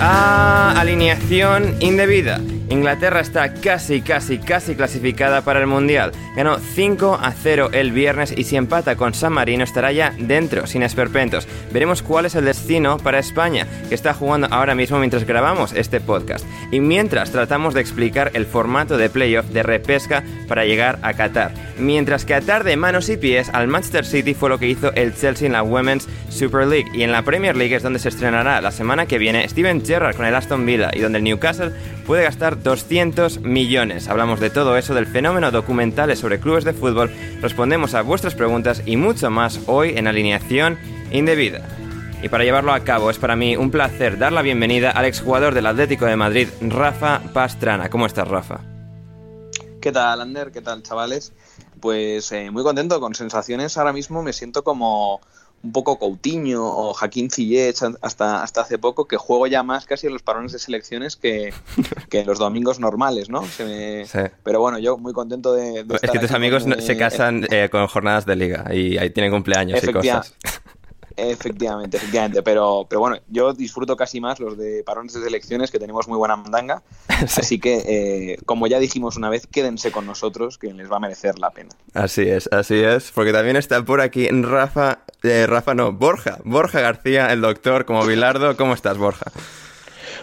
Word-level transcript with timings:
A 0.00 0.78
Alineación 0.78 1.76
Indebida. 1.80 2.40
Inglaterra 2.70 3.20
está 3.20 3.52
casi, 3.54 4.00
casi, 4.00 4.38
casi 4.38 4.74
clasificada 4.74 5.42
para 5.42 5.60
el 5.60 5.66
Mundial. 5.66 6.12
Ganó 6.36 6.58
5 6.58 7.18
a 7.22 7.32
0 7.32 7.70
el 7.72 7.92
viernes 7.92 8.34
y 8.36 8.44
si 8.44 8.56
empata 8.56 8.96
con 8.96 9.14
San 9.14 9.32
Marino 9.32 9.64
estará 9.64 9.92
ya 9.92 10.14
dentro, 10.18 10.66
sin 10.66 10.82
esperpentos. 10.82 11.46
Veremos 11.72 12.02
cuál 12.02 12.26
es 12.26 12.34
el 12.34 12.46
destino 12.46 12.96
para 12.98 13.18
España, 13.18 13.66
que 13.88 13.94
está 13.94 14.14
jugando 14.14 14.48
ahora 14.50 14.74
mismo 14.74 14.98
mientras 14.98 15.24
grabamos 15.24 15.72
este 15.72 16.00
podcast. 16.00 16.46
Y 16.70 16.80
mientras 16.80 17.30
tratamos 17.30 17.74
de 17.74 17.80
explicar 17.80 18.30
el 18.34 18.46
formato 18.46 18.96
de 18.96 19.10
playoff 19.10 19.46
de 19.46 19.62
repesca 19.62 20.24
para 20.48 20.64
llegar 20.64 20.98
a 21.02 21.14
Qatar. 21.14 21.52
Mientras 21.78 22.24
que 22.24 22.34
atar 22.34 22.64
de 22.64 22.76
manos 22.76 23.08
y 23.08 23.16
pies 23.16 23.50
al 23.52 23.68
Manchester 23.68 24.06
City 24.06 24.34
fue 24.34 24.48
lo 24.48 24.58
que 24.58 24.68
hizo 24.68 24.92
el 24.94 25.14
Chelsea 25.14 25.46
en 25.46 25.52
la 25.52 25.62
Women's 25.62 26.08
Super 26.30 26.66
League. 26.66 26.90
Y 26.94 27.02
en 27.02 27.12
la 27.12 27.22
Premier 27.22 27.56
League 27.56 27.74
es 27.74 27.82
donde 27.82 27.98
se 27.98 28.08
estrenará 28.08 28.60
la 28.60 28.70
semana 28.70 29.06
que 29.06 29.18
viene 29.18 29.48
Steven 29.48 29.84
Gerrard 29.84 30.16
con 30.16 30.26
el 30.26 30.34
Aston 30.34 30.64
Villa 30.64 30.90
y 30.92 31.00
donde 31.00 31.18
el 31.18 31.24
Newcastle 31.24 31.72
puede 32.06 32.24
gastar 32.24 32.62
200 32.62 33.40
millones. 33.40 34.08
Hablamos 34.08 34.40
de 34.40 34.50
todo 34.50 34.76
eso, 34.76 34.94
del 34.94 35.06
fenómeno 35.06 35.50
documentales 35.50 36.18
sobre 36.18 36.40
clubes 36.40 36.64
de 36.64 36.72
fútbol, 36.72 37.10
respondemos 37.40 37.94
a 37.94 38.02
vuestras 38.02 38.34
preguntas 38.34 38.82
y 38.86 38.96
mucho 38.96 39.30
más 39.30 39.60
hoy 39.66 39.94
en 39.96 40.06
Alineación 40.06 40.78
Indebida. 41.10 41.66
Y 42.22 42.28
para 42.28 42.44
llevarlo 42.44 42.72
a 42.72 42.80
cabo 42.80 43.10
es 43.10 43.18
para 43.18 43.36
mí 43.36 43.56
un 43.56 43.70
placer 43.70 44.18
dar 44.18 44.32
la 44.32 44.42
bienvenida 44.42 44.90
al 44.90 45.04
exjugador 45.04 45.54
del 45.54 45.66
Atlético 45.66 46.06
de 46.06 46.16
Madrid, 46.16 46.48
Rafa 46.60 47.20
Pastrana. 47.32 47.90
¿Cómo 47.90 48.06
estás, 48.06 48.28
Rafa? 48.28 48.60
¿Qué 49.80 49.92
tal, 49.92 50.22
Ander? 50.22 50.50
¿Qué 50.50 50.62
tal, 50.62 50.82
chavales? 50.82 51.34
Pues 51.80 52.32
eh, 52.32 52.50
muy 52.50 52.62
contento, 52.62 52.98
con 53.00 53.14
sensaciones 53.14 53.76
ahora 53.76 53.92
mismo 53.92 54.22
me 54.22 54.32
siento 54.32 54.64
como 54.64 55.20
un 55.64 55.72
poco 55.72 55.98
Coutinho 55.98 56.62
o 56.62 56.92
Jaquín 56.92 57.30
Ziyech 57.30 57.78
hasta, 58.02 58.42
hasta 58.42 58.60
hace 58.60 58.78
poco, 58.78 59.08
que 59.08 59.16
juego 59.16 59.46
ya 59.46 59.62
más 59.62 59.86
casi 59.86 60.06
en 60.06 60.12
los 60.12 60.22
parones 60.22 60.52
de 60.52 60.58
selecciones 60.58 61.16
que, 61.16 61.54
que 62.10 62.20
en 62.20 62.26
los 62.26 62.38
domingos 62.38 62.78
normales, 62.78 63.30
¿no? 63.30 63.44
Se 63.46 63.64
me... 63.64 64.04
sí. 64.04 64.30
Pero 64.42 64.60
bueno, 64.60 64.78
yo 64.78 64.98
muy 64.98 65.14
contento 65.14 65.54
de... 65.54 65.84
de 65.84 65.98
es 66.02 66.10
que 66.10 66.18
tus 66.18 66.32
amigos 66.32 66.64
se 66.78 66.96
casan 66.98 67.46
eh, 67.50 67.68
con 67.70 67.86
jornadas 67.86 68.26
de 68.26 68.36
liga 68.36 68.72
y 68.74 68.98
ahí 68.98 69.10
tienen 69.10 69.32
cumpleaños 69.32 69.82
y 69.82 69.92
cosas. 69.92 70.34
Efectivamente, 71.16 71.96
efectivamente. 71.96 72.42
Pero, 72.42 72.86
pero 72.88 73.00
bueno, 73.00 73.18
yo 73.28 73.52
disfruto 73.52 73.96
casi 73.96 74.20
más 74.20 74.40
los 74.40 74.58
de 74.58 74.82
parones 74.84 75.12
de 75.14 75.22
selecciones, 75.22 75.70
que 75.70 75.78
tenemos 75.78 76.08
muy 76.08 76.18
buena 76.18 76.36
mandanga. 76.36 76.82
Sí. 77.26 77.40
Así 77.40 77.58
que, 77.58 77.84
eh, 77.86 78.38
como 78.44 78.66
ya 78.66 78.78
dijimos 78.78 79.16
una 79.16 79.30
vez, 79.30 79.46
quédense 79.46 79.92
con 79.92 80.04
nosotros, 80.04 80.58
que 80.58 80.72
les 80.72 80.90
va 80.90 80.96
a 80.96 81.00
merecer 81.00 81.38
la 81.38 81.50
pena. 81.50 81.70
Así 81.94 82.22
es, 82.22 82.48
así 82.52 82.74
es. 82.74 83.12
Porque 83.12 83.32
también 83.32 83.56
está 83.56 83.82
por 83.84 84.00
aquí 84.00 84.28
Rafa, 84.28 85.04
eh, 85.22 85.46
Rafa 85.46 85.74
no, 85.74 85.92
Borja, 85.92 86.38
Borja 86.44 86.80
García, 86.80 87.32
el 87.32 87.40
doctor, 87.40 87.84
como 87.86 88.04
Bilardo. 88.04 88.56
¿Cómo 88.56 88.74
estás, 88.74 88.98
Borja? 88.98 89.30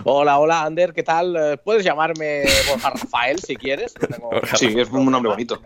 Hola, 0.04 0.40
hola, 0.40 0.64
Ander, 0.64 0.94
¿qué 0.94 1.04
tal? 1.04 1.60
Puedes 1.64 1.84
llamarme 1.84 2.44
Borja 2.70 2.90
Rafael 2.92 3.40
si 3.40 3.56
quieres. 3.56 3.94
Tengo... 3.94 4.30
Sí, 4.56 4.74
es 4.78 4.90
un 4.90 5.10
nombre 5.12 5.32
bonito. 5.32 5.62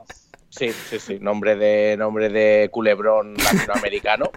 Sí, 0.56 0.72
sí, 0.90 1.00
sí, 1.00 1.20
nombre 1.20 1.56
de 1.56 1.98
nombre 1.98 2.30
de 2.30 2.70
culebrón 2.72 3.36
latinoamericano. 3.36 4.32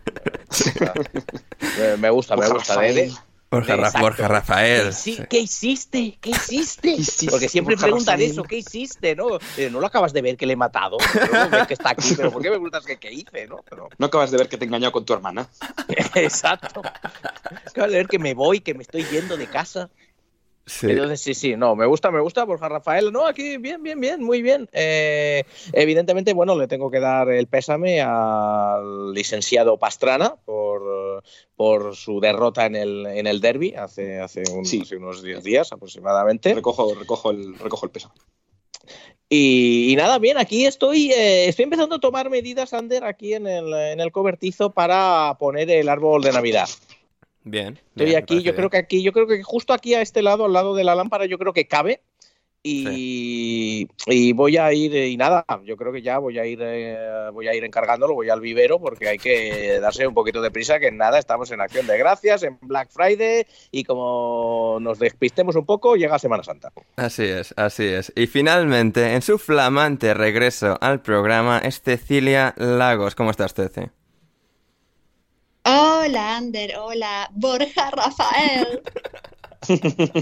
me 1.98 2.10
gusta, 2.10 2.36
me 2.36 2.48
gusta. 2.48 2.80
De, 2.80 3.12
Borja, 3.50 3.76
Exacto. 3.76 4.00
Borja 4.00 4.28
Rafael. 4.28 4.92
Sí, 4.92 5.18
¿Qué 5.30 5.38
hiciste? 5.40 6.18
¿Qué 6.20 6.30
hiciste? 6.30 6.82
¿Qué 6.82 7.00
hiciste? 7.00 7.30
Porque 7.30 7.48
siempre 7.48 7.76
Borja 7.76 7.86
preguntan 7.86 8.14
Rafael. 8.14 8.30
eso, 8.30 8.42
¿qué 8.42 8.56
hiciste? 8.56 9.16
¿No? 9.16 9.38
Eh, 9.56 9.70
¿No 9.70 9.80
lo 9.80 9.86
acabas 9.86 10.12
de 10.12 10.20
ver 10.20 10.36
que 10.36 10.44
le 10.44 10.52
he 10.52 10.56
matado? 10.56 10.98
No 11.32 11.50
ves 11.50 11.66
que 11.66 11.74
está 11.74 11.90
aquí, 11.90 12.14
pero 12.14 12.30
¿por 12.30 12.42
qué 12.42 12.50
me 12.50 12.56
preguntas 12.56 12.84
que 12.84 12.98
qué 12.98 13.10
hice? 13.10 13.46
¿no? 13.46 13.64
Pero... 13.68 13.88
no 13.96 14.06
acabas 14.06 14.30
de 14.30 14.36
ver 14.36 14.48
que 14.48 14.58
te 14.58 14.64
he 14.64 14.68
engañado 14.68 14.92
con 14.92 15.06
tu 15.06 15.14
hermana. 15.14 15.48
Exacto. 16.14 16.82
Acabas 17.66 17.90
de 17.90 17.96
ver 17.96 18.08
que 18.08 18.18
me 18.18 18.34
voy, 18.34 18.60
que 18.60 18.74
me 18.74 18.82
estoy 18.82 19.04
yendo 19.04 19.38
de 19.38 19.46
casa. 19.46 19.88
Sí. 20.68 20.90
Entonces, 20.90 21.20
sí, 21.20 21.34
sí, 21.34 21.56
no, 21.56 21.74
me 21.74 21.86
gusta, 21.86 22.10
me 22.10 22.20
gusta, 22.20 22.44
Borja 22.44 22.68
Rafael. 22.68 23.10
No, 23.10 23.26
aquí 23.26 23.56
bien, 23.56 23.82
bien, 23.82 23.98
bien, 23.98 24.22
muy 24.22 24.42
bien. 24.42 24.68
Eh, 24.72 25.44
evidentemente, 25.72 26.34
bueno, 26.34 26.56
le 26.56 26.68
tengo 26.68 26.90
que 26.90 27.00
dar 27.00 27.30
el 27.30 27.46
pésame 27.46 28.02
al 28.02 29.12
licenciado 29.14 29.78
Pastrana 29.78 30.36
por, 30.44 31.22
por 31.56 31.96
su 31.96 32.20
derrota 32.20 32.66
en 32.66 32.76
el, 32.76 33.06
en 33.06 33.26
el 33.26 33.40
derby 33.40 33.74
hace, 33.74 34.20
hace, 34.20 34.42
un, 34.52 34.66
sí. 34.66 34.82
hace 34.82 34.96
unos 34.96 35.22
10 35.22 35.42
días 35.42 35.72
aproximadamente. 35.72 36.54
Recojo, 36.54 36.94
recojo, 36.94 37.30
el, 37.30 37.58
recojo 37.58 37.86
el 37.86 37.92
pésame. 37.92 38.14
Y, 39.30 39.92
y, 39.92 39.96
nada, 39.96 40.18
bien, 40.18 40.38
aquí 40.38 40.64
estoy, 40.64 41.12
eh, 41.12 41.48
estoy 41.48 41.64
empezando 41.64 41.96
a 41.96 42.00
tomar 42.00 42.30
medidas, 42.30 42.72
Ander, 42.72 43.04
aquí 43.04 43.34
en 43.34 43.46
el, 43.46 43.72
en 43.74 44.00
el 44.00 44.10
cobertizo 44.10 44.70
para 44.70 45.36
poner 45.38 45.70
el 45.70 45.88
árbol 45.88 46.22
de 46.22 46.32
Navidad. 46.32 46.68
Bien. 47.50 47.78
Estoy 47.90 48.06
bien, 48.06 48.18
aquí, 48.18 48.36
yo 48.36 48.42
bien. 48.42 48.56
creo 48.56 48.70
que 48.70 48.76
aquí, 48.76 49.02
yo 49.02 49.12
creo 49.12 49.26
que 49.26 49.42
justo 49.42 49.72
aquí 49.72 49.94
a 49.94 50.02
este 50.02 50.22
lado, 50.22 50.44
al 50.44 50.52
lado 50.52 50.74
de 50.74 50.84
la 50.84 50.94
lámpara, 50.94 51.26
yo 51.26 51.38
creo 51.38 51.52
que 51.52 51.66
cabe. 51.66 52.00
Y, 52.60 53.88
sí. 53.96 54.28
y 54.28 54.32
voy 54.32 54.56
a 54.56 54.72
ir, 54.72 54.92
y 54.94 55.16
nada, 55.16 55.46
yo 55.64 55.76
creo 55.76 55.92
que 55.92 56.02
ya 56.02 56.18
voy 56.18 56.38
a 56.38 56.44
ir 56.44 56.58
eh, 56.60 57.30
voy 57.32 57.46
a 57.46 57.54
ir 57.54 57.64
encargándolo, 57.64 58.14
voy 58.14 58.30
al 58.30 58.40
vivero, 58.40 58.80
porque 58.80 59.08
hay 59.08 59.18
que 59.18 59.78
darse 59.80 60.06
un 60.06 60.12
poquito 60.12 60.42
de 60.42 60.50
prisa, 60.50 60.80
que 60.80 60.90
nada, 60.90 61.18
estamos 61.20 61.50
en 61.52 61.60
acción 61.60 61.86
de 61.86 61.96
gracias, 61.96 62.42
en 62.42 62.58
Black 62.60 62.90
Friday, 62.90 63.46
y 63.70 63.84
como 63.84 64.78
nos 64.80 64.98
despistemos 64.98 65.54
un 65.54 65.66
poco, 65.66 65.94
llega 65.94 66.18
Semana 66.18 66.42
Santa. 66.42 66.72
Así 66.96 67.24
es, 67.24 67.54
así 67.56 67.84
es. 67.84 68.12
Y 68.16 68.26
finalmente, 68.26 69.14
en 69.14 69.22
su 69.22 69.38
flamante 69.38 70.12
regreso 70.12 70.78
al 70.80 71.00
programa, 71.00 71.58
es 71.58 71.80
Cecilia 71.80 72.54
Lagos. 72.56 73.14
¿Cómo 73.14 73.30
estás, 73.30 73.54
Ceci? 73.54 73.82
Hola, 75.64 76.36
Ander. 76.36 76.76
Hola, 76.78 77.30
Borja, 77.34 77.90
Rafael. 77.90 78.82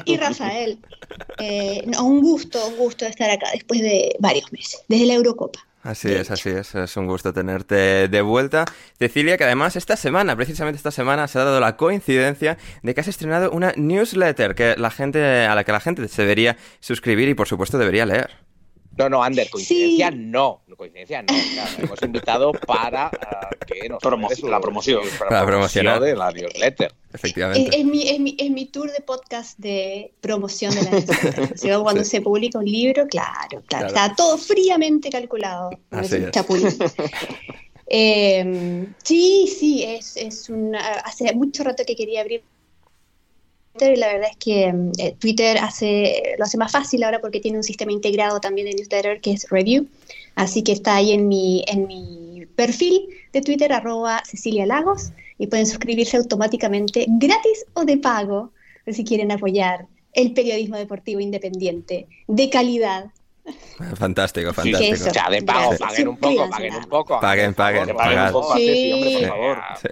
y 0.04 0.16
Rafael. 0.16 0.78
Eh, 1.38 1.84
un 2.00 2.20
gusto, 2.20 2.66
un 2.66 2.76
gusto 2.76 3.06
estar 3.06 3.30
acá 3.30 3.48
después 3.52 3.80
de 3.80 4.16
varios 4.18 4.50
meses, 4.52 4.82
desde 4.88 5.06
la 5.06 5.14
Eurocopa. 5.14 5.60
Así 5.82 6.10
es, 6.10 6.32
así 6.32 6.48
es, 6.48 6.74
es 6.74 6.96
un 6.96 7.06
gusto 7.06 7.32
tenerte 7.32 8.08
de 8.08 8.20
vuelta. 8.20 8.64
Cecilia, 8.98 9.36
que 9.36 9.44
además 9.44 9.76
esta 9.76 9.96
semana, 9.96 10.34
precisamente 10.34 10.78
esta 10.78 10.90
semana, 10.90 11.28
se 11.28 11.38
ha 11.38 11.44
dado 11.44 11.60
la 11.60 11.76
coincidencia 11.76 12.58
de 12.82 12.92
que 12.92 13.00
has 13.02 13.06
estrenado 13.06 13.52
una 13.52 13.72
newsletter 13.76 14.56
que 14.56 14.74
la 14.76 14.90
gente, 14.90 15.46
a 15.46 15.54
la 15.54 15.62
que 15.62 15.70
la 15.70 15.78
gente 15.78 16.08
se 16.08 16.22
debería 16.22 16.56
suscribir 16.80 17.28
y 17.28 17.34
por 17.34 17.46
supuesto 17.46 17.78
debería 17.78 18.04
leer. 18.04 18.30
No, 18.96 19.08
no, 19.10 19.22
Ander, 19.22 19.50
coincidencia 19.50 20.10
no. 20.10 20.62
Coincidencia 20.76 21.22
no. 21.22 21.28
hemos 21.82 22.02
invitado 22.02 22.52
para 22.52 23.08
uh, 23.08 23.64
que 23.66 23.88
nos 23.88 24.02
la 24.42 24.60
promoción. 24.60 25.02
Para, 25.18 25.40
la 25.40 25.46
promoción 25.46 26.00
de 26.00 26.14
la 26.14 26.32
newsletter. 26.32 26.94
Efectivamente. 27.12 27.78
Es, 27.78 27.84
mi, 27.84 28.08
es, 28.08 28.20
mi, 28.20 28.36
es, 28.38 28.50
mi, 28.50 28.66
tour 28.66 28.90
de 28.90 29.00
podcast 29.00 29.58
de 29.58 30.12
promoción 30.20 30.74
de 30.74 30.82
la 30.82 30.90
newsletter. 30.90 31.78
cuando 31.82 32.04
se 32.04 32.20
publica 32.20 32.58
un 32.58 32.66
libro, 32.66 33.06
claro, 33.06 33.62
claro, 33.66 33.86
está 33.88 34.14
todo 34.14 34.38
fríamente 34.38 35.10
calculado. 35.10 35.70
Así 35.90 36.16
es. 36.16 36.30
eh, 37.88 38.86
sí, 39.02 39.46
sí, 39.58 39.84
es, 39.84 40.16
es 40.16 40.48
una, 40.48 40.80
hace 41.00 41.34
mucho 41.34 41.64
rato 41.64 41.84
que 41.86 41.96
quería 41.96 42.20
abrir 42.20 42.42
y 43.84 43.96
la 43.96 44.08
verdad 44.08 44.30
es 44.30 44.36
que 44.36 44.72
mm, 44.72 44.92
eh, 44.98 45.16
Twitter 45.18 45.58
hace, 45.58 46.34
lo 46.38 46.44
hace 46.44 46.58
más 46.58 46.72
fácil 46.72 47.02
ahora 47.04 47.20
porque 47.20 47.40
tiene 47.40 47.58
un 47.58 47.64
sistema 47.64 47.92
integrado 47.92 48.40
también 48.40 48.66
de 48.68 48.74
newsletter 48.74 49.20
que 49.20 49.32
es 49.32 49.48
Review. 49.50 49.86
Así 50.34 50.62
que 50.62 50.72
está 50.72 50.96
ahí 50.96 51.12
en 51.12 51.28
mi, 51.28 51.64
en 51.66 51.86
mi 51.86 52.46
perfil 52.56 53.08
de 53.32 53.40
Twitter, 53.40 53.72
arroba 53.72 54.22
Cecilia 54.24 54.66
Lagos, 54.66 55.10
y 55.38 55.46
pueden 55.46 55.66
suscribirse 55.66 56.16
automáticamente 56.16 57.06
gratis 57.08 57.66
o 57.74 57.84
de 57.84 57.96
pago 57.96 58.52
si 58.86 59.04
quieren 59.04 59.32
apoyar 59.32 59.86
el 60.12 60.32
periodismo 60.32 60.76
deportivo 60.76 61.20
independiente 61.20 62.06
de 62.26 62.50
calidad. 62.50 63.06
Fantástico, 63.94 64.52
fantástico. 64.52 64.96
Sí, 64.96 65.10
ya, 65.14 65.30
de 65.30 65.42
pago, 65.42 65.76
paguen 65.78 66.08
un 66.08 66.16
poco, 66.16 66.50
paguen 66.50 66.74
un 66.74 66.84
poco. 66.84 67.20
Paguen, 67.20 67.54
paguen, 67.54 67.96
paguen. 67.96 68.32
Sí. 68.56 68.92
Hombre, 68.92 69.20
por 69.20 69.28
favor. 69.28 69.58
Sí 69.80 69.88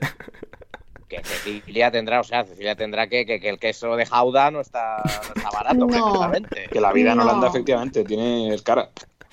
que 1.23 1.29
Cecilia 1.29 1.91
tendrá, 1.91 2.21
o 2.21 2.25
sea, 2.25 2.45
Cecilia 2.45 2.75
tendrá 2.75 3.07
que, 3.07 3.25
que, 3.27 3.49
el 3.49 3.59
queso 3.59 3.97
de 3.97 4.07
Jauda 4.07 4.51
no 4.51 4.61
está, 4.61 5.03
no 5.05 5.35
está 5.35 5.51
barato, 5.51 5.87
no, 5.87 6.33
Que 6.71 6.81
la 6.81 6.93
vida 6.93 7.13
en 7.13 7.21
Holanda, 7.21 7.49
efectivamente, 7.49 8.05
tiene 8.05 8.57
cara. 8.63 8.89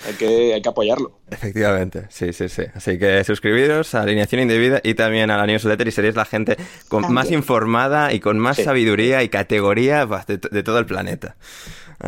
Hay 0.07 0.13
que, 0.15 0.53
hay 0.55 0.61
que 0.61 0.69
apoyarlo. 0.69 1.19
Efectivamente, 1.29 2.07
sí, 2.09 2.33
sí, 2.33 2.49
sí. 2.49 2.63
Así 2.73 2.97
que 2.97 3.23
suscribiros 3.23 3.93
a 3.93 4.01
Alineación 4.01 4.41
Indebida 4.41 4.81
y 4.83 4.95
también 4.95 5.29
a 5.29 5.37
la 5.37 5.45
newsletter 5.45 5.87
y 5.87 5.91
seréis 5.91 6.15
la 6.15 6.25
gente 6.25 6.57
con 6.87 7.13
más 7.13 7.29
informada 7.29 8.11
y 8.11 8.19
con 8.19 8.39
más 8.39 8.57
sabiduría 8.57 9.21
y 9.21 9.29
categoría 9.29 10.07
de, 10.07 10.37
de 10.37 10.63
todo 10.63 10.79
el 10.79 10.87
planeta. 10.87 11.35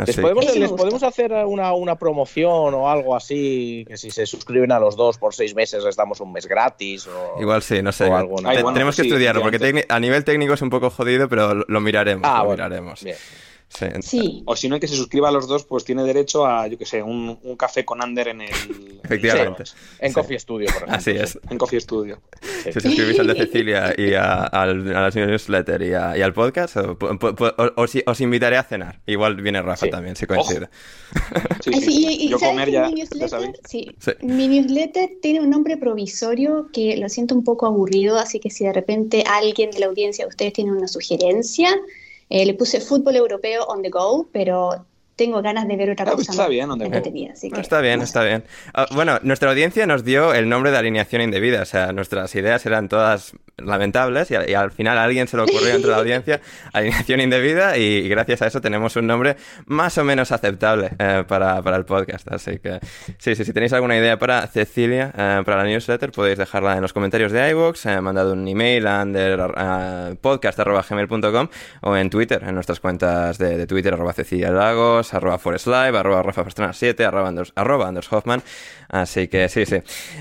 ¿Les, 0.05 0.17
podemos, 0.17 0.55
¿Les 0.55 0.71
podemos, 0.71 1.03
hacer 1.03 1.31
una, 1.31 1.73
una, 1.73 1.95
promoción 1.95 2.73
o 2.73 2.89
algo 2.89 3.15
así? 3.15 3.85
Que 3.87 3.97
si 3.97 4.09
se 4.11 4.25
suscriben 4.25 4.71
a 4.71 4.79
los 4.79 4.95
dos 4.95 5.17
por 5.17 5.35
seis 5.35 5.53
meses 5.53 5.83
les 5.83 5.95
damos 5.95 6.19
un 6.19 6.31
mes 6.31 6.47
gratis. 6.47 7.07
O, 7.07 7.39
Igual 7.39 7.61
sí, 7.61 7.81
no 7.81 7.91
sé. 7.91 8.09
tenemos 8.73 8.95
que 8.95 9.03
estudiarlo 9.03 9.41
porque 9.41 9.85
a 9.87 9.99
nivel 9.99 10.23
técnico 10.23 10.53
es 10.53 10.61
un 10.61 10.69
poco 10.69 10.89
jodido, 10.89 11.29
pero 11.29 11.53
lo, 11.53 11.81
miraremos. 11.81 12.27
Ah, 12.27 12.43
lo 12.43 12.51
miraremos. 12.51 13.03
Bien. 13.03 13.17
Sí. 14.01 14.43
O 14.45 14.55
si 14.55 14.69
no, 14.69 14.75
hay 14.75 14.81
que 14.81 14.87
se 14.87 14.95
suscriba 14.95 15.29
a 15.29 15.31
los 15.31 15.47
dos, 15.47 15.63
pues 15.63 15.83
tiene 15.83 16.03
derecho 16.03 16.45
a, 16.45 16.67
yo 16.67 16.77
que 16.77 16.85
sé, 16.85 17.01
un, 17.01 17.39
un 17.41 17.55
café 17.55 17.83
con 17.83 18.01
Ander 18.01 18.27
en 18.27 18.41
el. 18.41 18.99
Efectivamente. 19.03 19.63
En 19.99 20.13
Coffee 20.13 20.39
Studio, 20.39 20.67
por 20.67 20.75
ejemplo. 20.75 20.95
Así 20.95 21.11
es. 21.11 21.39
En 21.49 21.57
Coffee 21.57 21.81
Studio. 21.81 22.21
Si 22.63 22.71
suscribís 22.71 23.19
al 23.19 23.27
de 23.27 23.35
Cecilia 23.45 23.93
y 23.97 24.13
a, 24.13 24.43
a, 24.43 24.61
a 24.61 24.65
la 24.65 25.09
newsletter 25.09 25.81
y, 25.81 25.89
y, 25.89 26.21
al 26.21 26.33
podcast, 26.33 26.77
os, 26.77 27.91
os, 28.05 28.21
invitaré 28.21 28.57
a 28.57 28.63
cenar. 28.63 28.99
Igual 29.07 29.41
viene 29.41 29.61
Rafa 29.61 29.87
también, 29.87 30.15
si 30.15 30.25
coincide. 30.25 30.69
Sí, 31.61 31.71
sí. 31.73 32.27
yo 32.29 32.39
comer 32.39 32.71
ya, 32.71 32.87
mi 32.87 32.95
newsletter, 32.95 33.53
mi 34.23 34.47
newsletter 34.47 35.11
tiene 35.21 35.41
un 35.41 35.49
nombre 35.49 35.77
provisorio 35.77 36.69
que 36.73 36.97
lo 36.97 37.07
siento 37.07 37.35
un 37.35 37.43
poco 37.43 37.67
aburrido, 37.67 38.17
así 38.17 38.39
que 38.39 38.49
si 38.49 38.65
de 38.65 38.73
repente 38.73 39.23
alguien 39.27 39.69
de 39.71 39.79
la 39.79 39.85
audiencia 39.85 40.25
de 40.25 40.29
ustedes 40.29 40.53
tiene 40.53 40.71
una 40.71 40.87
sugerencia 40.87 41.69
eh, 42.33 42.45
le 42.47 42.55
puse 42.55 42.81
fútbol 42.81 43.15
europeo 43.15 43.63
on 43.67 43.83
the 43.83 43.89
go, 43.89 44.27
pero 44.31 44.87
tengo 45.15 45.41
ganas 45.41 45.67
de 45.67 45.75
ver 45.75 45.91
otra 45.91 46.05
cosa. 46.05 46.31
Está 46.31 46.47
bien, 46.47 46.67
no, 46.67 46.75
está 46.75 47.81
bien, 47.81 48.01
está 48.01 48.23
bien. 48.23 48.43
Ah, 48.73 48.87
bueno, 48.93 49.19
nuestra 49.21 49.49
audiencia 49.49 49.85
nos 49.85 50.03
dio 50.03 50.33
el 50.33 50.49
nombre 50.49 50.71
de 50.71 50.77
alineación 50.77 51.21
indebida, 51.21 51.61
o 51.61 51.65
sea, 51.65 51.93
nuestras 51.93 52.33
ideas 52.35 52.65
eran 52.65 52.89
todas 52.89 53.33
lamentables 53.57 54.31
y, 54.31 54.35
al 54.35 54.71
final 54.71 54.97
a 54.97 55.03
alguien 55.03 55.27
se 55.27 55.37
le 55.37 55.43
ocurrió 55.43 55.75
entre 55.75 55.91
la 55.91 55.97
audiencia 55.97 56.41
alineación 56.73 57.21
indebida 57.21 57.77
y, 57.77 58.09
gracias 58.09 58.41
a 58.41 58.47
eso 58.47 58.61
tenemos 58.61 58.95
un 58.95 59.05
nombre 59.05 59.35
más 59.67 59.95
o 59.99 60.03
menos 60.03 60.31
aceptable 60.31 60.89
eh, 60.97 61.23
para, 61.27 61.61
para, 61.61 61.77
el 61.77 61.85
podcast. 61.85 62.27
Así 62.31 62.57
que 62.59 62.79
sí, 63.19 63.35
sí, 63.35 63.45
si 63.45 63.53
tenéis 63.53 63.73
alguna 63.73 63.95
idea 63.97 64.17
para 64.17 64.47
Cecilia, 64.47 65.13
eh, 65.15 65.43
para 65.45 65.57
la 65.57 65.65
newsletter, 65.65 66.11
podéis 66.11 66.39
dejarla 66.39 66.75
en 66.75 66.81
los 66.81 66.93
comentarios 66.93 67.31
de 67.31 67.51
iVoox, 67.51 67.85
eh, 67.85 68.01
mandado 68.01 68.33
un 68.33 68.47
email 68.47 68.87
a 68.87 69.03
underpodcast.gmail.com 69.03 71.47
o 71.81 71.95
en 71.95 72.09
Twitter, 72.09 72.43
en 72.43 72.55
nuestras 72.55 72.79
cuentas 72.79 73.37
de, 73.37 73.57
de 73.57 73.67
Twitter, 73.67 73.93
arroba 73.93 74.13
Cecilia 74.13 74.49
Lagos, 74.49 75.02
arroba 75.11 75.39
Forest 75.39 75.65
Live, 75.65 75.97
arroba 75.97 76.21
Rafa 76.21 76.71
7, 76.71 77.03
arroba 77.03 77.29
Anders, 77.29 77.51
arroba 77.55 77.87
Anders 77.87 78.11
Hoffman. 78.13 78.43
Así 78.93 79.27
que 79.27 79.49
sí, 79.49 79.65
sí. 79.65 79.77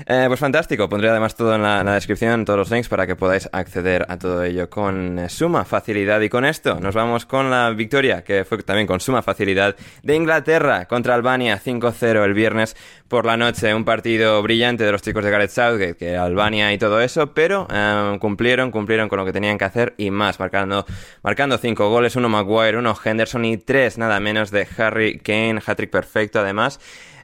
Eh, 0.07 0.25
pues 0.27 0.39
fantástico. 0.39 0.89
Pondré 0.89 1.07
además 1.09 1.35
todo 1.35 1.53
en 1.53 1.61
la, 1.61 1.81
en 1.81 1.85
la, 1.85 1.93
descripción, 1.93 2.43
todos 2.43 2.57
los 2.57 2.71
links 2.71 2.89
para 2.89 3.05
que 3.05 3.15
podáis 3.15 3.47
acceder 3.51 4.03
a 4.09 4.17
todo 4.17 4.43
ello 4.43 4.67
con 4.71 5.19
eh, 5.19 5.29
suma 5.29 5.63
facilidad. 5.63 6.19
Y 6.21 6.29
con 6.29 6.43
esto 6.43 6.79
nos 6.79 6.95
vamos 6.95 7.27
con 7.27 7.51
la 7.51 7.69
victoria, 7.69 8.23
que 8.23 8.45
fue 8.45 8.63
también 8.63 8.87
con 8.87 8.99
suma 8.99 9.21
facilidad, 9.21 9.75
de 10.01 10.15
Inglaterra 10.15 10.87
contra 10.87 11.13
Albania 11.13 11.61
5-0 11.63 12.25
el 12.25 12.33
viernes 12.33 12.75
por 13.07 13.27
la 13.27 13.37
noche. 13.37 13.75
Un 13.75 13.85
partido 13.85 14.41
brillante 14.41 14.83
de 14.85 14.91
los 14.91 15.03
chicos 15.03 15.23
de 15.23 15.29
Gareth 15.29 15.51
Southgate, 15.51 15.95
que 15.95 16.17
Albania 16.17 16.73
y 16.73 16.79
todo 16.79 16.99
eso, 16.99 17.33
pero 17.35 17.67
eh, 17.71 18.17
cumplieron, 18.19 18.71
cumplieron 18.71 19.07
con 19.07 19.19
lo 19.19 19.25
que 19.25 19.33
tenían 19.33 19.59
que 19.59 19.65
hacer 19.65 19.93
y 19.97 20.09
más, 20.09 20.39
marcando, 20.39 20.85
marcando 21.21 21.59
cinco 21.59 21.89
goles, 21.89 22.15
uno 22.15 22.27
Maguire, 22.27 22.79
uno 22.79 22.97
Henderson 23.03 23.45
y 23.45 23.57
tres 23.57 23.99
nada 23.99 24.19
menos 24.19 24.49
de 24.49 24.65
Harry 24.77 25.19
Kane, 25.19 25.61
hat-trick 25.65 25.89
perfecto 25.89 26.39
además. 26.39 26.79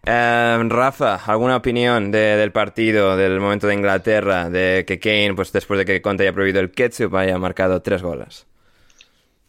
Eh, 0.06 0.64
Rafa, 0.68 1.16
¿alguna 1.26 1.58
opinión 1.58 2.12
de, 2.12 2.38
del 2.38 2.52
partido, 2.52 3.18
del 3.18 3.40
momento 3.40 3.68
de 3.68 3.76
Inglaterra, 3.76 4.50
de 4.50 4.86
que 4.88 5.00
Kane, 5.00 5.34
pues 5.36 5.52
después 5.52 5.78
de 5.78 5.86
que 5.86 6.02
Conte 6.02 6.24
haya 6.24 6.34
prohibido 6.34 6.60
el 6.60 6.72
ketchup, 6.72 7.16
haya 7.16 7.38
marcado 7.38 7.82
tres 7.82 8.02
goles? 8.02 8.46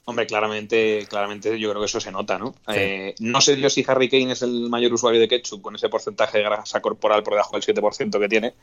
Hombre, 0.07 0.27
claramente, 0.27 1.07
claramente 1.09 1.57
yo 1.59 1.71
creo 1.71 1.81
que 1.81 1.87
eso 1.87 2.01
se 2.01 2.11
nota, 2.11 2.37
¿no? 2.37 2.53
Sí. 2.67 2.75
Eh, 2.75 3.15
no 3.21 3.41
sé 3.41 3.61
yo 3.61 3.71
si 3.71 3.85
Harry 3.87 4.09
Kane 4.09 4.33
es 4.33 4.43
el 4.43 4.69
mayor 4.69 4.93
usuario 4.93 5.21
de 5.21 5.29
ketchup 5.29 5.63
con 5.63 5.77
ese 5.77 5.89
porcentaje 5.89 6.39
de 6.39 6.45
grasa 6.45 6.81
corporal 6.81 7.23
por 7.23 7.35
debajo 7.35 7.57
del 7.57 7.63
7% 7.63 8.19
que 8.19 8.29
tiene, 8.29 8.55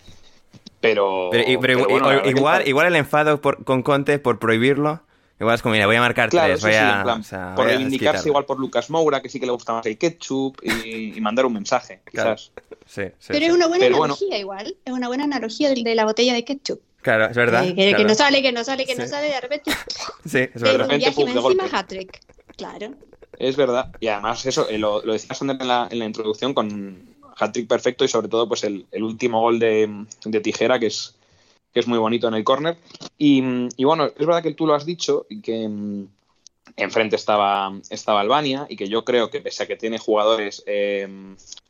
pero... 0.82 1.30
Pero, 1.32 1.62
pero, 1.62 1.88
pero 1.88 2.00
bueno, 2.00 2.30
igual, 2.30 2.68
igual, 2.68 2.88
el 2.88 2.96
enfado 2.98 3.40
por, 3.40 3.64
con 3.64 3.82
Conte 3.82 4.20
por 4.20 4.40
prohibirlo 4.40 5.02
Igual 5.40 5.56
es 5.56 5.62
como, 5.62 5.74
mira, 5.74 5.86
voy 5.86 5.96
a 5.96 6.02
marcar 6.02 6.30
claro, 6.30 6.48
tres, 6.54 6.62
voy 6.62 6.72
sí, 6.72 6.78
a, 6.82 7.04
plan, 7.04 7.22
o 7.22 7.24
sea, 7.24 7.54
por 7.56 7.66
reivindicarse 7.66 8.28
igual 8.28 8.46
por 8.46 8.60
Lucas 8.60 8.90
Moura, 8.90 9.22
que 9.22 9.30
sí 9.30 9.40
que 9.40 9.46
le 9.46 9.52
gusta 9.52 9.74
más 9.74 9.86
el 9.86 9.98
ketchup, 9.98 10.58
y, 10.64 11.16
y 11.18 11.22
mandar 11.22 11.46
un 11.46 11.54
mensaje, 11.54 12.02
quizás. 12.10 12.52
Claro. 12.54 12.78
Sí, 12.88 13.02
sí, 13.20 13.28
Pero 13.28 13.40
sí. 13.40 13.46
es 13.46 13.52
una 13.52 13.68
buena 13.68 13.86
Pero 13.86 13.98
analogía 13.98 14.28
bueno. 14.28 14.40
igual, 14.40 14.76
es 14.86 14.94
una 14.94 15.08
buena 15.10 15.24
analogía 15.26 15.70
de, 15.70 15.84
de 15.84 15.96
la 15.96 16.06
botella 16.06 16.34
de 16.34 16.44
ketchup. 16.44 16.80
Claro, 17.02 17.26
es 17.28 17.36
verdad. 17.38 17.66
Eh, 17.66 17.76
que, 17.76 17.90
claro. 17.90 17.98
que, 17.98 18.04
no 18.06 18.16
sale, 18.16 18.42
que 18.42 18.52
no 18.52 18.64
sale, 18.64 18.86
que 18.86 18.96
Sí. 18.96 19.02
no 19.02 19.08
sale, 19.08 19.28
de 19.28 19.42
repente, 19.42 19.72
Sí, 20.26 20.40
es 20.54 20.62
verdad. 20.62 20.90
un 20.90 20.98
viaje 20.98 21.14
pum, 21.16 21.26
de 21.32 21.40
encima 21.40 21.70
hat-trick. 21.72 22.20
Claro. 22.58 22.96
Es 23.38 23.56
verdad. 23.56 23.92
Y 24.00 24.08
además 24.08 24.44
eso, 24.46 24.68
eh, 24.70 24.80
lo, 24.80 25.06
lo 25.06 25.14
decías 25.14 25.40
en 25.42 25.48
la, 25.60 25.88
en 25.92 26.00
la 26.00 26.06
introducción 26.06 26.56
con 26.56 27.16
hat-trick 27.38 27.68
perfecto 27.68 28.04
y 28.04 28.08
sobre 28.08 28.28
todo 28.30 28.48
pues 28.48 28.64
el, 28.64 28.88
el 28.92 29.04
último 29.04 29.42
gol 29.42 29.60
de, 29.60 30.06
de 30.26 30.40
Tijera, 30.40 30.80
que 30.80 30.88
es, 30.88 31.16
que 31.78 31.82
es 31.82 31.88
muy 31.88 32.00
bonito 32.00 32.28
en 32.28 32.34
el 32.34 32.44
córner. 32.44 32.76
Y, 33.20 33.40
bueno, 33.84 34.06
es 34.08 34.26
verdad 34.26 34.42
que 34.42 34.56
tú 34.56 34.66
lo 34.66 34.74
has 34.74 34.84
dicho 34.84 35.28
y 35.30 35.42
que 35.42 35.68
mm, 35.68 36.08
enfrente 36.76 37.16
estaba, 37.16 37.72
estaba 37.92 38.22
Albania 38.22 38.66
y 38.68 38.76
que 38.76 38.90
yo 38.90 39.06
creo 39.06 39.30
que 39.30 39.42
pese 39.42 39.62
a 39.62 39.68
que 39.68 39.76
tiene 39.76 40.00
jugadores 40.00 40.64
eh, 40.66 41.08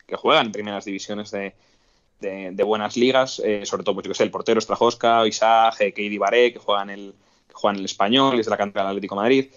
que 0.06 0.16
juegan 0.16 0.46
en 0.46 0.52
primeras 0.54 0.86
divisiones 0.86 1.30
de, 1.32 1.56
de, 2.22 2.64
buenas 2.64 2.96
ligas, 2.96 3.42
eh, 3.44 3.66
sobre 3.66 3.84
todo 3.84 3.96
pues 3.96 4.06
yo 4.06 4.12
que 4.12 4.16
sé, 4.18 4.24
el 4.24 4.32
portero 4.32 4.62
Strajoska, 4.62 5.28
Isaac, 5.28 5.82
eh, 5.82 5.92
Keidi 5.92 6.18
Baré, 6.18 6.54
que 6.54 6.60
juegan 6.60 6.90
el, 6.90 7.14
el 7.74 7.86
español 7.86 8.40
es 8.40 8.46
de 8.46 8.52
la 8.52 8.58
cantera 8.58 8.84
del 8.84 8.92
Atlético 8.92 9.18
Madrid. 9.18 9.48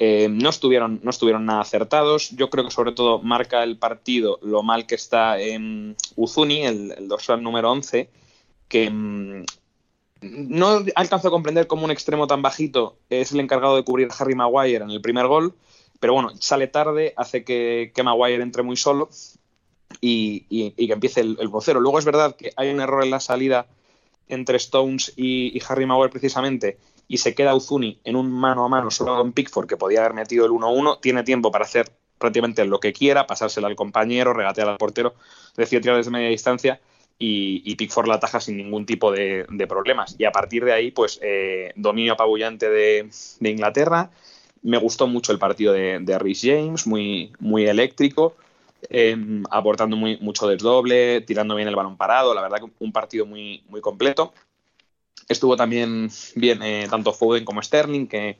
Eh, 0.00 0.28
no, 0.28 0.48
estuvieron, 0.48 0.98
no 1.04 1.10
estuvieron 1.10 1.46
nada 1.46 1.60
acertados. 1.60 2.30
Yo 2.30 2.50
creo 2.50 2.64
que 2.64 2.72
sobre 2.72 2.90
todo 2.90 3.20
marca 3.22 3.62
el 3.62 3.78
partido 3.78 4.40
lo 4.42 4.64
mal 4.64 4.86
que 4.86 4.96
está 4.96 5.38
en 5.38 5.94
Uzuni, 6.16 6.62
el, 6.62 6.94
el 6.98 7.06
dorsal 7.06 7.40
número 7.44 7.70
11, 7.70 8.10
que 8.68 9.44
no 10.20 10.84
alcanzo 10.94 11.28
a 11.28 11.30
comprender 11.30 11.66
cómo 11.66 11.84
un 11.84 11.90
extremo 11.90 12.26
tan 12.26 12.42
bajito 12.42 12.96
es 13.08 13.32
el 13.32 13.40
encargado 13.40 13.76
de 13.76 13.84
cubrir 13.84 14.08
a 14.10 14.14
Harry 14.14 14.34
Maguire 14.34 14.84
en 14.84 14.90
el 14.90 15.00
primer 15.00 15.26
gol, 15.26 15.54
pero 15.98 16.14
bueno, 16.14 16.30
sale 16.40 16.66
tarde, 16.66 17.14
hace 17.16 17.44
que, 17.44 17.92
Maguire 18.02 18.42
entre 18.42 18.62
muy 18.62 18.76
solo 18.76 19.08
y 20.00 20.40
que 20.86 20.92
empiece 20.92 21.20
el, 21.20 21.36
el 21.40 21.48
vocero. 21.48 21.80
Luego 21.80 21.98
es 21.98 22.04
verdad 22.04 22.36
que 22.36 22.52
hay 22.56 22.70
un 22.70 22.80
error 22.80 23.02
en 23.02 23.10
la 23.10 23.20
salida 23.20 23.66
entre 24.30 24.56
Stones 24.56 25.12
y, 25.16 25.60
Harry 25.68 25.86
Maguire 25.86 26.10
precisamente 26.10 26.78
y 27.08 27.18
se 27.18 27.34
queda 27.34 27.54
Uzuni 27.54 28.00
en 28.04 28.16
un 28.16 28.30
mano 28.30 28.64
a 28.64 28.68
mano 28.68 28.90
solo 28.90 29.16
con 29.16 29.32
Pickford 29.32 29.66
que 29.66 29.76
podía 29.76 30.00
haber 30.00 30.14
metido 30.14 30.46
el 30.46 30.52
1-1, 30.52 31.00
tiene 31.00 31.24
tiempo 31.24 31.50
para 31.50 31.64
hacer 31.64 31.90
prácticamente 32.18 32.64
lo 32.64 32.80
que 32.80 32.92
quiera, 32.92 33.26
pasársela 33.26 33.66
al 33.66 33.76
compañero, 33.76 34.32
regatear 34.32 34.68
al 34.68 34.76
portero, 34.76 35.14
decir 35.56 35.80
tirar 35.80 35.96
desde 35.96 36.10
media 36.10 36.28
distancia 36.28 36.80
y, 37.22 37.76
Pickford 37.76 38.08
la 38.08 38.14
ataja 38.14 38.40
sin 38.40 38.56
ningún 38.56 38.86
tipo 38.86 39.12
de, 39.12 39.46
problemas. 39.68 40.16
Y 40.18 40.24
a 40.24 40.32
partir 40.32 40.64
de 40.64 40.72
ahí, 40.72 40.90
pues 40.90 41.20
eh, 41.22 41.70
dominio 41.76 42.14
apabullante 42.14 42.70
de, 42.70 43.10
Inglaterra. 43.40 44.10
Me 44.62 44.78
gustó 44.78 45.06
mucho 45.06 45.30
el 45.32 45.38
partido 45.38 45.74
de, 45.74 45.98
de 46.00 46.18
Rhys 46.18 46.40
James, 46.42 46.86
muy, 46.86 47.32
muy 47.38 47.66
eléctrico, 47.66 48.36
em, 48.88 49.42
aportando 49.50 49.96
mucho 49.96 50.48
desdoble, 50.48 51.20
tirando 51.20 51.54
bien 51.54 51.68
el 51.68 51.76
balón 51.76 51.98
parado. 51.98 52.32
La 52.34 52.42
verdad 52.42 52.58
que 52.58 52.70
un 52.78 52.92
partido 52.92 53.26
muy, 53.26 53.62
muy 53.68 53.82
completo. 53.82 54.32
Estuvo 55.28 55.56
también 55.56 56.10
bien 56.36 56.62
eh, 56.62 56.86
tanto 56.90 57.12
Foden 57.12 57.44
como 57.44 57.62
Sterling, 57.62 58.06
que 58.06 58.38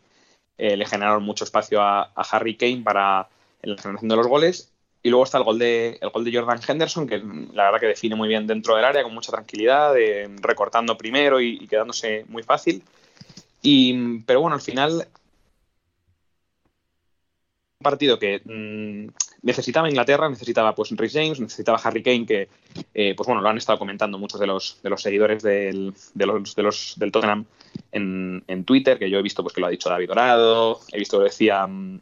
eh, 0.57 0.77
le 0.77 0.87
generaron 0.87 1.23
mucho 1.23 1.45
espacio 1.45 1.83
a, 1.83 2.03
a 2.15 2.23
Harry 2.33 2.57
Kane 2.57 2.83
para 2.83 3.29
la 3.63 3.77
generación 3.77 4.09
de 4.09 4.17
los 4.17 4.27
goles. 4.27 4.73
Y 5.03 5.09
luego 5.09 5.25
está 5.25 5.39
el 5.39 5.45
gol 5.45 5.59
de, 5.59 5.99
el 6.01 6.11
gol 6.11 6.25
de 6.25 6.33
Jordan 6.33 6.61
Henderson, 6.67 7.07
que 7.07 7.23
la 7.53 7.65
verdad 7.65 7.81
que 7.81 7.87
define 7.87 8.17
muy 8.17 8.29
bien 8.29 8.47
dentro 8.47 8.77
del 8.77 8.85
área, 8.85 9.03
con 9.03 9.15
mucha 9.15 9.33
tranquilidad, 9.33 9.95
recortando 10.43 10.97
primero 10.97 11.41
y, 11.41 11.67
quedándose 11.67 12.25
muy 12.29 12.43
fácil. 12.43 12.83
Y, 13.63 14.19
pero 14.21 14.43
bueno, 14.43 14.57
al 14.57 14.63
final, 14.63 15.09
un 17.79 17.83
partido 17.83 18.19
que 18.19 18.43
mm, 18.45 19.09
necesitaba 19.43 19.89
Inglaterra, 19.89 20.29
necesitaba 20.29 20.75
pues 20.75 20.91
Rhys 20.91 21.13
James, 21.15 21.41
necesitaba 21.41 21.81
Harry 21.83 22.03
Kane, 22.03 22.27
que 22.27 22.49
eh, 22.93 23.15
pues 23.17 23.27
bueno, 23.27 23.41
lo 23.41 23.49
han 23.49 23.57
estado 23.57 23.79
comentando 23.79 24.19
muchos 24.19 24.39
de 24.39 24.47
los, 24.47 24.81
de 24.83 24.91
los 24.91 25.01
seguidores 25.01 25.43
del, 25.43 25.95
de 26.13 26.27
los, 26.27 26.55
de 26.55 26.63
los, 26.63 26.95
del 26.99 27.11
Tottenham 27.11 27.47
en, 27.93 28.45
en, 28.47 28.65
Twitter, 28.65 28.99
que 28.99 29.09
yo 29.09 29.19
he 29.19 29.23
visto 29.23 29.43
pues 29.43 29.55
que 29.55 29.63
lo 29.63 29.67
ha 29.67 29.71
dicho 29.71 29.89
David 29.89 30.09
Dorado, 30.09 30.81
he 30.93 30.99
visto 30.99 31.17
que 31.17 31.21
lo 31.23 31.29
decía 31.29 31.67
mm, 31.67 32.01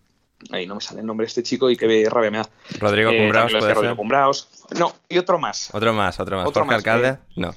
Ahí 0.51 0.67
no 0.67 0.77
me 0.77 0.81
sale 0.81 1.01
el 1.01 1.07
nombre 1.07 1.25
de 1.25 1.29
este 1.29 1.43
chico 1.43 1.69
y 1.69 1.77
qué 1.77 2.09
rabia 2.09 2.31
me 2.31 2.39
da. 2.39 2.49
Rodrigo 2.79 3.11
eh, 3.11 3.95
Cumbraos. 3.97 4.49
No, 4.79 4.95
y 5.09 5.19
otro 5.19 5.39
más. 5.39 5.71
Otro 5.73 5.93
más, 5.93 6.21
otro 6.21 6.37
más. 6.37 6.53
¿Jorge 6.53 6.75
Alcalde? 6.75 7.09
Eh, 7.09 7.19
no. 7.37 7.55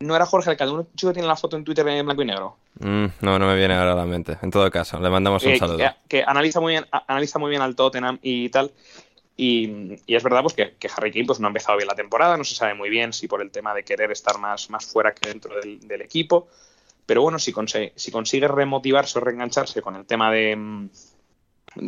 No 0.00 0.16
era 0.16 0.26
Jorge 0.26 0.50
Alcalde, 0.50 0.74
un 0.74 0.88
chico 0.96 1.10
que 1.10 1.14
tiene 1.14 1.28
la 1.28 1.36
foto 1.36 1.56
en 1.56 1.64
Twitter 1.64 1.86
en 1.86 2.06
blanco 2.06 2.22
y 2.22 2.24
negro. 2.24 2.56
Mm, 2.80 3.06
no, 3.20 3.38
no 3.38 3.46
me 3.46 3.56
viene 3.56 3.74
ahora 3.74 3.92
a 3.92 3.96
la 3.96 4.06
mente. 4.06 4.38
En 4.42 4.50
todo 4.50 4.68
caso, 4.70 4.98
le 4.98 5.10
mandamos 5.10 5.44
un 5.44 5.52
eh, 5.52 5.58
saludo. 5.58 5.78
Que, 6.08 6.24
analiza, 6.26 6.60
muy 6.60 6.72
bien, 6.72 6.86
analiza 6.90 7.38
muy 7.38 7.50
bien 7.50 7.62
al 7.62 7.76
Tottenham 7.76 8.18
y 8.22 8.48
tal. 8.48 8.72
Y, 9.36 9.98
es 10.06 10.22
verdad 10.22 10.42
pues, 10.42 10.54
que, 10.54 10.88
Harry 10.96 11.12
Kane 11.12 11.26
pues, 11.26 11.40
no 11.40 11.46
ha 11.46 11.50
empezado 11.50 11.76
bien 11.76 11.88
la 11.88 11.94
temporada, 11.94 12.36
no 12.36 12.44
se 12.44 12.54
sabe 12.54 12.74
muy 12.74 12.90
bien 12.90 13.12
si 13.12 13.28
por 13.28 13.42
el 13.42 13.50
tema 13.50 13.74
de 13.74 13.82
querer 13.82 14.10
estar 14.10 14.38
más, 14.38 14.70
más 14.70 14.86
fuera 14.86 15.14
que 15.14 15.28
dentro 15.28 15.54
del, 15.60 16.00
equipo. 16.02 16.48
Pero 17.06 17.22
bueno, 17.22 17.38
si, 17.38 17.52
consigue, 17.52 17.92
si 17.96 18.10
consigue 18.10 18.48
remotivarse 18.48 19.18
o 19.18 19.22
reengancharse 19.22 19.82
con 19.82 19.96
el 19.96 20.06
tema 20.06 20.30
de, 20.30 20.56
mm, 20.56 20.88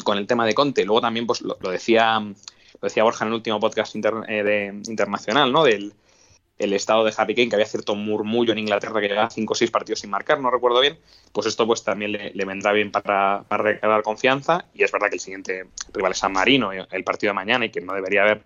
con 0.02 0.18
el 0.18 0.26
tema 0.26 0.46
de 0.46 0.54
Conte. 0.54 0.84
Luego 0.84 1.00
también, 1.00 1.26
pues 1.26 1.42
lo, 1.42 1.56
decía, 1.70 2.18
lo 2.20 2.80
decía 2.80 3.04
Borja 3.04 3.24
en 3.24 3.28
el 3.28 3.34
último 3.34 3.60
podcast 3.60 3.94
eh, 3.96 4.42
de, 4.42 4.82
internacional, 4.86 5.52
¿no? 5.52 5.64
Del 5.64 5.92
el 6.56 6.72
estado 6.72 7.02
de 7.02 7.12
Harry 7.16 7.34
Kane, 7.34 7.48
que 7.48 7.56
había 7.56 7.66
cierto 7.66 7.96
murmullo 7.96 8.52
en 8.52 8.60
Inglaterra 8.60 9.00
que 9.00 9.08
llevaba 9.08 9.28
cinco 9.28 9.54
o 9.54 9.56
seis 9.56 9.72
partidos 9.72 9.98
sin 9.98 10.10
marcar, 10.10 10.40
no 10.40 10.52
recuerdo 10.52 10.80
bien, 10.80 10.96
pues 11.32 11.48
esto 11.48 11.66
pues 11.66 11.82
también 11.82 12.12
le, 12.12 12.44
vendrá 12.44 12.70
bien 12.70 12.92
para, 12.92 13.44
para 13.48 13.64
recargar 13.64 14.02
confianza. 14.02 14.64
Y 14.72 14.84
es 14.84 14.92
verdad 14.92 15.08
que 15.08 15.16
el 15.16 15.20
siguiente 15.20 15.66
rival 15.92 16.12
es 16.12 16.18
San 16.18 16.32
Marino, 16.32 16.70
el 16.72 17.04
partido 17.04 17.30
de 17.30 17.34
mañana, 17.34 17.64
y 17.64 17.70
que 17.70 17.80
no 17.80 17.92
debería 17.92 18.22
haber 18.22 18.42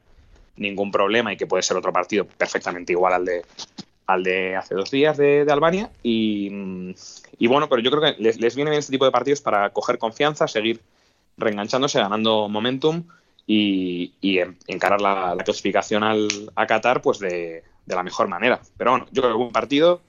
ningún 0.57 0.91
problema 0.91 1.33
y 1.33 1.37
que 1.37 1.47
puede 1.47 1.63
ser 1.63 1.77
otro 1.77 1.93
partido 1.93 2.27
perfectamente 2.27 2.93
igual 2.93 3.13
al 3.13 3.25
de 3.25 3.43
al 4.07 4.25
de 4.25 4.57
hace 4.57 4.75
dos 4.75 4.91
días 4.91 5.17
de, 5.19 5.47
Albania 5.51 5.91
y, 6.03 6.49
bueno, 7.47 7.69
pero 7.69 7.83
yo 7.83 7.91
creo 7.91 8.03
que 8.03 8.23
les, 8.23 8.41
les, 8.41 8.57
viene 8.57 8.71
bien 8.71 8.81
este 8.81 8.91
tipo 8.91 9.05
de 9.05 9.11
partidos 9.11 9.43
para 9.43 9.71
coger 9.71 9.99
confianza, 9.99 10.49
seguir 10.49 10.81
reenganchándose, 11.39 12.01
ganando 12.01 12.49
momentum 12.49 13.05
y, 13.47 14.13
encarar 14.67 15.01
la, 15.01 15.37
clasificación 15.45 16.03
al, 16.05 16.29
a 16.55 16.67
Qatar 16.67 17.01
pues 17.01 17.19
de, 17.19 17.63
la 17.87 18.03
mejor 18.03 18.29
manera. 18.29 18.61
Pero 18.77 18.91
bueno, 18.91 19.07
yo 19.11 19.23
creo 19.23 19.37
que 19.37 19.43
un 19.43 19.53
partido 19.53 20.03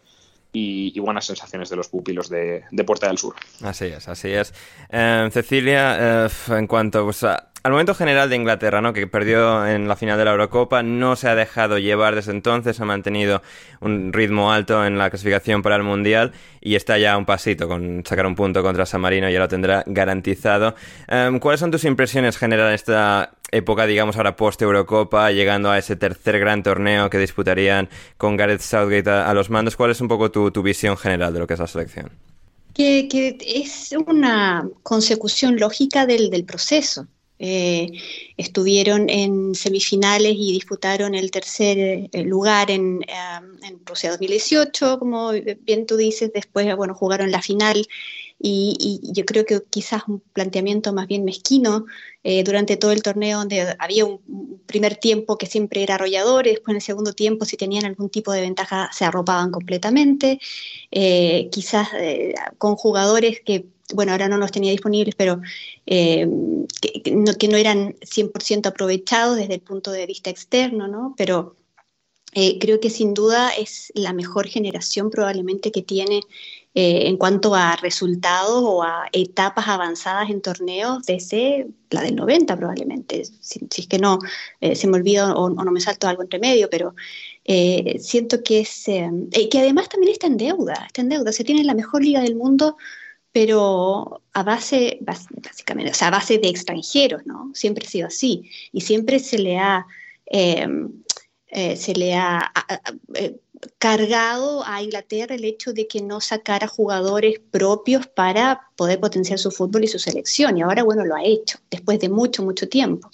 y, 0.51 0.99
buenas 0.99 1.25
sensaciones 1.25 1.69
de 1.69 1.75
los 1.77 1.87
pupilos 1.87 2.29
de, 2.29 2.63
Puerta 2.85 3.07
del 3.07 3.17
Sur. 3.17 3.35
Así 3.63 3.85
es, 3.85 4.07
así 4.09 4.29
es. 4.29 4.53
Eh, 4.89 5.29
Cecilia, 5.31 6.25
eh, 6.25 6.29
en 6.49 6.67
cuanto 6.67 7.05
pues, 7.05 7.23
a, 7.23 7.48
al 7.61 7.71
momento 7.71 7.93
general 7.93 8.29
de 8.29 8.37
Inglaterra, 8.37 8.81
¿no? 8.81 8.93
que 8.93 9.05
perdió 9.07 9.67
en 9.67 9.87
la 9.87 9.95
final 9.95 10.17
de 10.17 10.25
la 10.25 10.31
Eurocopa, 10.31 10.81
no 10.81 11.15
se 11.15 11.27
ha 11.27 11.35
dejado 11.35 11.77
llevar 11.77 12.15
desde 12.15 12.31
entonces, 12.31 12.79
ha 12.79 12.85
mantenido 12.85 13.41
un 13.81 14.13
ritmo 14.13 14.51
alto 14.53 14.85
en 14.85 14.97
la 14.97 15.09
clasificación 15.09 15.61
para 15.61 15.75
el 15.75 15.83
Mundial 15.83 16.31
y 16.61 16.75
está 16.75 16.97
ya 16.97 17.13
a 17.13 17.17
un 17.17 17.25
pasito 17.25 17.67
con 17.67 18.03
sacar 18.05 18.25
un 18.25 18.35
punto 18.35 18.63
contra 18.63 18.85
San 18.85 19.01
Marino, 19.01 19.29
ya 19.29 19.39
lo 19.39 19.47
tendrá 19.47 19.83
garantizado. 19.85 20.75
Em, 21.07 21.39
¿Cuáles 21.39 21.59
son 21.59 21.71
tus 21.71 21.83
impresiones 21.83 22.37
generales 22.37 22.69
en 22.69 22.75
esta 22.75 23.33
época, 23.51 23.85
digamos, 23.85 24.15
ahora 24.15 24.35
post-Eurocopa, 24.35 25.31
llegando 25.31 25.69
a 25.69 25.77
ese 25.77 25.95
tercer 25.95 26.39
gran 26.39 26.63
torneo 26.63 27.09
que 27.09 27.17
disputarían 27.17 27.89
con 28.17 28.37
Gareth 28.37 28.61
Southgate 28.61 29.09
a, 29.09 29.33
los 29.33 29.49
mandos? 29.49 29.75
¿Cuál 29.75 29.91
es 29.91 29.99
un 29.99 30.07
poco 30.07 30.31
tu, 30.31 30.63
visión 30.63 30.97
general 30.97 31.33
de 31.33 31.39
lo 31.39 31.47
que 31.47 31.55
es 31.55 31.59
la 31.59 31.67
selección? 31.67 32.11
Que, 32.73 33.37
es 33.45 33.93
una 34.07 34.65
consecución 34.83 35.57
lógica 35.57 36.05
del, 36.05 36.29
del 36.29 36.45
proceso. 36.45 37.07
Eh, 37.41 37.93
estuvieron 38.35 39.09
en 39.09 39.55
semifinales 39.55 40.33
y 40.35 40.51
disputaron 40.51 41.15
el 41.15 41.31
tercer 41.31 42.09
eh, 42.11 42.23
lugar 42.23 42.69
en, 42.69 43.01
eh, 43.03 43.39
en 43.63 43.79
Rusia 43.85 44.09
2018, 44.09 44.99
como 44.99 45.31
bien 45.31 45.85
tú 45.85 45.95
dices, 45.95 46.31
después 46.33 46.75
bueno, 46.75 46.93
jugaron 46.93 47.31
la 47.31 47.41
final 47.41 47.87
y, 48.41 48.99
yo 49.13 49.25
creo 49.25 49.45
que 49.45 49.61
quizás 49.69 50.03
un 50.07 50.21
planteamiento 50.33 50.93
más 50.93 51.07
bien 51.07 51.25
mezquino 51.25 51.85
durante 52.45 52.77
todo 52.77 52.91
el 52.91 53.01
torneo 53.01 53.39
donde 53.39 53.75
había 53.79 54.05
un, 54.05 54.61
primer 54.65 54.95
tiempo 54.95 55.37
que 55.37 55.45
siempre 55.45 55.83
era 55.83 55.95
arrollador 55.95 56.47
y 56.47 56.51
después 56.51 56.73
en 56.73 56.75
el 56.77 56.81
segundo 56.81 57.13
tiempo 57.13 57.43
si 57.45 57.57
tenían 57.57 57.85
algún 57.85 58.09
tipo 58.09 58.31
de 58.31 58.41
ventaja 58.41 58.89
se 58.93 59.03
arropaban 59.03 59.51
completamente, 59.51 60.39
quizás 60.89 61.89
con 62.57 62.75
jugadores 62.75 63.41
que 63.41 63.65
bueno, 63.93 64.11
ahora 64.11 64.27
no 64.27 64.37
los 64.37 64.51
tenía 64.51 64.71
disponibles, 64.71 65.15
pero 65.15 65.41
eh, 65.85 66.27
que, 66.81 67.11
no, 67.11 67.57
eran 67.57 67.93
100% 68.01 68.67
aprovechados 68.67 69.37
desde 69.37 69.55
el 69.55 69.61
punto 69.61 69.91
de 69.91 70.05
vista 70.05 70.29
externo, 70.29 70.87
¿no? 70.87 71.15
Pero 71.17 71.55
eh, 72.33 72.59
creo 72.59 72.79
que 72.79 72.91
sin 72.91 73.13
duda 73.13 73.49
es 73.49 73.91
la 73.95 74.13
mejor 74.13 74.47
generación 74.47 75.09
probablemente 75.09 75.71
que 75.71 75.81
tiene 75.81 76.21
eh, 76.75 77.07
en 77.07 77.17
cuanto 77.17 77.55
a 77.55 77.75
resultados 77.77 78.61
o 78.63 78.83
a 78.83 79.09
etapas 79.11 79.67
avanzadas 79.67 80.29
en 80.29 80.41
torneos 80.41 81.03
desde 81.07 81.67
la 81.89 82.03
del 82.03 82.15
90 82.15 82.55
probablemente, 82.55 83.25
si, 83.25 83.67
es 83.75 83.87
que 83.87 83.97
no, 83.97 84.19
se 84.61 84.87
me 84.87 84.97
olvida 84.97 85.33
o, 85.33 85.49
no 85.49 85.71
me 85.71 85.81
salto 85.81 86.07
algo 86.07 86.21
entre 86.21 86.37
medio, 86.37 86.69
pero 86.69 86.93
siento 87.99 88.43
que 88.43 88.59
es, 88.59 88.83
que 88.85 89.59
además 89.59 89.89
también 89.89 90.13
está 90.13 90.27
en 90.27 90.37
deuda, 90.37 90.83
está 90.85 91.01
en 91.01 91.09
deuda, 91.09 91.31
se 91.31 91.43
tiene 91.43 91.63
la 91.63 91.73
mejor 91.73 92.03
liga 92.03 92.21
del 92.21 92.35
mundo 92.35 92.77
pero 93.31 94.21
a 94.33 94.43
base, 94.43 94.97
básicamente, 95.01 95.91
o 95.91 95.93
sea, 95.93 96.07
a 96.07 96.11
base 96.11 96.39
de 96.39 96.49
extranjeros, 96.49 97.25
¿no? 97.25 97.51
Siempre 97.53 97.85
ha 97.85 97.89
sido 97.89 98.07
así. 98.07 98.49
Y 98.71 98.81
siempre 98.81 99.19
se 99.19 99.37
le 99.37 99.57
ha, 99.57 99.85
em, 100.25 101.03
eh, 101.47 101.75
se 101.75 101.93
le 101.93 102.15
ha 102.15 102.51
eh, 103.13 103.39
cargado 103.77 104.63
a 104.65 104.81
Inglaterra 104.81 105.35
el 105.35 105.45
hecho 105.45 105.73
de 105.73 105.87
que 105.87 106.01
no 106.01 106.21
sacara 106.21 106.67
jugadores 106.67 107.39
propios 107.51 108.07
para 108.07 108.61
poder 108.75 108.99
potenciar 108.99 109.37
su 109.37 109.51
fútbol 109.51 109.83
y 109.83 109.87
su 109.87 109.99
selección. 109.99 110.57
Y 110.57 110.61
ahora, 110.61 110.83
bueno, 110.83 111.05
lo 111.05 111.15
ha 111.15 111.23
hecho, 111.23 111.59
después 111.69 111.99
de 111.99 112.09
mucho, 112.09 112.43
mucho 112.43 112.67
tiempo. 112.67 113.09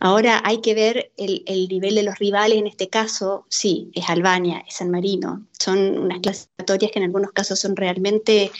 Ahora 0.00 0.42
hay 0.44 0.60
que 0.60 0.74
ver 0.74 1.12
el, 1.16 1.42
el, 1.46 1.68
nivel 1.68 1.94
de 1.94 2.02
los 2.02 2.18
rivales, 2.18 2.58
en 2.58 2.66
este 2.66 2.88
caso, 2.88 3.46
sí, 3.48 3.90
es 3.94 4.08
Albania, 4.10 4.62
es 4.68 4.74
San 4.76 4.90
Marino. 4.90 5.46
Son 5.58 5.78
unas 5.98 6.20
clasificatorias 6.20 6.92
que 6.92 6.98
en 6.98 7.04
algunos 7.06 7.32
casos 7.32 7.58
son 7.58 7.76
realmente 7.76 8.50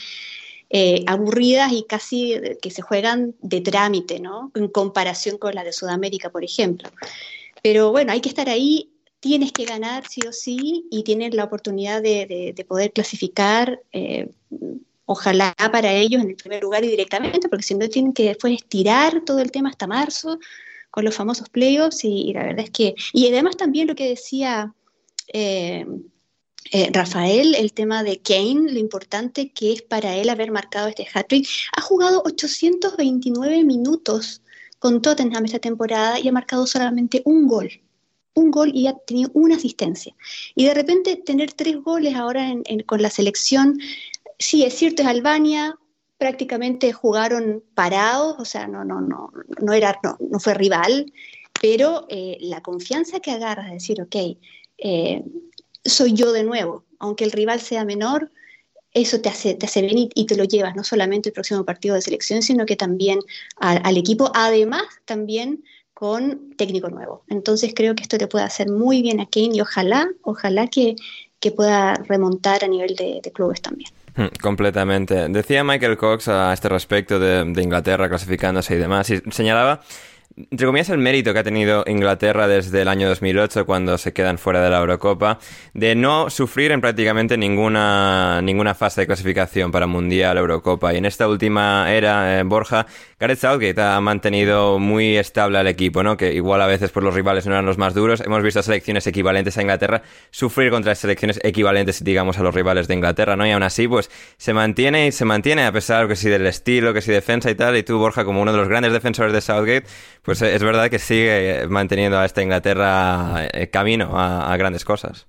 eh, 0.68 1.04
aburridas 1.06 1.72
y 1.72 1.84
casi 1.84 2.34
que 2.60 2.70
se 2.70 2.82
juegan 2.82 3.34
de 3.40 3.60
trámite, 3.60 4.18
¿no? 4.18 4.50
En 4.54 4.68
comparación 4.68 5.38
con 5.38 5.54
la 5.54 5.64
de 5.64 5.72
Sudamérica, 5.72 6.30
por 6.30 6.44
ejemplo. 6.44 6.90
Pero 7.62 7.92
bueno, 7.92 8.12
hay 8.12 8.20
que 8.20 8.28
estar 8.28 8.48
ahí, 8.48 8.90
tienes 9.20 9.52
que 9.52 9.64
ganar 9.64 10.06
sí 10.08 10.20
o 10.28 10.32
sí 10.32 10.86
y 10.90 11.02
tienes 11.04 11.34
la 11.34 11.44
oportunidad 11.44 12.02
de, 12.02 12.64
poder 12.68 12.92
clasificar. 12.92 13.80
Eh, 13.92 14.28
ojalá 15.04 15.54
para 15.70 15.92
ellos 15.92 16.22
en 16.22 16.30
el 16.30 16.36
primer 16.36 16.62
lugar 16.62 16.84
y 16.84 16.88
directamente, 16.88 17.48
porque 17.48 17.62
si 17.62 17.74
no 17.74 17.88
tienen 17.88 18.12
que 18.12 18.24
después 18.24 18.54
estirar 18.54 19.22
todo 19.24 19.38
el 19.38 19.52
tema 19.52 19.68
hasta 19.68 19.86
marzo 19.86 20.38
con 20.90 21.04
los 21.04 21.14
famosos 21.14 21.48
playoffs 21.48 22.04
y, 22.04 22.32
la 22.32 22.42
verdad 22.42 22.64
es 22.64 22.70
que, 22.70 22.94
y 23.12 23.28
además 23.28 23.56
también 23.56 23.86
lo 23.86 23.94
que 23.94 24.08
decía 24.08 24.74
eh, 25.32 25.86
eh, 26.72 26.90
Rafael, 26.92 27.54
el 27.54 27.72
tema 27.72 28.02
de 28.02 28.20
Kane, 28.20 28.72
lo 28.72 28.78
importante 28.78 29.50
que 29.50 29.72
es 29.72 29.82
para 29.82 30.16
él 30.16 30.28
haber 30.28 30.50
marcado 30.50 30.88
este 30.88 31.06
hat-trick. 31.12 31.48
Ha 31.76 31.80
jugado 31.80 32.22
829 32.24 33.64
minutos 33.64 34.42
con 34.78 35.02
Tottenham 35.02 35.44
esta 35.44 35.58
temporada 35.58 36.18
y 36.20 36.28
ha 36.28 36.32
marcado 36.32 36.66
solamente 36.66 37.22
un 37.24 37.46
gol. 37.46 37.70
un 38.34 38.50
gol 38.50 38.70
y 38.74 38.86
ha 38.86 38.92
tenido 38.92 39.30
una 39.32 39.56
asistencia. 39.56 40.14
Y 40.54 40.66
de 40.66 40.74
repente 40.74 41.16
tener 41.16 41.54
tres 41.54 41.76
goles 41.82 42.14
ahora 42.14 42.52
con 42.84 43.00
la 43.00 43.08
selección, 43.08 43.78
sí, 44.38 44.62
es 44.62 44.74
cierto, 44.74 45.00
es 45.02 45.08
Albania, 45.08 45.78
prácticamente 46.18 46.92
jugaron 46.92 47.62
parados, 47.74 48.36
o 48.38 48.44
sea, 48.44 48.66
no, 48.66 48.84
no, 48.84 49.00
no, 49.00 49.32
no, 49.60 49.72
era, 49.72 49.98
no, 50.02 50.38
fue 50.38 50.52
rival, 50.52 51.12
pero 51.60 52.06
eh, 52.10 52.36
la 52.40 52.62
confianza 52.62 53.20
que 53.20 53.30
agarras 53.30 53.66
de 53.66 53.72
decir, 53.72 54.02
ok, 54.02 54.16
eh, 54.78 55.24
soy 55.88 56.12
yo 56.12 56.32
de 56.32 56.44
nuevo, 56.44 56.84
aunque 56.98 57.24
el 57.24 57.32
rival 57.32 57.60
sea 57.60 57.84
menor, 57.84 58.30
eso 58.92 59.20
te 59.20 59.28
hace, 59.28 59.54
te 59.54 59.66
hace 59.66 59.82
bien 59.82 60.08
y, 60.14 60.26
te 60.26 60.36
lo 60.36 60.44
llevas 60.44 60.74
no 60.74 60.82
solamente 60.82 61.28
el 61.28 61.34
próximo 61.34 61.64
partido 61.64 61.94
de 61.94 62.00
selección, 62.00 62.42
sino 62.42 62.64
que 62.64 62.76
también 62.76 63.20
al 63.58 63.96
equipo, 63.96 64.30
además 64.34 64.84
también 65.04 65.62
con 65.92 66.50
técnico 66.56 66.88
nuevo. 66.88 67.22
Entonces 67.28 67.72
creo 67.74 67.94
que 67.94 68.02
esto 68.02 68.16
le 68.16 68.26
puede 68.26 68.44
hacer 68.44 68.70
muy 68.70 69.02
bien 69.02 69.20
a 69.20 69.26
Kane 69.26 69.50
y 69.54 69.60
ojalá, 69.60 70.08
ojalá 70.22 70.66
que, 70.66 70.96
que 71.40 71.50
pueda 71.50 71.94
remontar 71.94 72.64
a 72.64 72.68
nivel 72.68 72.96
de, 72.96 73.20
clubes 73.34 73.60
también. 73.60 73.90
Hmm, 74.14 74.34
completamente. 74.40 75.28
Decía 75.28 75.62
Michael 75.62 75.98
Cox 75.98 76.28
a 76.28 76.52
este 76.52 76.68
respecto 76.70 77.18
de, 77.18 77.42
Inglaterra 77.62 78.08
clasificándose 78.08 78.74
y 78.74 78.78
demás, 78.78 79.12
señalaba 79.30 79.82
entre 80.36 80.66
comillas, 80.66 80.90
el 80.90 80.98
mérito 80.98 81.32
que 81.32 81.38
ha 81.38 81.44
tenido 81.44 81.82
Inglaterra 81.86 82.46
desde 82.46 82.82
el 82.82 82.88
año 82.88 83.08
2008, 83.08 83.64
cuando 83.64 83.96
se 83.96 84.12
quedan 84.12 84.36
fuera 84.36 84.60
de 84.60 84.68
la 84.68 84.80
Eurocopa, 84.80 85.38
de 85.72 85.94
no 85.94 86.28
sufrir 86.28 86.72
en 86.72 86.82
prácticamente 86.82 87.38
ninguna, 87.38 88.42
ninguna 88.42 88.74
fase 88.74 89.00
de 89.00 89.06
clasificación 89.06 89.72
para 89.72 89.86
Mundial, 89.86 90.36
Eurocopa. 90.36 90.92
Y 90.92 90.98
en 90.98 91.06
esta 91.06 91.26
última 91.26 91.90
era, 91.90 92.38
eh, 92.38 92.42
Borja, 92.42 92.86
Gareth 93.18 93.38
Southgate 93.38 93.80
ha 93.80 93.98
mantenido 94.02 94.78
muy 94.78 95.16
estable 95.16 95.56
al 95.56 95.68
equipo, 95.68 96.02
¿no? 96.02 96.18
Que 96.18 96.34
igual 96.34 96.60
a 96.60 96.66
veces 96.66 96.90
pues, 96.90 97.02
los 97.02 97.14
rivales 97.14 97.46
no 97.46 97.52
eran 97.52 97.64
los 97.64 97.78
más 97.78 97.94
duros. 97.94 98.20
Hemos 98.20 98.42
visto 98.42 98.62
selecciones 98.62 99.06
equivalentes 99.06 99.56
a 99.56 99.62
Inglaterra 99.62 100.02
sufrir 100.30 100.70
contra 100.70 100.94
selecciones 100.94 101.40
equivalentes, 101.42 102.04
digamos, 102.04 102.38
a 102.38 102.42
los 102.42 102.54
rivales 102.54 102.88
de 102.88 102.94
Inglaterra, 102.94 103.36
¿no? 103.36 103.46
Y 103.46 103.52
aún 103.52 103.62
así, 103.62 103.88
pues, 103.88 104.10
se 104.36 104.52
mantiene 104.52 105.06
y 105.06 105.12
se 105.12 105.24
mantiene, 105.24 105.64
a 105.64 105.72
pesar 105.72 106.08
que 106.08 106.16
sí 106.16 106.28
del 106.28 106.46
estilo, 106.46 106.92
que 106.92 107.00
sí 107.00 107.10
defensa 107.10 107.50
y 107.50 107.54
tal. 107.54 107.74
Y 107.78 107.82
tú, 107.82 107.96
Borja, 107.96 108.26
como 108.26 108.42
uno 108.42 108.52
de 108.52 108.58
los 108.58 108.68
grandes 108.68 108.92
defensores 108.92 109.32
de 109.32 109.40
Southgate, 109.40 109.86
pues 110.26 110.42
es 110.42 110.60
verdad 110.60 110.90
que 110.90 110.98
sigue 110.98 111.68
manteniendo 111.68 112.18
a 112.18 112.24
esta 112.24 112.42
Inglaterra 112.42 113.46
eh, 113.52 113.68
camino 113.68 114.18
a, 114.18 114.54
grandes 114.56 114.84
cosas. 114.84 115.28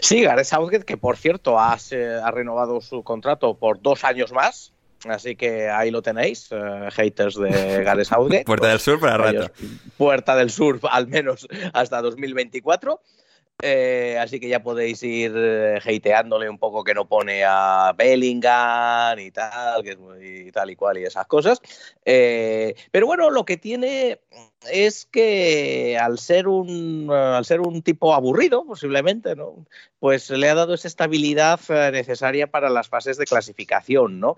Sí, 0.00 0.22
Gareth 0.22 0.46
Southgate, 0.46 0.84
que 0.84 0.96
por 0.96 1.16
cierto 1.16 1.60
ha, 1.60 1.74
ha, 1.74 2.30
renovado 2.32 2.80
su 2.80 3.04
contrato 3.04 3.56
por 3.56 3.80
dos 3.80 4.02
años 4.02 4.32
más. 4.32 4.72
Así 5.08 5.36
que 5.36 5.70
ahí 5.70 5.92
lo 5.92 6.02
tenéis, 6.02 6.48
eh, 6.50 6.88
haters 6.90 7.36
de 7.36 7.84
Gareth 7.84 8.06
Southgate. 8.08 8.44
Puerta 8.44 8.66
del 8.66 8.80
Sur 8.80 8.98
para 8.98 9.16
rato. 9.16 9.52
Puerta 9.96 10.34
del 10.34 10.50
Sur, 10.50 10.80
al 10.90 11.06
menos 11.06 11.46
hasta 11.72 12.02
2024. 12.02 13.00
Eh, 13.62 14.16
así 14.18 14.40
que 14.40 14.48
ya 14.48 14.62
podéis 14.62 15.02
ir 15.02 15.32
eh, 15.36 15.78
hateándole 15.84 16.48
un 16.48 16.58
poco 16.58 16.84
que 16.84 16.94
no 16.94 17.08
pone 17.08 17.44
a 17.44 17.94
Bellingham 17.96 19.18
y 19.18 19.30
tal, 19.30 19.82
que 19.82 20.50
tal 20.52 20.70
y 20.70 20.76
cual 20.76 20.98
y 20.98 21.04
esas 21.04 21.26
cosas. 21.26 21.60
Eh, 22.04 22.74
pero 22.90 23.06
bueno, 23.06 23.30
lo 23.30 23.44
que 23.44 23.56
tiene 23.56 24.20
es 24.70 25.06
que 25.06 25.98
al 26.00 26.18
ser 26.18 26.48
un 26.48 27.10
al 27.10 27.44
ser 27.44 27.60
un 27.60 27.82
tipo 27.82 28.14
aburrido, 28.14 28.64
posiblemente, 28.64 29.36
¿no? 29.36 29.66
Pues 29.98 30.30
le 30.30 30.48
ha 30.48 30.54
dado 30.54 30.74
esa 30.74 30.88
estabilidad 30.88 31.60
necesaria 31.92 32.46
para 32.50 32.70
las 32.70 32.88
fases 32.88 33.16
de 33.16 33.26
clasificación, 33.26 34.20
¿no? 34.20 34.36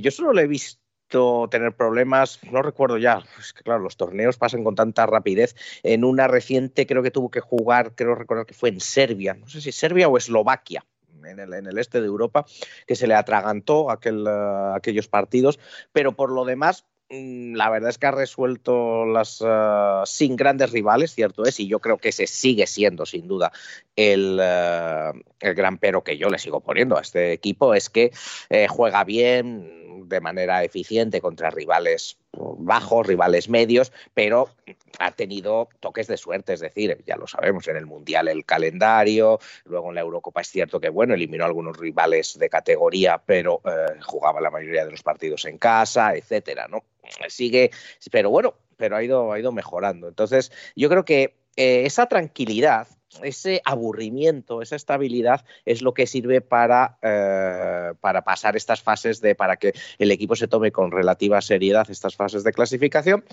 yo 0.00 0.10
solo 0.10 0.32
le 0.32 0.42
he 0.42 0.46
visto 0.46 0.85
tener 1.08 1.72
problemas, 1.74 2.40
no 2.50 2.62
recuerdo 2.62 2.98
ya, 2.98 3.22
es 3.38 3.52
que 3.52 3.62
claro, 3.62 3.80
los 3.80 3.96
torneos 3.96 4.36
pasan 4.36 4.64
con 4.64 4.74
tanta 4.74 5.06
rapidez. 5.06 5.54
En 5.82 6.04
una 6.04 6.28
reciente 6.28 6.86
creo 6.86 7.02
que 7.02 7.10
tuvo 7.10 7.30
que 7.30 7.40
jugar, 7.40 7.94
creo 7.94 8.14
recordar 8.14 8.46
que 8.46 8.54
fue 8.54 8.68
en 8.68 8.80
Serbia, 8.80 9.34
no 9.34 9.48
sé 9.48 9.60
si 9.60 9.72
Serbia 9.72 10.08
o 10.08 10.16
Eslovaquia. 10.16 10.84
En 11.24 11.40
el, 11.40 11.54
en 11.54 11.66
el 11.66 11.78
este 11.78 12.00
de 12.00 12.06
Europa, 12.06 12.46
que 12.86 12.94
se 12.94 13.08
le 13.08 13.14
atragantó 13.14 13.90
aquel, 13.90 14.28
uh, 14.28 14.74
aquellos 14.76 15.08
partidos, 15.08 15.58
pero 15.90 16.12
por 16.12 16.30
lo 16.30 16.44
demás, 16.44 16.84
mm, 17.10 17.56
la 17.56 17.68
verdad 17.68 17.90
es 17.90 17.98
que 17.98 18.06
ha 18.06 18.12
resuelto 18.12 19.04
las 19.06 19.40
uh, 19.40 20.04
sin 20.04 20.36
grandes 20.36 20.70
rivales, 20.70 21.12
cierto 21.12 21.44
es, 21.44 21.58
y 21.58 21.66
yo 21.66 21.80
creo 21.80 21.98
que 21.98 22.10
ese 22.10 22.28
sigue 22.28 22.68
siendo 22.68 23.06
sin 23.06 23.26
duda 23.26 23.50
el, 23.96 24.38
uh, 24.38 25.18
el 25.40 25.54
gran 25.54 25.78
pero 25.78 26.04
que 26.04 26.16
yo 26.16 26.28
le 26.28 26.38
sigo 26.38 26.60
poniendo 26.60 26.96
a 26.96 27.00
este 27.00 27.32
equipo, 27.32 27.74
es 27.74 27.90
que 27.90 28.12
eh, 28.48 28.68
juega 28.68 29.02
bien, 29.02 29.85
de 30.04 30.20
manera 30.20 30.64
eficiente 30.64 31.20
contra 31.20 31.50
rivales 31.50 32.18
bajos, 32.32 33.06
rivales 33.06 33.48
medios, 33.48 33.92
pero 34.14 34.50
ha 34.98 35.10
tenido 35.12 35.68
toques 35.80 36.06
de 36.06 36.16
suerte, 36.16 36.52
es 36.52 36.60
decir, 36.60 37.02
ya 37.06 37.16
lo 37.16 37.26
sabemos, 37.26 37.66
en 37.68 37.76
el 37.76 37.86
Mundial 37.86 38.28
el 38.28 38.44
calendario, 38.44 39.38
luego 39.64 39.88
en 39.88 39.94
la 39.94 40.00
Eurocopa 40.02 40.40
es 40.40 40.48
cierto 40.48 40.80
que, 40.80 40.88
bueno, 40.88 41.14
eliminó 41.14 41.44
a 41.44 41.46
algunos 41.46 41.76
rivales 41.76 42.38
de 42.38 42.48
categoría, 42.48 43.22
pero 43.24 43.60
eh, 43.64 43.98
jugaba 44.04 44.40
la 44.40 44.50
mayoría 44.50 44.84
de 44.84 44.90
los 44.90 45.02
partidos 45.02 45.44
en 45.44 45.58
casa, 45.58 46.14
etcétera, 46.14 46.68
¿no? 46.68 46.84
Sigue, 47.28 47.70
pero 48.10 48.30
bueno, 48.30 48.54
pero 48.76 48.96
ha 48.96 49.02
ido, 49.02 49.32
ha 49.32 49.38
ido 49.38 49.52
mejorando. 49.52 50.08
Entonces, 50.08 50.52
yo 50.74 50.88
creo 50.88 51.04
que 51.04 51.36
eh, 51.56 51.84
esa 51.86 52.06
tranquilidad 52.06 52.88
ese 53.22 53.62
aburrimiento, 53.64 54.62
esa 54.62 54.76
estabilidad 54.76 55.44
es 55.64 55.82
lo 55.82 55.94
que 55.94 56.06
sirve 56.06 56.40
para, 56.40 56.98
eh, 57.02 57.92
para 58.00 58.22
pasar 58.22 58.56
estas 58.56 58.82
fases 58.82 59.20
de, 59.20 59.34
para 59.34 59.56
que 59.56 59.72
el 59.98 60.10
equipo 60.10 60.36
se 60.36 60.48
tome 60.48 60.72
con 60.72 60.90
relativa 60.90 61.40
seriedad 61.40 61.90
estas 61.90 62.16
fases 62.16 62.44
de 62.44 62.52
clasificación, 62.52 63.24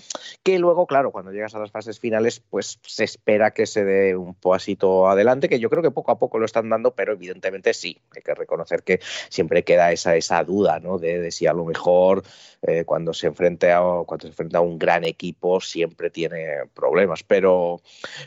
que 0.42 0.58
luego, 0.58 0.86
claro, 0.86 1.10
cuando 1.10 1.32
llegas 1.32 1.54
a 1.54 1.58
las 1.58 1.70
fases 1.70 2.00
finales, 2.00 2.40
pues 2.40 2.78
se 2.82 3.04
espera 3.04 3.52
que 3.52 3.66
se 3.66 3.84
dé 3.84 4.16
un 4.16 4.34
pasito 4.34 5.08
adelante, 5.08 5.48
que 5.48 5.60
yo 5.60 5.70
creo 5.70 5.82
que 5.82 5.90
poco 5.90 6.12
a 6.12 6.18
poco 6.18 6.38
lo 6.38 6.46
están 6.46 6.68
dando, 6.68 6.94
pero 6.94 7.12
evidentemente 7.12 7.74
sí, 7.74 7.98
hay 8.14 8.22
que 8.22 8.34
reconocer 8.34 8.82
que 8.82 9.00
siempre 9.28 9.64
queda 9.64 9.92
esa, 9.92 10.16
esa 10.16 10.42
duda, 10.44 10.80
¿no? 10.80 10.98
De, 10.98 11.30
si 11.30 11.46
a 11.46 11.52
lo 11.52 11.64
mejor 11.64 12.22
eh, 12.62 12.84
cuando 12.84 13.12
se 13.12 13.26
enfrenta 13.26 13.78
a, 13.78 14.04
cuando 14.04 14.22
se 14.22 14.28
enfrenta 14.28 14.58
a 14.58 14.60
un 14.60 14.78
gran 14.78 15.04
equipo 15.04 15.60
siempre 15.60 16.10
tiene 16.10 16.66
problemas, 16.74 17.22
pero, 17.22 17.80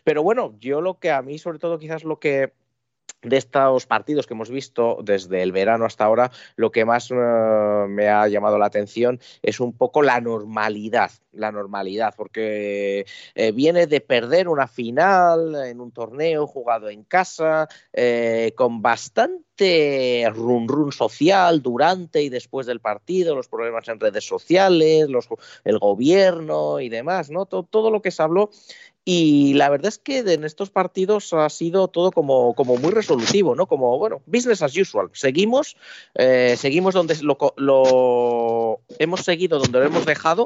pero 0.03 0.23
bueno, 0.23 0.55
yo 0.59 0.81
lo 0.81 0.99
que 0.99 1.11
a 1.11 1.21
mí 1.21 1.37
sobre 1.47 1.59
todo 1.59 1.79
quizás 1.79 2.03
lo 2.03 2.19
que 2.19 2.51
de 3.21 3.37
estos 3.37 3.85
partidos 3.85 4.27
que 4.27 4.33
hemos 4.33 4.49
visto 4.49 4.99
desde 5.01 5.41
el 5.41 5.53
verano 5.53 5.85
hasta 5.85 6.03
ahora, 6.03 6.29
lo 6.57 6.71
que 6.71 6.83
más 6.83 7.09
eh, 7.09 7.15
me 7.15 8.09
ha 8.09 8.27
llamado 8.27 8.57
la 8.57 8.65
atención 8.65 9.19
es 9.41 9.61
un 9.61 9.71
poco 9.71 10.01
la 10.01 10.19
normalidad, 10.19 11.09
la 11.31 11.53
normalidad, 11.53 12.13
porque 12.17 13.05
eh, 13.33 13.51
viene 13.53 13.87
de 13.87 14.01
perder 14.01 14.49
una 14.49 14.67
final 14.67 15.55
en 15.55 15.79
un 15.79 15.91
torneo 15.91 16.47
jugado 16.47 16.89
en 16.89 17.05
casa, 17.05 17.69
eh, 17.93 18.51
con 18.55 18.81
bastante 18.81 20.29
run 20.35 20.67
run 20.67 20.91
social 20.91 21.61
durante 21.61 22.21
y 22.21 22.29
después 22.29 22.67
del 22.67 22.81
partido, 22.81 23.35
los 23.35 23.47
problemas 23.47 23.87
en 23.87 24.01
redes 24.01 24.27
sociales, 24.27 25.09
los, 25.09 25.29
el 25.63 25.79
gobierno 25.79 26.81
y 26.81 26.89
demás, 26.89 27.31
¿no? 27.31 27.45
Todo, 27.45 27.63
todo 27.63 27.89
lo 27.89 28.01
que 28.01 28.11
se 28.11 28.21
habló 28.21 28.51
y 29.09 29.53
la 29.53 29.69
verdad 29.69 29.87
es 29.87 29.99
que 29.99 30.19
en 30.19 30.43
estos 30.43 30.69
partidos 30.69 31.31
ha 31.31 31.47
sido 31.47 31.87
todo 31.87 32.11
como, 32.11 32.53
como 32.55 32.75
muy 32.75 32.91
resolutivo, 32.91 33.55
¿no? 33.55 33.65
Como, 33.65 33.97
bueno, 33.97 34.21
business 34.25 34.61
as 34.61 34.75
usual. 34.75 35.09
Seguimos, 35.13 35.77
eh, 36.15 36.55
seguimos 36.57 36.93
donde 36.93 37.15
lo, 37.21 37.37
lo, 37.55 38.81
hemos 38.99 39.21
seguido, 39.21 39.59
donde 39.59 39.79
lo 39.79 39.85
hemos 39.85 40.05
dejado. 40.05 40.43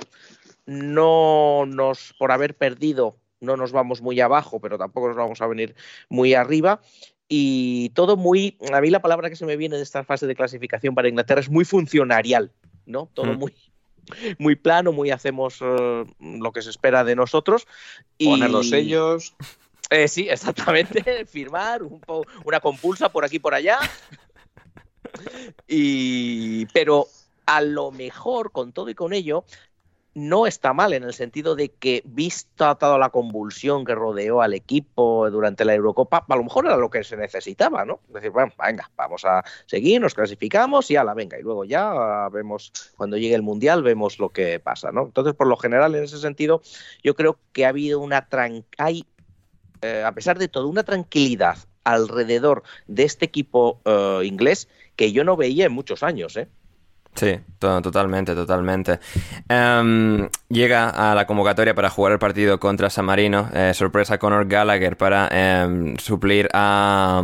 No 0.68 1.66
nos, 1.66 2.14
por 2.20 2.32
haber 2.32 2.56
perdido, 2.56 3.18
no 3.40 3.58
nos 3.58 3.72
vamos 3.72 4.00
muy 4.04 4.20
abajo, 4.20 4.60
pero 4.60 4.78
tampoco 4.78 5.08
nos 5.08 5.18
vamos 5.18 5.42
a 5.42 5.48
venir 5.48 5.74
muy 6.08 6.36
arriba. 6.36 6.82
Y 7.28 7.90
todo 7.96 8.16
muy, 8.16 8.60
a 8.72 8.80
mí 8.80 8.92
la 8.92 9.02
palabra 9.02 9.32
que 9.32 9.38
se 9.38 9.48
me 9.48 9.58
viene 9.58 9.78
de 9.78 9.84
esta 9.84 10.04
fase 10.04 10.28
de 10.28 10.36
clasificación 10.36 10.94
para 10.94 11.10
Inglaterra 11.10 11.42
es 11.42 11.50
muy 11.50 11.66
funcionarial, 11.66 12.52
¿no? 12.86 13.10
Todo 13.12 13.34
mm. 13.34 13.40
muy 13.40 13.56
muy 14.38 14.56
plano, 14.56 14.92
muy 14.92 15.12
hacemos 15.12 15.60
eh, 15.62 16.06
lo 16.20 16.52
que 16.52 16.62
se 16.62 16.70
espera 16.70 17.04
de 17.04 17.16
nosotros. 17.16 17.68
Y... 18.18 18.28
Poner 18.28 18.50
los 18.50 18.70
sellos. 18.70 19.36
Eh, 19.94 20.08
sí, 20.08 20.30
exactamente, 20.30 21.26
firmar 21.28 21.82
una 22.46 22.62
compulsa 22.62 23.10
por 23.10 23.26
aquí 23.26 23.40
por 23.40 23.54
allá. 23.54 23.80
Y, 25.68 26.68
pero 26.68 27.08
a 27.46 27.60
lo 27.60 27.92
mejor 27.92 28.54
con 28.54 28.72
todo 28.72 28.90
y 28.90 28.96
con 28.96 29.12
ello 29.12 29.44
no 30.14 30.46
está 30.46 30.74
mal 30.74 30.94
en 30.94 31.04
el 31.04 31.14
sentido 31.14 31.56
de 31.56 31.70
que, 31.70 32.02
vista 32.06 32.76
toda 32.76 32.98
la 32.98 33.10
convulsión 33.10 33.86
que 33.86 33.96
rodeó 33.96 34.42
al 34.42 34.54
equipo 34.54 35.30
durante 35.30 35.64
la 35.64 35.74
Eurocopa, 35.74 36.26
a 36.28 36.36
lo 36.36 36.44
mejor 36.44 36.66
era 36.66 36.78
lo 36.78 36.90
que 36.90 37.04
se 37.04 37.16
necesitaba, 37.16 37.86
¿no? 37.86 38.02
Es 38.08 38.16
decir, 38.16 38.32
bueno, 38.32 38.52
venga, 38.62 38.90
vamos 38.98 39.24
a 39.26 39.44
seguir, 39.66 40.02
nos 40.02 40.14
clasificamos 40.14 40.92
y 40.92 40.96
la 40.96 41.14
venga, 41.14 41.40
y 41.40 41.42
luego 41.42 41.64
ya 41.64 42.28
vemos, 42.30 42.72
cuando 42.98 43.18
llegue 43.18 43.36
el 43.36 43.42
Mundial, 43.42 43.84
vemos 43.84 44.20
lo 44.20 44.30
que 44.30 44.60
pasa, 44.60 44.92
¿no? 44.92 45.04
Entonces, 45.04 45.34
por 45.34 45.48
lo 45.48 45.56
general, 45.56 45.96
en 45.96 46.04
ese 46.04 46.18
sentido, 46.18 46.62
yo 47.04 47.16
creo 47.16 47.38
que 47.54 47.66
ha 47.66 47.70
habido 47.70 48.00
una 48.00 48.28
hay, 48.78 49.06
eh, 49.82 50.04
a 50.06 50.12
pesar 50.12 50.38
de 50.38 50.48
todo, 50.48 50.68
una 50.68 50.84
tranquilidad 50.84 51.58
alrededor 51.84 52.64
de 52.88 53.04
este 53.04 53.26
equipo 53.26 53.82
eh, 53.86 54.22
inglés 54.24 54.68
que 54.96 55.12
yo 55.12 55.24
no 55.24 55.36
veía 55.36 55.66
en 55.66 55.72
muchos 55.72 56.04
años, 56.04 56.38
¿eh? 56.38 56.48
Sí, 57.14 57.40
totalmente, 57.60 58.34
totalmente. 58.34 59.00
Em, 59.50 60.30
llega 60.50 60.90
a 60.90 61.14
la 61.14 61.28
convocatoria 61.28 61.76
para 61.76 61.90
jugar 61.90 62.14
el 62.14 62.20
partido 62.20 62.60
contra 62.60 62.90
San 62.90 63.06
Marino. 63.06 63.50
Eh, 63.54 63.74
sorpresa 63.74 64.18
Conor 64.18 64.48
Gallagher 64.48 64.98
para 64.98 65.28
em, 65.32 65.98
suplir 65.98 66.50
a 66.54 67.22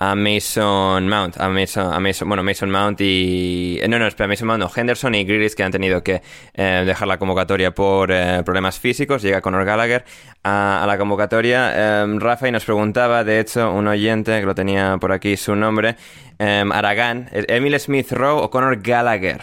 a 0.00 0.14
Mason 0.14 1.08
Mount, 1.08 1.36
a 1.40 1.48
Mason, 1.48 1.92
a 1.92 1.98
Mason, 1.98 2.28
bueno, 2.28 2.44
Mason 2.44 2.70
Mount 2.70 3.00
y... 3.00 3.78
Eh, 3.80 3.88
no, 3.88 3.98
no, 3.98 4.06
espera, 4.06 4.28
Mason 4.28 4.46
Mount, 4.46 4.60
no, 4.60 4.70
Henderson 4.74 5.14
y 5.16 5.24
Grealish 5.24 5.54
que 5.54 5.64
han 5.64 5.72
tenido 5.72 6.04
que 6.04 6.22
eh, 6.54 6.84
dejar 6.86 7.08
la 7.08 7.18
convocatoria 7.18 7.74
por 7.74 8.12
eh, 8.12 8.42
problemas 8.44 8.78
físicos. 8.78 9.22
Llega 9.22 9.40
Conor 9.40 9.64
Gallagher 9.64 10.04
a, 10.44 10.84
la 10.86 10.96
convocatoria. 10.98 12.02
Em, 12.02 12.20
Rafa 12.20 12.48
y 12.48 12.52
nos 12.52 12.64
preguntaba, 12.64 13.24
de 13.24 13.40
hecho, 13.40 13.72
un 13.72 13.88
oyente 13.88 14.38
que 14.38 14.46
lo 14.46 14.54
tenía 14.54 14.98
por 15.00 15.10
aquí 15.10 15.36
su 15.36 15.56
nombre, 15.56 15.96
em, 16.38 16.70
Aragán, 16.70 17.28
Emil 17.32 17.78
Smith 17.80 18.12
Rowe 18.12 18.44
o 18.44 18.50
Conor 18.50 18.80
Gallagher. 18.80 19.42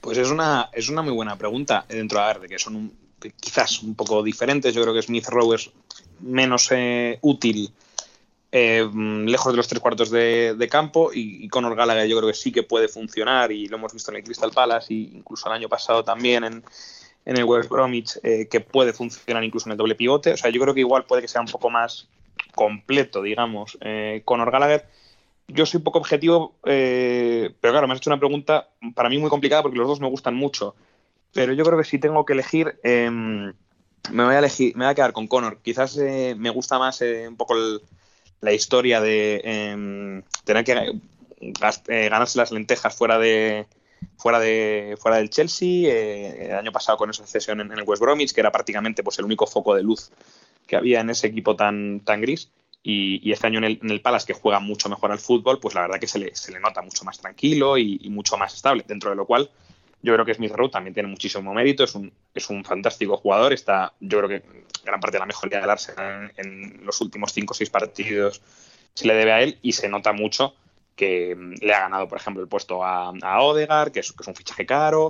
Pues 0.00 0.16
es 0.16 0.30
una, 0.30 0.70
es 0.72 0.88
una 0.88 1.02
muy 1.02 1.12
buena 1.12 1.36
pregunta 1.36 1.84
dentro 1.86 2.26
de, 2.26 2.40
de 2.40 2.48
que 2.48 2.58
son 2.58 2.90
quizás 3.38 3.82
un 3.82 3.94
poco 3.94 4.22
diferentes. 4.22 4.74
Yo 4.74 4.80
creo 4.82 4.94
que 4.94 5.02
Smith 5.02 5.28
Rowe 5.28 5.54
es 5.54 5.70
menos 6.20 6.70
útil 7.20 7.72
eh, 8.54 8.86
lejos 9.24 9.50
de 9.50 9.56
los 9.56 9.66
tres 9.66 9.80
cuartos 9.80 10.10
de, 10.10 10.68
campo 10.70 11.10
y, 11.10 11.48
con 11.48 11.62
Conor 11.62 11.74
Gallagher 11.74 12.06
yo 12.06 12.18
creo 12.18 12.28
que 12.28 12.36
sí 12.36 12.52
que 12.52 12.62
puede 12.62 12.86
funcionar 12.86 13.50
y 13.50 13.66
lo 13.66 13.78
hemos 13.78 13.94
visto 13.94 14.10
en 14.10 14.18
el 14.18 14.24
Crystal 14.24 14.50
Palace 14.50 14.92
e 14.92 14.96
incluso 15.14 15.48
el 15.48 15.54
año 15.54 15.70
pasado 15.70 16.04
también 16.04 16.44
en, 16.44 16.62
el 17.24 17.44
West 17.44 17.70
Bromwich 17.70 18.18
eh, 18.22 18.48
que 18.50 18.60
puede 18.60 18.92
funcionar 18.92 19.42
incluso 19.42 19.68
en 19.68 19.72
el 19.72 19.78
doble 19.78 19.94
pivote. 19.94 20.34
O 20.34 20.36
sea, 20.36 20.50
yo 20.50 20.60
creo 20.60 20.74
que 20.74 20.80
igual 20.80 21.06
puede 21.06 21.22
que 21.22 21.28
sea 21.28 21.40
un 21.40 21.46
poco 21.46 21.70
más 21.70 22.08
completo, 22.54 23.22
digamos, 23.22 23.78
eh, 23.80 24.20
Conor 24.26 24.50
Gallagher. 24.50 24.84
Yo 25.48 25.64
soy 25.64 25.80
poco 25.80 25.98
objetivo, 25.98 26.54
pero 26.62 27.54
claro, 27.60 27.86
me 27.86 27.94
has 27.94 28.00
hecho 28.00 28.10
una 28.10 28.18
pregunta 28.18 28.68
para 28.94 29.08
mí 29.08 29.16
muy 29.16 29.30
complicada 29.30 29.62
porque 29.62 29.78
los 29.78 29.88
dos 29.88 30.00
me 30.00 30.08
gustan 30.08 30.34
mucho. 30.34 30.74
Pero 31.32 31.54
yo 31.54 31.64
creo 31.64 31.78
que 31.78 31.84
si 31.84 31.98
tengo 31.98 32.26
que 32.26 32.34
elegir, 32.34 32.78
em, 32.82 33.54
me 34.10 34.24
voy 34.24 34.34
a 34.34 34.40
elegir, 34.40 34.76
me 34.76 34.84
voy 34.84 34.92
a 34.92 34.94
quedar 34.94 35.14
con 35.14 35.26
Conor. 35.26 35.58
Quizás 35.62 35.96
me 35.96 36.50
gusta 36.50 36.78
más 36.78 37.00
un 37.00 37.36
poco 37.36 37.54
el, 37.54 37.80
la 38.42 38.52
historia 38.52 39.00
de 39.00 39.40
em, 39.44 40.22
tener 40.44 40.64
que 40.64 40.72
eh, 41.40 42.08
ganarse 42.10 42.38
las 42.38 42.52
lentejas 42.52 42.94
fuera 42.94 43.18
de 43.18 43.66
fuera 44.18 44.40
de 44.40 44.96
fuera 45.00 45.16
del 45.16 45.30
Chelsea 45.30 45.88
eh, 45.88 46.46
el 46.50 46.56
año 46.56 46.72
pasado 46.72 46.98
con 46.98 47.08
esa 47.08 47.26
cesión 47.26 47.60
en, 47.60 47.72
el 47.72 47.84
West 47.86 48.02
Bromwich 48.02 48.32
que 48.32 48.40
era 48.40 48.52
prácticamente 48.52 49.02
pues 49.02 49.18
el 49.20 49.24
único 49.24 49.46
foco 49.46 49.74
de 49.74 49.84
luz 49.84 50.10
que 50.66 50.76
había 50.76 51.00
en 51.00 51.10
ese 51.10 51.28
equipo 51.28 51.56
tan 51.56 52.00
tan 52.00 52.20
gris. 52.20 52.50
Y, 52.84 53.30
este 53.30 53.46
año 53.46 53.58
en 53.58 53.64
el, 53.64 53.80
en 53.80 54.02
Palace 54.02 54.26
que 54.26 54.32
juega 54.32 54.58
mucho 54.58 54.88
mejor 54.88 55.12
al 55.12 55.20
fútbol 55.20 55.60
pues 55.60 55.72
la 55.76 55.82
verdad 55.82 56.00
que 56.00 56.08
se 56.08 56.18
le, 56.18 56.34
se 56.34 56.50
le 56.50 56.58
nota 56.58 56.82
mucho 56.82 57.04
más 57.04 57.16
tranquilo 57.16 57.78
y, 57.78 58.08
mucho 58.10 58.36
más 58.36 58.54
estable 58.54 58.84
dentro 58.84 59.10
de 59.10 59.14
lo 59.14 59.24
cual 59.24 59.48
yo 60.02 60.12
creo 60.14 60.24
que 60.24 60.34
Smith 60.34 60.52
Rowe 60.52 60.70
también 60.70 60.94
tiene 60.94 61.08
muchísimo 61.08 61.54
mérito, 61.54 61.84
es 61.84 61.94
un, 61.94 62.12
es 62.34 62.50
un 62.50 62.64
fantástico 62.64 63.16
jugador, 63.16 63.52
está, 63.52 63.92
yo 64.00 64.18
creo 64.18 64.28
que 64.28 64.42
gran 64.84 65.00
parte 65.00 65.16
de 65.16 65.20
la 65.20 65.26
mejoría 65.26 65.60
del 65.60 65.70
Arsenal 65.70 66.32
en, 66.36 66.84
los 66.84 67.00
últimos 67.00 67.32
5 67.32 67.52
o 67.52 67.54
6 67.54 67.70
partidos 67.70 68.42
se 68.94 69.06
le 69.06 69.14
debe 69.14 69.32
a 69.32 69.42
él 69.42 69.58
y 69.62 69.72
se 69.72 69.88
nota 69.88 70.12
mucho 70.12 70.54
que 70.96 71.34
mm, 71.34 71.54
le 71.60 71.74
ha 71.74 71.80
ganado, 71.80 72.08
por 72.08 72.18
ejemplo, 72.18 72.42
el 72.42 72.48
puesto 72.48 72.84
a, 72.84 73.12
a 73.22 73.42
Odegaard, 73.42 73.92
que 73.92 74.00
es, 74.00 74.12
que 74.12 74.22
es 74.22 74.28
un 74.28 74.34
fichaje 74.34 74.66
caro. 74.66 75.06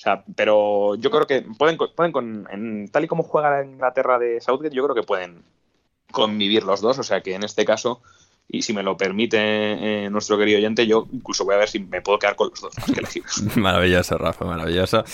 O 0.00 0.02
sea, 0.02 0.24
pero 0.34 0.94
yo 0.94 1.10
creo 1.10 1.26
que 1.26 1.42
pueden, 1.42 1.76
pueden 1.76 2.10
con, 2.10 2.48
en, 2.50 2.88
tal 2.88 3.04
y 3.04 3.08
como 3.08 3.22
juega 3.22 3.50
la 3.50 3.64
Inglaterra 3.64 4.18
de 4.18 4.40
Southgate, 4.40 4.74
yo 4.74 4.82
creo 4.84 4.94
que 4.94 5.02
pueden 5.02 5.44
convivir 6.10 6.64
los 6.64 6.80
dos. 6.80 6.98
O 6.98 7.02
sea 7.02 7.20
que 7.20 7.34
en 7.34 7.44
este 7.44 7.66
caso 7.66 8.00
y 8.52 8.62
si 8.62 8.72
me 8.72 8.82
lo 8.82 8.96
permite 8.96 9.38
eh, 9.38 10.10
nuestro 10.10 10.36
querido 10.36 10.58
oyente, 10.58 10.86
yo 10.86 11.06
incluso 11.12 11.44
voy 11.44 11.54
a 11.54 11.58
ver 11.58 11.68
si 11.68 11.78
me 11.78 12.00
puedo 12.02 12.18
quedar 12.18 12.34
con 12.34 12.50
los 12.50 12.60
dos 12.60 12.76
más 12.76 12.90
que 12.90 13.00
elegir. 13.00 13.22
maravilloso, 13.56 14.18
Rafa, 14.18 14.44
maravilloso. 14.44 15.04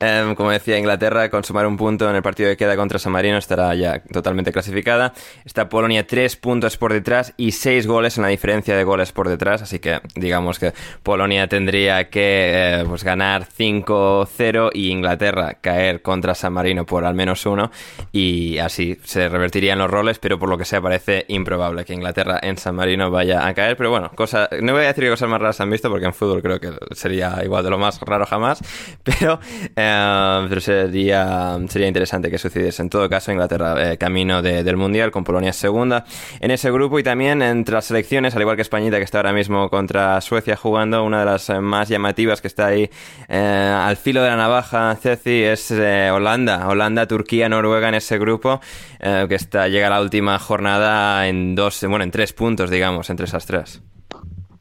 Em, 0.00 0.34
como 0.34 0.50
decía, 0.50 0.78
Inglaterra, 0.78 1.28
con 1.28 1.44
sumar 1.44 1.66
un 1.66 1.76
punto 1.76 2.08
en 2.08 2.16
el 2.16 2.22
partido 2.22 2.48
que 2.50 2.56
queda 2.56 2.74
contra 2.76 2.98
San 2.98 3.12
Marino, 3.12 3.36
estará 3.36 3.74
ya 3.74 4.02
totalmente 4.02 4.50
clasificada. 4.50 5.12
Está 5.44 5.68
Polonia 5.68 6.06
tres 6.06 6.36
puntos 6.36 6.78
por 6.78 6.92
detrás 6.92 7.34
y 7.36 7.52
seis 7.52 7.86
goles 7.86 8.16
en 8.16 8.22
la 8.22 8.28
diferencia 8.28 8.74
de 8.76 8.84
goles 8.84 9.12
por 9.12 9.28
detrás, 9.28 9.60
así 9.60 9.78
que 9.78 10.00
digamos 10.14 10.58
que 10.58 10.72
Polonia 11.02 11.48
tendría 11.48 12.08
que 12.08 12.80
eh, 12.80 12.84
pues 12.88 13.04
ganar 13.04 13.46
5-0 13.46 14.70
y 14.72 14.90
Inglaterra 14.90 15.58
caer 15.60 16.00
contra 16.00 16.34
San 16.34 16.54
Marino 16.54 16.86
por 16.86 17.04
al 17.04 17.14
menos 17.14 17.44
uno 17.44 17.70
y 18.12 18.58
así 18.58 18.98
se 19.04 19.28
revertirían 19.28 19.78
los 19.78 19.90
roles, 19.90 20.18
pero 20.18 20.38
por 20.38 20.48
lo 20.48 20.56
que 20.56 20.64
sea 20.64 20.80
parece 20.80 21.26
improbable 21.28 21.84
que 21.84 21.92
Inglaterra 21.92 22.38
en 22.42 22.56
San 22.56 22.74
Marino 22.74 22.85
no 22.94 23.10
vaya 23.10 23.46
a 23.46 23.54
caer, 23.54 23.76
pero 23.76 23.90
bueno, 23.90 24.10
cosa, 24.14 24.48
no 24.60 24.72
voy 24.74 24.84
a 24.84 24.88
decir 24.88 25.04
que 25.04 25.10
cosas 25.10 25.28
más 25.28 25.40
raras 25.40 25.60
han 25.60 25.70
visto, 25.70 25.88
porque 25.88 26.04
en 26.04 26.12
fútbol 26.12 26.42
creo 26.42 26.60
que 26.60 26.72
sería 26.92 27.40
igual 27.42 27.64
de 27.64 27.70
lo 27.70 27.78
más 27.78 27.98
raro 28.00 28.26
jamás, 28.26 28.60
pero, 29.02 29.40
eh, 29.74 30.46
pero 30.48 30.60
sería, 30.60 31.58
sería 31.68 31.88
interesante 31.88 32.30
que 32.30 32.38
sucediese. 32.38 32.82
En 32.82 32.90
todo 32.90 33.08
caso, 33.08 33.32
Inglaterra 33.32 33.92
eh, 33.92 33.98
camino 33.98 34.42
del 34.42 34.76
Mundial, 34.76 35.10
con 35.10 35.24
Polonia 35.24 35.52
segunda 35.52 36.04
en 36.40 36.50
ese 36.50 36.70
grupo 36.70 36.98
y 36.98 37.02
también 37.02 37.40
entre 37.40 37.74
las 37.74 37.86
selecciones, 37.86 38.34
al 38.34 38.42
igual 38.42 38.56
que 38.56 38.62
Españita, 38.62 38.98
que 38.98 39.04
está 39.04 39.18
ahora 39.18 39.32
mismo 39.32 39.70
contra 39.70 40.20
Suecia 40.20 40.56
jugando, 40.56 41.04
una 41.04 41.20
de 41.20 41.26
las 41.26 41.48
eh, 41.48 41.60
más 41.60 41.88
llamativas 41.88 42.40
que 42.40 42.48
está 42.48 42.66
ahí 42.66 42.90
al 43.28 43.96
filo 43.96 44.22
de 44.22 44.28
la 44.28 44.36
navaja, 44.36 44.96
Ceci, 45.00 45.42
es 45.42 45.70
Holanda, 45.70 46.68
Holanda, 46.68 47.06
Turquía, 47.06 47.48
Noruega 47.48 47.88
en 47.88 47.94
ese 47.94 48.18
grupo, 48.18 48.60
que 49.00 49.34
está, 49.34 49.68
llega 49.68 49.86
a 49.86 49.90
la 49.90 50.00
última 50.00 50.38
jornada 50.38 51.28
en 51.28 51.54
dos, 51.54 51.84
bueno, 51.88 52.04
en 52.04 52.10
tres 52.10 52.32
puntos, 52.32 52.70
digamos, 52.76 53.10
entre 53.10 53.26
esas 53.26 53.46
tres. 53.46 53.80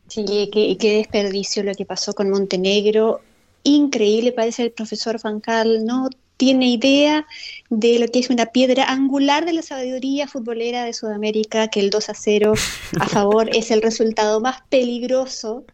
Sí, 0.08 0.50
qué, 0.52 0.78
qué 0.78 0.98
desperdicio 0.98 1.64
lo 1.64 1.74
que 1.74 1.86
pasó 1.86 2.14
con 2.14 2.30
Montenegro. 2.30 3.22
Increíble, 3.64 4.32
parece 4.32 4.64
el 4.64 4.72
profesor 4.72 5.20
Fancal 5.20 5.86
no 5.86 6.10
tiene 6.38 6.68
idea 6.68 7.26
de 7.70 8.00
lo 8.00 8.08
que 8.08 8.20
es 8.20 8.30
una 8.30 8.48
piedra 8.48 8.86
angular 8.86 9.46
de 9.46 9.54
la 9.54 9.62
sabiduría 9.62 10.28
futbolera 10.28 10.84
de 10.84 10.94
Sudamérica, 10.94 11.70
que 11.70 11.80
el 11.80 11.90
2 11.90 12.10
a 12.10 12.14
0 12.14 12.54
a 13.00 13.08
favor 13.08 13.50
es 13.56 13.72
el 13.72 13.82
resultado 13.82 14.40
más 14.42 14.62
peligroso. 14.70 15.66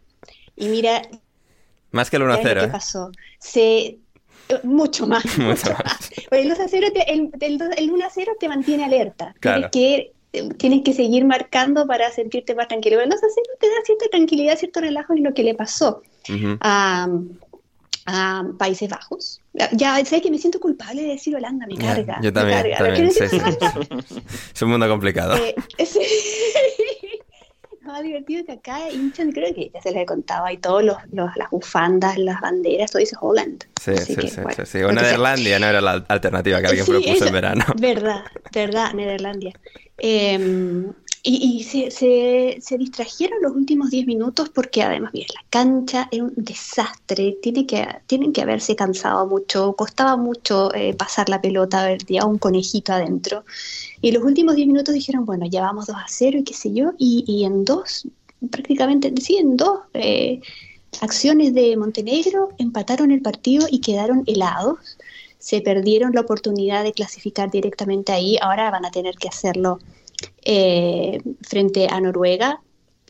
Y 0.56 0.68
mira... 0.68 1.02
Más 1.90 2.10
que 2.10 2.16
el 2.16 2.22
1 2.22 2.32
a 2.32 2.38
0. 2.42 2.60
¿Qué 2.60 2.66
¿eh? 2.66 2.70
pasó? 2.70 3.10
Se, 3.38 3.98
mucho 4.62 5.06
más. 5.06 5.24
mucho 5.38 5.72
más. 5.72 6.10
El, 6.30 6.48
2 6.48 6.60
a 6.60 6.68
0 6.68 6.86
el, 7.06 7.30
el, 7.40 7.90
1 7.90 8.06
a 8.06 8.10
0 8.10 8.32
te 8.38 8.48
mantiene 8.48 8.84
alerta. 8.84 9.34
Claro. 9.40 9.68
que 9.70 10.12
tienes 10.58 10.82
que 10.82 10.92
seguir 10.92 11.24
marcando 11.24 11.86
para 11.86 12.10
sentirte 12.10 12.54
más 12.54 12.68
tranquilo. 12.68 12.96
Pero 12.98 13.10
no 13.10 13.16
sé 13.18 13.28
si 13.30 13.42
te 13.60 13.66
da 13.68 13.74
cierta 13.84 14.06
tranquilidad, 14.10 14.58
cierto 14.58 14.80
relajo 14.80 15.14
en 15.14 15.24
lo 15.24 15.34
que 15.34 15.42
le 15.42 15.54
pasó 15.54 16.02
a, 16.60 17.08
Países 18.58 18.88
Bajos. 18.88 19.40
Ya 19.72 20.04
sé 20.04 20.20
que 20.20 20.30
me 20.30 20.38
siento 20.38 20.58
culpable 20.58 21.02
de 21.02 21.08
decir 21.08 21.36
Holanda, 21.36 21.66
me 21.66 21.76
carga. 21.76 22.18
Yo 22.20 22.32
también. 22.32 22.66
es 24.54 24.62
un 24.62 24.70
mundo 24.70 24.88
complicado. 24.88 25.36
Eh, 25.36 25.54
más 27.82 28.02
divertido 28.02 28.44
que 28.44 28.52
acá 28.52 28.90
hinchan, 28.90 29.32
creo 29.32 29.54
que 29.54 29.70
ya 29.72 29.80
se 29.82 29.92
les 29.92 30.02
he 30.02 30.06
contado, 30.06 30.46
hay 30.46 30.56
todos 30.56 30.82
los, 30.82 30.96
las 31.12 31.50
bufandas, 31.50 32.16
las 32.18 32.40
banderas, 32.40 32.90
todo 32.90 33.00
dice 33.00 33.16
Holland. 33.20 33.64
Sí, 33.82 33.96
sí, 33.96 34.14
sí, 34.14 34.40
sí, 34.64 34.82
O 34.82 34.92
Nederlandia 34.92 35.58
no 35.58 35.66
era 35.66 35.80
la 35.80 36.04
alternativa 36.06 36.60
que 36.60 36.68
alguien 36.68 36.86
propuso 36.86 37.26
en 37.26 37.32
verano. 37.32 37.64
Verdad, 37.80 38.22
verdad, 38.52 38.92
Nederlandia. 38.94 39.52
Em, 39.98 40.92
y, 41.24 41.64
se, 41.64 41.90
se, 41.90 42.78
distrajeron 42.78 43.42
los 43.42 43.52
últimos 43.52 43.90
10 43.90 44.06
minutos 44.06 44.50
porque 44.50 44.82
además, 44.82 45.10
bien, 45.12 45.26
la 45.34 45.44
cancha 45.50 46.08
es 46.12 46.20
un 46.20 46.32
desastre, 46.36 47.38
tiene 47.42 47.66
que, 47.66 47.86
tienen 48.06 48.32
que 48.32 48.42
haberse 48.42 48.76
cansado 48.76 49.26
mucho, 49.26 49.72
costaba 49.74 50.16
mucho 50.16 50.72
eh, 50.74 50.94
pasar 50.94 51.28
la 51.28 51.40
pelota, 51.40 51.96
ya 52.06 52.24
un 52.24 52.38
conejito 52.38 52.92
adentro. 52.92 53.44
Y 54.00 54.12
los 54.12 54.22
últimos 54.22 54.54
10 54.54 54.68
minutos 54.68 54.94
dijeron, 54.94 55.24
bueno, 55.24 55.46
ya 55.46 55.62
vamos 55.62 55.86
2 55.86 55.96
a 55.96 56.06
0 56.06 56.38
y 56.38 56.44
qué 56.44 56.54
sé 56.54 56.72
yo, 56.72 56.92
y, 56.98 57.42
en 57.44 57.64
dos, 57.64 58.06
prácticamente, 58.48 59.12
sí, 59.20 59.38
en 59.38 59.56
dos 59.56 59.80
eh, 59.94 60.40
acciones 61.00 61.54
de 61.54 61.76
Montenegro 61.76 62.50
empataron 62.58 63.10
el 63.10 63.22
partido 63.22 63.66
y 63.70 63.80
quedaron 63.80 64.24
helados. 64.26 64.98
Se 65.38 65.60
perdieron 65.60 66.12
la 66.14 66.20
oportunidad 66.20 66.84
de 66.84 66.92
clasificar 66.92 67.50
directamente 67.50 68.12
ahí, 68.12 68.38
ahora 68.40 68.70
van 68.70 68.84
a 68.84 68.90
tener 68.90 69.16
que 69.16 69.28
hacerlo 69.28 69.78
eh, 70.44 71.20
frente 71.42 71.88
a 71.90 72.00
Noruega, 72.00 72.60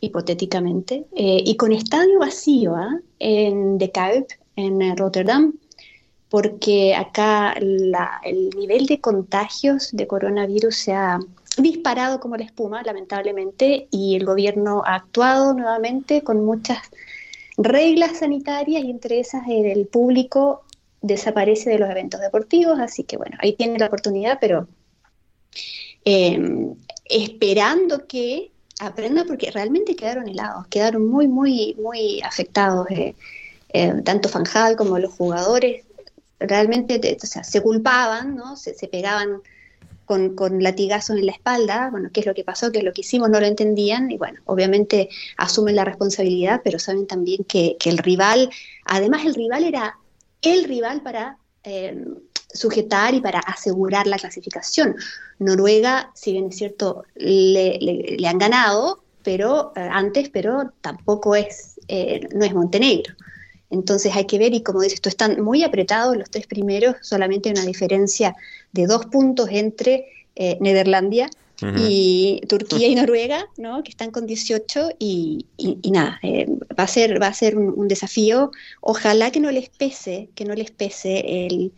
hipotéticamente, 0.01 1.05
eh, 1.15 1.43
y 1.45 1.55
con 1.55 1.71
estadio 1.71 2.19
vacío 2.19 2.75
¿ah? 2.75 2.99
en 3.19 3.77
De 3.77 3.91
Kuip, 3.91 4.31
en 4.55 4.81
eh, 4.81 4.95
Rotterdam, 4.95 5.53
porque 6.29 6.95
acá 6.95 7.53
el 7.53 8.49
nivel 8.57 8.87
de 8.87 8.99
contagios 8.99 9.91
de 9.91 10.07
coronavirus 10.07 10.75
se 10.75 10.93
ha 10.93 11.19
disparado 11.57 12.19
como 12.19 12.37
la 12.37 12.43
espuma, 12.43 12.81
lamentablemente, 12.81 13.87
y 13.91 14.15
el 14.15 14.25
gobierno 14.25 14.81
ha 14.85 14.95
actuado 14.95 15.53
nuevamente 15.53 16.23
con 16.23 16.43
muchas 16.43 16.79
reglas 17.57 18.17
sanitarias 18.19 18.83
y 18.83 18.89
entre 18.89 19.19
esas 19.19 19.43
el 19.47 19.87
público 19.87 20.63
desaparece 21.01 21.69
de 21.69 21.79
los 21.79 21.89
eventos 21.89 22.21
deportivos, 22.21 22.79
así 22.79 23.03
que 23.03 23.17
bueno, 23.17 23.37
ahí 23.39 23.53
tiene 23.53 23.77
la 23.77 23.87
oportunidad, 23.87 24.37
pero 24.39 24.67
em, 26.05 26.75
esperando 27.05 28.07
que 28.07 28.51
aprenda 28.79 29.25
porque 29.25 29.51
realmente 29.51 29.95
quedaron 29.95 30.27
helados, 30.27 30.67
quedaron 30.67 31.07
muy, 31.07 31.27
muy, 31.27 31.75
muy 31.79 32.21
afectados. 32.21 32.89
Eh, 32.89 33.15
eh, 33.69 33.93
tanto 34.03 34.29
Fanjal 34.29 34.75
como 34.75 34.99
los 34.99 35.13
jugadores 35.13 35.85
realmente 36.39 37.17
o 37.21 37.25
sea, 37.25 37.43
se 37.43 37.61
culpaban, 37.61 38.35
¿no? 38.35 38.55
se, 38.55 38.73
se 38.73 38.87
pegaban 38.87 39.41
con, 40.05 40.35
con, 40.35 40.61
latigazos 40.61 41.17
en 41.17 41.25
la 41.25 41.31
espalda, 41.31 41.89
bueno, 41.91 42.09
qué 42.13 42.21
es 42.21 42.25
lo 42.25 42.33
que 42.33 42.43
pasó, 42.43 42.71
qué 42.71 42.79
es 42.79 42.83
lo 42.83 42.93
que 42.93 43.01
hicimos, 43.01 43.29
no 43.29 43.39
lo 43.39 43.45
entendían 43.45 44.11
y 44.11 44.17
bueno, 44.17 44.39
obviamente 44.45 45.09
asumen 45.37 45.75
la 45.75 45.85
responsabilidad, 45.85 46.61
pero 46.63 46.79
saben 46.79 47.07
también 47.07 47.43
que, 47.43 47.77
el 47.85 47.97
rival, 47.97 48.49
además 48.85 49.25
el 49.25 49.35
rival 49.35 49.63
era 49.63 49.97
el 50.41 50.65
rival 50.65 51.01
para 51.01 51.37
eh, 51.63 52.05
sujetar 52.53 53.13
y 53.13 53.21
para 53.21 53.39
asegurar 53.39 54.07
la 54.07 54.17
clasificación. 54.17 54.95
Noruega, 55.39 56.11
si 56.15 56.33
bien 56.33 56.47
es 56.49 56.57
cierto, 56.57 57.03
le, 57.15 58.17
han 58.25 58.37
ganado, 58.37 59.03
pero 59.23 59.73
eh, 59.75 59.87
antes, 59.91 60.29
pero 60.29 60.71
tampoco 60.81 61.35
es, 61.35 61.79
eh, 61.87 62.27
no 62.33 62.45
es 62.45 62.53
Montenegro. 62.53 63.15
Entonces 63.73 64.15
hay 64.15 64.25
que 64.25 64.37
ver, 64.37 64.53
y 64.53 64.61
como 64.61 64.81
dices 64.81 65.01
están 65.03 65.41
muy 65.41 65.63
apretados 65.63 66.15
los 66.15 66.29
tres 66.29 66.45
primeros, 66.45 66.95
solamente 67.01 67.49
hay 67.49 67.55
una 67.55 67.65
diferencia 67.65 68.35
de 68.73 68.87
dos 68.87 69.05
puntos 69.05 69.47
entre 69.51 70.05
eh, 70.35 70.57
Nederlandia 70.59 71.29
uh 71.61 71.65
-huh. 71.65 71.87
y 71.89 72.41
Turquía 72.47 72.87
y 72.87 72.95
Noruega, 72.95 73.45
¿no? 73.57 73.83
que 73.83 73.91
están 73.91 74.11
con 74.11 74.25
18 74.25 74.89
y, 74.99 75.45
y, 75.57 75.77
y 75.81 75.91
nada, 75.91 76.19
eh, 76.23 76.47
va 76.77 76.83
a 76.83 76.87
ser, 76.87 77.21
va 77.21 77.27
a 77.27 77.33
ser 77.33 77.57
un, 77.57 77.73
un, 77.77 77.87
desafío. 77.87 78.51
Ojalá 78.81 79.31
que 79.31 79.39
no 79.39 79.51
les 79.51 79.69
pese, 79.69 80.29
que 80.35 80.45
no 80.45 80.55
les 80.55 80.71
pese 80.71 81.45
el, 81.45 81.71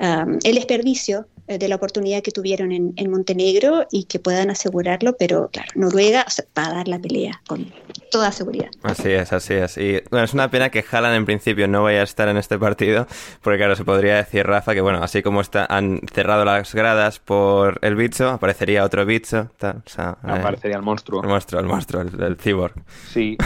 um, 0.00 0.38
el 0.44 0.54
desperdicio 0.54 1.26
de 1.46 1.68
la 1.68 1.76
oportunidad 1.76 2.22
que 2.22 2.32
tuvieron 2.32 2.72
en, 2.72 2.92
en, 2.96 3.10
Montenegro 3.10 3.86
y 3.90 4.04
que 4.04 4.18
puedan 4.18 4.50
asegurarlo, 4.50 5.16
pero 5.16 5.48
claro, 5.52 5.68
Noruega 5.74 6.24
o 6.26 6.30
sea, 6.30 6.44
va 6.56 6.66
a 6.66 6.74
dar 6.74 6.88
la 6.88 6.98
pelea 6.98 7.40
con 7.46 7.72
toda 8.10 8.32
seguridad. 8.32 8.68
Así 8.82 9.10
es, 9.10 9.32
así 9.32 9.54
es. 9.54 9.76
Y 9.78 10.00
bueno, 10.10 10.24
es 10.24 10.34
una 10.34 10.50
pena 10.50 10.70
que 10.70 10.84
Haaland 10.90 11.16
en 11.16 11.24
principio 11.26 11.68
no 11.68 11.84
vaya 11.84 12.00
a 12.00 12.04
estar 12.04 12.28
en 12.28 12.36
este 12.36 12.58
partido, 12.58 13.06
porque 13.42 13.58
claro, 13.58 13.76
se 13.76 13.84
podría 13.84 14.16
decir, 14.16 14.46
Rafa, 14.46 14.74
que 14.74 14.80
bueno, 14.80 15.02
así 15.02 15.22
como 15.22 15.40
está, 15.40 15.66
han 15.66 16.00
cerrado 16.12 16.44
las 16.44 16.74
gradas 16.74 17.18
por 17.18 17.78
el 17.82 17.96
bicho, 17.96 18.28
aparecería 18.28 18.84
otro 18.84 19.06
bicho, 19.06 19.50
tal, 19.58 19.82
o 19.84 19.88
sea, 19.88 20.18
eh, 20.24 20.30
aparecería 20.30 20.76
el 20.76 20.82
monstruo. 20.82 21.22
El 21.22 21.28
monstruo, 21.28 21.60
el 21.60 21.66
monstruo, 21.66 22.02
el, 22.02 22.22
el 22.22 22.36
cyborg. 22.36 22.74
Sí. 23.12 23.36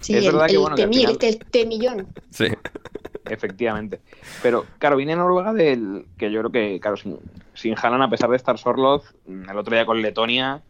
Sí, 0.00 0.16
es 0.16 0.24
el, 0.24 0.32
verdad 0.32 0.46
que, 0.46 0.56
bueno, 0.56 0.76
que 0.76 0.88
final... 0.88 1.18
el 1.20 1.38
temillón. 1.38 2.08
Sí. 2.30 2.46
Efectivamente. 3.24 4.00
Pero, 4.42 4.64
claro, 4.78 4.96
viene 4.96 5.16
Noruega 5.16 5.52
del. 5.52 6.06
que 6.16 6.30
yo 6.30 6.40
creo 6.40 6.52
que, 6.52 6.80
claro, 6.80 6.96
sin, 6.96 7.18
sin 7.54 7.74
Haaland, 7.76 8.04
a 8.04 8.10
pesar 8.10 8.30
de 8.30 8.36
estar 8.36 8.58
Sorloth, 8.58 9.04
el 9.26 9.56
otro 9.56 9.74
día 9.74 9.86
con 9.86 10.00
Letonia, 10.00 10.62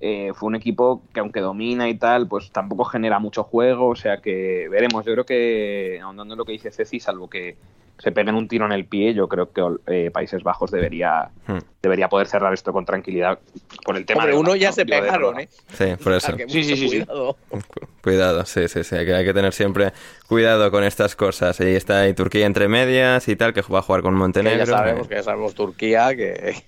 eh, 0.00 0.32
fue 0.34 0.48
un 0.48 0.56
equipo 0.56 1.02
que, 1.12 1.20
aunque 1.20 1.40
domina 1.40 1.88
y 1.88 1.94
tal, 1.96 2.28
pues 2.28 2.50
tampoco 2.50 2.84
genera 2.84 3.18
mucho 3.18 3.44
juego. 3.44 3.88
O 3.88 3.96
sea 3.96 4.20
que 4.20 4.68
veremos. 4.70 5.04
Yo 5.04 5.12
creo 5.12 5.26
que, 5.26 6.00
ahondando 6.02 6.34
en 6.34 6.38
lo 6.38 6.44
que 6.44 6.52
dice 6.52 6.70
Ceci, 6.70 7.00
salvo 7.00 7.28
que 7.28 7.56
se 7.98 8.12
peguen 8.12 8.34
un 8.34 8.46
tiro 8.48 8.66
en 8.66 8.72
el 8.72 8.84
pie, 8.84 9.14
yo 9.14 9.28
creo 9.28 9.50
que 9.52 9.62
eh, 9.86 10.10
Países 10.10 10.42
Bajos 10.42 10.70
debería, 10.70 11.30
hmm. 11.46 11.58
debería 11.82 12.08
poder 12.08 12.26
cerrar 12.26 12.52
esto 12.52 12.72
con 12.72 12.84
tranquilidad 12.84 13.38
por 13.84 13.96
el 13.96 14.04
tema 14.04 14.20
Hombre, 14.20 14.34
de 14.34 14.40
uno 14.40 14.56
ya 14.56 14.72
se 14.72 14.84
pegaron, 14.84 15.40
¿eh? 15.40 15.48
Sí, 15.72 15.86
por 16.02 16.12
eso. 16.12 16.36
Sí, 16.48 16.64
sí, 16.64 16.76
sí, 16.76 16.88
cuidado. 16.88 17.36
Cuidado, 18.02 18.44
sí, 18.44 18.68
sí, 18.68 18.84
sí. 18.84 18.96
Hay 18.96 19.06
que, 19.06 19.14
hay 19.14 19.24
que 19.24 19.34
tener 19.34 19.52
siempre 19.52 19.92
cuidado 20.28 20.70
con 20.70 20.84
estas 20.84 21.16
cosas. 21.16 21.58
Y 21.60 21.74
está 21.74 22.00
ahí 22.00 22.14
Turquía 22.14 22.46
entre 22.46 22.68
medias 22.68 23.28
y 23.28 23.36
tal, 23.36 23.52
que 23.52 23.62
va 23.62 23.78
a 23.78 23.82
jugar 23.82 24.02
con 24.02 24.14
Montenegro. 24.14 24.64
Que 24.64 24.70
ya 24.70 24.76
sabemos, 24.76 25.08
que 25.08 25.14
ya 25.14 25.22
sabemos 25.22 25.54
Turquía, 25.54 26.14
que... 26.14 26.62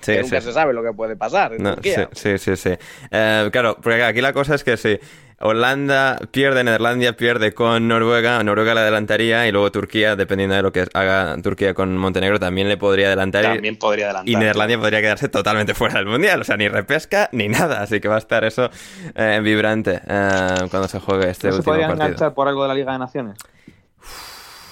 Sí, 0.00 0.12
que 0.12 0.22
nunca 0.22 0.40
sí. 0.40 0.46
se 0.46 0.52
sabe 0.52 0.72
lo 0.72 0.82
que 0.82 0.92
puede 0.92 1.16
pasar 1.16 1.54
en 1.54 1.62
no, 1.62 1.74
Turquía. 1.74 2.08
Sí, 2.12 2.38
sí, 2.38 2.56
sí. 2.56 2.56
sí. 2.56 2.78
Eh, 3.10 3.48
claro, 3.50 3.76
porque 3.82 4.02
aquí 4.02 4.20
la 4.20 4.32
cosa 4.32 4.54
es 4.54 4.64
que 4.64 4.76
sí. 4.76 4.98
Holanda 5.38 6.18
pierde, 6.30 6.64
Nederlandia 6.64 7.14
pierde 7.14 7.52
con 7.52 7.88
Noruega, 7.88 8.42
Noruega 8.42 8.74
la 8.74 8.80
adelantaría 8.80 9.46
y 9.46 9.52
luego 9.52 9.70
Turquía, 9.70 10.16
dependiendo 10.16 10.56
de 10.56 10.62
lo 10.62 10.72
que 10.72 10.86
haga 10.94 11.36
Turquía 11.42 11.74
con 11.74 11.94
Montenegro, 11.98 12.40
también 12.40 12.68
le 12.68 12.78
podría 12.78 13.08
adelantar. 13.08 13.42
También 13.42 13.74
y, 13.74 13.76
podría 13.76 14.06
adelantar. 14.06 14.28
Y 14.30 14.36
Nederlandia 14.36 14.78
podría 14.78 15.02
quedarse 15.02 15.28
totalmente 15.28 15.74
fuera 15.74 15.96
del 15.96 16.06
Mundial, 16.06 16.40
o 16.40 16.44
sea, 16.44 16.56
ni 16.56 16.68
repesca 16.68 17.28
ni 17.32 17.48
nada, 17.48 17.82
así 17.82 18.00
que 18.00 18.08
va 18.08 18.14
a 18.14 18.18
estar 18.18 18.44
eso 18.44 18.70
eh, 19.14 19.40
vibrante 19.42 20.00
eh, 20.08 20.54
cuando 20.70 20.88
se 20.88 21.00
juegue 21.00 21.28
este 21.28 21.48
¿No 21.48 21.56
último 21.56 21.62
se 21.62 21.70
podría 21.70 21.88
partido. 21.88 22.06
enganchar 22.06 22.34
por 22.34 22.48
algo 22.48 22.62
de 22.62 22.68
la 22.68 22.74
Liga 22.74 22.92
de 22.92 22.98
Naciones? 22.98 23.36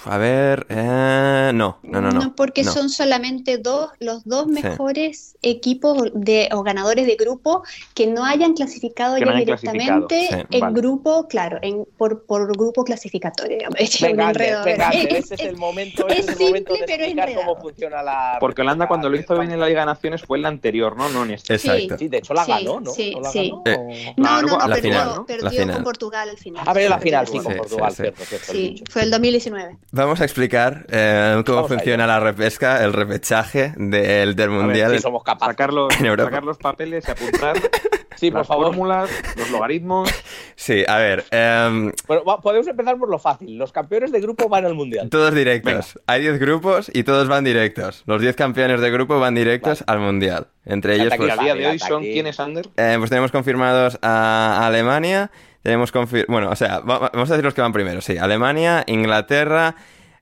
A 0.06 0.18
ver, 0.18 0.66
eh, 0.68 1.50
no, 1.54 1.78
no, 1.82 2.00
no, 2.00 2.10
no. 2.10 2.20
No, 2.20 2.34
porque 2.36 2.62
no. 2.62 2.72
son 2.72 2.90
solamente 2.90 3.58
dos, 3.58 3.90
los 4.00 4.24
dos 4.24 4.46
mejores 4.46 5.36
sí. 5.40 5.50
equipos 5.50 6.10
de, 6.14 6.48
o 6.52 6.62
ganadores 6.62 7.06
de 7.06 7.16
grupo 7.16 7.62
que 7.94 8.06
no 8.06 8.24
hayan 8.24 8.54
clasificado 8.54 9.14
que 9.14 9.20
ya 9.20 9.26
no 9.26 9.32
hayan 9.32 9.44
directamente 9.44 10.28
sí, 10.28 10.36
en 10.50 10.60
vale. 10.60 10.74
grupo, 10.80 11.26
claro, 11.28 11.58
en, 11.62 11.86
por, 11.96 12.24
por 12.26 12.46
grupo 12.56 12.84
clasificatorio. 12.84 13.68
Es 13.78 14.00
venga, 14.00 14.30
es, 14.30 15.24
ese 15.24 15.34
es 15.34 15.40
el 15.40 15.56
momento, 15.56 16.08
es, 16.08 16.20
es 16.20 16.28
el 16.28 16.34
simple, 16.34 16.46
momento 16.46 16.74
de 16.74 16.84
pero 16.86 17.04
explicar 17.04 17.34
cómo 17.34 17.56
funciona 17.60 18.02
la... 18.02 18.36
Porque 18.40 18.62
Holanda 18.62 18.88
cuando 18.88 19.08
lo 19.08 19.16
hizo 19.18 19.38
bien 19.38 19.50
en 19.52 19.60
la 19.60 19.68
Liga 19.68 19.80
de 19.80 19.86
Naciones 19.86 20.22
fue 20.22 20.38
en 20.38 20.42
la 20.42 20.48
anterior, 20.48 20.96
¿no? 20.96 21.08
No 21.08 21.24
en 21.24 21.32
este. 21.32 21.54
Exacto. 21.54 21.98
Sí, 21.98 22.08
de 22.08 22.18
hecho 22.18 22.34
la 22.34 22.44
Sí, 22.44 22.50
ganó, 22.52 22.80
¿no? 22.80 22.90
sí, 22.92 23.12
¿No 23.14 23.20
la 23.20 23.30
sí. 23.30 23.50
ganó? 23.50 23.62
Eh, 23.66 24.14
No, 24.16 24.42
no, 24.42 24.58
La 24.58 24.74
perdió, 24.74 24.82
final, 24.82 25.12
¿no? 25.16 25.26
perdió 25.26 25.44
La 25.44 25.50
final. 25.50 25.74
con 25.74 25.84
Portugal 25.84 26.28
al 26.28 26.38
final. 26.38 26.64
Ah, 26.66 26.72
pero 26.74 26.88
la 26.90 26.98
final 26.98 27.26
sí, 27.26 27.38
con 27.38 27.56
Portugal, 27.56 27.90
sí. 27.92 27.96
cierto, 28.02 28.24
cierto. 28.24 28.52
el 28.52 28.58
Sí, 28.58 28.84
fue 28.90 29.02
el 29.02 29.10
2019. 29.10 29.78
Vamos 29.94 30.20
a 30.20 30.24
explicar 30.24 30.84
eh, 30.90 31.40
cómo 31.46 31.56
Vamos 31.62 31.70
funciona 31.72 32.06
la 32.06 32.18
repesca, 32.18 32.82
el 32.84 32.92
repechaje 32.92 33.72
del, 33.76 34.34
del 34.34 34.48
A 34.50 34.52
ver 34.52 34.62
Mundial. 34.64 34.92
si 34.96 34.98
somos 34.98 35.22
capaces. 35.22 35.52
Sacar 35.52 35.72
los, 35.72 35.94
En 36.00 36.06
Europa. 36.06 36.30
sacar 36.30 36.42
los 36.44 36.58
papeles 36.58 37.04
y 37.06 37.10
apuntar 37.10 37.56
Sí, 38.16 38.30
por 38.30 38.40
las 38.40 38.46
favor. 38.48 38.66
fórmulas, 38.68 39.10
los 39.36 39.50
logaritmos. 39.50 40.08
Sí, 40.54 40.84
a 40.86 40.98
ver, 40.98 41.24
em, 41.32 41.92
Bueno, 42.06 42.22
podemos 42.42 42.66
empezar 42.68 42.96
por 42.96 43.08
lo 43.10 43.18
fácil. 43.18 43.56
Los 43.58 43.72
campeones 43.72 44.12
de 44.12 44.20
grupo 44.20 44.48
van 44.48 44.64
al 44.64 44.74
Mundial. 44.74 45.08
todos 45.10 45.34
directos. 45.34 45.98
Hay 46.06 46.22
10 46.22 46.38
grupos 46.38 46.90
y 46.94 47.02
todos 47.04 47.26
van 47.28 47.42
directos. 47.44 48.02
Los 48.06 48.20
10 48.20 48.34
campeones 48.36 48.80
de 48.80 48.90
grupo 48.90 49.18
van 49.20 49.34
directos 49.34 49.82
al 49.88 49.98
Mundial. 50.00 50.46
Entre 50.64 50.94
ellos, 50.94 51.12
pues, 51.16 51.38
a 51.38 51.42
día 51.42 51.54
de 51.54 51.66
hoy 51.66 51.78
son 51.80 52.02
quiénes, 52.02 52.38
Ander. 52.40 52.68
eh, 52.76 52.94
pues 52.98 53.10
tenemos 53.10 53.30
confirmados 53.32 53.98
a 54.02 54.64
Alemania. 54.66 55.30
Tenemos 55.64 55.90
confir 55.90 56.26
bueno, 56.28 56.50
o 56.50 56.54
sea, 56.56 56.78
va- 56.78 56.98
va- 56.98 57.10
vamos 57.12 57.28
a 57.30 57.34
decir 57.34 57.44
los 57.44 57.54
que 57.54 57.62
van 57.62 57.72
primero, 57.72 58.00
sí. 58.00 58.16
Alemania, 58.18 58.84
Inglaterra, 58.86 59.74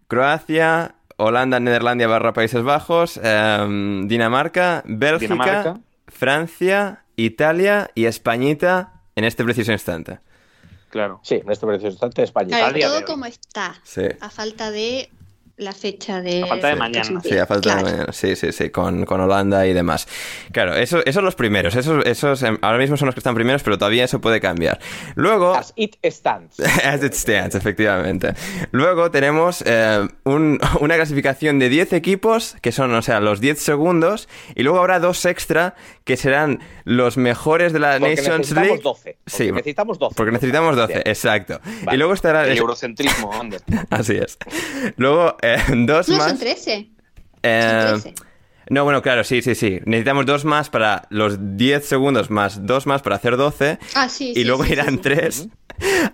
Croacia, 0.06 0.94
Holanda, 1.16 1.58
Nederlandia 1.60 2.06
barra 2.06 2.32
Países 2.32 2.62
Bajos, 2.62 3.20
em, 3.22 4.06
Dinamarca, 4.08 4.82
Bélgica, 4.86 5.34
Dinamarca. 5.34 5.80
Francia, 6.06 7.04
Italia 7.16 7.90
y 7.94 8.04
Españita 8.06 8.94
en 9.16 9.24
este 9.24 9.44
preciso 9.44 9.72
instante. 9.72 10.20
Claro. 10.90 11.20
Sí, 11.22 11.36
en 11.44 11.50
este 11.50 11.66
preciso 11.66 11.88
instante 11.90 12.22
España. 12.22 12.70
De 12.72 12.80
todo 12.80 13.04
como 13.04 13.24
está, 13.26 13.74
Sí. 13.82 14.02
a 14.20 14.30
falta 14.30 14.70
de 14.70 15.10
la 15.56 15.72
fecha 15.72 16.20
de... 16.20 16.42
A 16.42 16.46
falta 16.46 16.68
de 16.68 16.76
mañana. 16.76 17.20
Sí, 17.22 17.36
a 17.38 17.46
falta 17.46 17.62
Claro. 17.72 17.86
de 17.86 17.92
mañana. 17.92 18.12
Sí, 18.12 18.34
sí, 18.36 18.52
sí, 18.52 18.70
con, 18.70 19.04
con 19.04 19.20
Holanda 19.20 19.66
y 19.66 19.72
demás. 19.72 20.08
Claro, 20.50 20.74
eso- 20.74 21.04
esos 21.04 21.22
los 21.22 21.34
primeros. 21.34 21.76
Esos, 21.76 22.04
esos 22.06 22.42
em, 22.42 22.58
ahora 22.62 22.78
mismo 22.78 22.96
son 22.96 23.06
los 23.06 23.14
que 23.14 23.20
están 23.20 23.34
primeros, 23.34 23.62
pero 23.62 23.78
todavía 23.78 24.04
eso 24.04 24.20
puede 24.20 24.40
cambiar. 24.40 24.80
Luego. 25.14 25.54
As 25.54 25.72
it 25.76 25.96
stands. 26.10 26.58
As 26.84 27.02
it 27.04 27.12
stands, 27.14 27.54
efectivamente. 27.54 28.34
Luego 28.72 29.10
tenemos 29.10 29.62
eh, 29.66 30.06
un- 30.24 30.58
una 30.80 30.96
clasificación 30.96 31.58
de 31.58 31.68
10 31.68 31.92
equipos, 31.92 32.56
que 32.60 32.72
son, 32.72 32.92
o 32.94 33.02
sea, 33.02 33.20
los 33.20 33.40
10 33.40 33.60
segundos, 33.60 34.28
y 34.54 34.62
luego 34.62 34.78
habrá 34.80 34.98
dos 35.00 35.24
extra, 35.26 35.74
que 36.04 36.16
serán 36.16 36.60
los 36.84 37.16
mejores 37.16 37.72
de 37.72 37.78
la 37.78 37.98
Porque 38.00 38.16
Nations 38.16 38.38
necesitamos 38.38 38.68
League. 38.68 38.82
12. 38.82 39.02
Porque 39.02 39.18
Sí, 39.26 39.52
necesitamos 39.52 39.98
12. 39.98 40.14
Porque 40.16 40.32
necesitamos 40.32 40.76
12, 40.76 40.92
Bien. 40.94 41.02
exacto. 41.06 41.60
Vale. 41.84 41.94
Y 41.94 41.98
luego 41.98 42.14
estará... 42.14 42.46
El 42.48 42.58
eurocentrismo, 42.58 43.32
Ander. 43.32 43.60
Así 43.90 44.16
es. 44.16 44.36
Luego, 44.96 45.36
eh, 45.42 45.58
dos 45.86 46.08
No, 46.08 46.16
más... 46.16 46.28
son 46.30 46.38
13. 46.38 46.90
Eh, 47.42 47.88
Son 47.92 48.00
13. 48.02 48.14
no, 48.70 48.84
bueno, 48.84 49.02
claro, 49.02 49.24
sí, 49.24 49.42
sí, 49.42 49.54
sí. 49.54 49.80
Necesitamos 49.84 50.26
dos 50.26 50.44
más 50.44 50.70
para 50.70 51.06
los 51.10 51.56
10 51.56 51.84
segundos 51.86 52.30
más 52.30 52.64
dos 52.66 52.86
más 52.86 53.02
para 53.02 53.16
hacer 53.16 53.36
12. 53.36 53.78
Ah, 53.94 54.08
sí, 54.08 54.30
y 54.30 54.34
sí, 54.36 54.44
luego 54.44 54.64
sí, 54.64 54.72
irán 54.72 54.94
sí. 54.94 55.00
tres 55.02 55.48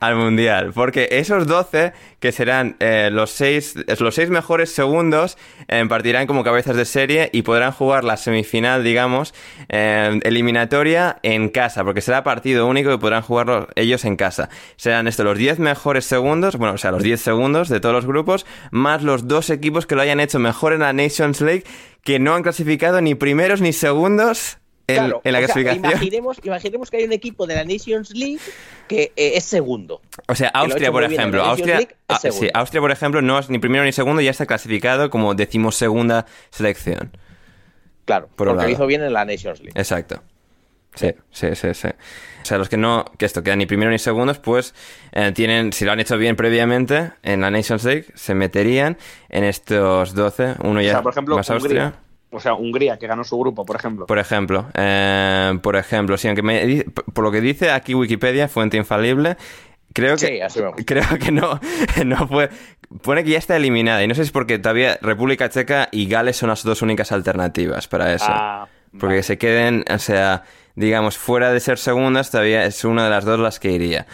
al 0.01 0.17
mundial. 0.17 0.73
Porque 0.75 1.09
esos 1.13 1.47
12, 1.47 1.93
que 2.21 2.33
serán 2.33 2.77
eh, 2.81 3.11
los, 3.13 3.31
seis, 3.31 3.75
los 3.99 4.15
seis 4.15 4.31
mejores 4.31 4.73
segundos, 4.73 5.39
eh, 5.69 5.85
partirán 5.89 6.27
como 6.27 6.45
cabezas 6.45 6.77
de 6.77 6.85
serie 6.85 7.31
y 7.33 7.43
podrán 7.43 7.73
jugar 7.73 8.05
la 8.05 8.17
semifinal, 8.17 8.83
digamos, 8.83 9.35
eh, 9.69 10.21
eliminatoria 10.25 11.19
en 11.23 11.49
casa. 11.49 11.85
Porque 11.85 12.01
será 12.01 12.25
partido 12.25 12.67
único 12.67 12.93
y 12.93 12.99
podrán 12.99 13.23
jugarlo 13.23 13.69
ellos 13.77 14.05
en 14.05 14.17
casa. 14.17 14.49
Serán 14.77 15.07
estos 15.07 15.25
los 15.25 15.39
10 15.39 15.59
mejores 15.59 16.05
segundos, 16.05 16.57
bueno, 16.57 16.75
o 16.75 16.79
sea, 16.79 16.91
los 16.91 17.03
10 17.03 17.21
segundos 17.21 17.69
de 17.69 17.81
todos 17.81 17.95
los 17.95 18.07
grupos, 18.07 18.47
más 18.71 19.03
los 19.03 19.29
dos 19.29 19.51
equipos 19.51 19.87
que 19.87 19.95
lo 19.95 20.03
hayan 20.03 20.21
hecho 20.21 20.39
mejor 20.39 20.73
en 20.73 20.81
la 20.81 20.93
Nations 20.93 21.41
League, 21.41 21.65
que 22.03 22.19
no 22.19 22.35
han 22.35 22.43
clasificado 22.43 23.01
ni 23.01 23.15
primeros 23.15 23.61
ni 23.61 23.73
segundos 23.73 24.59
en, 24.89 24.97
Claro, 24.97 25.21
en 25.23 25.33
la 25.33 25.39
sea, 25.39 25.47
clasificación. 25.47 25.85
imaginemos, 25.85 26.41
imaginemos 26.43 26.91
que 26.91 26.97
hay 26.97 27.05
un 27.05 27.13
equipo 27.13 27.47
de 27.47 27.55
la 27.55 27.65
Nations 27.65 28.11
League 28.11 28.41
que 28.89 29.13
eh, 29.17 29.33
es 29.35 29.45
segundo. 29.45 30.01
O 30.27 30.35
sea, 30.35 30.49
Austria, 30.49 30.91
por 30.91 31.05
ejemplo. 31.05 31.45
Austria, 31.45 31.87
ah, 32.09 32.19
sí. 32.19 32.49
Austria, 32.55 32.81
por 32.81 32.91
ejemplo, 32.91 33.23
no 33.23 33.39
es 33.39 33.51
ni 33.51 33.59
primero 33.59 33.85
ni 33.85 33.93
segundo, 33.93 34.23
ya 34.23 34.31
está 34.31 34.47
clasificado 34.47 35.11
como 35.11 35.35
decimosegunda 35.35 36.27
selección. 36.51 37.17
Claro, 38.07 38.29
Por 38.35 38.49
porque 38.49 38.65
lo 38.65 38.71
hizo 38.71 38.87
bien 38.87 39.03
en 39.03 39.13
la 39.13 39.27
Nations 39.27 39.61
League. 39.61 39.79
Exacto. 39.79 40.23
Sí, 40.95 41.15
sí, 41.31 41.55
sí, 41.55 41.75
sí. 41.75 41.89
O 41.89 42.45
sea, 42.45 42.57
los 42.57 42.71
que 42.71 42.79
no, 42.79 43.05
que 43.19 43.27
esto 43.27 43.43
quedan 43.43 43.59
ni 43.59 43.67
primero 43.67 43.91
ni 43.91 43.99
segundos, 43.99 44.39
pues 44.39 44.75
eh, 45.13 45.33
tienen, 45.33 45.73
si 45.73 45.85
lo 45.85 45.93
han 45.93 46.01
hecho 46.01 46.17
bien 46.17 46.35
previamente 46.35 47.13
en 47.23 47.43
la 47.43 47.51
Nations 47.51 47.85
League, 47.85 48.07
se 48.15 48.35
meterían 48.35 48.97
en 49.29 49.45
estos 49.45 50.15
12. 50.15 50.55
Uno 50.65 50.81
ya 50.81 50.89
O 50.89 50.93
sea, 50.93 51.03
por 51.03 51.13
ejemplo, 51.13 51.37
más 51.37 51.51
Austria. 51.51 51.95
O 52.31 52.41
sea, 52.41 52.55
Hungría, 52.55 52.99
que 52.99 53.07
ganó 53.07 53.25
su 53.25 53.39
grupo, 53.39 53.65
por 53.65 53.77
ejemplo. 53.77 54.07
Por 54.07 54.19
ejemplo, 54.19 54.67
eh, 54.75 55.59
por 55.63 55.77
ejemplo, 55.77 56.17
sí, 56.19 56.29
aunque 56.29 56.43
me, 56.43 56.85
por 57.15 57.25
lo 57.25 57.31
que 57.31 57.41
dice 57.41 57.71
aquí 57.71 57.95
Wikipedia, 57.95 58.49
fuente 58.49 58.77
infalible, 58.77 59.37
creo 59.95 60.17
que 60.17 60.27
Sí, 60.27 60.41
así 60.41 60.61
creo 60.87 61.05
que 61.19 61.33
no, 61.33 61.59
no 62.05 62.29
fue, 62.29 62.51
pone 63.03 63.25
que 63.25 63.31
ya 63.31 63.39
está 63.39 63.57
eliminada 63.57 64.03
y 64.05 64.09
no 64.09 64.15
sé 64.15 64.23
si 64.23 64.27
es 64.27 64.33
porque 64.33 64.59
todavía 64.59 64.99
República 65.01 65.49
Checa 65.49 65.89
y 65.91 66.07
Gales 66.07 66.37
son 66.37 66.51
las 66.51 66.63
dos 66.63 66.83
únicas 66.83 67.13
alternativas 67.13 67.89
para 67.89 68.13
eso, 68.13 68.27
Ah, 68.29 68.69
porque 68.93 69.07
vale. 69.07 69.23
se 69.23 69.39
queden, 69.39 69.85
o 69.91 69.99
sea, 69.99 70.45
digamos 70.75 71.17
fuera 71.17 71.51
de 71.51 71.61
ser 71.61 71.79
segundas 71.79 72.31
todavía 72.31 72.65
es 72.67 72.85
una 72.85 73.05
de 73.05 73.11
las 73.11 73.25
dos 73.25 73.41
las 73.41 73.59
que 73.59 73.71
iría, 73.73 74.07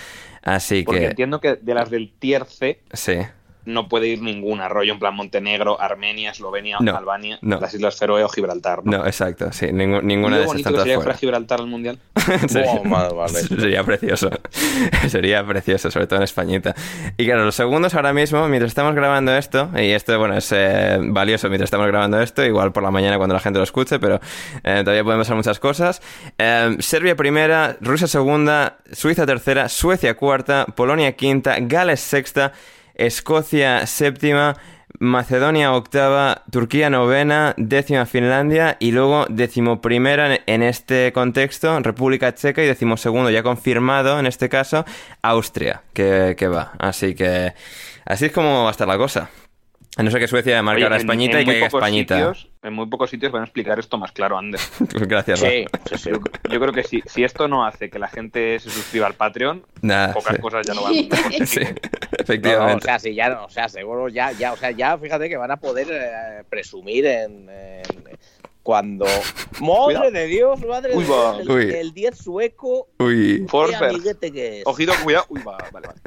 así 0.43 0.85
Porque 0.85 1.01
que 1.01 1.07
entiendo 1.07 1.41
que 1.41 1.57
de 1.57 1.75
las 1.75 1.91
del 1.91 2.13
tier 2.19 2.45
C 2.45 2.81
sí, 2.93 3.19
no 3.65 3.89
puede 3.89 4.09
ir 4.09 4.23
ninguna, 4.23 4.69
rollo 4.69 4.93
en 4.93 4.99
plan 4.99 5.15
Montenegro, 5.15 5.81
Armenia, 5.81 6.31
Eslovenia, 6.31 6.79
No, 6.81 6.97
Albania, 6.97 7.39
no. 7.43 7.61
las 7.61 7.75
Islas 7.75 7.97
Feroe 7.97 8.23
o 8.25 8.29
Gibraltar. 8.29 8.81
¿no? 8.85 8.99
no, 8.99 9.07
exacto, 9.07 9.53
sí, 9.53 9.69
ninguna 9.73 10.37
¿Y 10.37 10.41
de 10.41 10.45
esas 10.47 10.63
tantas 10.63 10.83
sería 10.83 10.97
que 10.97 11.03
fuera. 11.03 11.19
Gibraltar 11.19 11.61
al 11.61 11.67
Mundial? 11.67 11.99
Sería, 12.49 12.81
madre, 12.85 13.15
vale. 13.15 13.33
sería 13.43 13.85
precioso. 13.85 14.31
sería 15.09 15.45
precioso, 15.45 15.91
sobre 15.91 16.07
todo 16.07 16.19
en 16.21 16.23
Españita. 16.23 16.75
Y 17.19 17.27
claro, 17.27 17.45
los 17.45 17.55
segundos 17.55 17.95
ahora 17.95 18.13
mismo, 18.15 18.49
mientras 18.49 18.71
estamos 18.71 18.95
grabando 18.95 19.35
esto, 19.37 19.69
y 19.77 19.91
esto, 19.91 20.19
bueno, 20.19 20.37
es 20.37 20.51
eh, 20.53 20.99
valioso 21.03 21.49
mientras 21.49 21.67
estamos 21.67 21.87
grabando 21.87 22.21
esto, 22.21 22.45
igual 22.45 22.73
por 22.73 22.83
la 22.83 22.91
mañana 22.91 23.19
cuando 23.19 23.35
la 23.35 23.41
gente 23.41 23.59
lo 23.59 23.65
escuche, 23.65 23.99
pero 23.99 24.21
eh, 24.63 24.81
todavía 24.85 25.05
pueden 25.05 25.21
pasar 25.21 25.37
muchas 25.37 25.59
cosas. 25.59 26.01
Eh, 26.39 26.77
Serbia 26.81 27.15
primera, 27.15 27.77
Rusia 27.81 28.07
segunda, 28.07 28.79
Suiza 28.93 29.27
tercera, 29.27 29.69
Suecia 29.69 30.17
cuarta, 30.17 30.67
Polonia 30.75 31.13
quinta, 31.13 31.57
Gales 31.61 32.01
sexta, 32.01 32.53
Escocia 32.95 33.87
séptima. 33.87 34.57
Macedonia 35.01 35.73
octava, 35.73 36.45
Turquía 36.53 36.89
novena, 36.89 37.55
décima 37.57 38.07
Finlandia 38.07 38.77
y 38.79 38.93
luego 38.93 39.27
decimoprimera 39.29 40.39
en, 40.47 40.63
este 40.63 41.13
contexto, 41.13 41.81
República 41.81 42.33
Checa 42.35 42.63
y 42.63 42.67
decimosegundo 42.67 43.29
ya 43.31 43.43
confirmado 43.43 44.21
en 44.21 44.27
este 44.27 44.49
caso, 44.49 44.85
Austria, 45.21 45.83
que, 45.93 46.37
que 46.39 46.47
va. 46.47 46.73
Así 46.79 47.17
que 47.17 47.55
así 48.05 48.27
es 48.27 48.33
como 48.33 48.63
va 48.63 48.69
a 48.69 48.71
estar 48.71 48.87
la 48.87 48.97
cosa. 48.97 49.31
A 49.97 50.03
no 50.03 50.11
ser 50.11 50.19
que 50.19 50.27
Suecia 50.27 50.61
marque 50.61 50.83
ahora 50.83 50.97
en- 50.97 51.03
Españita 51.03 51.37
en 51.39 51.43
y 51.43 51.45
muy 51.45 51.55
caiga 51.55 51.67
pocos 51.69 51.79
Españita. 51.83 52.15
sitios- 52.17 52.49
en 52.65 52.73
muy 52.73 52.87
pocos 52.87 53.11
sitios 53.11 53.31
van 53.31 53.43
a 53.43 53.45
explicar 53.45 53.79
esto 53.79 53.97
más 53.97 54.11
claro, 54.11 54.37
Ander. 54.39 54.61
Gracias, 55.09 55.39
Sí, 55.41 55.65
sí, 55.89 55.99
sí. 55.99 56.11
Yo, 56.11 56.19
yo 56.51 56.61
creo 56.61 56.73
que 56.73 56.83
si, 56.83 57.01
si 57.07 57.23
esto 57.23 57.47
no 57.47 57.65
hace 57.65 57.91
que 57.91 57.99
la 58.01 58.09
gente 58.09 58.59
se 58.59 58.71
suscriba 58.71 59.07
al 59.07 59.15
Patreon, 59.15 59.65
Nada, 59.83 60.13
pocas 60.13 60.35
sí. 60.37 60.43
cosas 60.43 60.67
ya 60.67 60.75
no 60.75 60.83
van. 60.83 60.95
Sí, 61.47 61.61
No, 61.61 61.71
no, 61.71 61.71
o 61.71 62.23
efectivamente. 62.23 62.85
sea, 62.87 62.99
sí, 62.99 63.15
ya, 63.15 63.29
no, 63.31 63.45
o 63.45 63.51
sea, 63.51 63.69
seguro, 63.69 64.09
ya, 64.09 64.33
ya, 64.33 64.53
o 64.53 64.57
sea, 64.57 64.71
ya, 64.73 64.99
fíjate 64.99 65.29
que 65.29 65.37
van 65.37 65.51
a 65.51 65.57
poder 65.59 65.87
eh, 65.91 66.43
presumir 66.49 67.07
en, 67.07 67.49
en- 67.49 67.83
cuando, 68.63 69.05
madre 69.61 69.85
Cuidado. 69.85 70.11
de 70.11 70.27
Dios, 70.27 70.61
madre 70.67 70.97
Uy, 70.97 71.03
de. 71.05 71.09
Dios, 71.11 71.39
el, 71.41 71.51
Uy. 71.51 71.71
el 71.75 71.93
10 71.93 72.17
sueco, 72.17 72.89
Uy. 72.99 73.41
qué 73.43 73.49
Forsberg. 73.49 73.91
amiguete 73.91 74.33
que 74.33 74.61
es. 74.61 74.67
Ojito, 74.67 74.95
cuidado. 75.05 75.27
Uy, 75.29 75.43
va, 75.43 75.59
vale, 75.71 75.87
vale. 75.87 76.01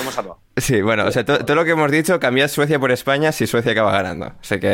Hemos 0.00 0.14
salvado. 0.14 0.40
Sí, 0.58 0.80
bueno, 0.80 1.04
o 1.06 1.12
sea, 1.12 1.22
to- 1.24 1.44
todo 1.44 1.54
lo 1.54 1.64
que 1.66 1.72
hemos 1.72 1.90
dicho, 1.90 2.18
cambiad 2.18 2.48
Suecia 2.48 2.78
por 2.80 2.90
España 2.90 3.30
si 3.30 3.46
Suecia 3.46 3.72
acaba 3.72 3.92
ganando. 3.92 4.26
O 4.26 4.32
sea 4.44 4.58
que... 4.58 4.68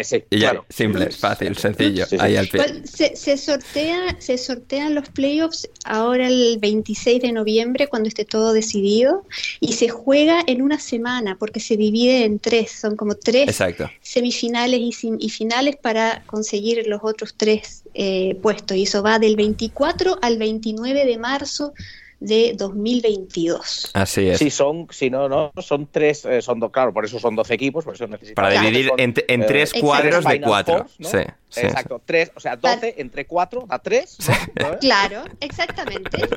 Eh, 0.00 0.02
sí, 0.04 0.24
y 0.30 0.38
ya, 0.40 0.50
claro. 0.50 0.66
simple, 0.68 1.10
fácil, 1.10 1.56
sencillo, 1.56 2.06
Sí, 2.06 2.16
sí. 2.16 2.24
ahí 2.24 2.36
al 2.36 2.48
pie. 2.48 2.60
Igual 2.64 2.88
se, 2.88 3.14
se 3.14 3.36
sortea, 3.36 4.16
se 4.18 4.36
sortean 4.36 4.96
los 4.96 5.08
playoffs 5.10 5.68
ahora 5.84 6.26
el 6.26 6.58
26 6.60 7.22
de 7.22 7.30
noviembre 7.32 7.86
cuando 7.86 8.08
esté 8.08 8.24
todo 8.24 8.52
decidido 8.52 9.24
y 9.60 9.74
se 9.74 9.88
juega 9.88 10.42
en 10.48 10.60
una 10.60 10.80
semana 10.80 11.36
porque 11.38 11.60
se 11.60 11.76
divide 11.76 12.24
en 12.24 12.40
tres, 12.40 12.72
son 12.72 12.96
como 12.96 13.14
tres 13.14 13.48
Exacto. 13.48 13.88
semifinales 14.00 14.80
y, 14.80 14.90
sim- 14.92 15.18
y 15.20 15.30
finales 15.30 15.76
para 15.76 16.24
conseguir 16.26 16.84
los 16.88 17.00
otros 17.04 17.34
tres 17.36 17.84
eh, 17.94 18.36
puestos 18.42 18.76
y 18.76 18.82
eso 18.82 19.04
va 19.04 19.20
del 19.20 19.36
24 19.36 20.18
al 20.20 20.36
29 20.38 21.04
de 21.04 21.16
marzo 21.18 21.72
de 22.20 22.54
2022. 22.56 23.90
Así 23.94 24.28
es. 24.28 24.38
Si 24.38 24.50
son, 24.50 24.88
si 24.90 25.08
no, 25.10 25.28
no, 25.28 25.52
son 25.62 25.88
tres, 25.90 26.24
eh, 26.24 26.42
son 26.42 26.58
dos, 26.60 26.70
claro, 26.70 26.92
por 26.92 27.04
eso 27.04 27.18
son 27.18 27.36
12 27.36 27.54
equipos, 27.54 27.84
por 27.84 27.94
eso 27.94 28.06
necesitan. 28.06 28.34
Para 28.44 28.60
dividir 28.60 28.88
Son, 28.88 28.98
en, 29.00 29.14
en 29.28 29.42
eh, 29.42 29.46
tres 29.46 29.70
Exacto. 29.70 29.86
cuadros 29.86 30.24
de 30.24 30.40
cuatro. 30.40 30.78
Fours, 30.78 30.94
¿no? 30.98 31.08
Sí, 31.08 31.18
sí, 31.48 31.60
Exacto, 31.60 32.02
tres, 32.04 32.32
o 32.34 32.40
sea, 32.40 32.56
12 32.56 32.96
entre 32.98 33.26
4 33.26 33.66
da 33.68 33.78
3. 33.78 34.18
Claro, 34.80 35.24
exactamente. 35.40 36.18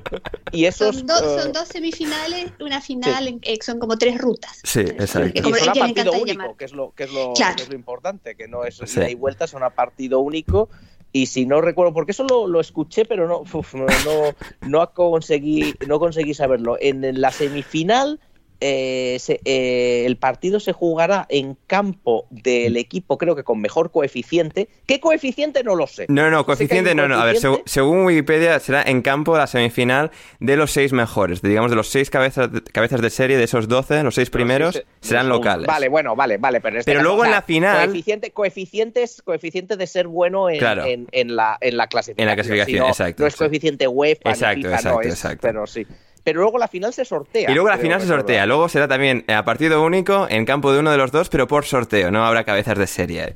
Y 0.53 0.65
esos. 0.65 0.97
Son, 0.97 1.07
dos- 1.07 1.21
eh, 1.23 1.41
son 1.43 1.53
dos 1.53 1.67
semifinales, 1.69 2.51
una 2.59 2.81
final, 2.81 3.25
en- 3.29 3.39
eh, 3.43 3.57
son 3.61 3.79
como 3.79 3.97
tres 3.97 4.17
rutas. 4.17 4.59
Sí, 4.63 4.81
exacto. 4.81 5.31
Que 5.31 5.39
Y 5.39 5.41
como 5.41 5.55
son 5.55 5.69
a 5.69 5.73
partido 5.73 6.11
único, 6.11 6.57
que 6.57 6.65
es 6.65 6.73
lo, 6.73 6.91
que 6.91 7.03
es 7.05 7.11
lo, 7.13 7.31
Claro. 7.33 7.55
que 7.55 7.63
es 7.63 7.69
lo 7.69 7.75
importante, 7.75 8.35
que 8.35 8.49
no 8.49 8.65
es 8.65 8.75
Sí. 8.85 8.99
ida 8.99 9.09
y 9.09 9.15
vuelta, 9.15 9.47
son 9.47 9.63
a 9.63 9.69
partido 9.69 10.19
único. 10.19 10.69
Y 11.13 11.25
si 11.25 11.45
no 11.45 11.61
recuerdo, 11.61 11.93
porque 11.93 12.11
eso 12.11 12.23
lo, 12.23 12.47
lo 12.47 12.59
escuché, 12.59 13.05
pero 13.05 13.27
no, 13.27 13.43
no, 13.73 13.85
no, 14.05 14.35
no 14.67 14.93
conseguí, 14.93 15.73
no 15.87 15.99
conseguí 15.99 16.33
saberlo. 16.33 16.77
En 16.79 17.19
la 17.19 17.31
semifinal, 17.31 18.19
eh, 18.61 19.17
se- 19.19 19.41
eh, 19.43 20.05
el 20.05 20.15
partido 20.17 20.59
se 20.59 20.71
jugará 20.71 21.25
en 21.29 21.57
campo 21.67 22.27
del 22.29 22.77
equipo, 22.77 23.17
creo 23.17 23.35
que 23.35 23.43
con 23.43 23.59
mejor 23.59 23.91
coeficiente. 23.91 24.69
¿Qué 24.85 24.99
coeficiente? 24.99 25.63
No 25.63 25.75
lo 25.75 25.87
sé. 25.87 26.05
No, 26.07 26.29
no, 26.29 26.45
coeficiente 26.45 26.95
no, 26.95 27.07
no. 27.07 27.19
A 27.19 27.25
ver, 27.25 27.37
según 27.65 28.05
Wikipedia 28.05 28.59
será 28.59 28.83
en 28.83 29.01
campo 29.01 29.37
la 29.37 29.47
semifinal 29.47 30.11
de 30.39 30.55
los 30.55 30.71
seis 30.71 30.93
mejores. 30.93 31.41
de, 31.41 31.49
digamos, 31.49 31.71
de 31.71 31.75
los 31.75 31.89
seis 31.89 32.09
cabezas 32.09 32.51
de, 32.51 32.61
cabezas 32.63 33.01
de 33.01 33.09
serie, 33.09 33.37
de 33.37 33.43
esos 33.43 33.67
12, 33.67 34.03
los 34.03 34.15
seis 34.15 34.29
primeros 34.29 34.75
seis, 34.75 34.85
serán 35.01 35.27
los 35.27 35.39
locales. 35.39 35.67
Vale, 35.67 35.89
bueno, 35.89 36.15
vale, 36.15 36.37
vale, 36.37 36.61
pero, 36.61 36.75
en 36.75 36.79
este 36.81 36.91
Pero 36.91 36.99
caso, 36.99 37.07
luego 37.09 37.21
o 37.23 37.25
en 37.25 37.31
la 37.31 37.41
final- 37.41 37.85
coeficiente, 37.87 38.31
coeficientes, 38.31 39.21
coeficiente 39.23 39.75
de 39.77 39.87
ser 39.87 40.07
bueno 40.07 40.49
en, 40.49 40.59
Claro. 40.59 40.85
en, 40.85 41.07
en 41.11 41.35
la, 41.35 41.57
en 41.61 41.77
la 41.77 41.87
clasificación. 41.87 42.21
En 42.23 42.27
la 42.29 42.35
clasificación, 42.35 42.75
Si 42.77 42.79
no, 42.79 42.87
exacto, 42.89 43.23
No 43.23 43.27
es 43.27 43.35
coeficiente 43.35 43.87
UEFA, 43.87 44.21
ni 44.25 44.31
Exacto, 44.31 44.55
FIFA, 44.61 44.75
exacto, 44.75 44.95
no 44.95 45.01
es, 45.01 45.07
exacto. 45.07 45.39
pero 45.41 45.67
sí. 45.67 45.87
Pero 46.23 46.41
luego 46.41 46.57
la 46.57 46.67
final 46.67 46.93
se 46.93 47.05
sortea. 47.05 47.49
Y 47.49 47.53
luego 47.53 47.69
la 47.69 47.77
final 47.77 47.99
se 47.99 48.05
recordar. 48.05 48.21
sortea. 48.21 48.45
Luego 48.45 48.69
será 48.69 48.87
también 48.87 49.25
a 49.27 49.43
partido 49.43 49.83
único 49.83 50.27
en 50.29 50.45
campo 50.45 50.71
de 50.71 50.79
uno 50.79 50.91
de 50.91 50.97
los 50.97 51.11
dos, 51.11 51.29
pero 51.29 51.47
por 51.47 51.65
sorteo. 51.65 52.11
No 52.11 52.25
habrá 52.25 52.43
cabezas 52.43 52.77
de 52.77 52.87
serie. 52.87 53.35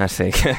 Ahí. 0.00 0.06
Así 0.06 0.30
que 0.30 0.56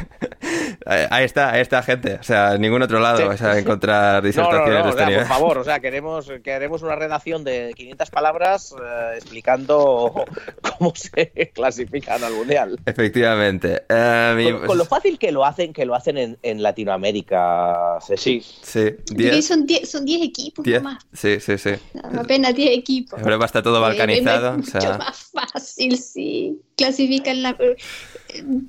ahí 0.86 1.25
está, 1.25 1.51
ahí 1.51 1.62
está 1.62 1.82
gente. 1.84 2.15
O 2.19 2.23
sea, 2.23 2.56
en 2.56 2.62
ningún 2.62 2.82
otro 2.82 2.99
lado 2.99 3.17
Sí. 3.17 3.23
vais 3.23 3.41
a 3.41 3.58
encontrar 3.60 4.15
No, 4.15 4.21
no, 4.21 4.27
disertaciones 4.27 4.67
no, 4.67 4.75
de 4.75 4.82
o 4.82 4.89
este 4.89 4.97
sea, 4.99 5.06
nivel. 5.08 5.19
por 5.21 5.27
favor, 5.27 5.58
o 5.60 5.63
sea, 5.63 5.80
queremos, 5.80 6.32
queremos 6.43 6.82
una 6.82 6.95
redacción 6.95 7.43
de 7.43 7.73
500 7.75 8.10
palabras 8.10 8.73
eh, 8.82 9.12
explicando 9.17 10.25
cómo 10.80 10.93
se 10.95 11.51
clasifican 11.54 12.23
al 12.23 12.34
mundial. 12.34 12.80
Efectivamente. 12.86 13.84
Eh, 13.89 14.45
y- 14.47 14.51
Con, 14.54 14.67
con 14.67 14.77
lo 14.77 14.86
fácil 14.86 15.17
que 15.19 15.32
lo 15.32 15.45
hacen, 15.45 15.73
que 15.73 15.86
lo 15.86 15.95
hacen 15.95 16.17
en, 16.17 16.38
en 16.41 16.62
Latinoamérica, 16.63 17.97
Ceci. 18.06 18.41
Sí. 18.41 18.95
Sí, 19.06 19.13
10. 19.15 19.45
son 19.47 19.65
10 19.65 19.89
son 19.89 20.06
10 20.06 20.21
equipos 20.23 20.63
diez. 20.65 20.82
nomás. 20.82 21.04
Sí, 21.13 21.39
sí, 21.39 21.58
sí. 21.58 21.71
Apenas 22.17 22.56
10 22.56 22.77
equipos. 22.77 23.19
Europa 23.19 23.45
está 23.45 23.62
todo 23.62 23.77
Eh, 23.77 23.82
balcanizado. 23.82 24.47
Es 24.47 24.54
o 24.54 24.58
mucho 24.58 24.82
sea, 24.82 24.97
más 24.97 25.32
fácil, 25.32 25.97
sí. 25.97 26.60
Clasifican 26.84 27.41
la, 27.44 27.56
eh, 27.60 27.76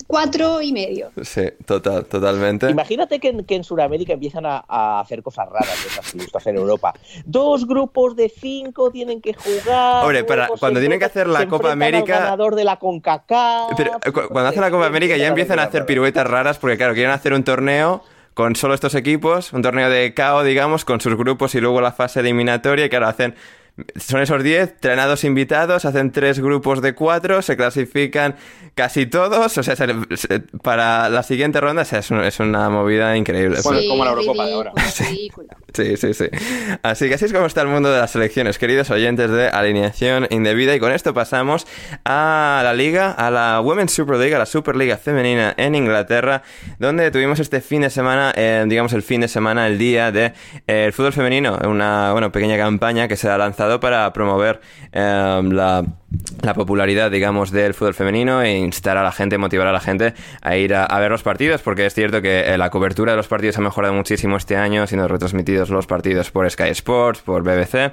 cuatro 0.07 0.61
y 0.63 0.73
medio. 0.73 1.11
sí, 1.23 1.43
total, 1.67 2.05
totalmente. 2.07 2.71
Imagínate 2.71 3.19
que 3.21 3.29
en, 3.29 3.45
que 3.45 3.55
en 3.55 3.65
Sudamérica 3.65 4.13
empiezan 4.13 4.47
a, 4.47 4.65
a 4.69 5.01
hacer 5.01 5.23
cosas 5.23 5.49
raras 5.49 5.81
de 5.83 5.89
esas 5.89 6.11
que 6.11 6.17
les 6.19 6.27
gusta 6.27 6.39
hacer 6.39 6.55
en 6.55 6.61
Europa. 6.61 6.95
Dos 7.25 7.67
grupos 7.67 8.17
de 8.17 8.29
cinco 8.29 8.91
tienen 8.91 9.21
que 9.21 9.35
jugar. 9.35 10.05
Hombre, 10.05 10.25
para- 10.25 10.49
cuando 10.49 10.81
tienen 10.81 10.99
que 10.99 11.05
hacer 11.05 11.27
la 11.27 11.41
se 11.41 11.49
Copa 11.49 11.69
al 11.69 11.73
América- 11.73 12.19
ganador 12.21 12.55
de 12.55 12.65
la 12.65 12.77
CONCACAF. 12.79 13.73
Pero 13.77 13.93
eh, 14.05 14.13
cu- 14.13 14.29
cuando 14.29 14.49
hacen 14.51 14.61
la 14.63 14.71
Copa 14.71 14.87
América 14.87 15.17
ya 15.17 15.29
empiezan 15.29 15.59
a 15.59 15.65
hacer 15.65 15.87
piruetas 15.87 16.27
raras 16.27 16.59
porque, 16.59 16.77
claro, 16.77 16.95
quieren 16.95 17.13
hacer 17.13 17.33
un 17.33 17.45
torneo 17.45 18.03
con 18.35 18.57
solo 18.57 18.73
estos 18.75 18.95
equipos, 18.95 19.53
un 19.53 19.61
torneo 19.63 19.91
de 19.91 20.15
KO, 20.15 20.43
digamos, 20.43 20.85
con 20.85 21.01
sus 21.01 21.15
grupos 21.17 21.55
y 21.55 21.61
luego 21.61 21.81
la 21.81 21.93
fase 21.93 22.21
eliminatoria. 22.21 22.87
Y 22.87 22.89
claro, 22.89 23.07
hacen. 23.07 23.35
Son 23.97 24.21
esos 24.21 24.43
10, 24.43 24.77
traen 24.81 24.99
a 24.99 25.07
dos 25.07 25.25
invitados, 25.25 25.87
hacen 25.87 26.13
tres 26.13 26.41
grupos 26.41 26.83
de 26.83 26.95
cuatro, 26.95 27.41
se 27.41 27.57
clasifican 27.57 28.37
casi 28.75 29.07
todos. 29.07 29.57
O 29.57 29.63
sea, 29.63 29.75
se- 29.77 29.87
se- 30.17 30.41
para 30.63 31.09
la 31.09 31.23
siguiente 31.23 31.59
ronda 31.61 31.83
o 31.83 31.85
sea, 31.87 32.01
es, 32.01 32.11
un- 32.11 32.21
es 32.23 32.39
una 32.39 32.69
movida 32.69 33.17
increíble. 33.17 33.59
Bueno, 33.65 33.81
Sí, 33.81 33.89
como 33.89 34.05
la 34.05 34.11
Eurocopa 34.11 34.47
de 34.47 34.53
ahora. 34.53 34.73
Sí, 35.75 35.97
sí, 35.97 36.13
sí. 36.13 36.27
Así 36.83 37.09
que 37.09 37.15
así 37.15 37.25
es 37.25 37.33
como 37.33 37.47
está 37.47 37.63
el 37.63 37.69
mundo 37.69 37.91
de 37.91 37.99
las 37.99 38.11
selecciones, 38.11 38.59
queridos 38.59 38.91
oyentes 38.91 39.31
de 39.31 39.49
Alineación 39.49 40.27
Indebida. 40.29 40.75
Y 40.75 40.79
con 40.81 40.93
esto 40.93 41.15
pasamos 41.15 41.67
a 42.05 42.61
la 42.63 42.75
liga, 42.75 43.11
a 43.13 43.31
la 43.31 43.61
Women's 43.63 43.93
Super 43.93 44.17
League, 44.19 44.35
a 44.35 44.39
la 44.39 44.47
Superliga 44.47 44.99
Femenina 44.99 45.55
en 45.57 45.75
Inglaterra, 45.75 46.43
donde 46.79 47.11
tuvimos 47.11 47.41
este 47.41 47.63
fin 47.63 47.81
de 47.81 47.89
semana, 47.91 48.35
eh, 48.37 48.65
digamos 48.69 48.93
el 48.93 49.03
fin 49.03 49.23
de 49.23 49.29
semana, 49.29 49.67
el 49.67 49.79
día 49.79 50.13
del 50.13 50.33
de, 50.67 50.87
eh, 50.89 50.93
fútbol 50.93 51.15
femenino, 51.15 51.59
una 51.65 52.13
bueno, 52.13 52.31
pequeña 52.31 52.59
campaña 52.59 53.09
que 53.09 53.17
se 53.17 53.31
ha 53.31 53.39
lanzado 53.39 53.72
para 53.81 54.13
promover 54.13 54.61
eh, 54.93 55.41
la 55.45 55.85
la 56.43 56.55
popularidad, 56.55 57.11
digamos, 57.11 57.51
del 57.51 57.75
fútbol 57.75 57.95
femenino 57.95 58.43
e 58.43 58.57
instar 58.59 58.97
a 58.97 59.03
la 59.03 59.13
gente, 59.13 59.39
motivar 59.39 59.67
a 59.67 59.73
la 59.73 59.81
gente 59.81 60.15
a 60.41 60.57
ir 60.57 60.75
a, 60.75 60.99
ver 60.99 61.11
los 61.11 61.23
partidos, 61.23 61.63
porque 61.63 61.87
es 61.87 61.95
cierto 61.95 62.21
que 62.21 62.41
eh, 62.41 62.59
la 62.59 62.71
cobertura 62.71 63.13
de 63.13 63.17
los 63.17 63.29
partidos 63.29 63.59
ha 63.59 63.61
mejorado 63.61 63.95
muchísimo 63.95 64.37
este 64.37 64.57
año, 64.57 64.87
siendo 64.87 65.09
retransmitidos 65.09 65.71
los 65.71 65.87
partidos 65.87 66.31
por 66.31 66.51
Sky 66.51 66.71
Sports, 66.71 67.23
por 67.23 67.43
BBC, 67.43 67.93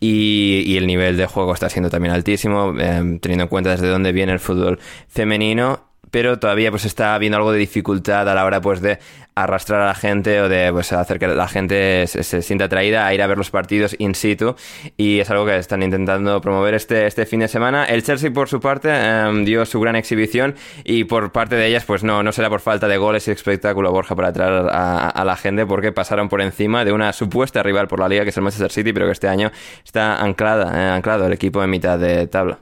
y, 0.00 0.76
el 0.76 0.86
nivel 0.86 1.16
de 1.16 1.26
juego 1.26 1.54
está 1.54 1.68
siendo 1.70 1.88
también 1.88 2.12
altísimo, 2.12 2.74
eh, 2.78 3.18
teniendo 3.20 3.44
en 3.44 3.48
cuenta 3.48 3.70
desde 3.70 3.88
dónde 3.88 4.12
viene 4.12 4.32
el 4.32 4.40
fútbol 4.40 4.80
femenino 5.08 5.93
pero 6.14 6.38
todavía 6.38 6.70
pues 6.70 6.84
está 6.84 7.16
habiendo 7.16 7.38
algo 7.38 7.50
de 7.50 7.58
dificultad 7.58 8.28
a 8.28 8.36
la 8.36 8.44
hora 8.44 8.60
pues 8.60 8.80
de 8.80 9.00
arrastrar 9.34 9.80
a 9.80 9.86
la 9.86 9.96
gente 9.96 10.40
o 10.42 10.48
de 10.48 10.70
pues, 10.70 10.92
hacer 10.92 11.18
que 11.18 11.26
la 11.26 11.48
gente 11.48 12.06
se, 12.06 12.40
sienta 12.40 12.66
atraída 12.66 13.04
a 13.04 13.12
ir 13.12 13.20
a 13.20 13.26
ver 13.26 13.36
los 13.36 13.50
partidos 13.50 13.96
in 13.98 14.14
situ 14.14 14.54
y 14.96 15.18
es 15.18 15.28
algo 15.30 15.44
que 15.44 15.56
están 15.56 15.82
intentando 15.82 16.40
promover 16.40 16.74
este, 16.74 17.06
este 17.06 17.26
fin 17.26 17.40
de 17.40 17.48
semana. 17.48 17.86
El 17.86 18.04
Chelsea 18.04 18.32
por 18.32 18.48
su 18.48 18.60
parte 18.60 18.90
em, 18.90 19.44
dio 19.44 19.66
su 19.66 19.80
gran 19.80 19.96
exhibición 19.96 20.54
y 20.84 21.02
por 21.02 21.32
parte 21.32 21.56
de 21.56 21.66
ellas 21.66 21.84
pues 21.84 22.04
no, 22.04 22.22
no 22.22 22.30
será 22.30 22.48
por 22.48 22.60
falta 22.60 22.86
de 22.86 22.96
goles 22.96 23.26
y 23.26 23.32
espectáculo 23.32 23.90
Borja 23.90 24.14
para 24.14 24.28
atraer 24.28 24.68
a, 24.70 25.24
la 25.24 25.34
gente 25.34 25.66
porque 25.66 25.90
pasaron 25.90 26.28
por 26.28 26.40
encima 26.42 26.84
de 26.84 26.92
una 26.92 27.12
supuesta 27.12 27.60
rival 27.64 27.88
por 27.88 27.98
la 27.98 28.08
liga 28.08 28.22
que 28.22 28.30
es 28.30 28.36
el 28.36 28.44
Manchester 28.44 28.70
City 28.70 28.92
pero 28.92 29.06
que 29.06 29.12
este 29.12 29.26
año 29.26 29.50
está 29.84 30.22
anclada, 30.22 30.80
eh, 30.80 30.90
anclado 30.90 31.26
el 31.26 31.32
equipo 31.32 31.60
en 31.64 31.70
mitad 31.70 31.98
de 31.98 32.28
tabla. 32.28 32.60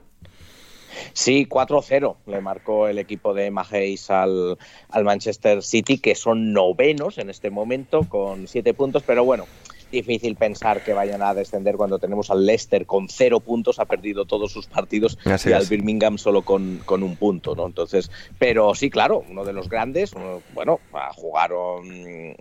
Sí, 1.13 1.45
4-0 1.45 2.15
le 2.27 2.41
marcó 2.41 2.87
el 2.87 2.99
equipo 2.99 3.33
de 3.33 3.51
Maheis 3.51 4.09
al, 4.09 4.57
al 4.89 5.03
Manchester 5.03 5.61
City, 5.63 5.97
que 5.97 6.15
son 6.15 6.53
novenos 6.53 7.17
en 7.17 7.29
este 7.29 7.49
momento 7.49 8.07
con 8.09 8.47
siete 8.47 8.73
puntos, 8.73 9.03
pero 9.05 9.23
bueno, 9.23 9.45
difícil 9.93 10.35
pensar 10.35 10.83
que 10.83 10.91
vayan 10.91 11.21
a 11.21 11.33
descender 11.33 11.77
cuando 11.77 11.99
tenemos 11.99 12.29
al 12.29 12.45
Leicester 12.45 12.85
con 12.85 13.07
cero 13.07 13.39
puntos, 13.39 13.79
ha 13.79 13.85
perdido 13.85 14.25
todos 14.25 14.51
sus 14.51 14.67
partidos 14.67 15.17
y 15.45 15.51
al 15.53 15.65
Birmingham 15.65 16.17
solo 16.17 16.41
con, 16.41 16.81
con, 16.85 17.03
un 17.03 17.15
punto, 17.15 17.55
¿no? 17.55 17.65
Entonces, 17.65 18.11
pero 18.37 18.75
sí, 18.75 18.89
claro, 18.89 19.23
uno 19.29 19.45
de 19.45 19.53
los 19.53 19.69
grandes, 19.69 20.13
bueno, 20.53 20.79
jugaron 21.15 22.35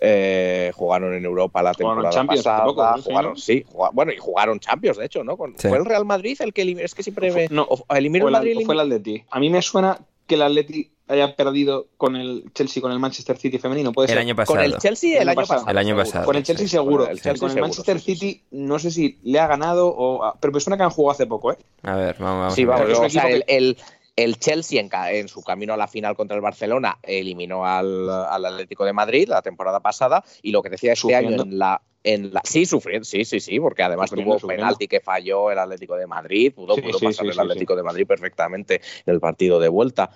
eh, 0.00 0.70
jugaron 0.74 1.14
en 1.14 1.24
Europa 1.24 1.62
la 1.62 1.74
temporada 1.74 2.24
pasada, 2.24 2.66
jugaron, 3.02 3.36
sí, 3.36 3.64
bueno, 3.92 4.12
y 4.12 4.18
jugaron 4.18 4.60
Champions, 4.60 4.98
de 4.98 5.06
hecho, 5.06 5.24
¿no? 5.24 5.36
Fue 5.36 5.78
el 5.78 5.84
Real 5.84 6.04
Madrid 6.04 6.36
el 6.40 6.52
que 6.52 6.62
es 6.78 6.94
que 6.94 7.02
siempre 7.02 7.48
no, 7.50 7.66
el 7.88 8.10
Madrid, 8.10 8.58
fue 8.64 8.74
el 8.74 8.80
Atleti. 8.80 9.24
A 9.30 9.40
mí 9.40 9.50
me 9.50 9.62
suena 9.62 9.98
que 10.26 10.34
el 10.34 10.42
Atleti 10.42 10.90
haya 11.08 11.34
perdido 11.34 11.88
con 11.96 12.16
el 12.16 12.44
Chelsea, 12.54 12.80
con 12.80 12.92
el 12.92 12.98
Manchester 12.98 13.36
City 13.36 13.58
femenino, 13.58 13.92
puede 13.92 14.08
ser. 14.08 14.18
El 14.18 14.24
año 14.24 14.36
pasado. 14.36 14.56
Con 14.56 14.64
el 14.64 14.78
Chelsea 14.78 15.20
el, 15.20 15.28
año 15.28 15.36
pasado. 15.36 15.66
El 15.68 15.78
año 15.78 15.96
pasado. 15.96 16.24
Con 16.26 16.36
el 16.36 16.42
Chelsea 16.42 16.68
seguro. 16.68 17.08
con 17.38 17.50
el 17.50 17.60
Manchester 17.60 18.00
City 18.00 18.42
no 18.50 18.78
sé 18.78 18.90
si 18.90 19.18
le 19.22 19.40
ha 19.40 19.46
ganado 19.46 19.88
o... 19.88 20.34
Pero 20.40 20.52
me 20.52 20.60
suena 20.60 20.76
que 20.76 20.82
han 20.82 20.90
jugado 20.90 21.12
hace 21.12 21.26
poco, 21.26 21.52
¿eh? 21.52 21.58
A 21.82 21.96
ver, 21.96 22.16
vamos, 22.18 22.40
vamos. 22.40 22.54
Sí, 22.54 22.64
vamos. 22.64 22.98
O 22.98 23.08
sea, 23.08 23.28
el, 23.28 23.76
el, 24.16 24.38
Chelsea 24.38 24.80
en, 24.80 24.90
en, 24.92 25.28
su 25.28 25.42
camino 25.42 25.74
a 25.74 25.76
la 25.76 25.88
final 25.88 26.16
contra 26.16 26.36
el 26.36 26.42
Barcelona 26.42 26.98
eliminó 27.02 27.64
al, 27.64 28.08
al, 28.08 28.44
Atlético 28.44 28.84
de 28.84 28.92
Madrid 28.92 29.28
la 29.28 29.42
temporada 29.42 29.80
pasada 29.80 30.24
y 30.42 30.52
lo 30.52 30.62
que 30.62 30.70
decía 30.70 30.92
este 30.92 31.14
año 31.14 31.42
en 31.42 31.58
la 31.58 31.80
en 32.04 32.32
la, 32.32 32.40
sí, 32.44 32.64
sufriendo, 32.64 33.04
sí, 33.04 33.24
sí, 33.24 33.40
sí, 33.40 33.58
porque 33.60 33.82
además 33.82 34.10
tuvo 34.10 34.38
penalti 34.38 34.86
que 34.86 35.00
falló 35.00 35.50
el 35.50 35.58
Atlético 35.58 35.96
de 35.96 36.06
Madrid, 36.06 36.52
pudo, 36.54 36.76
pudo 36.76 36.98
pasar 36.98 37.26
el 37.26 37.38
Atlético 37.38 37.74
de 37.74 37.82
Madrid 37.82 38.06
perfectamente 38.06 38.80
en 39.04 39.14
el 39.14 39.20
partido 39.20 39.58
de 39.58 39.68
vuelta. 39.68 40.10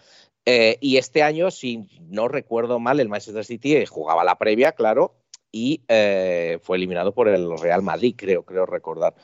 Eh, 0.45 0.79
y 0.81 0.97
este 0.97 1.23
año, 1.23 1.51
si 1.51 1.89
no 2.09 2.29
recuerdo 2.29 2.81
mal, 2.81 3.01
el 3.01 3.09
Manchester 3.09 3.45
City 3.45 3.87
jugaba 3.87 4.25
la 4.25 4.39
previa, 4.39 4.73
claro, 4.73 5.15
y 5.53 5.83
eh, 5.87 6.59
fue 6.63 6.79
eliminado 6.79 7.13
por 7.13 7.29
el 7.29 7.59
Real 7.59 7.83
Madrid, 7.83 8.15
creo, 8.17 8.43
creo 8.43 8.67
recordar. 8.67 9.15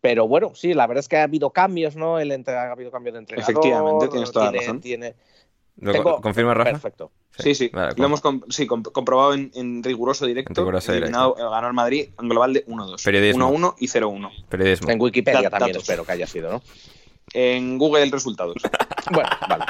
Pero 0.00 0.28
bueno, 0.28 0.52
sí, 0.54 0.74
la 0.74 0.86
verdad 0.86 1.00
es 1.00 1.08
que 1.08 1.16
ha 1.16 1.24
habido 1.24 1.50
cambios, 1.50 1.96
¿no? 1.96 2.18
El 2.20 2.30
ha 2.30 2.72
habido 2.72 2.90
cambios 2.90 3.14
de 3.14 3.20
entrenador. 3.20 3.50
Efectivamente, 3.50 4.08
tienes 4.08 4.30
toda 4.30 4.52
la 4.52 4.58
razón. 4.60 4.80
Tiene... 4.80 5.14
¿Lo 5.80 6.20
confirma 6.20 6.54
Rafa? 6.54 6.72
Perfecto. 6.72 7.12
Sí, 7.38 7.54
sí. 7.54 7.70
Lo 7.72 8.04
hemos 8.04 8.20
sí, 8.48 8.66
comprobado 8.66 9.34
en, 9.34 9.82
riguroso 9.82 10.26
directo. 10.26 10.60
Riguroso 10.60 10.92
directo. 10.92 11.34
Ganó 11.34 11.68
el 11.68 11.72
Madrid 11.72 12.08
en 12.20 12.28
global 12.28 12.52
de 12.52 12.66
1-2. 12.66 12.96
1-1 12.96 13.74
y 13.78 13.86
0-1. 13.86 14.46
Periodismo. 14.48 14.90
En 14.90 15.00
Wikipedia 15.00 15.48
también 15.48 15.76
espero 15.76 16.04
que 16.04 16.12
haya 16.12 16.26
sido, 16.26 16.50
¿no? 16.50 16.62
En 17.32 17.78
Google 17.78 18.10
resultados. 18.10 18.56
bueno, 19.12 19.28
vale. 19.48 19.64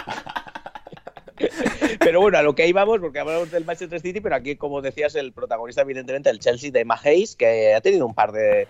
Pero 2.09 2.23
bueno, 2.23 2.39
a 2.39 2.43
lo 2.43 2.55
que 2.55 2.67
íbamos, 2.67 3.01
porque 3.01 3.19
hablamos 3.19 3.51
del 3.51 3.67
Manchester 3.67 4.01
City, 4.01 4.23
pero 4.23 4.35
aquí, 4.35 4.57
como 4.57 4.81
decías, 4.81 5.15
el 5.15 5.35
protagonista, 5.35 5.83
evidentemente, 5.83 6.31
el 6.31 6.39
Chelsea 6.39 6.71
de 6.71 6.87
Mahéis, 6.87 7.37
que 7.37 7.75
ha 7.75 7.83
tenido 7.83 8.07
un 8.07 8.15
par 8.15 8.33
de, 8.33 8.67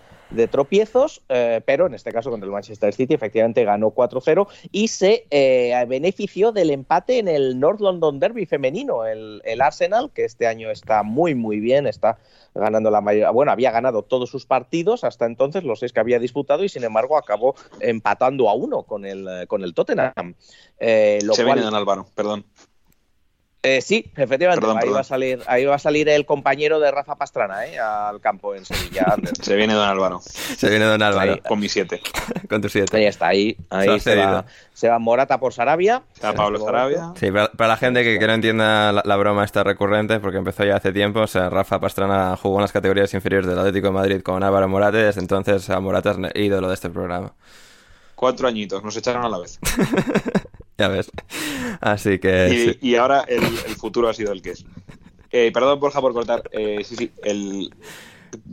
tropiezos, 0.51 1.23
eh, 1.29 1.61
pero 1.65 1.87
en 1.87 1.93
este 1.93 2.11
caso 2.11 2.29
contra 2.29 2.45
el 2.45 2.51
Manchester 2.51 2.93
City, 2.93 3.13
efectivamente 3.13 3.63
ganó 3.63 3.91
4-0 3.91 4.45
y 4.73 4.89
se 4.89 5.25
eh, 5.31 5.73
benefició 5.87 6.51
del 6.51 6.69
empate 6.69 7.17
en 7.17 7.29
el 7.29 7.61
North 7.61 7.79
London 7.79 8.19
Derby 8.19 8.45
femenino, 8.45 9.05
el, 9.05 9.61
Arsenal, 9.61 10.11
que 10.13 10.25
este 10.25 10.45
año 10.45 10.69
está 10.69 11.03
muy, 11.03 11.33
muy 11.33 11.61
bien, 11.61 11.87
está 11.87 12.19
ganando 12.53 12.91
la 12.91 12.99
mayoría, 12.99 13.31
bueno, 13.31 13.53
había 13.53 13.71
ganado 13.71 14.03
todos 14.03 14.29
sus 14.29 14.45
partidos 14.45 15.05
hasta 15.05 15.25
entonces, 15.25 15.63
los 15.63 15.79
seis 15.79 15.93
que 15.93 16.01
había 16.01 16.19
disputado, 16.19 16.65
y 16.65 16.69
sin 16.69 16.83
embargo 16.83 17.17
acabó 17.17 17.55
empatando 17.79 18.49
a 18.49 18.53
uno 18.53 18.83
con 18.83 19.05
el, 19.05 19.47
con 19.47 19.63
el 19.63 19.73
Tottenham. 19.73 20.35
Eh, 20.77 21.19
lo 21.23 21.33
se 21.33 21.45
viene 21.45 21.61
Don 21.61 21.73
Álvaro, 21.73 22.05
perdón. 22.13 22.45
Eh, 23.61 23.81
sí, 23.81 24.09
efectivamente. 24.15 24.65
ahí, 24.65 24.89
Va 24.89 25.01
a 25.01 25.03
salir, 25.03 25.41
ahí 25.45 25.65
va 25.65 25.75
a 25.75 25.79
salir 25.79 26.07
el 26.07 26.25
compañero 26.25 26.79
de 26.79 26.91
Rafa 26.91 27.15
Pastrana 27.15 27.65
¿eh? 27.65 27.77
al 27.77 28.21
campo 28.21 28.55
en 28.55 28.63
Sevilla. 28.63 29.17
se 29.41 29.55
viene 29.55 29.73
Don 29.73 29.87
Álvaro. 29.87 30.21
Se 30.21 30.69
viene 30.69 30.85
Don 30.85 31.01
Álvaro. 31.01 31.39
con 31.45 31.59
mi 31.59 31.67
7. 31.67 31.99
con 32.49 32.61
tu 32.61 32.69
7. 32.69 32.95
Ahí 32.95 33.05
está, 33.05 33.27
ahí, 33.27 33.57
ahí 33.69 33.99
se, 33.99 34.15
va, 34.15 34.45
se, 34.73 34.87
va, 34.87 34.97
Morata 34.97 35.39
por 35.39 35.51
Sarabia. 35.51 36.03
Se 36.13 36.25
va 36.25 36.33
Pablo 36.33 36.59
Sarabia. 36.59 37.11
Sí, 37.19 37.31
para, 37.31 37.67
la 37.67 37.75
gente 37.75 38.03
que, 38.03 38.25
no 38.25 38.33
entienda 38.33 38.93
la, 38.93 39.15
broma 39.17 39.43
esta 39.43 39.63
recurrente, 39.63 40.21
porque 40.21 40.37
empezó 40.37 40.63
ya 40.63 40.77
hace 40.77 40.93
tiempo, 40.93 41.19
o 41.19 41.27
sea, 41.27 41.49
Rafa 41.49 41.81
Pastrana 41.81 42.37
jugó 42.37 42.57
en 42.57 42.61
las 42.61 42.71
categorías 42.71 43.13
inferiores 43.13 43.49
del 43.49 43.59
Atlético 43.59 43.87
de 43.87 43.93
Madrid 43.93 44.21
con 44.21 44.41
Álvaro 44.41 44.69
Morata 44.69 44.97
desde 44.97 45.19
entonces 45.19 45.69
a 45.69 45.79
Morata 45.81 46.11
es 46.11 46.41
ídolo 46.41 46.69
de 46.69 46.75
este 46.75 46.89
programa. 46.89 47.33
Cuatro 48.15 48.47
añitos, 48.47 48.81
nos 48.83 48.95
echaron 48.95 49.25
a 49.25 49.29
la 49.29 49.39
vez. 49.39 49.59
Ya 50.79 50.87
ves. 50.87 51.11
Así 51.81 52.19
que. 52.19 52.77
Y, 52.81 52.95
ahora 52.95 53.25
el, 53.27 53.43
futuro 53.75 54.07
ha 54.07 54.13
sido 54.13 54.31
el 54.31 54.41
que 54.41 54.51
es. 54.51 54.65
Eh, 55.31 55.51
perdón, 55.53 55.79
Borja, 55.79 55.99
por 55.99 56.13
cortar. 56.13 56.49
Eh, 56.53 56.79
sí, 56.85 56.95
sí. 56.95 57.11
El, 57.21 57.69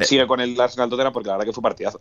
sigue 0.00 0.26
con 0.26 0.40
el 0.40 0.60
Arsenal 0.60 0.90
Tottenham 0.90 1.12
porque 1.12 1.28
la 1.28 1.34
verdad 1.34 1.46
que 1.46 1.52
fue 1.52 1.62
partidazo. 1.62 2.00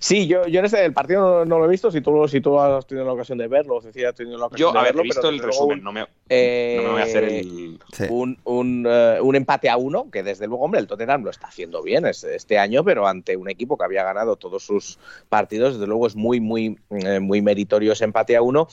Sí, 0.00 0.26
yo, 0.26 0.46
yo 0.46 0.60
en 0.60 0.66
ese 0.66 0.84
el 0.84 0.92
partido 0.92 1.44
no, 1.44 1.58
lo 1.58 1.64
he 1.64 1.68
visto. 1.68 1.90
Si 1.90 2.00
tú, 2.00 2.26
si 2.28 2.40
tú 2.40 2.58
has 2.58 2.86
tenido 2.86 3.06
la 3.06 3.12
ocasión 3.12 3.38
de 3.38 3.48
verlo, 3.48 3.80
decía, 3.80 4.12
tenido 4.12 4.38
la 4.38 4.46
ocasión 4.46 4.72
yo, 4.72 4.78
de 4.78 4.84
verlo. 4.84 5.02
Yo, 5.02 5.04
he 5.04 5.08
visto 5.08 5.28
el 5.28 5.38
resumen, 5.38 5.82
no 5.82 5.92
me, 5.92 6.00
no 6.00 6.06
me, 6.30 6.88
voy 6.88 7.00
a 7.00 7.04
hacer 7.04 7.24
el. 7.24 7.78
Eh, 7.98 8.08
un, 8.10 8.38
un, 8.44 8.86
uh, 8.86 9.22
un, 9.22 9.36
empate 9.36 9.68
a 9.68 9.76
uno, 9.76 10.10
que 10.10 10.22
desde 10.22 10.46
luego, 10.46 10.64
hombre, 10.64 10.80
el 10.80 10.86
Tottenham 10.86 11.24
lo 11.24 11.30
está 11.30 11.48
haciendo 11.48 11.82
bien 11.82 12.06
este 12.06 12.58
año, 12.58 12.84
pero 12.84 13.06
ante 13.06 13.36
un 13.36 13.48
equipo 13.48 13.76
que 13.76 13.84
había 13.84 14.04
ganado 14.04 14.36
todos 14.36 14.62
sus 14.62 14.98
partidos, 15.28 15.74
desde 15.74 15.86
luego 15.86 16.06
es 16.06 16.16
muy, 16.16 16.40
muy, 16.40 16.78
eh, 16.90 17.20
muy 17.20 17.42
meritorio 17.42 17.92
ese 17.92 18.04
empate 18.04 18.36
a 18.36 18.42
uno. 18.42 18.68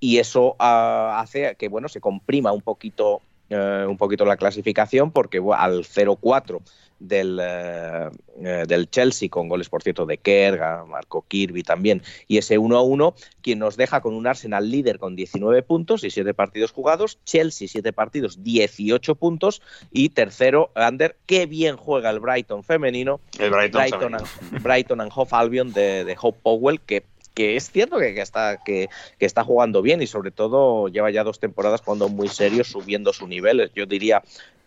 Y 0.00 0.18
eso 0.18 0.56
uh, 0.58 1.12
hace 1.14 1.56
que, 1.56 1.68
bueno, 1.68 1.88
se 1.88 2.00
comprima 2.00 2.52
un 2.52 2.62
poquito, 2.62 3.22
uh, 3.50 3.88
un 3.88 3.96
poquito 3.96 4.24
la 4.24 4.36
clasificación, 4.36 5.10
porque 5.10 5.38
al 5.38 5.84
0-4 5.84 6.60
del, 6.98 7.38
eh, 7.42 8.10
eh, 8.42 8.64
del 8.66 8.90
Chelsea, 8.90 9.28
con 9.28 9.48
goles, 9.48 9.68
por 9.68 9.82
cierto, 9.82 10.06
de 10.06 10.18
Kerga, 10.18 10.84
Marco 10.84 11.24
Kirby 11.26 11.62
también, 11.62 12.02
y 12.28 12.38
ese 12.38 12.58
1-1, 12.58 13.14
quien 13.42 13.58
nos 13.58 13.76
deja 13.76 14.00
con 14.00 14.14
un 14.14 14.26
Arsenal 14.26 14.70
líder 14.70 14.98
con 14.98 15.16
19 15.16 15.62
puntos 15.62 16.04
y 16.04 16.10
7 16.10 16.34
partidos 16.34 16.72
jugados, 16.72 17.18
Chelsea 17.24 17.68
7 17.68 17.92
partidos, 17.92 18.42
18 18.42 19.14
puntos, 19.14 19.62
y 19.90 20.10
tercero, 20.10 20.70
Ander, 20.74 21.16
qué 21.26 21.46
bien 21.46 21.76
juega 21.76 22.10
el 22.10 22.20
Brighton 22.20 22.64
femenino, 22.64 23.20
el 23.38 23.50
Brighton, 23.50 23.82
Brighton, 23.82 24.14
and, 24.14 24.26
Brighton 24.62 25.00
and 25.00 25.12
Hove 25.14 25.30
Albion 25.32 25.72
de, 25.72 26.04
de 26.04 26.16
Hope 26.20 26.38
Powell, 26.42 26.80
que 26.80 27.04
que 27.34 27.54
es 27.54 27.70
cierto 27.70 27.98
que, 27.98 28.18
está, 28.18 28.64
que, 28.64 28.88
que, 29.18 29.26
está 29.26 29.44
jugando 29.44 29.82
bien 29.82 30.00
y 30.00 30.06
sobre 30.06 30.30
todo 30.30 30.88
lleva 30.88 31.10
ya 31.10 31.22
dos 31.22 31.38
temporadas 31.38 31.82
jugando 31.82 32.08
muy 32.08 32.28
serio, 32.28 32.64
subiendo 32.64 33.12
su 33.12 33.28
nivel. 33.28 33.70
Yo 33.74 33.84
diría, 33.84 34.22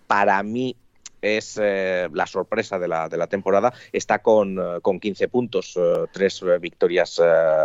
para 0.06 0.44
mí, 0.44 0.76
es 1.22 1.60
eh, 1.62 2.08
la 2.14 2.26
sorpresa 2.28 2.80
de 2.80 2.88
la, 2.88 3.10
de 3.10 3.18
la 3.18 3.28
temporada. 3.28 3.74
Está 3.92 4.20
con, 4.20 4.58
eh, 4.58 4.80
con 4.82 5.00
15 5.00 5.28
puntos, 5.28 5.76
eh, 5.78 6.06
tres 6.12 6.44
victorias 6.60 7.20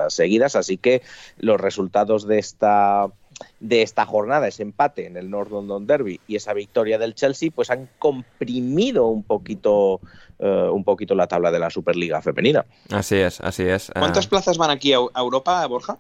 seguidas, 0.09 0.57
así 0.57 0.77
que 0.77 1.03
los 1.39 1.61
resultados 1.61 2.27
de 2.27 2.39
esta 2.39 3.07
de 3.59 3.83
esta 3.83 4.07
jornada, 4.07 4.47
ese 4.47 4.63
empate 4.63 5.07
en 5.07 5.17
el 5.17 5.29
North 5.29 5.51
London 5.51 5.89
Derby 5.89 6.21
y 6.29 6.37
esa 6.37 6.53
victoria 6.53 6.99
del 6.99 7.17
Chelsea, 7.17 7.51
pues 7.53 7.69
han 7.69 7.89
comprimido 7.99 9.09
un 9.09 9.25
poquito, 9.25 10.01
un 10.39 10.85
poquito 10.85 11.17
la 11.17 11.27
tabla 11.27 11.51
de 11.51 11.59
la 11.59 11.69
Superliga 11.69 12.23
femenina. 12.23 12.65
Así 12.93 13.17
es, 13.17 13.41
así 13.41 13.65
es. 13.65 13.91
¿Cuántas 13.99 14.29
plazas 14.29 14.57
van 14.57 14.71
aquí 14.71 14.93
a, 14.93 14.99
Europa, 15.17 15.67
Borja? 15.67 15.99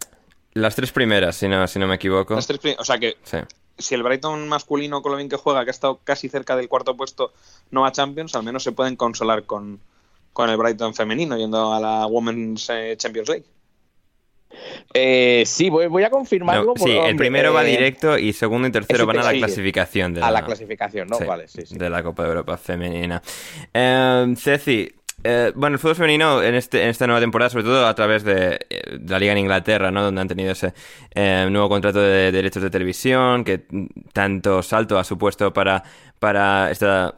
Las 0.52 0.76
tres 0.76 0.92
primeras, 0.92 1.34
si 1.34 1.48
no, 1.48 1.66
si 1.66 1.80
no 1.80 1.88
me 1.88 1.96
equivoco. 1.96 2.36
Las 2.36 2.46
tres 2.46 2.60
o 2.78 2.84
sea 2.84 2.98
que 2.98 3.16
si 3.78 3.94
el 3.94 4.02
Brighton 4.02 4.48
masculino 4.48 5.02
con 5.02 5.12
lo 5.12 5.18
bien 5.18 5.28
que 5.28 5.36
juega, 5.36 5.64
que 5.64 5.70
ha 5.70 5.72
estado 5.72 6.00
casi 6.04 6.28
cerca 6.28 6.56
del 6.56 6.68
cuarto 6.68 6.96
puesto, 6.96 7.32
no 7.70 7.82
va 7.82 7.88
a 7.88 7.92
Champions, 7.92 8.34
al 8.34 8.42
menos 8.42 8.62
se 8.62 8.72
pueden 8.72 8.96
consolar 8.96 9.44
con, 9.44 9.80
con 10.32 10.50
el 10.50 10.56
Brighton 10.56 10.94
femenino 10.94 11.36
yendo 11.36 11.72
a 11.72 11.80
la 11.80 12.06
Women's 12.06 12.68
eh, 12.70 12.94
Champions 12.96 13.28
League. 13.28 13.46
Eh, 14.92 15.42
sí, 15.46 15.68
voy, 15.70 16.04
a 16.04 16.10
confirmarlo. 16.10 16.74
sí, 16.76 16.90
el 16.90 17.16
primero 17.16 17.52
va 17.52 17.64
eh, 17.64 17.70
directo 17.70 18.16
y 18.18 18.32
segundo 18.32 18.68
y 18.68 18.70
tercero 18.70 19.06
van 19.06 19.18
a 19.18 19.22
la 19.24 19.32
clasificación. 19.32 20.14
De 20.14 20.20
la, 20.20 20.28
a 20.28 20.30
la 20.30 20.44
clasificación, 20.44 21.08
¿no? 21.08 21.18
vale, 21.20 21.48
sí, 21.48 21.66
sí. 21.66 21.76
De 21.76 21.90
la 21.90 22.02
Copa 22.02 22.22
de 22.22 22.28
Europa 22.28 22.56
femenina. 22.56 23.20
Eh, 23.72 24.34
Ceci, 24.36 24.88
eh, 25.24 25.52
bueno, 25.54 25.74
el 25.74 25.78
fútbol 25.80 25.96
femenino 25.96 26.42
en, 26.42 26.54
este, 26.54 26.82
en 26.82 26.90
esta 26.90 27.06
nueva 27.06 27.20
temporada, 27.20 27.50
sobre 27.50 27.64
todo 27.64 27.86
a 27.86 27.94
través 27.94 28.24
de, 28.24 28.58
la 29.06 29.18
liga 29.18 29.32
en 29.32 29.38
Inglaterra, 29.38 29.90
¿no? 29.90 30.02
Donde 30.02 30.20
han 30.20 30.28
tenido 30.28 30.52
ese 30.52 30.74
nuevo 31.50 31.68
contrato 31.68 32.00
de, 32.00 32.30
derechos 32.30 32.62
de 32.62 32.70
televisión 32.70 33.44
que 33.44 33.64
tanto 34.12 34.62
salto 34.62 34.98
ha 34.98 35.04
supuesto 35.04 35.52
para, 35.52 35.82
para 36.18 36.70
esta 36.70 37.16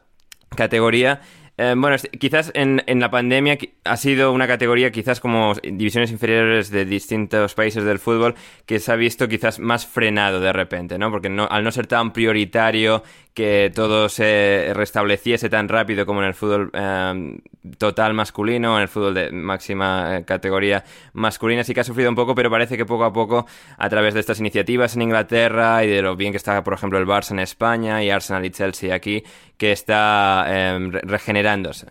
categoría. 0.57 1.21
Eh, 1.59 1.75
bueno, 1.75 1.97
quizás 2.19 2.51
en, 2.55 2.83
en, 2.87 3.01
la 3.01 3.11
pandemia 3.11 3.57
ha 3.85 3.97
sido 3.97 4.31
una 4.33 4.47
categoría 4.47 4.91
quizás 4.91 5.21
como 5.21 5.55
divisiones 5.63 6.11
inferiores 6.11 6.71
de 6.71 6.85
distintos 6.85 7.55
países 7.55 7.83
del 7.83 7.99
fútbol 7.99 8.35
que 8.67 8.79
se 8.79 8.93
ha 8.93 8.97
visto 8.97 9.27
quizás 9.27 9.59
más 9.59 9.87
frenado 9.87 10.39
de 10.39 10.53
repente, 10.53 10.99
¿no? 10.99 11.11
Porque 11.11 11.29
al 11.29 11.65
no 11.65 11.73
ser 11.73 11.87
tan 11.87 12.13
prioritario 12.13 13.03
que 13.37 13.71
todo 13.75 14.09
se 14.09 14.71
restableciese 14.73 15.51
tan 15.51 15.69
rápido 15.69 16.07
como 16.07 16.23
en 16.23 16.29
el 16.29 16.33
fútbol 16.33 16.71
em, 16.73 17.39
total 17.77 18.15
masculino, 18.15 18.77
en 18.77 18.83
el 18.83 18.89
fútbol 18.89 19.13
de 19.13 19.31
máxima 19.31 20.17
eh, 20.17 20.25
categoría 20.25 20.83
masculina, 21.13 21.63
sí 21.63 21.75
que 21.75 21.81
ha 21.81 21.85
sufrido 21.85 22.09
un 22.09 22.17
poco, 22.17 22.35
pero 22.35 22.51
parece 22.51 22.79
que 22.79 22.87
poco 22.87 23.05
a 23.05 23.13
poco, 23.13 23.47
a 23.77 23.89
través 23.91 24.15
de 24.15 24.21
estas 24.21 24.41
iniciativas 24.41 24.97
en 24.97 25.03
Inglaterra 25.03 25.85
y 25.85 25.89
de 25.89 26.01
lo 26.01 26.17
bien 26.17 26.33
que 26.33 26.39
está, 26.39 26.65
por 26.65 26.73
ejemplo, 26.73 26.99
el 26.99 27.07
Barça 27.07 27.33
en 27.33 27.41
España 27.41 28.03
y 28.03 28.09
Arsenal 28.09 28.43
y 28.47 28.51
Chelsea 28.51 28.95
aquí, 28.95 29.23
que 29.59 29.71
está 29.71 30.47
em, 30.49 30.91
regenerándose. 30.91 31.89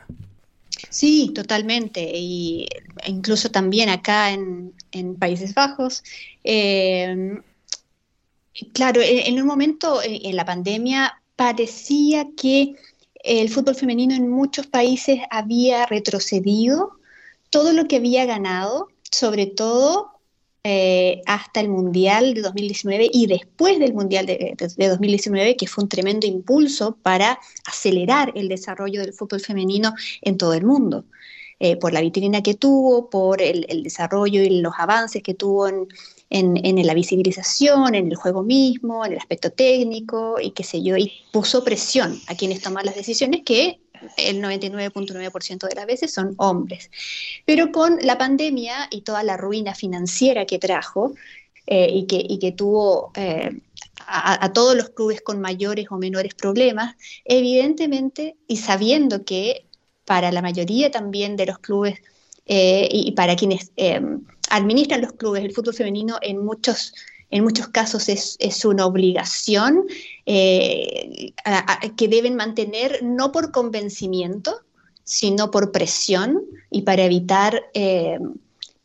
Sí, 0.89 1.31
totalmente. 1.35 2.09
Y 2.15 2.67
incluso 3.05 3.51
también 3.51 3.89
acá 3.89 4.31
en, 4.31 4.73
Países 5.19 5.53
Bajos. 5.53 6.03
Em, 6.43 7.43
claro, 8.73 8.99
en, 9.03 9.39
un 9.39 9.45
momento 9.45 10.01
en 10.03 10.35
la 10.35 10.43
pandemia 10.43 11.21
parecía 11.35 12.27
que 12.37 12.75
el 13.23 13.49
fútbol 13.49 13.75
femenino 13.75 14.13
en 14.13 14.29
muchos 14.29 14.67
países 14.67 15.19
había 15.31 15.85
retrocedido 15.87 16.91
todo 17.49 17.73
lo 17.73 17.87
que 17.87 17.97
había 17.97 18.25
ganado, 18.25 18.89
sobre 19.11 19.47
todo 19.47 20.11
eh, 20.63 21.21
hasta 21.25 21.59
el 21.59 21.69
Mundial 21.69 22.33
de 22.33 22.41
2019 22.41 23.09
y 23.11 23.27
después 23.27 23.79
del 23.79 23.93
Mundial 23.93 24.25
de, 24.25 24.55
2019, 24.57 25.57
que 25.57 25.67
fue 25.67 25.83
un 25.83 25.89
tremendo 25.89 26.27
impulso 26.27 26.97
para 27.01 27.39
acelerar 27.65 28.31
el 28.35 28.47
desarrollo 28.47 29.01
del 29.01 29.13
fútbol 29.13 29.41
femenino 29.41 29.93
en 30.21 30.37
todo 30.37 30.53
el 30.53 30.65
mundo. 30.65 31.05
Eh, 31.59 31.77
por 31.77 31.93
la 31.93 32.01
vitrina 32.01 32.43
que 32.43 32.53
tuvo, 32.53 33.09
por 33.09 33.41
el, 33.41 33.65
el, 33.69 33.83
desarrollo 33.83 34.41
y 34.43 34.59
los 34.59 34.73
avances 34.77 35.23
que 35.23 35.33
tuvo 35.33 35.69
en, 35.69 35.87
en, 36.29 36.85
la 36.85 36.93
visibilización, 36.93 37.95
en 37.95 38.07
el 38.07 38.15
juego 38.15 38.43
mismo, 38.43 39.05
en 39.05 39.13
el 39.13 39.19
aspecto 39.19 39.51
técnico 39.51 40.35
y 40.41 40.51
qué 40.51 40.63
sé 40.63 40.81
yo, 40.81 40.97
y 40.97 41.11
puso 41.31 41.63
presión 41.63 42.19
a 42.27 42.35
quienes 42.35 42.61
toman 42.61 42.85
las 42.85 42.95
decisiones 42.95 43.41
que 43.45 43.79
el 44.17 44.41
99.9% 44.41 45.67
de 45.67 45.75
las 45.75 45.85
veces 45.85 46.13
son 46.13 46.35
hombres. 46.37 46.91
Pero 47.45 47.71
con 47.71 47.97
la 48.01 48.17
pandemia 48.17 48.87
y 48.91 49.01
toda 49.01 49.23
la 49.23 49.37
ruina 49.37 49.73
financiera 49.73 50.45
que 50.45 50.59
trajo 50.59 51.13
eh, 51.67 51.89
y, 51.91 52.05
que, 52.05 52.23
y, 52.27 52.39
que, 52.39 52.51
tuvo 52.51 53.11
eh, 53.15 53.59
a, 54.07 54.53
todos 54.53 54.75
los 54.75 54.89
clubes 54.89 55.21
con 55.21 55.41
mayores 55.41 55.87
o 55.89 55.97
menores 55.97 56.35
problemas, 56.35 56.95
evidentemente, 57.23 58.35
y 58.47 58.57
sabiendo 58.57 59.25
que 59.25 59.65
para 60.05 60.31
la 60.31 60.41
mayoría 60.41 60.91
también 60.91 61.35
de 61.35 61.47
los 61.47 61.59
clubes 61.59 61.99
eh, 62.45 62.87
y, 62.91 63.11
para 63.13 63.35
quienes 63.35 63.71
administran 64.49 65.01
los 65.01 65.13
clubes, 65.13 65.43
el 65.43 65.53
fútbol 65.53 65.73
femenino 65.73 66.17
en 66.21 66.43
muchos, 66.43 66.93
en 67.31 67.43
muchos 67.43 67.67
casos 67.69 68.09
es, 68.09 68.65
una 68.65 68.85
obligación 68.85 69.85
eh, 70.25 71.33
que 71.97 72.07
deben 72.07 72.35
mantener 72.35 73.03
no 73.03 73.31
por 73.31 73.51
convencimiento, 73.51 74.61
sino 75.03 75.51
por 75.51 75.71
presión 75.71 76.41
y 76.71 76.83
para 76.83 77.03
evitar 77.03 77.63
eh, 77.73 78.19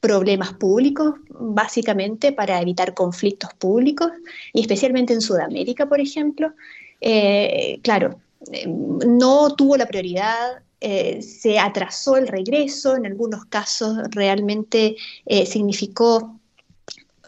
problemas 0.01 0.55
públicos, 0.55 1.15
básicamente 1.29 2.33
para 2.33 2.61
evitar 2.61 2.95
conflictos 2.95 3.53
públicos, 3.55 4.11
y 4.53 4.61
especialmente 4.63 5.13
en 5.13 5.21
Sudamérica, 5.21 5.89
por 5.89 6.01
ejemplo. 6.01 6.53
Eh, 7.01 7.81
claro, 7.83 8.21
no 8.65 9.55
tuvo 9.55 9.77
la 9.77 9.87
prioridad 9.87 10.63
eh, 10.83 11.21
se 11.21 11.59
atrasó 11.59 12.17
el 12.17 12.27
regreso, 12.27 12.97
en 12.97 13.05
algunos 13.05 13.45
casos 13.45 13.99
realmente 14.11 14.97
eh, 15.27 15.45
significó 15.45 16.41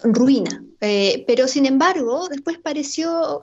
ruina. 0.02 0.64
Eh, 0.80 1.22
pero 1.26 1.46
sin 1.46 1.66
embargo, 1.66 2.28
después 2.28 2.58
pareció, 2.58 3.40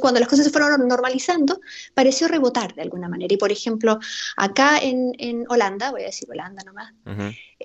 cuando 0.00 0.20
las 0.20 0.28
cosas 0.28 0.44
se 0.44 0.50
fueron 0.50 0.86
normalizando, 0.86 1.60
pareció 1.94 2.26
rebotar 2.28 2.74
de 2.74 2.82
alguna 2.82 3.08
manera. 3.08 3.32
Y 3.32 3.38
por 3.38 3.52
ejemplo, 3.52 3.98
acá 4.36 4.78
en, 4.82 5.46
Holanda, 5.48 5.92
voy 5.92 6.02
a 6.02 6.06
decir 6.06 6.28
Holanda 6.28 6.64
nomás, 6.64 6.92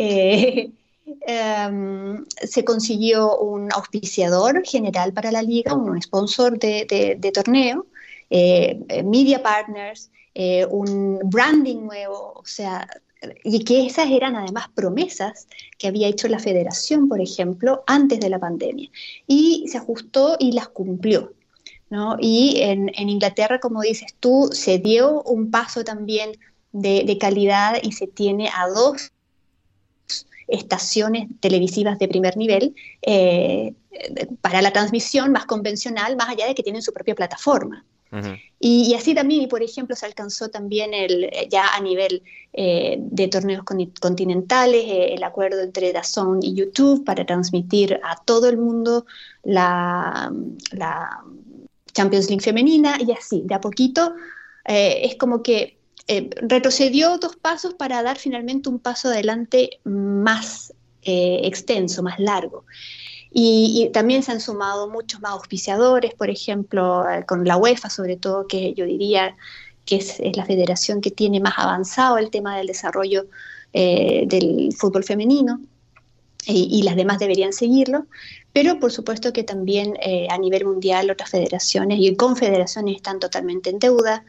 em, 1.28 2.26
se 2.26 2.64
consiguió 2.64 3.38
un 3.40 3.70
auspiciador 3.74 4.64
general 4.64 5.12
para 5.12 5.32
la 5.32 5.42
liga, 5.42 5.74
un 5.74 6.02
sponsor 6.02 6.58
de, 6.58 7.18
de 7.20 7.32
torneo, 7.32 7.88
media 8.30 9.44
partners, 9.44 10.10
eh, 10.38 10.66
un 10.70 11.20
branding 11.24 11.86
nuevo, 11.86 12.34
o 12.36 12.46
sea, 12.46 12.86
y 13.44 13.64
que 13.64 13.86
esas 13.86 14.12
eran 14.12 14.36
además 14.36 14.68
promesas 14.76 15.48
que 15.78 15.88
había 15.88 16.10
hecho 16.10 16.28
la 16.28 16.40
federación, 16.40 17.08
por 17.08 17.22
ejemplo, 17.22 17.84
antes 17.88 18.20
de 18.20 18.30
la 18.30 18.38
pandemia. 18.38 18.90
Y 19.28 19.66
se 19.70 19.78
ajustó 19.78 20.36
y 20.38 20.52
las 20.52 20.68
cumplió. 20.68 21.34
¿no? 21.90 22.18
Y 22.20 22.58
en, 22.62 22.92
Inglaterra, 22.98 23.60
como 23.60 23.82
dices 23.82 24.14
tú, 24.20 24.50
se 24.52 24.78
dio 24.78 25.24
un 25.24 25.52
paso 25.52 25.86
también 25.86 26.38
de, 26.74 27.18
calidad 27.18 27.78
y 27.82 27.94
se 27.94 28.06
tiene 28.06 28.50
a 28.50 28.68
dos 28.68 29.14
estaciones 30.48 31.30
televisivas 31.40 31.98
de 31.98 32.10
primer 32.10 32.36
nivel 32.36 32.76
eh, 33.02 33.74
para 34.42 34.62
la 34.62 34.74
transmisión 34.74 35.32
más 35.32 35.46
convencional, 35.46 36.18
más 36.18 36.30
allá 36.30 36.46
de 36.46 36.56
que 36.56 36.62
tienen 36.62 36.82
su 36.82 36.92
propia 36.92 37.16
plataforma 37.16 37.86
y, 38.60 38.94
así 38.96 39.14
también, 39.14 39.48
por 39.50 39.62
ejemplo, 39.62 39.96
se 39.96 40.06
alcanzó 40.06 40.50
también 40.50 40.94
el, 40.94 41.30
ya 41.50 41.76
a 41.76 41.82
nivel 41.82 42.24
eh, 42.54 42.98
de 43.00 43.28
torneos 43.28 43.64
continentales 43.64 44.86
eh, 44.86 45.14
el 45.14 45.24
acuerdo 45.24 45.62
entre 45.62 45.92
Dazón 45.92 46.40
y 46.42 46.56
YouTube 46.56 47.04
para 47.04 47.26
transmitir 47.26 48.00
a 48.04 48.16
todo 48.24 48.50
el 48.50 48.58
mundo 48.58 49.06
la, 49.44 50.32
Champions 51.94 52.30
League 52.30 52.44
femenina 52.44 52.98
y 53.00 53.12
así, 53.12 53.44
de 53.46 53.56
a 53.56 53.62
poquito, 53.62 54.16
eh, 54.66 55.02
es 55.04 55.16
como 55.16 55.42
que 55.44 55.78
retrocedió 56.42 57.18
dos 57.18 57.36
pasos 57.36 57.74
para 57.74 58.04
dar 58.04 58.18
finalmente 58.18 58.70
un 58.70 58.80
paso 58.80 59.08
adelante 59.08 59.80
más 59.84 60.74
extenso, 61.02 62.04
más 62.04 62.20
largo. 62.20 62.66
Y, 63.38 63.90
también 63.92 64.24
se 64.24 64.32
han 64.32 64.40
sumado 64.40 64.90
muchos 64.90 65.20
más 65.20 65.34
auspiciadores, 65.34 66.14
por 66.14 66.30
ejemplo, 66.30 67.06
eh, 67.10 67.26
con 67.26 67.44
la 67.44 67.58
UEFA 67.58 67.90
sobre 67.90 68.16
todo, 68.16 68.48
que 68.48 68.74
yo 68.74 68.86
diría 68.86 69.36
que 69.84 69.98
es, 69.98 70.22
la 70.38 70.46
federación 70.46 71.02
que 71.02 71.12
tiene 71.12 71.42
más 71.42 71.56
avanzado 71.58 72.18
el 72.18 72.30
tema 72.30 72.56
del 72.56 72.68
desarrollo 72.68 73.26
eh, 73.74 74.24
del 74.26 74.72
fútbol 74.74 75.04
femenino. 75.04 75.60
Y, 76.48 76.84
las 76.84 76.96
demás 76.96 77.20
deberían 77.20 77.52
seguirlo, 77.52 78.06
pero 78.54 78.80
por 78.80 78.92
supuesto 78.94 79.34
que 79.34 79.44
también 79.44 79.98
eh, 80.02 80.28
a 80.30 80.38
nivel 80.38 80.64
mundial 80.64 81.12
otras 81.12 81.32
federaciones 81.32 81.98
y 82.00 82.16
confederaciones 82.16 82.96
están 82.96 83.20
totalmente 83.20 83.70
en 83.70 83.80
deuda, 83.80 84.24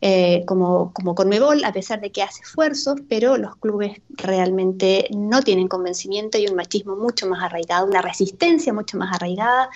eh, 0.00 0.44
como, 0.46 0.92
como 0.92 1.14
Conmebol, 1.14 1.64
a 1.64 1.72
pesar 1.72 2.00
de 2.00 2.10
que 2.10 2.22
hace 2.22 2.42
esfuerzos, 2.42 3.00
pero 3.08 3.36
los 3.36 3.56
clubes 3.56 4.00
realmente 4.10 5.08
no 5.10 5.42
tienen 5.42 5.68
convencimiento 5.68 6.38
y 6.38 6.46
un 6.46 6.54
machismo 6.54 6.96
mucho 6.96 7.26
más 7.28 7.42
arraigado, 7.42 7.86
una 7.86 8.02
resistencia 8.02 8.72
mucho 8.72 8.96
más 8.96 9.14
arraigada. 9.14 9.70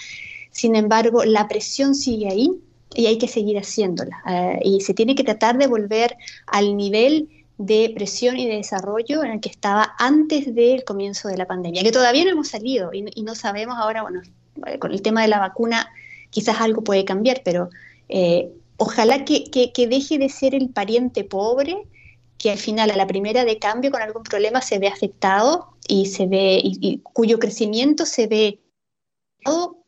Sin 0.50 0.76
embargo, 0.76 1.24
la 1.24 1.48
presión 1.48 1.94
sigue 1.94 2.28
ahí 2.28 2.50
y 2.94 3.06
hay 3.06 3.18
que 3.18 3.28
seguir 3.28 3.58
haciéndola. 3.58 4.22
Eh, 4.28 4.60
y 4.64 4.80
se 4.80 4.94
tiene 4.94 5.14
que 5.14 5.24
tratar 5.24 5.58
de 5.58 5.66
volver 5.66 6.16
al 6.46 6.76
nivel 6.76 7.28
de 7.58 7.92
presión 7.94 8.38
y 8.38 8.48
de 8.48 8.56
desarrollo 8.56 9.24
en 9.24 9.32
el 9.32 9.40
que 9.40 9.48
estaba 9.48 9.94
antes 9.98 10.54
del 10.54 10.84
comienzo 10.84 11.28
de 11.28 11.36
la 11.36 11.46
pandemia, 11.46 11.82
que 11.82 11.92
todavía 11.92 12.24
no 12.24 12.30
hemos 12.30 12.48
salido 12.48 12.92
y, 12.92 13.04
y 13.14 13.22
no 13.22 13.34
sabemos 13.34 13.76
ahora, 13.78 14.02
bueno, 14.02 14.20
eh, 14.66 14.78
con 14.78 14.92
el 14.92 15.02
tema 15.02 15.22
de 15.22 15.28
la 15.28 15.38
vacuna 15.38 15.88
quizás 16.30 16.60
algo 16.60 16.82
puede 16.82 17.04
cambiar, 17.04 17.42
pero 17.44 17.70
eh, 18.08 18.50
ojalá 18.82 19.24
que, 19.24 19.44
que, 19.44 19.86
deje 19.86 20.18
de 20.18 20.28
ser 20.28 20.56
el 20.56 20.68
pariente 20.70 21.22
pobre 21.22 21.86
que 22.36 22.50
al 22.50 22.58
final 22.58 22.90
a 22.90 22.96
la 22.96 23.06
primera 23.06 23.44
de 23.44 23.60
cambio 23.60 23.92
con 23.92 24.02
algún 24.02 24.24
problema 24.24 24.60
se 24.60 24.80
ve 24.80 24.88
afectado 24.88 25.76
y 25.86 26.06
se 26.06 26.26
ve 26.26 26.60
y, 26.64 26.98
cuyo 27.04 27.38
crecimiento 27.38 28.04
se 28.06 28.26
ve 28.26 28.58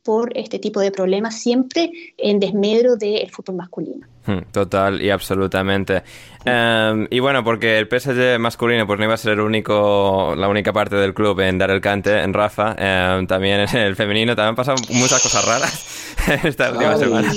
por 0.04 0.36
este 0.38 0.60
tipo 0.60 0.78
de 0.78 0.92
problemas 0.92 1.40
siempre 1.40 1.90
en 2.18 2.38
desmedro 2.38 2.94
del 2.94 3.28
fútbol 3.30 3.56
masculino. 3.56 4.06
Hmm, 4.26 4.38
total 4.52 5.02
y 5.02 5.10
absolutamente. 5.10 6.02
Em, 6.46 7.06
y 7.10 7.20
bueno, 7.20 7.44
porque 7.44 7.78
el 7.78 7.88
PSG 7.88 8.38
masculino 8.38 8.86
pues 8.86 8.98
no 8.98 9.04
iba 9.04 9.14
a 9.14 9.18
ser 9.18 9.32
el 9.32 9.40
único, 9.40 10.34
la 10.36 10.48
única 10.48 10.72
parte 10.72 10.96
del 10.96 11.14
club 11.14 11.40
en 11.40 11.58
dar 11.58 11.70
el 11.70 11.80
cante 11.80 12.20
en 12.20 12.32
Rafa, 12.32 12.74
em, 12.78 13.26
también 13.26 13.60
en 13.60 13.76
el 13.76 13.96
femenino 13.96 14.34
también 14.34 14.50
han 14.50 14.56
pasado 14.56 14.76
muchas 14.90 15.22
cosas 15.22 15.44
raras 15.44 16.16
esta 16.44 16.70
última 16.70 16.96
semana. 16.96 17.32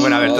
Bueno, 0.00 0.16
a 0.16 0.18
ver, 0.20 0.32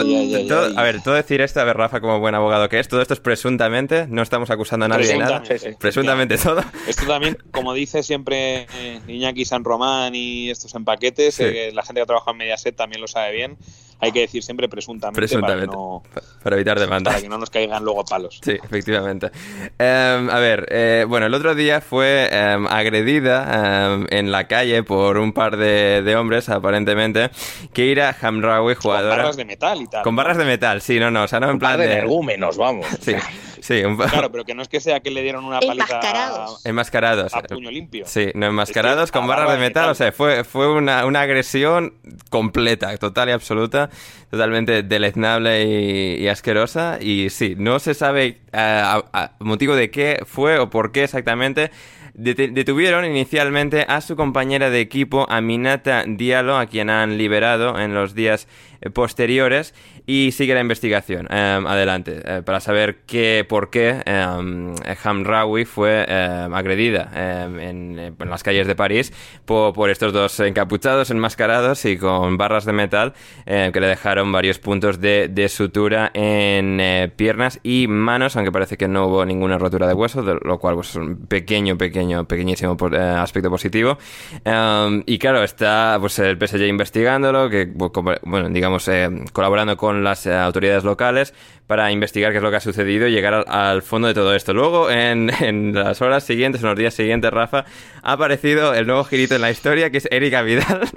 todo, 0.48 0.78
a 0.78 0.82
ver, 0.82 1.02
todo 1.02 1.14
decir 1.14 1.40
esto, 1.40 1.60
a 1.60 1.64
ver, 1.64 1.76
Rafa, 1.76 2.00
como 2.00 2.20
buen 2.20 2.34
abogado 2.34 2.68
que 2.68 2.78
es, 2.78 2.88
todo 2.88 3.02
esto 3.02 3.14
es 3.14 3.20
presuntamente, 3.20 4.06
no 4.08 4.22
estamos 4.22 4.50
acusando 4.50 4.86
a 4.86 4.88
nadie 4.88 5.08
de 5.08 5.18
nada. 5.18 5.42
Presuntamente 5.78 6.38
todo. 6.38 6.62
Esto 6.86 7.06
también, 7.06 7.38
como 7.50 7.72
dice 7.72 8.02
siempre 8.02 8.66
eh, 8.74 9.00
Iñaki 9.08 9.44
San 9.44 9.64
Román 9.64 10.14
y 10.14 10.50
estos 10.50 10.74
empaquetes, 10.74 11.38
eh, 11.40 11.70
la 11.72 11.82
gente 11.82 12.00
que 12.00 12.06
trabaja 12.06 12.30
en 12.30 12.36
Mediaset 12.36 12.76
también 12.76 13.00
lo 13.00 13.08
sabe 13.08 13.32
bien 13.32 13.58
hay 14.00 14.12
que 14.12 14.20
decir 14.20 14.42
siempre 14.42 14.68
presuntamente, 14.68 15.38
Para, 15.38 15.66
no, 15.66 16.02
para, 16.42 16.56
evitar 16.56 16.78
demandas. 16.78 17.14
Para 17.14 17.22
que 17.22 17.28
no 17.28 17.38
nos 17.38 17.50
caigan 17.50 17.84
luego 17.84 18.04
palos. 18.04 18.40
Sí, 18.42 18.52
efectivamente. 18.62 19.30
Em, 19.78 20.30
a 20.30 20.38
ver, 20.38 20.66
eh, 20.70 21.04
bueno, 21.08 21.26
el 21.26 21.34
otro 21.34 21.54
día 21.54 21.80
fue 21.80 22.28
em, 22.30 22.66
agredida 22.66 23.94
em, 23.94 24.06
en 24.10 24.30
la 24.30 24.46
calle 24.46 24.82
por 24.82 25.18
un 25.18 25.32
par 25.32 25.56
de, 25.56 26.16
hombres, 26.16 26.48
aparentemente, 26.48 27.30
que 27.72 27.86
Ira 27.86 28.16
Hamraoui, 28.20 28.74
jugadora... 28.74 29.16
Con 29.16 29.18
barras 29.18 29.36
de 29.36 29.44
metal 29.44 29.82
y 29.82 29.86
tal. 29.86 30.02
Con 30.02 30.16
barras 30.16 30.36
de 30.38 30.44
metal, 30.44 30.80
sí, 30.80 31.00
no, 31.00 31.10
no, 31.10 31.24
o 31.24 31.28
sea, 31.28 31.40
no 31.40 31.50
en 31.50 31.58
plan 31.58 31.78
de... 31.78 31.84
energúmenos, 31.92 32.56
vamos. 32.56 32.86
Sí. 33.00 33.14
Sí, 33.68 33.84
un... 33.84 33.98
Claro, 33.98 34.32
pero 34.32 34.46
que 34.46 34.54
no 34.54 34.62
es 34.62 34.68
que 34.68 34.80
sea 34.80 35.00
que 35.00 35.10
le 35.10 35.22
dieron 35.22 35.44
una 35.44 35.60
paliza 35.60 35.84
enmascarados. 35.84 36.64
enmascarados. 36.64 37.34
A 37.34 37.42
puño 37.42 37.70
limpio. 37.70 38.06
Sí, 38.06 38.30
no 38.34 38.46
enmascarados 38.46 39.12
con 39.12 39.26
barras 39.26 39.52
de 39.52 39.58
metal, 39.58 39.90
o 39.90 39.94
sea, 39.94 40.10
fue, 40.10 40.42
fue 40.42 40.72
una, 40.72 41.04
una 41.04 41.20
agresión 41.20 41.92
completa, 42.30 42.96
total 42.96 43.28
y 43.28 43.32
absoluta 43.32 43.90
totalmente 44.30 44.82
deleznable 44.82 46.18
y, 46.18 46.28
asquerosa. 46.28 46.98
Y 46.98 47.28
sí, 47.28 47.56
no 47.58 47.78
se 47.78 47.92
sabe 47.92 48.38
eh, 48.52 48.82
motivo 49.38 49.74
de 49.74 49.90
qué 49.90 50.22
fue 50.24 50.58
o 50.58 50.70
por 50.70 50.90
qué 50.90 51.04
exactamente. 51.04 51.70
Detuvieron 52.14 53.04
inicialmente 53.04 53.84
a 53.86 54.00
su 54.00 54.16
compañera 54.16 54.70
de 54.70 54.80
equipo, 54.80 55.24
Aminata 55.28 56.02
Diallo, 56.04 56.56
a 56.56 56.66
quien 56.66 56.90
han 56.90 57.16
liberado 57.16 57.78
en 57.78 57.94
los 57.94 58.14
días 58.14 58.48
eh, 58.80 58.90
posteriores 58.90 59.72
y 60.08 60.32
sigue 60.32 60.54
la 60.54 60.62
investigación. 60.62 61.28
Em, 61.30 61.66
adelante, 61.66 62.22
eh, 62.24 62.42
para 62.42 62.60
saber 62.60 63.00
qué, 63.06 63.44
por 63.46 63.68
qué 63.68 64.02
um, 64.06 64.74
Hamraoui 65.04 65.66
fue 65.66 66.06
em, 66.08 66.54
agredida 66.54 67.10
en, 67.14 67.98
en, 67.98 68.16
las 68.30 68.42
calles 68.42 68.66
de 68.66 68.74
París 68.74 69.12
por, 69.44 69.74
por, 69.74 69.90
estos 69.90 70.14
dos 70.14 70.40
encapuchados, 70.40 71.10
enmascarados 71.10 71.84
y 71.84 71.98
con 71.98 72.38
barras 72.38 72.64
de 72.64 72.72
metal 72.72 73.12
que 73.44 73.80
le 73.80 73.86
dejaron 73.86 74.32
varios 74.32 74.58
puntos 74.58 75.00
de, 75.00 75.48
sutura 75.50 76.10
en 76.14 76.80
eh, 76.80 77.12
piernas 77.14 77.60
y 77.62 77.86
manos, 77.86 78.36
aunque 78.36 78.52
parece 78.52 78.78
que 78.78 78.88
no 78.88 79.06
hubo 79.06 79.24
ninguna 79.26 79.58
rotura 79.58 79.86
de 79.86 79.94
hueso, 79.94 80.22
de 80.22 80.38
lo 80.42 80.58
cual 80.58 80.76
pues, 80.76 80.90
es 80.90 80.96
un 80.96 81.26
pequeño, 81.26 81.76
pequeño, 81.76 82.24
pequeñísimo 82.24 82.76
aspecto 83.18 83.50
positivo. 83.50 83.98
y 85.06 85.18
claro, 85.18 85.42
está 85.42 85.98
pues 86.00 86.18
el 86.18 86.38
PSG 86.38 86.66
investigándolo, 86.66 87.50
que 87.50 87.66
bueno, 87.66 88.48
digamos, 88.48 88.90
colaborando 89.32 89.76
con 89.76 89.97
las 90.04 90.26
eh, 90.26 90.34
autoridades 90.34 90.84
locales 90.84 91.34
para 91.66 91.90
investigar 91.92 92.32
qué 92.32 92.38
es 92.38 92.42
lo 92.42 92.50
que 92.50 92.56
ha 92.56 92.60
sucedido 92.60 93.06
y 93.06 93.12
llegar 93.12 93.44
al, 93.46 93.82
fondo 93.82 94.08
de 94.08 94.14
todo 94.14 94.34
esto. 94.34 94.54
Luego, 94.54 94.90
en, 94.90 95.74
las 95.74 96.00
horas 96.02 96.24
siguientes, 96.24 96.62
en 96.62 96.68
los 96.68 96.78
días 96.78 96.94
siguientes, 96.94 97.30
Rafa, 97.30 97.64
ha 98.02 98.12
aparecido 98.12 98.74
el 98.74 98.86
nuevo 98.86 99.04
girito 99.04 99.34
en 99.34 99.42
la 99.42 99.50
historia, 99.50 99.90
que 99.90 99.98
es 99.98 100.08
Erika 100.10 100.42
Vidal. 100.42 100.88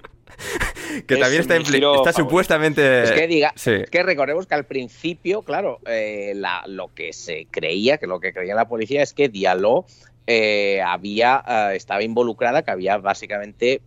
que 1.07 1.17
también 1.17 1.41
está, 1.41 1.57
está 1.57 2.13
supuestamente... 2.13 3.03
Es 3.03 3.11
que, 3.11 3.27
diga, 3.27 3.53
que 3.91 4.03
recordemos 4.03 4.47
que 4.47 4.55
al 4.55 4.65
principio, 4.65 5.41
claro, 5.43 5.79
eh, 5.85 6.33
lo 6.67 6.93
que 6.93 7.13
se 7.13 7.47
creía, 7.51 7.97
que 7.97 8.07
lo 8.07 8.19
que 8.19 8.33
creía 8.33 8.55
la 8.55 8.67
policía 8.67 9.03
es 9.03 9.13
que 9.13 9.29
Diallo 9.29 9.85
eh, 10.25 10.81
había, 10.81 11.71
estaba 11.73 12.01
involucrada, 12.03 12.63
que 12.63 12.71
había 12.71 12.97
básicamente 12.97 13.81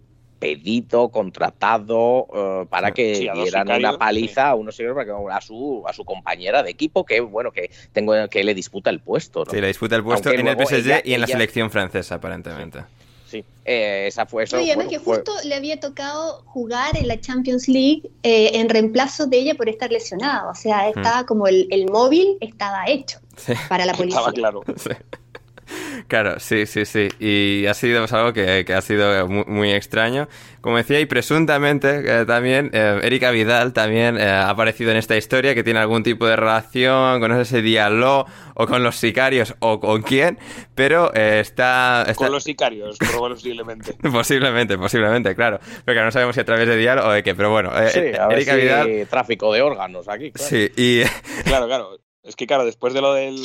pedido, 0.44 1.08
contratado 1.08 2.26
eh, 2.34 2.66
para 2.68 2.92
que 2.92 3.30
dieran 3.34 3.70
una 3.70 3.96
paliza 3.96 4.50
a 4.50 4.54
unos 4.54 4.78
a 4.78 5.40
su 5.40 5.84
a 5.86 5.92
su 5.92 6.04
compañera 6.04 6.62
de 6.62 6.70
equipo 6.70 7.04
que 7.06 7.20
bueno 7.20 7.50
que 7.50 7.70
tengo 7.92 8.12
que 8.28 8.44
le 8.44 8.54
disputa 8.54 8.90
el 8.90 9.00
puesto. 9.00 9.46
Sí, 9.50 9.60
le 9.60 9.68
disputa 9.68 9.96
el 9.96 10.04
puesto 10.04 10.30
en 10.30 10.46
el 10.46 10.56
PSG 10.56 11.02
y 11.04 11.14
en 11.14 11.20
la 11.22 11.26
selección 11.26 11.70
francesa 11.70 12.16
aparentemente. 12.16 12.80
Sí, 13.26 13.42
eh, 13.64 14.04
esa 14.06 14.26
fue 14.26 14.44
eso. 14.44 14.60
y 14.60 14.70
además 14.70 14.88
que 14.88 14.98
justo 14.98 15.32
le 15.44 15.54
había 15.54 15.80
tocado 15.80 16.42
jugar 16.44 16.96
en 16.96 17.08
la 17.08 17.18
Champions 17.20 17.68
League 17.68 18.02
eh, 18.22 18.50
en 18.54 18.68
reemplazo 18.68 19.26
de 19.26 19.38
ella 19.38 19.54
por 19.54 19.68
estar 19.68 19.90
lesionada. 19.90 20.50
O 20.50 20.54
sea, 20.54 20.84
hmm. 20.84 20.98
estaba 20.98 21.26
como 21.26 21.46
el, 21.46 21.66
el, 21.70 21.86
móvil 21.86 22.36
estaba 22.40 22.84
hecho 22.86 23.18
para 23.68 23.86
la 23.86 23.94
policía. 23.96 24.20
Estaba 24.20 24.32
claro. 24.32 24.62
Claro, 26.08 26.38
sí, 26.38 26.66
sí, 26.66 26.84
sí. 26.84 27.08
Y 27.18 27.66
ha 27.66 27.74
sido 27.74 28.04
algo 28.10 28.32
que, 28.32 28.64
ha 28.74 28.80
sido 28.82 29.26
muy, 29.28 29.72
extraño. 29.72 30.28
Como 30.60 30.76
decía, 30.76 31.00
y 31.00 31.06
presuntamente 31.06 32.02
eh, 32.04 32.24
también 32.26 32.70
eh, 32.72 33.00
Erika 33.02 33.30
Vidal 33.30 33.72
también 33.72 34.18
eh, 34.18 34.24
ha 34.24 34.48
aparecido 34.48 34.90
en 34.90 34.96
esta 34.96 35.16
historia 35.16 35.54
que 35.54 35.62
tiene 35.62 35.80
algún 35.80 36.02
tipo 36.02 36.26
de 36.26 36.36
relación 36.36 37.20
con 37.20 37.32
ese 37.32 37.60
diálogo 37.62 38.26
o 38.54 38.66
con 38.66 38.82
los 38.82 38.96
sicarios 38.96 39.54
o 39.58 39.80
con 39.80 40.02
quién, 40.02 40.38
pero 40.74 41.12
está, 41.12 42.06
Con 42.16 42.32
los 42.32 42.44
sicarios, 42.44 42.98
posiblemente. 42.98 43.94
posiblemente, 44.12 44.78
posiblemente, 44.78 45.34
claro. 45.34 45.60
Porque 45.84 46.00
no 46.00 46.10
sabemos 46.10 46.34
si 46.34 46.40
a 46.40 46.44
través 46.44 46.68
de 46.68 46.76
diálogo 46.76 47.08
o 47.08 47.12
de 47.12 47.22
qué, 47.22 47.34
pero 47.34 47.50
bueno. 47.50 47.70
sí, 47.88 48.00
Erika 48.30 48.54
Vidal... 48.54 49.06
Tráfico 49.08 49.52
de 49.52 49.62
órganos 49.62 50.08
aquí. 50.08 50.32
Sí, 50.34 50.70
y... 50.76 51.02
Claro, 51.44 51.66
claro. 51.66 52.03
Es 52.24 52.36
que 52.36 52.46
claro, 52.46 52.64
después 52.64 52.94
de 52.94 53.02
lo 53.02 53.12
del, 53.12 53.36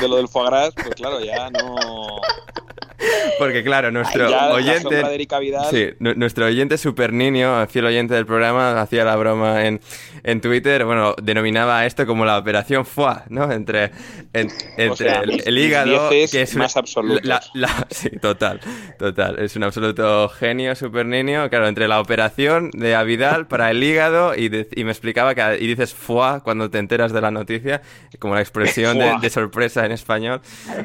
de 0.00 0.08
lo 0.08 0.16
del 0.16 0.28
foie 0.28 0.46
gras, 0.46 0.72
pues 0.74 0.94
claro, 0.94 1.20
ya 1.20 1.50
no... 1.50 2.20
Porque 3.38 3.62
claro, 3.62 3.90
nuestro 3.90 4.26
oyente... 4.52 5.02
Sí, 5.70 5.88
nuestro 5.98 6.46
oyente 6.46 6.78
super 6.78 7.12
niño, 7.12 7.66
fiel 7.66 7.86
oyente 7.86 8.14
del 8.14 8.26
programa, 8.26 8.80
hacía 8.80 9.04
la 9.04 9.16
broma 9.16 9.66
en, 9.66 9.80
en 10.22 10.40
Twitter, 10.40 10.84
bueno, 10.84 11.14
denominaba 11.22 11.86
esto 11.86 12.06
como 12.06 12.24
la 12.24 12.38
operación 12.38 12.86
foie, 12.86 13.16
¿no? 13.28 13.50
Entre, 13.52 13.90
entre 14.32 15.12
el, 15.44 15.58
hígado, 15.58 16.10
que 16.10 16.42
es 16.42 16.56
más 16.56 16.76
absoluto. 16.76 17.28
sí, 17.90 18.10
total, 18.20 18.60
total. 18.98 19.38
Es 19.38 19.56
un 19.56 19.64
absoluto 19.64 20.28
genio, 20.28 20.74
super 20.74 21.06
niño. 21.06 21.48
Claro, 21.48 21.68
entre 21.68 21.88
la 21.88 22.00
operación 22.00 22.70
de 22.72 22.94
Avidal 22.94 23.46
para 23.46 23.70
el 23.70 23.82
hígado 23.82 24.34
y, 24.34 24.50
y 24.74 24.84
me 24.84 24.90
explicaba 24.90 25.34
que 25.34 25.58
y 25.60 25.66
dices 25.66 25.94
foie 25.94 26.40
cuando 26.42 26.70
te 26.70 26.78
enteras 26.78 27.12
de 27.12 27.20
la 27.20 27.30
noticia 27.30 27.82
como 28.18 28.34
la 28.34 28.40
expresión 28.40 28.98
de, 28.98 29.30
sorpresa 29.30 29.84
en 29.84 29.92
español. 29.92 30.40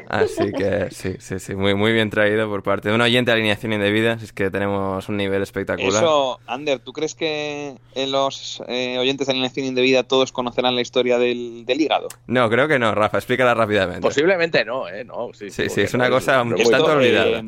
Así 0.08 0.52
que 0.52 0.88
sí, 0.90 1.14
sí, 1.18 1.38
sí, 1.38 1.54
muy, 1.54 1.74
muy 1.74 1.92
bien 1.92 2.01
traído 2.10 2.48
por 2.48 2.62
parte 2.62 2.88
de 2.88 2.94
un 2.94 3.00
oyente 3.00 3.30
de 3.30 3.36
alineación 3.36 3.72
indebida. 3.72 4.18
Es 4.22 4.32
que 4.32 4.50
tenemos 4.50 5.08
un 5.08 5.16
nivel 5.16 5.42
espectacular. 5.42 6.02
Eso, 6.02 6.40
Ander, 6.46 6.78
¿tú 6.78 6.92
crees 6.92 7.14
que 7.14 7.74
los 8.06 8.62
eh, 8.68 8.98
oyentes 8.98 9.26
de 9.26 9.32
alineación 9.32 9.66
indebida 9.66 10.02
todos 10.02 10.32
conocerán 10.32 10.74
la 10.74 10.80
historia 10.80 11.18
del, 11.18 11.64
hígado? 11.68 12.08
No, 12.26 12.48
creo 12.50 12.68
que 12.68 12.78
no, 12.78 12.94
Rafa, 12.94 13.18
explícala 13.18 13.54
rápidamente. 13.54 14.00
Posiblemente 14.00 14.64
no, 14.64 14.88
¿eh? 14.88 15.04
No, 15.04 15.30
sí, 15.32 15.50
sí, 15.50 15.68
sí, 15.68 15.82
es 15.82 15.94
una 15.94 16.10
cosa 16.10 16.42
un 16.42 16.56
tanto 16.56 16.92
olvidada. 16.92 17.38
Eh, 17.38 17.44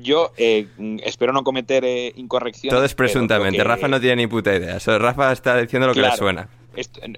yo 0.00 0.32
eh, 0.36 0.66
espero 1.04 1.32
no 1.32 1.44
cometer 1.44 1.84
eh, 1.84 2.12
incorrecciones. 2.16 2.74
Todo 2.74 2.84
es 2.84 2.94
presuntamente. 2.94 3.62
Rafa 3.64 3.88
no 3.88 4.00
tiene 4.00 4.16
ni 4.16 4.26
puta 4.26 4.54
idea. 4.54 4.78
Rafa 4.98 5.32
está 5.32 5.56
diciendo 5.56 5.88
lo 5.88 5.94
que 5.94 6.02
le 6.02 6.16
suena 6.16 6.48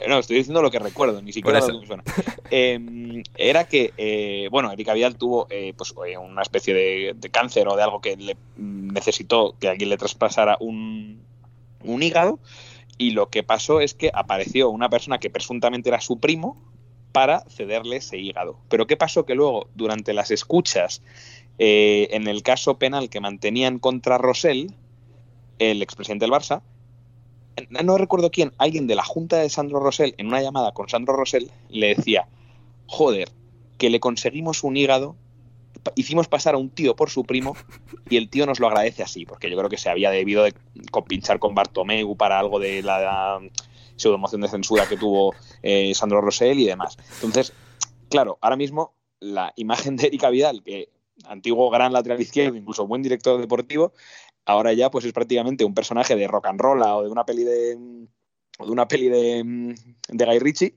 no, 0.08 0.18
estoy 0.18 0.36
diciendo 0.36 0.62
lo 0.62 0.70
que 0.70 0.78
recuerdo, 0.78 1.20
ni 1.22 1.32
siquiera 1.32 1.60
lo 1.60 1.80
que 1.80 1.86
suena. 1.86 2.04
Em, 2.50 3.22
era 3.36 3.64
que, 3.64 3.92
eh, 3.96 4.48
bueno, 4.50 4.70
Erika 4.72 4.92
Vidal 4.94 5.16
tuvo 5.16 5.46
eh, 5.50 5.72
pues, 5.76 5.92
una 5.92 6.42
especie 6.42 6.74
de, 6.74 7.30
cáncer 7.30 7.68
o 7.68 7.76
de 7.76 7.82
algo 7.82 8.00
que 8.00 8.16
le 8.16 8.36
necesitó 8.56 9.54
que 9.58 9.68
alguien 9.68 9.88
le 9.88 9.96
traspasara 9.96 10.56
un, 10.60 11.22
un 11.82 12.02
hígado. 12.02 12.38
Y 12.98 13.12
lo 13.12 13.30
que 13.30 13.42
pasó 13.42 13.80
es 13.80 13.94
que 13.94 14.10
apareció 14.12 14.68
una 14.70 14.90
persona 14.90 15.18
que 15.18 15.30
presuntamente 15.30 15.88
era 15.88 16.00
su 16.00 16.20
primo 16.20 16.62
para 17.12 17.40
cederle 17.48 17.96
ese 17.96 18.18
hígado. 18.18 18.58
Pero 18.68 18.86
¿qué 18.86 18.96
pasó? 18.96 19.24
Que 19.24 19.34
luego, 19.34 19.68
durante 19.74 20.12
las 20.12 20.30
escuchas 20.30 21.02
eh, 21.58 22.08
en 22.12 22.28
el 22.28 22.42
caso 22.42 22.78
penal 22.78 23.10
que 23.10 23.20
mantenían 23.20 23.78
contra 23.78 24.18
Rosell, 24.18 24.74
el 25.58 25.82
expresidente 25.82 26.24
del 26.24 26.32
Barça, 26.32 26.62
no 27.70 27.98
recuerdo 27.98 28.30
quién, 28.30 28.52
alguien 28.58 28.86
de 28.86 28.94
la 28.94 29.04
junta 29.04 29.38
de 29.38 29.50
Sandro 29.50 29.80
Rosell, 29.80 30.14
en 30.18 30.28
una 30.28 30.42
llamada 30.42 30.72
con 30.72 30.88
Sandro 30.88 31.14
Rosell, 31.14 31.50
le 31.68 31.94
decía, 31.94 32.28
joder, 32.86 33.30
que 33.78 33.90
le 33.90 34.00
conseguimos 34.00 34.64
un 34.64 34.76
hígado 34.76 35.16
hicimos 35.94 36.28
pasar 36.28 36.54
a 36.54 36.58
un 36.58 36.70
tío 36.70 36.94
por 36.94 37.10
su 37.10 37.24
primo 37.24 37.56
y 38.08 38.16
el 38.16 38.28
tío 38.28 38.46
nos 38.46 38.60
lo 38.60 38.68
agradece 38.68 39.02
así, 39.02 39.24
porque 39.24 39.50
yo 39.50 39.56
creo 39.56 39.70
que 39.70 39.78
se 39.78 39.90
había 39.90 40.10
debido 40.10 40.44
de 40.44 40.54
compinchar 40.90 41.38
con 41.38 41.54
Bartomeu 41.54 42.16
para 42.16 42.38
algo 42.38 42.58
de 42.58 42.82
la 42.82 43.40
pseudomoción 43.96 44.40
de 44.40 44.48
censura 44.48 44.88
que 44.88 44.96
tuvo 44.96 45.34
eh, 45.62 45.94
Sandro 45.94 46.20
Rosell 46.20 46.58
y 46.58 46.66
demás. 46.66 46.96
Entonces, 47.14 47.52
claro, 48.08 48.38
ahora 48.40 48.56
mismo 48.56 48.94
la 49.20 49.52
imagen 49.56 49.96
de 49.96 50.08
Erika 50.08 50.30
Vidal, 50.30 50.62
que 50.62 50.88
antiguo 51.24 51.70
gran 51.70 51.92
lateral 51.92 52.20
izquierdo, 52.20 52.56
incluso 52.56 52.86
buen 52.86 53.02
director 53.02 53.40
deportivo, 53.40 53.92
ahora 54.44 54.72
ya 54.72 54.90
pues 54.90 55.04
es 55.04 55.12
prácticamente 55.12 55.64
un 55.64 55.74
personaje 55.74 56.16
de 56.16 56.26
rock 56.26 56.46
and 56.46 56.60
roll 56.60 56.82
o 56.82 57.02
de 57.02 57.10
una 57.10 57.24
peli 57.24 57.44
de, 57.44 57.76
de 57.76 58.70
una 58.70 58.88
peli 58.88 59.08
de, 59.08 59.74
Guy 60.08 60.38
Ritchie. 60.38 60.76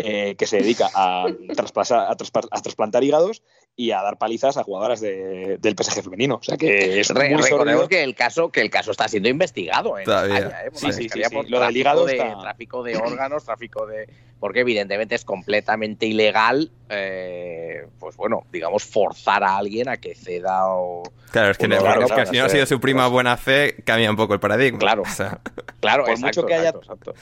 Eh, 0.00 0.36
que 0.36 0.46
se 0.46 0.58
dedica 0.58 0.88
a, 0.94 1.26
traspasar, 1.56 2.06
a, 2.08 2.14
trasplantar 2.62 3.02
hígados 3.02 3.42
y 3.80 3.92
a 3.92 4.02
dar 4.02 4.18
palizas 4.18 4.56
a 4.56 4.64
jugadoras 4.64 5.00
del 5.00 5.76
PSG 5.78 6.02
femenino. 6.02 6.34
O 6.34 6.42
sea 6.42 6.56
que 6.56 6.98
es 6.98 7.14
muy 7.14 7.40
recordemos 7.40 7.88
que 7.88 8.02
el 8.02 8.16
caso 8.16 8.50
que 8.50 8.60
el 8.60 8.70
caso 8.70 8.90
está 8.90 9.06
siendo 9.06 9.28
investigado 9.28 9.96
en 9.96 10.02
España, 10.02 10.62
¿eh? 10.64 10.70
sí, 10.72 10.92
sí, 10.92 11.08
sí, 11.08 11.22
Lo 11.46 11.60
del 11.60 11.76
hígado 11.76 12.04
de, 12.04 12.16
tráfico 12.16 12.82
de 12.82 12.96
órganos, 12.96 13.44
tráfico 13.44 13.86
de 13.86 14.08
porque 14.40 14.60
evidentemente 14.60 15.14
es 15.14 15.24
completamente 15.24 16.06
ilegal, 16.06 16.72
eh, 16.88 17.86
pues 18.00 18.16
bueno, 18.16 18.44
digamos, 18.52 18.84
forzar 18.84 19.44
a 19.44 19.56
alguien 19.56 19.88
a 19.88 19.96
que 19.96 20.14
ceda 20.14 20.66
o... 20.68 21.02
Claro, 21.30 21.50
es 21.50 21.58
que, 21.58 21.68
claro, 21.68 22.06
que 22.06 22.26
si 22.26 22.36
no 22.36 22.44
ha 22.44 22.48
sido 22.48 22.64
su 22.64 22.80
prima 22.80 23.06
buena 23.08 23.36
fe, 23.36 23.76
cambia 23.84 24.10
un 24.10 24.16
poco 24.16 24.34
el 24.34 24.40
paradigma. 24.40 24.78
Claro, 24.78 25.02
claro 25.80 26.04
Por 26.04 26.18
mucho 26.18 26.46
que 26.46 26.54
haya 26.54 26.72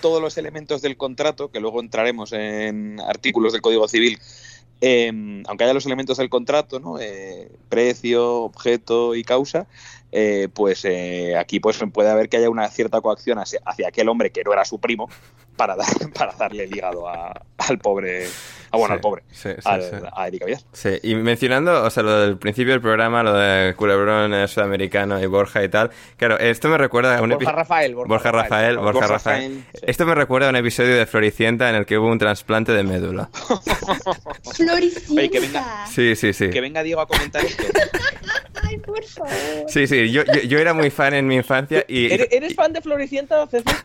todos 0.01 0.23
los 0.23 0.39
elementos 0.39 0.81
del 0.83 0.97
contrato, 0.97 1.51
que 1.51 1.61
luego 1.61 1.81
entraremos 1.81 2.33
en 2.33 3.01
artículos 3.01 3.53
del 3.53 3.63
Código 3.63 3.89
Civil, 3.89 4.19
eh, 4.81 5.43
aunque 5.47 5.65
haya 5.65 5.75
los 5.75 5.87
elementos 5.87 6.19
del 6.19 6.29
contrato, 6.29 6.81
¿no? 6.81 6.99
Eh, 7.01 7.51
precio, 7.69 8.43
objeto 8.43 9.15
y 9.15 9.25
causa, 9.25 9.67
eh, 10.13 10.49
pues 10.53 10.85
eh, 10.85 11.37
aquí 11.37 11.61
pues 11.61 11.79
puede 11.93 12.11
haber 12.11 12.29
que 12.29 12.37
haya 12.37 12.51
una 12.51 12.69
cierta 12.69 13.01
coacción 13.01 13.39
hacia, 13.39 13.61
aquel 13.87 14.09
hombre 14.09 14.31
que 14.31 14.45
no 14.45 14.53
era 14.53 14.65
su 14.65 14.79
primo 14.79 15.09
para, 15.57 15.77
dar, 15.77 15.89
para 16.15 16.33
darle 16.33 16.65
el 16.65 16.75
hígado 16.75 17.07
al 17.09 17.79
pobre, 17.79 18.29
ah, 18.77 18.79
bueno, 18.79 18.95
al 18.95 19.01
pobre, 19.01 19.23
a 19.65 20.29
Erika 20.29 20.47
Villar. 20.47 20.61
Sí, 20.73 20.91
y 21.03 21.15
mencionando, 21.15 21.85
o 21.85 21.91
sea, 21.91 22.03
lo 22.03 22.21
del 22.21 22.39
principio 22.39 22.73
del 22.73 22.81
programa, 22.81 23.23
lo 23.23 23.33
de 23.35 23.75
Culebrón 23.75 24.35
eh, 24.35 24.49
sudamericano 24.49 25.21
y 25.21 25.27
Borja 25.27 25.63
y 25.65 25.69
tal, 25.69 25.91
claro, 26.17 26.39
esto 26.39 26.69
me 26.69 26.79
recuerda 26.79 27.19
a 27.19 27.23
un 27.23 27.31
Borja 27.31 27.53
Rafael, 27.53 27.95
Borja, 27.95 28.33
Rafael, 28.33 28.79
Borja, 28.79 29.07
Rafael. 29.07 29.65
Esto 29.83 30.07
me 30.07 30.15
recuerda 30.15 30.49
a 30.49 30.51
un 30.51 30.57
episodio 30.57 30.97
de 30.97 31.07
Floricienta 31.07 31.69
en 31.71 31.77
el 31.77 31.87
que 31.87 31.99
hubo 31.99 32.09
un 32.09 32.19
trasplante 32.19 32.73
de 32.73 32.83
médula. 32.83 33.31
Floricienta. 34.55 35.29
que 35.29 35.41
venga, 35.41 35.87
sí, 35.87 36.17
sí, 36.17 36.33
sí. 36.33 36.51
Que 36.51 36.61
venga 36.61 36.83
Diego 36.83 37.01
a 37.01 37.07
comentar 37.07 37.45
esto. 37.45 37.65
Ay, 38.63 38.79
por 38.79 39.05
favor. 39.05 39.33
Sí, 39.69 39.87
sí, 39.87 40.11
yo, 40.11 40.23
yo, 40.25 40.59
era 40.59 40.73
muy 40.73 40.91
fan 40.91 41.15
en 41.15 41.27
mi 41.27 41.37
infancia 41.37 41.85
y... 41.87 42.07
¿Eres, 42.13 42.55
fan 42.55 42.73
de 42.73 42.81
Floricienta, 42.81 43.47
César? 43.47 43.77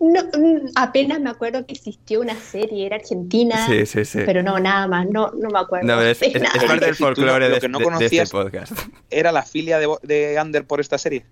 No, 0.00 0.22
mm, 0.22 0.70
apenas 0.76 1.20
me 1.20 1.30
acuerdo 1.30 1.66
que 1.66 1.74
existió 1.74 2.20
una 2.20 2.34
serie, 2.36 2.86
era 2.86 2.96
argentina. 2.96 3.66
Sí, 3.66 3.85
sí, 3.86 4.04
sí. 4.04 4.20
Pero 4.26 4.42
no, 4.42 4.58
nada 4.58 4.86
más, 4.86 5.06
no, 5.06 5.30
no 5.30 5.48
me 5.50 5.58
acuerdo. 5.58 5.86
No, 5.86 6.00
es, 6.02 6.20
es, 6.22 6.32
parte 6.66 6.84
del 6.84 6.94
folclore 6.94 7.48
de, 7.48 7.68
no 7.68 7.78
de, 7.78 8.06
este 8.06 8.26
podcast. 8.26 8.72
¿Era 9.10 9.32
la 9.32 9.42
filia 9.42 9.78
de, 9.78 9.88
de 10.02 10.38
Ander 10.38 10.66
por 10.66 10.80
esta 10.80 10.98
serie? 10.98 11.24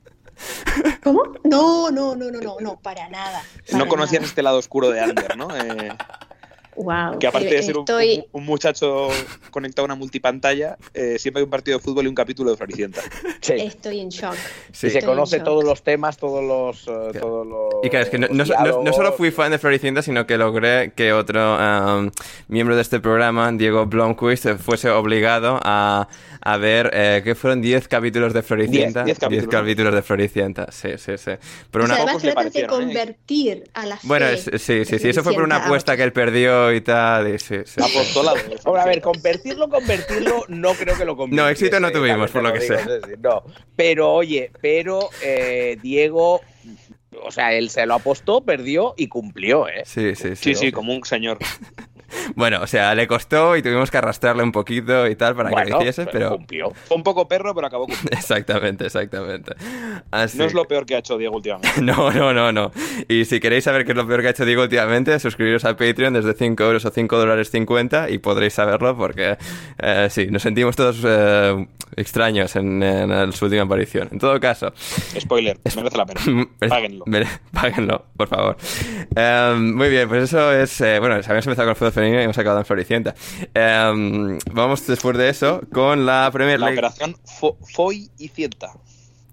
¿Cómo? 1.02 1.22
No, 1.44 1.90
no, 1.90 2.16
no, 2.16 2.30
no, 2.30 2.40
no, 2.40 2.56
no, 2.60 2.80
para 2.80 3.08
nada. 3.08 3.42
no 3.72 3.86
conocías 3.86 4.24
este 4.24 4.42
lado 4.42 4.58
oscuro 4.58 4.90
de 4.90 5.00
Ander, 5.00 5.36
¿no? 5.36 5.54
Eh... 5.56 5.92
Que 7.18 7.26
aparte 7.26 7.48
de 7.48 7.62
ser 7.62 7.76
un, 7.76 8.44
muchacho 8.44 9.08
conectado 9.50 9.84
a 9.84 9.86
una 9.86 9.94
multipantalla, 9.94 10.76
eh, 10.92 11.18
siempre 11.18 11.40
hay 11.40 11.44
un 11.44 11.50
partido 11.50 11.78
de 11.78 11.84
fútbol 11.84 12.04
y 12.04 12.08
un 12.08 12.14
capítulo 12.14 12.50
de 12.50 12.56
Floricienta. 12.56 13.00
Estoy 13.40 14.00
en 14.00 14.08
shock. 14.08 14.34
Sí. 14.72 14.90
se 14.90 15.02
conoce 15.02 15.40
todos 15.40 15.64
los 15.64 15.82
temas, 15.82 16.16
todos 16.16 16.42
los, 16.42 16.88
eh, 16.88 17.18
todos 17.18 17.46
los. 17.46 17.74
Y 17.84 17.90
claro, 17.90 18.04
es 18.04 18.10
que 18.10 18.18
no, 18.18 18.92
solo 18.92 19.12
fui 19.12 19.30
fan 19.30 19.50
de 19.50 19.58
Floricienta, 19.58 20.02
sino 20.02 20.26
que 20.26 20.36
logré 20.36 20.92
que 20.94 21.12
otro 21.12 21.56
um, 21.56 22.10
miembro 22.48 22.76
de 22.76 22.82
este 22.82 23.00
programa, 23.00 23.50
Diego 23.52 23.86
Blomquist, 23.86 24.46
fuese 24.58 24.90
obligado 24.90 25.60
a, 25.62 26.08
a 26.40 26.56
ver, 26.58 26.90
eh, 26.92 27.22
que 27.24 27.34
fueron 27.34 27.62
10 27.62 27.88
capítulos 27.88 28.34
de 28.34 28.42
Floricienta. 28.42 29.04
10 29.04 29.18
capítulos. 29.48 29.94
de 29.94 30.02
Floricienta, 30.02 30.70
sí, 30.70 30.90
sí, 30.98 31.16
sí. 31.16 31.32
Pero 31.70 31.84
una... 31.86 31.94
además 31.94 32.22
tratan 32.22 32.50
de 32.50 32.66
convertir 32.66 33.64
a 33.72 33.86
la 33.86 33.96
fe 33.96 34.06
Bueno, 34.06 34.26
sí, 34.36 34.84
sí, 34.84 34.98
sí, 34.98 35.08
eso 35.08 35.22
fue 35.22 35.32
por 35.32 35.42
una 35.42 35.64
apuesta 35.64 35.96
que 35.96 36.02
él 36.02 36.12
perdió 36.12 36.63
y 36.72 36.80
tal. 36.80 37.34
Y 37.34 37.38
sí, 37.38 37.56
sí. 37.64 37.80
a 37.80 38.84
ver, 38.84 39.00
convertirlo, 39.00 39.68
convertirlo, 39.68 40.44
no 40.48 40.72
creo 40.74 40.96
que 40.96 41.04
lo 41.04 41.16
convirtiera. 41.16 41.44
No, 41.44 41.50
éxito 41.50 41.80
no 41.80 41.90
tuvimos, 41.90 42.30
por 42.30 42.42
lo 42.42 42.52
que 42.52 42.60
sé. 42.60 42.78
No, 43.20 43.42
pero 43.76 44.12
oye, 44.12 44.50
pero 44.60 45.08
eh, 45.22 45.76
Diego 45.82 46.40
o 47.22 47.30
sea, 47.30 47.52
él 47.52 47.70
se 47.70 47.86
lo 47.86 47.94
apostó, 47.94 48.44
perdió 48.44 48.94
y 48.96 49.08
cumplió, 49.08 49.68
¿eh? 49.68 49.82
Sí, 49.84 50.14
sí, 50.14 50.30
sí. 50.30 50.36
Sí, 50.36 50.54
sí, 50.54 50.72
como 50.72 50.94
un 50.94 51.04
señor. 51.04 51.38
Bueno, 52.34 52.60
o 52.62 52.66
sea, 52.66 52.94
le 52.94 53.06
costó 53.06 53.56
y 53.56 53.62
tuvimos 53.62 53.90
que 53.90 53.98
arrastrarle 53.98 54.42
un 54.42 54.52
poquito 54.52 55.06
y 55.06 55.16
tal 55.16 55.34
para 55.34 55.50
que 55.50 55.70
lo 55.70 55.80
hiciese, 55.80 56.06
pero... 56.06 56.30
Cumplió. 56.30 56.72
Fue 56.86 56.96
un 56.96 57.02
poco 57.02 57.28
perro, 57.28 57.54
pero 57.54 57.66
acabó 57.66 57.86
cumpliendo. 57.86 58.10
Exactamente, 58.16 58.86
exactamente. 58.86 59.54
No 60.12 60.44
es 60.44 60.54
lo 60.54 60.64
peor 60.64 60.86
que 60.86 60.94
ha 60.94 60.98
hecho 60.98 61.18
Diego 61.18 61.36
últimamente. 61.36 61.70
no, 61.82 62.10
no, 62.10 62.32
no, 62.32 62.52
no. 62.52 62.72
Y 63.08 63.24
si 63.24 63.40
queréis 63.40 63.64
saber 63.64 63.84
qué 63.84 63.92
es 63.92 63.96
lo 63.96 64.06
peor 64.06 64.22
que 64.22 64.28
ha 64.28 64.30
hecho 64.30 64.44
Diego 64.44 64.62
últimamente, 64.62 65.18
suscribiros 65.18 65.64
a 65.64 65.76
Patreon 65.76 66.14
desde 66.14 66.34
5 66.34 66.62
euros 66.62 66.84
o 66.84 66.90
5 66.90 67.18
dólares 67.18 67.50
50 67.50 68.10
y 68.10 68.18
podréis 68.18 68.54
saberlo 68.54 68.96
porque, 68.96 69.36
eh, 69.78 70.08
sí, 70.10 70.26
nos 70.28 70.42
sentimos 70.42 70.76
todos 70.76 71.00
eh, 71.04 71.66
extraños 71.96 72.54
en, 72.56 73.32
su 73.32 73.44
última 73.44 73.62
aparición. 73.62 74.08
En 74.12 74.18
todo 74.18 74.38
caso... 74.40 74.72
Spoiler, 75.18 75.58
merece 75.76 75.96
la 75.96 76.06
pena. 76.06 76.48
Páguenlo. 76.68 77.04
Páguenlo, 77.52 78.04
por 78.16 78.28
favor. 78.28 78.56
Eh, 79.14 79.54
muy 79.58 79.88
bien, 79.88 80.08
pues 80.08 80.24
eso 80.24 80.52
es... 80.52 80.78
bueno, 81.00 81.16
habíamos 81.16 81.46
empezado 81.46 81.66
con 81.66 81.70
el 81.70 81.76
fútbol 81.76 81.92
femenino 81.92 82.20
y 82.20 82.24
hemos 82.24 82.38
acabado 82.38 82.60
en 82.60 82.66
Floricienta. 82.66 83.14
Em, 83.54 84.38
vamos 84.52 84.86
después 84.86 85.16
de 85.16 85.28
eso 85.28 85.60
con 85.72 86.06
la 86.06 86.30
Premier 86.32 86.60
League. 86.60 86.80
La 86.80 86.88
operación 86.88 87.16
Foy 87.74 88.10
y 88.18 88.28
Cienta. 88.28 88.72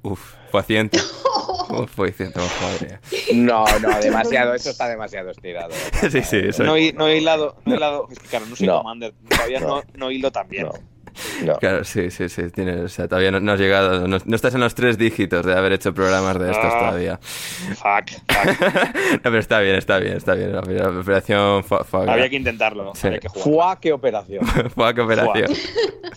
Uf, 0.04 0.34
fue 0.50 0.64
Cienta. 0.64 1.00
fue 1.96 2.12
Cienta, 2.12 2.42
madre. 2.62 3.00
No, 3.34 3.66
no, 3.80 4.00
demasiado, 4.00 4.56
eso 4.56 4.72
está 4.72 4.90
demasiado 4.90 5.30
estirado. 5.30 5.72
sí, 6.10 6.22
sí, 6.24 6.38
eso. 6.38 6.64
No, 6.64 6.74
no, 6.74 7.08
he 7.08 7.18
hilado, 7.18 7.58
no 7.66 7.74
he 7.74 7.78
hilado, 7.78 8.08
claro, 8.30 8.46
no 8.48 8.56
soy 8.56 8.68
no. 8.68 8.78
Commander, 8.80 9.14
todavía 9.30 9.60
no, 9.60 9.84
no 9.96 10.12
hilo 10.12 10.32
tan 10.32 10.50
bien. 10.50 10.68
Claro, 11.60 11.84
sí, 11.84 12.12
sí, 12.12 12.30
sí. 12.30 12.44
o 12.44 12.88
sea, 12.88 13.08
todavía 13.08 13.32
no, 13.32 13.52
has 13.52 13.60
llegado, 13.60 14.08
no, 14.08 14.18
estás 14.18 14.54
en 14.56 14.62
los 14.62 14.76
tres 14.76 14.98
dígitos 14.98 15.46
de 15.46 15.54
haber 15.54 15.74
hecho 15.74 15.94
programas 15.94 16.40
de 16.40 16.52
estos 16.52 16.74
ah, 16.74 16.80
todavía. 16.80 17.18
Fuck, 17.18 18.10
fuck. 18.28 18.62
no, 19.14 19.22
pero 19.24 19.40
está 19.40 19.60
bien, 19.60 19.76
está 19.76 20.00
bien, 20.00 20.18
está 20.18 20.36
bien. 20.36 20.54
La 20.54 20.60
operación 20.60 21.64
Había 22.08 22.30
que 22.30 22.36
intentarlo. 22.36 22.94
Sí. 22.96 23.10
que 23.20 23.30
Fua, 23.30 23.80
qué 23.80 23.94
operación. 23.94 24.46
Fua, 24.76 24.94
qué 24.94 25.02
operación. 25.02 25.48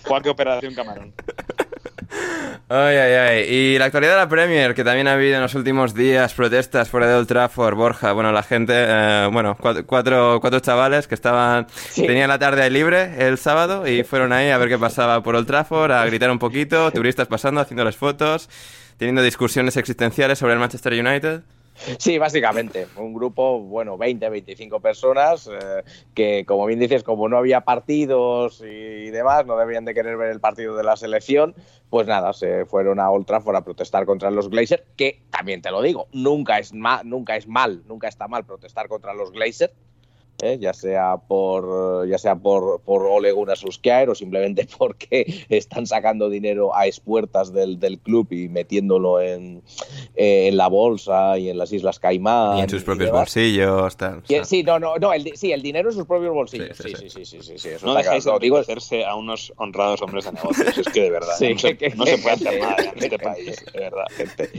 Fua, 0.02 0.22
qué 0.22 0.30
operación 0.30 0.74
camarón. 0.74 1.12
Ay, 2.66 2.96
ay, 2.96 3.12
ay. 3.12 3.42
Y 3.54 3.78
la 3.78 3.84
actualidad 3.84 4.12
de 4.12 4.18
la 4.18 4.28
Premier, 4.28 4.74
que 4.74 4.84
también 4.84 5.06
ha 5.06 5.12
habido 5.12 5.36
en 5.36 5.42
los 5.42 5.54
últimos 5.54 5.92
días 5.94 6.32
protestas 6.32 6.88
fuera 6.88 7.06
de 7.06 7.14
Old 7.14 7.28
Trafford, 7.28 7.74
Borja. 7.74 8.12
Bueno, 8.12 8.32
la 8.32 8.42
gente, 8.42 8.72
eh, 8.74 9.28
bueno, 9.30 9.54
cuatro, 9.86 10.40
cuatro, 10.40 10.60
chavales 10.60 11.06
que 11.06 11.14
estaban, 11.14 11.66
tenían 11.94 12.28
la 12.28 12.38
tarde 12.38 12.68
libre 12.70 13.28
el 13.28 13.36
sábado 13.36 13.86
y 13.86 14.02
fueron 14.02 14.32
ahí 14.32 14.48
a 14.48 14.56
ver 14.56 14.70
qué 14.70 14.78
pasaba 14.78 15.22
por 15.22 15.36
Old 15.36 15.46
Trafford, 15.46 15.92
a 15.92 16.06
gritar 16.06 16.30
un 16.30 16.38
poquito, 16.38 16.90
turistas 16.90 17.28
pasando, 17.28 17.60
haciéndoles 17.60 17.96
fotos, 17.96 18.48
teniendo 18.96 19.22
discusiones 19.22 19.76
existenciales 19.76 20.38
sobre 20.38 20.54
el 20.54 20.58
Manchester 20.58 20.94
United. 20.94 21.42
Sí, 21.98 22.18
básicamente. 22.18 22.86
Un 22.96 23.14
grupo, 23.14 23.60
bueno, 23.60 23.98
20, 23.98 24.28
25 24.28 24.80
personas 24.80 25.48
eh, 25.48 25.82
que, 26.14 26.44
como 26.46 26.66
bien 26.66 26.78
dices, 26.78 27.02
como 27.02 27.28
no 27.28 27.36
había 27.36 27.62
partidos 27.62 28.62
y 28.62 29.10
demás, 29.10 29.46
no 29.46 29.56
debían 29.56 29.84
de 29.84 29.94
querer 29.94 30.16
ver 30.16 30.30
el 30.30 30.40
partido 30.40 30.76
de 30.76 30.84
la 30.84 30.96
selección, 30.96 31.54
pues 31.90 32.06
nada, 32.06 32.32
se 32.32 32.64
fueron 32.64 33.00
a 33.00 33.10
Old 33.10 33.26
Trafford 33.26 33.56
a 33.56 33.64
protestar 33.64 34.06
contra 34.06 34.30
los 34.30 34.48
Glazers, 34.48 34.82
que 34.96 35.20
también 35.30 35.62
te 35.62 35.70
lo 35.70 35.82
digo, 35.82 36.06
nunca 36.12 36.58
es, 36.58 36.72
nunca 36.72 37.36
es 37.36 37.46
mal, 37.46 37.82
nunca 37.86 38.08
está 38.08 38.28
mal 38.28 38.44
protestar 38.44 38.88
contra 38.88 39.14
los 39.14 39.32
Glazers, 39.32 39.72
¿eh? 40.42 40.58
ya 40.60 40.72
sea 40.72 41.16
por 41.16 42.06
ya 42.08 42.18
sea 42.18 42.36
por, 42.36 42.80
por 42.82 43.02
Ole 43.06 43.32
Gunnar 43.32 43.56
Solskjaer 43.56 44.10
o 44.10 44.14
simplemente 44.14 44.66
porque 44.78 45.44
están 45.48 45.86
sacando 45.86 46.28
dinero 46.28 46.74
a 46.74 46.86
expuertas 46.86 47.52
del, 47.52 47.78
del 47.78 47.98
club 47.98 48.28
y 48.32 48.48
metiéndolo 48.48 49.20
en, 49.20 49.62
eh, 50.14 50.48
en, 50.48 50.56
la 50.56 50.68
bolsa 50.68 51.38
y 51.38 51.48
en 51.50 51.58
las 51.58 51.72
Islas 51.72 51.98
Caimán. 51.98 52.58
Y 52.58 52.60
en 52.62 52.68
sus 52.68 52.84
propios 52.84 53.10
bolsillos. 53.10 53.96
sí, 54.44 54.62
no, 54.62 54.78
no, 54.78 54.96
no 54.96 55.12
el, 55.12 55.36
sí, 55.36 55.52
el 55.52 55.62
dinero 55.62 55.90
en 55.90 55.94
sus 55.94 56.06
propios 56.06 56.32
bolsillos. 56.32 56.76
Sí, 56.76 56.92
sí, 56.96 57.08
sí. 57.08 57.24
sí, 57.24 57.38
sí, 57.42 57.58
sí, 57.58 57.68
no 57.82 57.94
dejáis 57.94 58.24
de 58.24 58.38
digo... 58.40 58.58
hacerse 58.58 59.04
a 59.04 59.14
unos 59.14 59.52
honrados 59.56 60.02
hombres 60.02 60.24
de 60.24 60.32
negocios. 60.32 60.78
es 60.78 60.88
que 60.88 61.02
de 61.02 61.10
verdad, 61.10 61.34
no, 61.40 61.58
se, 61.58 61.78
no, 61.96 62.06
se, 62.06 62.18
puede 62.18 62.34
hacer 62.34 62.60
nada 62.60 62.76
en 62.78 63.02
este 63.02 63.18
país, 63.18 63.64
de 63.72 63.80
verdad. 63.80 64.04
Gente. 64.10 64.50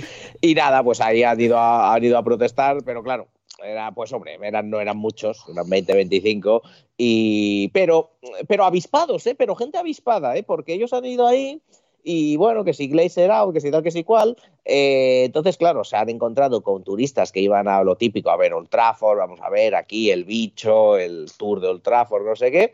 Y 0.42 0.54
nada, 0.56 0.84
pues 0.84 1.02
ahí 1.02 1.24
han 1.24 1.40
ido 1.40 1.58
a, 1.58 1.94
han 1.94 2.04
ido 2.04 2.18
a 2.18 2.24
protestar, 2.24 2.78
pero 2.84 3.04
claro, 3.04 3.28
era, 3.64 3.92
pues 3.92 4.12
hombre, 4.14 4.38
eran, 4.42 4.70
no 4.70 4.80
eran 4.80 4.98
muchos, 4.98 5.48
una 5.48 5.64
2025. 5.64 6.62
Y, 6.98 7.70
pero, 7.70 8.12
pero 8.48 8.66
avispados, 8.66 9.26
¿eh? 9.28 9.36
pero 9.36 9.56
gente 9.56 9.78
avispada, 9.78 10.36
¿eh? 10.36 10.44
porque 10.44 10.74
ellos 10.74 10.94
han 10.94 11.06
ido 11.06 11.28
ahí 11.28 11.62
y 12.08 12.38
bueno, 12.38 12.64
que 12.64 12.74
si 12.74 12.88
Glazer 12.88 13.32
out, 13.32 13.52
que 13.52 13.60
si 13.60 13.72
tal, 13.72 13.82
que 13.82 13.90
si 13.90 14.04
cual. 14.04 14.38
Eh, 14.64 15.24
entonces, 15.26 15.58
claro, 15.58 15.84
se 15.84 15.98
han 15.98 16.08
encontrado 16.10 16.62
con 16.62 16.84
turistas 16.84 17.32
que 17.32 17.40
iban 17.40 17.68
a 17.68 17.84
lo 17.84 17.98
típico, 17.98 18.30
a 18.30 18.38
ver 18.38 18.54
Old 18.54 18.70
Trafford, 18.70 19.18
vamos 19.18 19.40
a 19.42 19.50
ver 19.50 19.74
aquí 19.74 20.12
el 20.12 20.24
bicho, 20.24 20.98
el 20.98 21.32
tour 21.36 21.60
de 21.60 21.68
Old 21.68 21.82
Trafford, 21.82 22.24
no 22.24 22.36
sé 22.36 22.52
qué. 22.52 22.72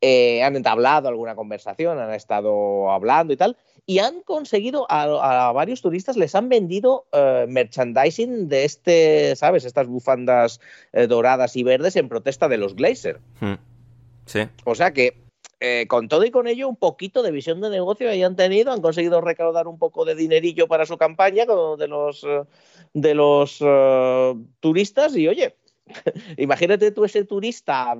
Eh, 0.00 0.42
han 0.42 0.56
entablado 0.56 1.08
alguna 1.08 1.34
conversación, 1.34 1.98
han 1.98 2.14
estado 2.14 2.90
hablando 2.90 3.34
y 3.34 3.36
tal, 3.36 3.58
y 3.90 3.98
han 3.98 4.22
conseguido, 4.22 4.86
a, 4.88 5.52
varios 5.52 5.82
turistas 5.82 6.16
les 6.16 6.34
han 6.34 6.48
vendido 6.48 7.06
eh, 7.12 7.46
merchandising 7.48 8.48
de 8.48 8.64
este, 8.64 9.36
¿sabes? 9.36 9.64
Estas 9.64 9.86
bufandas 9.86 10.60
doradas 11.08 11.56
y 11.56 11.62
verdes 11.62 11.96
en 11.96 12.08
protesta 12.08 12.48
de 12.48 12.58
los 12.58 12.74
Glazer. 12.74 13.20
Hmm. 13.40 13.54
Sí. 14.26 14.46
O 14.64 14.74
sea 14.74 14.92
que 14.92 15.16
eh, 15.62 15.86
con 15.88 16.08
todo 16.08 16.24
y 16.24 16.30
con 16.30 16.46
ello, 16.46 16.70
un 16.70 16.76
poquito 16.76 17.22
de 17.22 17.30
visión 17.30 17.60
de 17.60 17.68
negocio 17.68 18.08
ahí 18.08 18.22
han 18.22 18.34
tenido, 18.34 18.72
han 18.72 18.80
conseguido 18.80 19.20
recaudar 19.20 19.68
un 19.68 19.78
poco 19.78 20.06
de 20.06 20.14
dinerillo 20.14 20.68
para 20.68 20.86
su 20.86 20.96
campaña 20.96 21.44
de 21.44 21.86
los, 21.86 22.24
eh, 22.24 22.44
de 22.94 23.14
los 23.14 23.58
eh, 23.60 24.34
turistas 24.60 25.14
y 25.14 25.28
oye, 25.28 25.56
imagínate 26.36 26.90
tú 26.90 27.04
ese 27.04 27.24
turista, 27.24 27.94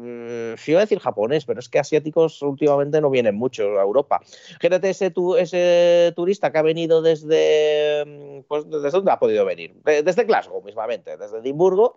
si 0.56 0.70
iba 0.70 0.80
a 0.80 0.84
decir 0.84 0.98
japonés, 1.00 1.44
pero 1.44 1.60
es 1.60 1.68
que 1.68 1.78
asiáticos 1.78 2.40
últimamente 2.42 3.00
no 3.00 3.10
vienen 3.10 3.36
mucho 3.36 3.78
a 3.78 3.82
Europa. 3.82 4.20
Imagínate 4.50 4.90
ese, 4.90 5.12
ese 5.38 6.12
turista 6.14 6.52
que 6.52 6.58
ha 6.58 6.62
venido 6.62 7.02
desde, 7.02 8.04
mm, 8.06 8.42
pues, 8.48 8.68
¿desde 8.68 8.90
dónde 8.90 9.12
ha 9.12 9.18
podido 9.18 9.44
venir? 9.44 9.74
Desde 9.84 10.24
Glasgow 10.24 10.62
mismamente, 10.62 11.16
desde 11.16 11.38
Edimburgo 11.38 11.94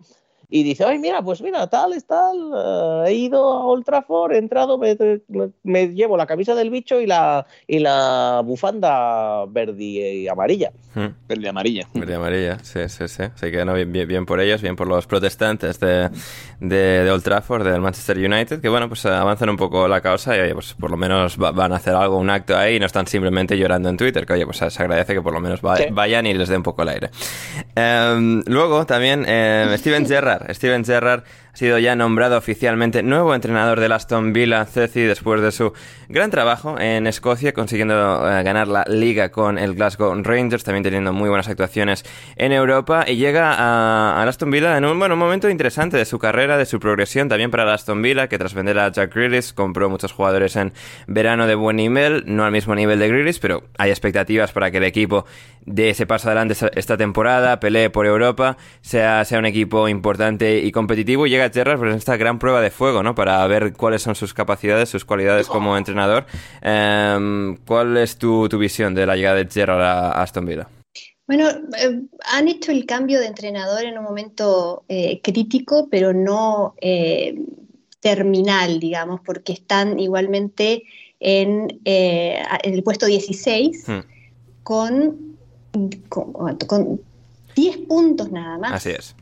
y 0.49 0.63
dice, 0.63 0.83
ay, 0.83 0.99
mira, 0.99 1.21
pues 1.21 1.41
mira, 1.41 1.67
tal, 1.67 1.93
es 1.93 2.05
tal, 2.05 2.37
eh, 2.55 3.09
he 3.09 3.13
ido 3.13 3.51
a 3.51 3.65
Old 3.65 3.85
Trafford, 3.85 4.33
he 4.33 4.37
entrado, 4.37 4.77
me, 4.77 5.87
llevo 5.87 6.17
la 6.17 6.25
camisa 6.25 6.53
del 6.53 6.69
bicho 6.69 6.99
y 7.01 7.07
la, 7.07 7.45
y 7.67 7.79
la 7.79 8.41
bufanda 8.45 9.45
verde 9.47 9.83
y 9.83 10.27
amarilla. 10.27 10.71
Hmm. 10.93 11.07
Verde 11.27 11.43
y 11.43 11.47
amarilla. 11.47 11.87
Verde 11.93 12.13
y 12.13 12.15
amarilla, 12.15 12.59
sí, 12.59 12.87
sí, 12.87 13.07
sí. 13.07 13.23
Así 13.23 13.51
que 13.51 13.65
no, 13.65 13.73
bien, 13.73 13.91
bien, 13.91 14.25
por 14.25 14.39
ellos, 14.39 14.61
bien 14.61 14.75
por 14.75 14.87
los 14.87 15.07
protestantes 15.07 15.79
de, 15.79 16.09
de, 16.59 17.09
Old 17.09 17.23
Trafford, 17.23 17.63
del 17.65 17.81
Manchester 17.81 18.17
United, 18.17 18.61
que 18.61 18.69
bueno, 18.69 18.87
pues 18.87 19.05
avanzan 19.05 19.49
un 19.49 19.57
poco 19.57 19.87
la 19.87 20.01
causa 20.01 20.37
y 20.37 20.39
oye, 20.39 20.53
pues 20.53 20.75
por 20.75 20.91
lo 20.91 20.97
menos 20.97 21.37
van 21.37 21.73
a 21.73 21.77
hacer 21.77 21.95
algo, 21.95 22.17
un 22.17 22.29
acto 22.29 22.55
ahí 22.55 22.75
y 22.75 22.79
no 22.79 22.85
están 22.85 23.07
simplemente 23.07 23.57
llorando 23.57 23.89
en 23.89 23.97
Twitter, 23.97 24.25
que 24.25 24.33
oye, 24.33 24.45
pues 24.45 24.57
se 24.57 24.83
agradece 24.83 25.13
que 25.13 25.21
por 25.21 25.33
lo 25.33 25.39
menos 25.39 25.61
vayan 25.61 26.27
y 26.27 26.33
les 26.33 26.49
dé 26.49 26.57
un 26.57 26.63
poco 26.63 26.83
el 26.83 26.89
aire. 26.89 27.09
Em, 27.75 28.43
luego 28.45 28.85
también 28.85 29.25
eh, 29.27 29.73
Steven 29.77 30.05
Gerrard 30.05 30.32
Steven 30.53 30.83
Gerrard 30.83 31.23
sido 31.53 31.77
ya 31.77 31.95
nombrado 31.95 32.35
oficialmente 32.35 33.03
nuevo 33.03 33.35
entrenador 33.35 33.79
del 33.79 33.91
Aston 33.91 34.33
Villa 34.33 34.65
Ceci 34.65 35.01
después 35.01 35.39
de 35.39 35.51
su 35.51 35.73
gran 36.09 36.31
trabajo 36.31 36.79
en 36.79 37.05
Escocia, 37.05 37.53
consiguiendo 37.53 37.93
eh, 38.27 38.41
ganar 38.41 38.67
la 38.67 38.83
liga 38.87 39.29
con 39.29 39.59
el 39.59 39.75
Glasgow 39.75 40.15
Rangers, 40.23 40.63
también 40.63 40.83
teniendo 40.83 41.13
muy 41.13 41.29
buenas 41.29 41.47
actuaciones 41.47 42.05
en 42.37 42.53
Europa 42.53 43.05
y 43.07 43.17
llega 43.17 43.53
a, 43.53 44.23
Aston 44.23 44.49
Villa 44.49 44.75
en 44.77 44.85
un, 44.85 44.97
bueno, 44.97 45.15
momento 45.15 45.47
interesante 45.47 45.95
de 45.95 46.05
su 46.05 46.17
carrera, 46.17 46.57
de 46.57 46.65
su 46.65 46.79
progresión, 46.79 47.29
también 47.29 47.51
para 47.51 47.63
el 47.63 47.69
Aston 47.69 48.01
Villa, 48.01 48.27
que 48.27 48.39
tras 48.39 48.55
vender 48.55 48.79
a 48.79 48.91
Jack 48.91 49.13
Grealish 49.13 49.53
compró 49.53 49.91
muchos 49.91 50.11
jugadores 50.11 50.55
en 50.55 50.73
verano 51.05 51.45
de 51.45 51.53
buen 51.53 51.75
nivel, 51.75 52.23
no 52.25 52.45
al 52.45 52.51
mismo 52.51 52.73
nivel 52.73 52.97
de 52.97 53.09
Grealish, 53.09 53.39
pero 53.39 53.65
hay 53.77 53.91
expectativas 53.91 54.51
para 54.53 54.71
que 54.71 54.77
el 54.77 54.85
equipo 54.85 55.25
de 55.65 55.91
ese 55.91 56.05
paso 56.05 56.29
adelante 56.29 56.55
esta 56.75 56.97
temporada, 56.97 57.59
pelee 57.59 57.89
por 57.89 58.05
Europa, 58.05 58.57
sea, 58.81 59.23
sea 59.23 59.39
un 59.39 59.45
equipo 59.45 59.87
importante 59.87 60.59
y 60.59 60.71
competitivo. 60.71 61.27
Llega 61.27 61.42
Gerrard 61.49 61.79
pues, 61.79 61.95
esta 61.95 62.17
gran 62.17 62.39
prueba 62.39 62.61
de 62.61 62.71
fuego, 62.71 63.03
¿no? 63.03 63.15
Para 63.15 63.45
ver 63.47 63.73
cuáles 63.73 64.01
son 64.01 64.15
sus 64.15 64.33
capacidades, 64.33 64.89
sus 64.89 65.05
cualidades 65.05 65.47
como 65.47 65.77
entrenador. 65.77 66.25
Em, 66.61 67.57
¿Cuál 67.65 67.97
es 67.97 68.17
tu, 68.17 68.47
visión 68.57 68.93
de 68.95 69.05
la 69.05 69.15
llegada 69.15 69.37
de 69.37 69.49
Gerrard 69.49 69.81
a 69.81 70.21
Aston 70.21 70.45
Villa? 70.45 70.67
Bueno, 71.25 71.49
eh, 71.49 72.01
han 72.31 72.47
hecho 72.47 72.71
el 72.71 72.85
cambio 72.85 73.19
de 73.19 73.27
entrenador 73.27 73.83
en 73.83 73.97
un 73.97 74.03
momento 74.03 74.83
eh, 74.89 75.21
crítico, 75.21 75.87
pero 75.89 76.13
no 76.13 76.75
eh, 76.81 77.35
terminal, 77.99 78.79
digamos, 78.79 79.21
porque 79.21 79.53
están 79.53 79.99
igualmente 79.99 80.83
en, 81.19 81.79
el 81.85 82.83
puesto 82.83 83.05
16 83.05 83.87
hmm. 83.87 83.99
con, 84.63 85.37
con 86.67 87.01
10 87.55 87.77
puntos 87.87 88.31
nada 88.31 88.57
más. 88.57 88.73
Así 88.73 88.89
es. 88.89 89.15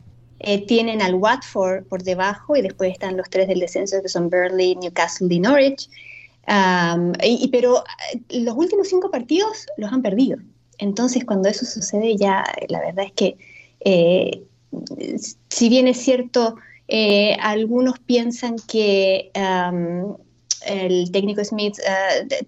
Eh, 0.44 0.66
tienen 0.66 1.00
al 1.02 1.14
Watford 1.14 1.84
por 1.84 2.02
debajo 2.02 2.56
y 2.56 2.62
después 2.62 2.92
están 2.92 3.16
los 3.16 3.30
tres 3.30 3.46
del 3.46 3.60
descenso 3.60 4.02
que 4.02 4.08
son 4.08 4.28
Burnley, 4.28 4.74
Newcastle 4.74 5.32
y 5.32 5.38
Norwich. 5.38 5.88
y, 7.22 7.48
pero 7.48 7.84
eh, 8.12 8.40
los 8.40 8.56
últimos 8.56 8.88
cinco 8.88 9.10
partidos 9.10 9.66
los 9.76 9.92
han 9.92 10.02
perdido. 10.02 10.38
Entonces, 10.78 11.24
cuando 11.24 11.48
eso 11.48 11.64
sucede, 11.64 12.16
ya 12.16 12.44
la 12.68 12.80
verdad 12.80 13.04
es 13.04 13.12
que, 13.12 13.36
eh, 13.84 14.42
si 15.48 15.68
bien 15.68 15.86
es 15.86 15.98
cierto, 15.98 16.56
algunos 17.38 18.00
piensan 18.00 18.56
que 18.66 19.30
el 20.66 21.12
técnico 21.12 21.44
Smith 21.44 21.76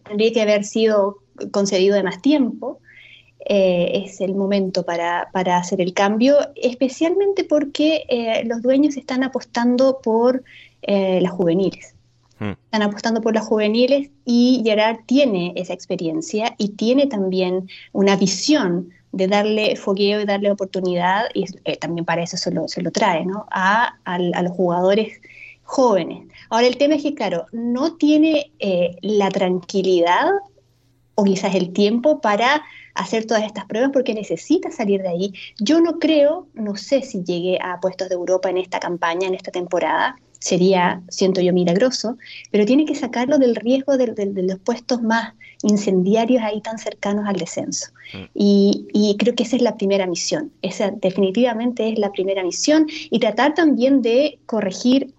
tendría 0.02 0.32
que 0.32 0.42
haber 0.42 0.64
sido 0.64 1.18
concedido 1.52 1.94
de 1.94 2.02
más 2.02 2.20
tiempo, 2.22 2.80
eh, 3.46 4.04
es 4.04 4.22
el 4.22 4.34
momento 4.34 4.84
para, 4.84 5.28
hacer 5.34 5.80
el 5.82 5.92
cambio, 5.92 6.38
especialmente 6.56 7.44
porque 7.44 8.04
eh, 8.08 8.42
los 8.46 8.62
dueños 8.62 8.96
están 8.96 9.22
apostando 9.22 10.00
por 10.02 10.42
eh, 10.82 11.20
las 11.20 11.32
juveniles. 11.32 11.94
Hmm. 12.38 12.52
Están 12.52 12.82
apostando 12.82 13.20
por 13.20 13.34
las 13.34 13.46
juveniles 13.46 14.08
y 14.24 14.62
Gerard 14.64 15.00
tiene 15.06 15.52
esa 15.56 15.74
experiencia 15.74 16.54
y 16.56 16.70
tiene 16.70 17.06
también 17.06 17.68
una 17.92 18.16
visión 18.16 18.90
de 19.12 19.28
darle 19.28 19.76
fogueo 19.76 20.22
y 20.22 20.24
darle 20.24 20.50
oportunidad, 20.50 21.26
y 21.34 21.44
también 21.76 22.04
para 22.04 22.22
eso 22.22 22.36
se 22.36 22.50
lo, 22.50 22.66
se 22.66 22.82
lo 22.82 22.90
trae, 22.90 23.24
¿no? 23.24 23.46
a, 23.50 23.94
los 24.42 24.52
jugadores 24.52 25.20
jóvenes. 25.62 26.26
Ahora, 26.50 26.66
el 26.66 26.78
tema 26.78 26.96
es 26.96 27.02
que, 27.02 27.14
claro, 27.14 27.46
no 27.52 27.94
tiene 27.94 28.50
la 29.02 29.28
tranquilidad 29.30 30.30
o 31.14 31.22
quizás 31.22 31.54
el 31.54 31.72
tiempo 31.72 32.20
para 32.20 32.62
hacer 32.94 33.26
todas 33.26 33.44
estas 33.44 33.64
pruebas 33.66 33.90
porque 33.92 34.14
necesita 34.14 34.70
salir 34.70 35.02
de 35.02 35.08
ahí. 35.08 35.32
Yo 35.58 35.80
no 35.80 35.98
creo, 35.98 36.46
no 36.54 36.76
sé 36.76 37.02
si 37.02 37.22
llegue 37.22 37.58
a 37.60 37.80
puestos 37.80 38.08
de 38.08 38.14
Europa 38.14 38.50
en 38.50 38.58
esta 38.58 38.80
campaña, 38.80 39.26
en 39.26 39.34
esta 39.34 39.50
temporada, 39.50 40.16
sería, 40.44 41.02
siento 41.08 41.40
yo, 41.40 41.54
milagroso, 41.54 42.18
pero 42.50 42.66
tiene 42.66 42.84
que 42.84 42.94
sacarlo 42.94 43.38
del 43.38 43.56
riesgo 43.56 43.96
de, 43.96 44.14
los 44.36 44.58
puestos 44.58 45.02
más 45.02 45.32
incendiarios 45.62 46.42
ahí 46.42 46.60
tan 46.60 46.78
cercanos 46.78 47.26
al 47.26 47.36
descenso. 47.36 47.86
Mm. 48.12 48.24
Y, 48.34 49.16
creo 49.18 49.34
que 49.34 49.44
esa 49.44 49.56
es 49.56 49.62
la 49.62 49.76
primera 49.76 50.06
misión, 50.06 50.52
esa 50.60 50.90
definitivamente 50.90 51.88
es 51.88 51.98
la 51.98 52.12
primera 52.12 52.42
misión 52.42 52.86
y 52.88 53.18
tratar 53.20 53.54
también 53.54 54.02
de 54.02 54.38
corregir 54.44 55.14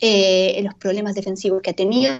eh, 0.00 0.58
los 0.64 0.74
problemas 0.74 1.14
defensivos 1.14 1.60
que 1.60 1.70
ha 1.70 1.74
tenido 1.74 2.14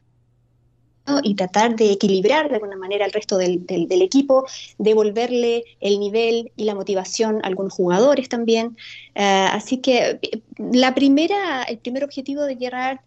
y 1.23 1.35
tratar 1.35 1.75
de 1.77 1.93
equilibrar 1.93 2.49
de 2.49 2.55
alguna 2.55 2.77
manera 2.77 3.05
al 3.05 3.13
resto 3.13 3.37
del, 3.37 3.65
equipo, 3.69 4.47
devolverle 4.79 5.65
el 5.81 5.99
nivel 5.99 6.53
y 6.57 6.65
la 6.65 6.75
motivación 6.75 7.41
a 7.43 7.49
algunos 7.49 7.73
jugadores 7.73 8.29
también. 8.29 8.77
Eh, 9.15 9.23
así 9.23 9.79
que 9.79 10.21
la 10.59 10.95
primera, 10.95 11.65
el 11.65 11.79
primer 11.79 12.05
objetivo 12.05 12.43
de 12.43 12.57
Gerard 12.57 12.99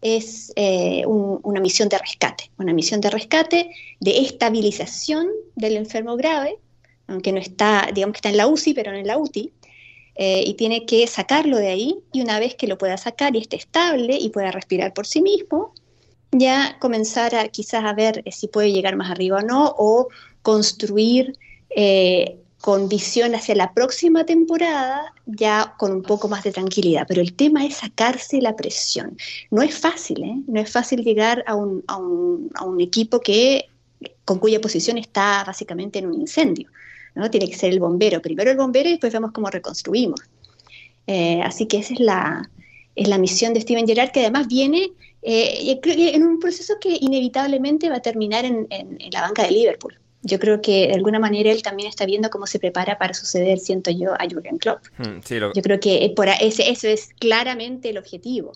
es 0.00 0.52
eh, 0.56 1.04
una 1.06 1.60
misión 1.60 1.88
de 1.88 1.98
rescate, 1.98 2.50
una 2.58 2.72
misión 2.72 3.00
de 3.00 3.10
rescate, 3.10 3.70
de 4.00 4.18
estabilización 4.18 5.28
del 5.54 5.76
enfermo 5.76 6.16
grave, 6.16 6.58
aunque 7.06 7.32
no 7.32 7.38
está, 7.38 7.88
digamos 7.94 8.14
que 8.14 8.18
está 8.18 8.30
en 8.30 8.36
la 8.36 8.48
UCI, 8.48 8.74
pero 8.74 8.90
no 8.90 8.98
en 8.98 9.06
la 9.06 9.18
UTI, 9.18 9.52
eh, 10.16 10.42
y 10.44 10.54
tiene 10.54 10.86
que 10.86 11.06
sacarlo 11.06 11.56
de 11.56 11.68
ahí, 11.68 11.98
y 12.12 12.20
una 12.20 12.40
vez 12.40 12.54
que 12.56 12.66
lo 12.66 12.78
pueda 12.78 12.96
sacar 12.96 13.36
y 13.36 13.38
esté 13.38 13.56
estable 13.56 14.16
y 14.18 14.30
pueda 14.30 14.50
respirar 14.50 14.92
por 14.92 15.06
sí 15.06 15.22
mismo, 15.22 15.72
ya 16.32 16.76
comenzar 16.80 17.34
a 17.34 17.48
quizás 17.48 17.84
a 17.84 17.92
ver 17.92 18.24
si 18.30 18.48
puede 18.48 18.72
llegar 18.72 18.96
más 18.96 19.10
arriba 19.10 19.38
o 19.38 19.42
no, 19.42 19.74
o 19.78 20.08
construir 20.42 21.38
eh, 21.70 22.38
con 22.60 22.88
visión 22.88 23.34
hacia 23.34 23.54
la 23.54 23.74
próxima 23.74 24.24
temporada, 24.24 25.12
ya 25.26 25.74
con 25.78 25.92
un 25.92 26.02
poco 26.02 26.28
más 26.28 26.44
de 26.44 26.52
tranquilidad. 26.52 27.06
Pero 27.08 27.20
el 27.20 27.34
tema 27.34 27.64
es 27.66 27.76
sacarse 27.76 28.40
la 28.40 28.56
presión. 28.56 29.16
No 29.50 29.62
es 29.62 29.76
fácil, 29.76 30.22
¿eh? 30.22 30.36
No 30.46 30.60
es 30.60 30.70
fácil 30.70 31.02
llegar 31.02 31.44
a 31.46 31.54
un, 31.54 31.82
a 31.88 31.96
un, 31.96 32.50
a 32.54 32.64
un 32.64 32.80
equipo 32.80 33.20
que, 33.20 33.68
con 34.24 34.38
cuya 34.38 34.60
posición 34.60 34.96
está 34.96 35.44
básicamente 35.44 35.98
en 35.98 36.06
un 36.06 36.20
incendio. 36.20 36.68
¿no? 37.14 37.30
Tiene 37.30 37.48
que 37.48 37.56
ser 37.56 37.72
el 37.72 37.80
bombero. 37.80 38.22
Primero 38.22 38.50
el 38.50 38.56
bombero 38.56 38.88
y 38.88 38.92
después 38.92 39.12
vemos 39.12 39.32
cómo 39.32 39.50
reconstruimos. 39.50 40.20
Eh, 41.06 41.42
así 41.42 41.66
que 41.66 41.78
esa 41.78 41.94
es 41.94 42.00
la, 42.00 42.48
es 42.94 43.08
la 43.08 43.18
misión 43.18 43.54
de 43.54 43.60
Steven 43.60 43.86
Gerrard, 43.86 44.12
que 44.12 44.20
además 44.20 44.46
viene 44.46 44.92
eh, 45.22 45.80
en 45.84 46.22
un 46.24 46.40
proceso 46.40 46.74
que 46.80 46.96
inevitablemente 47.00 47.88
va 47.88 47.96
a 47.96 48.02
terminar 48.02 48.44
en, 48.44 48.68
la 49.12 49.22
banca 49.22 49.44
de 49.44 49.52
Liverpool. 49.52 49.98
Yo 50.22 50.38
creo 50.38 50.60
que 50.60 50.88
de 50.88 50.94
alguna 50.94 51.18
manera 51.18 51.50
él 51.50 51.62
también 51.62 51.88
está 51.88 52.06
viendo 52.06 52.30
cómo 52.30 52.46
se 52.46 52.58
prepara 52.58 52.96
para 52.98 53.14
suceder, 53.14 53.58
siento 53.58 53.90
yo, 53.90 54.14
a 54.14 54.26
Jürgen 54.28 54.58
Klopp. 54.58 54.84
Hmm, 54.98 55.18
yo 55.54 55.62
creo 55.62 55.80
que 55.80 56.12
por 56.14 56.28
ese, 56.28 56.70
eso 56.70 56.88
es 56.88 57.08
claramente 57.18 57.90
el 57.90 57.98
objetivo. 57.98 58.52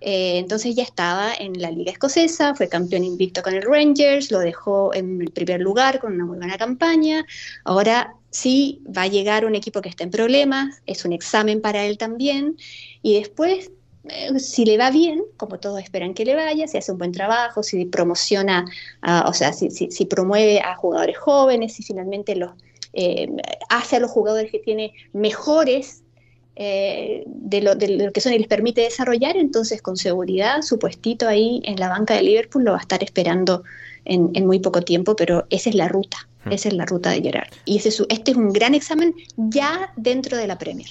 Eh, 0.00 0.38
entonces 0.38 0.74
ya 0.74 0.82
estaba 0.82 1.32
en 1.34 1.60
la 1.60 1.70
liga 1.70 1.90
escocesa, 1.90 2.54
fue 2.54 2.68
campeón 2.68 3.02
invicto 3.04 3.42
con 3.42 3.54
el 3.54 3.62
Rangers, 3.62 4.30
lo 4.30 4.40
dejó 4.40 4.94
en 4.94 5.20
el 5.22 5.30
primer 5.30 5.60
lugar 5.60 6.00
con 6.00 6.14
una 6.14 6.24
muy 6.26 6.38
buena 6.38 6.58
campaña. 6.58 7.24
Ahora 7.64 8.14
sí 8.30 8.82
va 8.86 9.02
a 9.02 9.06
llegar 9.06 9.46
un 9.46 9.54
equipo 9.54 9.80
que 9.80 9.88
está 9.88 10.04
en 10.04 10.10
problemas, 10.10 10.82
es 10.86 11.04
un 11.04 11.12
examen 11.12 11.60
para 11.60 11.86
él 11.86 11.96
también, 11.96 12.56
y 13.02 13.18
después 13.18 13.70
eh, 14.10 14.38
si 14.38 14.64
le 14.64 14.78
va 14.78 14.90
bien, 14.90 15.22
como 15.36 15.58
todos 15.58 15.80
esperan 15.82 16.14
que 16.14 16.24
le 16.24 16.34
vaya, 16.34 16.66
si 16.66 16.76
hace 16.76 16.92
un 16.92 16.98
buen 16.98 17.12
trabajo, 17.12 17.62
si 17.62 17.84
promociona, 17.84 18.64
o 19.26 19.32
sea, 19.32 19.52
si, 19.52 19.70
si, 19.70 20.04
promueve 20.04 20.60
a 20.60 20.76
jugadores 20.76 21.18
jóvenes, 21.18 21.74
si 21.74 21.82
finalmente 21.82 22.36
los, 22.36 22.50
eh, 22.98 23.28
hace 23.68 23.96
a 23.96 24.00
los 24.00 24.10
jugadores 24.10 24.50
que 24.50 24.58
tiene 24.58 24.94
mejores 25.12 26.02
eh, 26.54 27.24
de, 27.26 27.60
lo, 27.60 27.74
de, 27.74 27.88
lo, 27.88 28.10
que 28.10 28.22
son 28.22 28.32
y 28.32 28.38
les 28.38 28.48
permite 28.48 28.80
desarrollar, 28.80 29.36
entonces 29.36 29.82
con 29.82 29.98
seguridad 29.98 30.62
su 30.62 30.78
puestito 30.78 31.28
ahí 31.28 31.60
en 31.64 31.78
la 31.78 31.90
banca 31.90 32.14
de 32.14 32.22
Liverpool 32.22 32.64
lo 32.64 32.72
va 32.72 32.78
a 32.78 32.80
estar 32.80 33.02
esperando 33.02 33.64
en, 34.06 34.30
en 34.32 34.46
muy 34.46 34.60
poco 34.60 34.80
tiempo, 34.80 35.14
pero 35.14 35.46
esa 35.50 35.68
es 35.68 35.76
la 35.76 35.88
ruta. 35.88 36.26
Esa 36.50 36.68
es 36.68 36.74
la 36.74 36.86
ruta 36.86 37.10
de 37.10 37.22
Gerard. 37.22 37.48
Y 37.64 37.78
ese, 37.78 37.88
este 38.08 38.30
es 38.30 38.36
un 38.36 38.52
gran 38.52 38.74
examen 38.74 39.14
ya 39.36 39.92
dentro 39.96 40.36
de 40.36 40.46
la 40.46 40.58
Premier. 40.58 40.88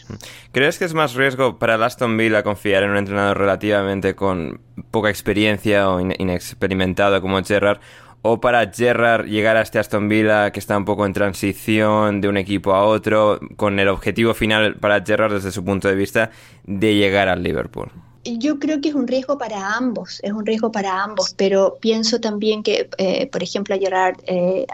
¿Crees 0.51 0.77
que 0.77 0.85
es 0.85 0.93
más 0.93 1.13
riesgo 1.13 1.59
para 1.59 1.75
el 1.75 1.83
Aston 1.83 2.17
Villa 2.17 2.43
confiar 2.43 2.83
en 2.83 2.91
un 2.91 2.97
entrenador 2.97 3.37
relativamente 3.37 4.15
con 4.15 4.61
poca 4.91 5.09
experiencia 5.09 5.89
o 5.89 5.99
inexperimentado 5.99 7.21
como 7.21 7.41
Gerard? 7.43 7.79
¿O 8.21 8.41
para 8.41 8.71
Gerard 8.71 9.25
llegar 9.25 9.55
a 9.55 9.61
este 9.61 9.77
Aston 9.77 10.09
Villa 10.09 10.51
que 10.51 10.59
está 10.59 10.75
un 10.77 10.85
poco 10.85 11.05
en 11.05 11.13
transición 11.13 12.21
de 12.21 12.27
un 12.27 12.37
equipo 12.37 12.73
a 12.73 12.83
otro, 12.83 13.39
con 13.55 13.79
el 13.79 13.87
objetivo 13.87 14.33
final 14.33 14.77
para 14.77 15.03
Gerard 15.05 15.33
desde 15.33 15.51
su 15.51 15.63
punto 15.63 15.87
de 15.87 15.95
vista 15.95 16.31
de 16.63 16.95
llegar 16.95 17.29
al 17.29 17.43
Liverpool? 17.43 17.91
Yo 18.25 18.59
creo 18.59 18.81
que 18.81 18.89
es 18.89 18.95
un 18.95 19.07
riesgo 19.07 19.37
para 19.37 19.75
ambos, 19.75 20.19
es 20.23 20.31
un 20.31 20.45
riesgo 20.45 20.71
para 20.71 21.03
ambos, 21.03 21.33
pero 21.37 21.77
pienso 21.79 22.19
también 22.19 22.63
que, 22.63 22.89
eh, 22.97 23.27
por 23.27 23.43
ejemplo, 23.43 23.75
a 23.75 23.77
Gerard, 23.77 24.17
eh, 24.25 24.65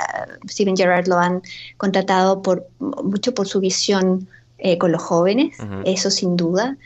Steven 0.50 0.76
Gerrard 0.76 1.08
lo 1.08 1.18
han 1.18 1.42
contratado 1.78 2.42
por 2.42 2.68
mucho 2.80 3.34
por 3.34 3.48
su 3.48 3.60
visión 3.60 4.28
eh, 4.58 4.78
con 4.78 4.92
los 4.92 5.02
jóvenes, 5.02 5.58
eso 5.86 6.10
sin 6.10 6.38
duda. 6.38 6.78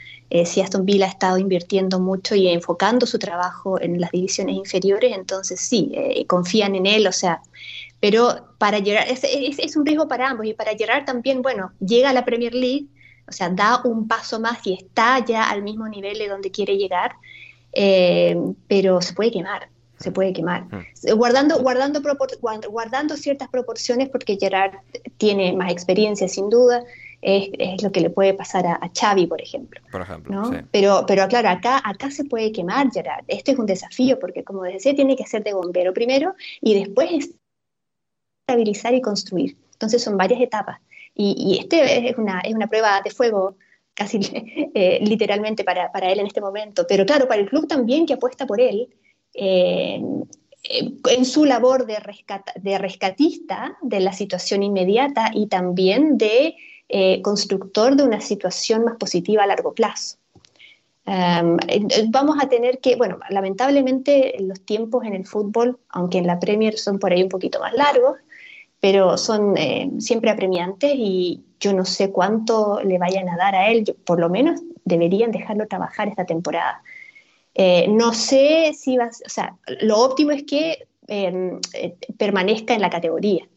si 0.46 0.62
Aston 0.62 0.86
Villa 0.86 1.06
ha 1.06 1.10
estado 1.10 1.38
invirtiendo 1.38 2.00
mucho 2.00 2.36
y 2.36 2.48
enfocando 2.48 3.06
su 3.06 3.20
trabajo 3.20 3.80
en 3.80 4.02
las 4.02 4.12
divisiones 4.12 4.56
inferiores, 4.56 5.16
entonces 5.16 5.60
sí, 5.60 5.94
confían 6.28 6.76
en 6.76 6.88
él, 6.88 7.06
o 7.08 7.12
sea, 7.12 7.42
pero 8.00 8.54
para 8.58 8.82
Gerard 8.82 9.10
es, 9.10 9.24
es, 9.24 9.76
un 9.76 9.86
riesgo 9.86 10.08
para 10.08 10.30
ambos 10.30 10.46
y 10.46 10.54
para 10.54 10.76
Gerard 10.76 11.06
también, 11.06 11.42
bueno, 11.42 11.72
llega 11.80 12.10
a 12.10 12.14
la 12.14 12.26
Premier 12.26 12.54
League 12.54 12.88
o 13.28 13.32
sea, 13.32 13.50
da 13.50 13.82
un 13.84 14.08
paso 14.08 14.40
más 14.40 14.66
y 14.66 14.74
está 14.74 15.24
ya 15.26 15.50
al 15.50 15.64
mismo 15.64 15.88
nivel 15.88 16.18
de 16.18 16.28
donde 16.28 16.52
quiere 16.52 16.78
llegar, 16.78 17.16
eh, 17.74 18.38
pero 18.68 19.02
se 19.02 19.14
puede 19.14 19.32
quemar, 19.32 19.70
se 20.00 20.12
puede 20.12 20.34
quemar. 20.34 20.66
Mm. 20.66 21.18
Guardando, 21.18 21.60
guardando, 21.60 22.02
guardando 22.70 23.18
ciertas 23.18 23.50
proporciones, 23.50 24.10
porque 24.10 24.38
Gerard 24.40 24.74
tiene 25.18 25.54
más 25.54 25.72
experiencia 25.72 26.28
sin 26.28 26.50
duda, 26.50 26.84
es, 27.22 27.82
lo 27.82 27.92
que 27.92 28.02
le 28.02 28.12
puede 28.12 28.36
pasar 28.36 28.68
a, 28.68 28.92
Xavi, 28.94 29.26
por 29.26 29.42
ejemplo. 29.42 29.82
Por 29.92 30.02
ejemplo, 30.02 30.52
Pero, 30.72 31.06
pero 31.08 31.28
claro, 31.28 31.50
acá, 31.50 31.82
acá 31.84 32.12
se 32.12 32.26
puede 32.26 32.52
quemar 32.52 32.92
Gerard. 32.92 33.24
Este 33.28 33.52
es 33.52 33.58
un 33.58 33.66
desafío, 33.66 34.20
porque 34.20 34.44
como 34.44 34.62
decía, 34.62 34.94
tiene 34.94 35.16
que 35.16 35.26
ser 35.26 35.44
de 35.44 35.54
bombero 35.54 35.92
primero 35.94 36.36
y 36.62 36.76
después 36.76 37.30
estabilizar 38.48 38.94
y 38.94 39.02
construir. 39.02 39.58
Entonces 39.74 40.04
son 40.04 40.18
varias 40.18 40.40
etapas. 40.40 40.80
Y, 41.16 41.58
este 41.62 42.10
es 42.10 42.18
una, 42.18 42.42
es 42.42 42.54
una 42.54 42.68
prueba 42.68 43.02
de 43.02 43.10
fuego 43.10 43.56
casi 43.94 44.20
eh, 44.76 45.00
literalmente 45.02 45.64
para, 45.64 45.92
para, 45.92 46.12
él 46.12 46.20
en 46.20 46.28
este 46.28 46.42
momento. 46.42 46.86
Pero 46.88 47.06
claro, 47.06 47.28
para 47.28 47.42
el 47.42 47.50
club 47.50 47.68
también 47.68 48.06
que 48.06 48.14
apuesta 48.14 48.46
por 48.46 48.60
él, 48.60 48.90
eh, 49.34 50.02
eh, 50.64 50.92
en 51.10 51.26
su 51.26 51.46
labor 51.46 51.86
de, 51.86 51.98
de, 52.62 52.78
rescatista 52.78 53.78
de 53.82 54.02
la 54.02 54.14
situación 54.14 54.62
inmediata 54.62 55.32
y 55.34 55.48
también 55.48 56.18
de 56.18 56.56
constructor 57.24 57.96
de 57.96 58.04
una 58.04 58.22
situación 58.22 58.86
más 58.86 58.96
positiva 58.98 59.42
a 59.42 59.48
largo 59.48 59.74
plazo. 59.74 60.18
vamos 61.04 62.38
a 62.40 62.48
tener 62.48 62.80
que, 62.80 62.96
bueno, 62.96 63.18
lamentablemente 63.32 64.36
los 64.40 64.62
tiempos 64.62 65.04
en 65.04 65.16
el 65.16 65.26
fútbol, 65.26 65.80
aunque 65.90 66.20
en 66.20 66.28
la 66.28 66.40
Premier 66.40 66.78
son 66.78 67.00
por 67.00 67.12
ahí 67.12 67.24
un 67.24 67.30
poquito 67.30 67.60
más 67.60 67.74
largos, 67.74 68.18
pero 68.86 69.18
son 69.18 69.58
eh, 69.58 69.90
siempre 69.98 70.30
apremiantes 70.30 70.94
y 70.96 71.44
yo 71.60 71.74
no 71.74 71.86
sé 71.86 72.12
cuánto 72.12 72.82
le 72.84 73.00
vayan 73.00 73.28
a 73.30 73.36
dar 73.36 73.56
a 73.56 73.70
él, 73.70 73.84
por 74.06 74.20
lo 74.20 74.30
menos 74.30 74.62
deberían 74.84 75.32
dejarlo 75.32 75.66
trabajar 75.66 76.08
esta 76.08 76.26
temporada. 76.26 76.84
Eh, 77.56 77.88
no 77.88 78.14
sé 78.14 78.74
si 78.78 78.96
va, 78.96 79.08
o 79.08 79.30
sea, 79.30 79.56
lo 79.82 79.98
óptimo 79.98 80.30
es 80.30 80.44
que 80.44 80.88
em, 81.08 81.60
eh, 81.74 81.96
permanezca 82.16 82.76
en 82.76 82.82
la 82.82 82.92
categoría 82.92 83.48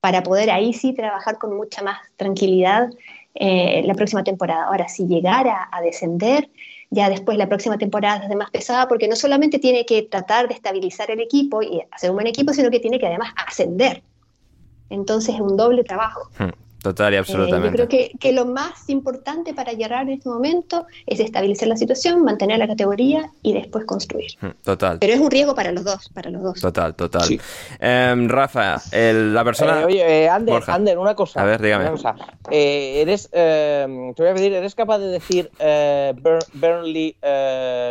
para 0.00 0.22
poder 0.22 0.50
ahí 0.50 0.74
sí 0.74 0.92
trabajar 0.92 1.38
con 1.38 1.56
mucha 1.56 1.82
más 1.82 2.00
tranquilidad 2.16 2.90
la 3.32 3.94
próxima 3.94 4.22
temporada. 4.22 4.66
Ahora, 4.66 4.88
si 4.88 5.06
llegara 5.06 5.66
a 5.72 5.80
descender, 5.80 6.50
ya 6.90 7.08
después 7.08 7.38
la 7.38 7.48
próxima 7.48 7.78
temporada 7.78 8.26
es 8.26 8.36
más 8.36 8.50
pesada 8.50 8.86
porque 8.86 9.08
no 9.08 9.16
solamente 9.16 9.58
tiene 9.58 9.86
que 9.86 10.02
tratar 10.02 10.46
de 10.46 10.54
estabilizar 10.54 11.10
el 11.10 11.20
equipo 11.20 11.62
y 11.62 11.80
hacer 11.90 12.10
un 12.10 12.16
buen 12.16 12.26
equipo, 12.26 12.52
sino 12.52 12.70
que 12.70 12.80
tiene 12.80 12.98
que 12.98 13.06
además 13.06 13.32
ascender 13.46 14.02
entonces 14.90 15.34
es 15.34 15.40
un 15.40 15.56
doble 15.56 15.84
trabajo. 15.84 16.30
Hmm, 16.38 16.50
total 16.82 17.14
y 17.14 17.16
absolutamente. 17.16 17.68
Eh, 17.68 17.70
yo 17.70 17.74
creo 17.76 17.88
que, 17.88 18.18
que, 18.18 18.32
lo 18.32 18.44
más 18.44 18.88
importante 18.88 19.54
para 19.54 19.72
llegar 19.72 20.02
en 20.02 20.14
este 20.14 20.28
momento 20.28 20.86
es 21.06 21.20
estabilizar 21.20 21.68
la 21.68 21.76
situación, 21.76 22.22
mantener 22.22 22.58
la 22.58 22.66
categoría 22.66 23.30
y 23.42 23.52
después 23.52 23.84
construir. 23.84 24.32
Hmm, 24.40 24.50
total. 24.62 24.98
Pero 25.00 25.14
es 25.14 25.20
un 25.20 25.30
riesgo 25.30 25.54
para 25.54 25.72
los 25.72 25.84
dos, 25.84 26.08
para 26.10 26.30
los 26.30 26.42
dos. 26.42 26.60
Total, 26.60 26.94
total. 26.94 27.40
Em, 27.78 28.28
Rafa, 28.28 28.80
la 28.92 29.44
persona... 29.44 29.80
Eh, 29.80 29.84
oye, 29.84 30.24
eh, 30.24 30.28
Ander, 30.28 30.62
Ander, 30.66 30.98
una 30.98 31.14
cosa. 31.14 31.40
A 31.40 31.44
ver, 31.44 31.60
dígame. 31.60 31.90
eres, 32.50 33.28
em, 33.32 34.14
te 34.14 34.22
voy 34.22 34.30
a 34.30 34.34
pedir, 34.34 34.52
¿eres 34.52 34.74
capaz 34.74 34.98
de 34.98 35.08
decir 35.08 35.50
Burnley, 36.52 37.16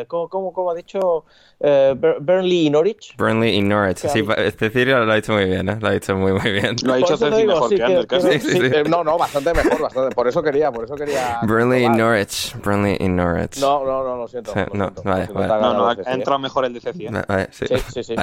¿cómo, 0.07 0.29
cómo, 0.29 0.53
cómo 0.53 0.71
ha 0.71 0.75
dicho? 0.75 1.25
Eh, 1.59 1.95
Burnley 2.19 2.67
y 2.67 2.69
Norwich. 2.69 3.15
Burnley 3.17 3.55
y 3.55 3.61
Norwich. 3.61 3.97
Sí, 3.97 4.23
Cecilio 4.57 5.03
lo 5.05 5.11
ha 5.11 5.15
dicho 5.15 5.33
muy 5.33 5.45
bien, 5.45 5.69
¿eh? 5.69 5.77
Lo 5.79 5.87
ha 5.87 5.91
dicho 5.91 6.15
muy, 6.15 6.33
muy 6.33 6.51
bien. 6.51 6.75
Lo 6.83 6.93
ha 6.93 6.97
dicho 6.97 7.17
Cecilio 7.17 7.47
mejor 7.47 7.69
que, 7.69 8.07
que, 8.07 8.21
sí, 8.21 8.39
sí, 8.39 8.59
eh, 8.61 8.83
No, 8.87 9.03
no, 9.03 9.17
bastante 9.17 9.53
mejor, 9.53 9.81
bastante. 9.81 10.15
Por 10.15 10.27
eso 10.27 10.43
quería, 10.43 10.71
por 10.71 10.85
eso 10.85 10.95
quería. 10.95 11.39
Burnley 11.43 11.85
y 11.85 11.89
Norwich. 11.89 12.55
Burnley 12.63 12.97
y 12.99 13.07
Norwich. 13.07 13.59
No, 13.59 13.83
no, 13.85 14.03
no, 14.03 14.17
lo 14.17 14.27
siento. 14.27 14.53
Sí, 14.53 14.59
no, 14.73 14.91
vale, 15.03 15.27
vale. 15.33 15.47
No, 15.47 15.73
no, 15.73 15.89
ha 15.89 16.13
entrado 16.13 16.39
mejor 16.39 16.65
el 16.65 16.73
de 16.73 16.81
Cecilio. 16.81 17.11
Vale, 17.27 17.47
sí, 17.51 17.65
sí, 17.93 18.03
sí. 18.03 18.15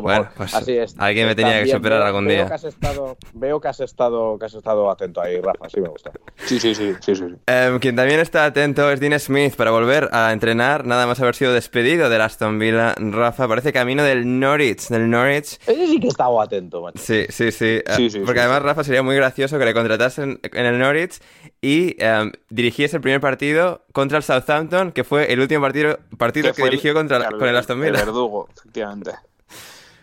Bueno, 0.00 0.28
pues 0.36 0.54
Así 0.54 0.76
es. 0.76 0.94
Alguien 0.98 1.26
me 1.26 1.34
tenía 1.34 1.62
que 1.62 1.70
superar 1.70 2.02
algún 2.02 2.26
día. 2.26 2.38
Veo 2.38 2.48
que, 2.48 2.54
has 2.54 2.64
estado, 2.64 3.16
veo 3.34 3.60
que 3.60 3.68
has 3.68 3.80
estado, 3.80 4.38
que 4.38 4.46
has 4.46 4.54
estado 4.54 4.90
atento 4.90 5.20
ahí, 5.20 5.40
Rafa. 5.40 5.68
Sí 5.68 5.80
me 5.80 5.88
gusta. 5.88 6.10
Sí, 6.44 6.60
sí, 6.60 6.74
sí, 6.74 6.94
sí, 7.00 7.14
sí. 7.14 7.24
Um, 7.24 7.78
quien 7.78 7.96
también 7.96 8.20
está 8.20 8.44
atento 8.44 8.90
es 8.90 9.00
Dean 9.00 9.18
Smith 9.18 9.54
para 9.56 9.70
volver 9.70 10.08
a 10.12 10.32
entrenar, 10.32 10.86
nada 10.86 11.06
más 11.06 11.20
haber 11.20 11.34
sido 11.34 11.52
despedido 11.52 12.08
del 12.08 12.20
Aston 12.20 12.55
Villa. 12.58 12.94
Rafa 12.96 13.48
parece 13.48 13.72
camino 13.72 14.02
del 14.02 14.38
Norwich, 14.38 14.88
del 14.88 15.08
Norwich. 15.08 15.58
Ese 15.66 15.86
sí 15.86 16.00
que 16.00 16.08
estaba 16.08 16.44
atento, 16.44 16.82
macho. 16.82 16.98
Sí, 16.98 17.26
sí, 17.28 17.52
sí. 17.52 17.82
porque 18.24 18.40
además, 18.40 18.62
Rafa, 18.62 18.84
sería 18.84 19.02
muy 19.02 19.16
gracioso 19.16 19.58
que 19.58 19.64
le 19.64 19.74
contratasen 19.74 20.40
en 20.42 20.66
el 20.66 20.78
Norwich 20.78 21.20
y 21.60 21.96
um, 22.02 22.32
dirigiese 22.50 22.96
el 22.96 23.02
primer 23.02 23.20
partido 23.20 23.84
contra 23.92 24.18
el 24.18 24.24
Southampton, 24.24 24.92
que 24.92 25.04
fue 25.04 25.32
el 25.32 25.40
último 25.40 25.60
partido, 25.60 25.98
partido 26.18 26.52
que, 26.52 26.62
dirigió 26.64 26.94
contra, 26.94 27.28
con 27.30 27.48
el 27.48 27.56
Aston 27.56 27.80
Villa. 27.80 28.00
El 28.00 28.06
verdugo, 28.06 28.48
efectivamente. 28.56 29.12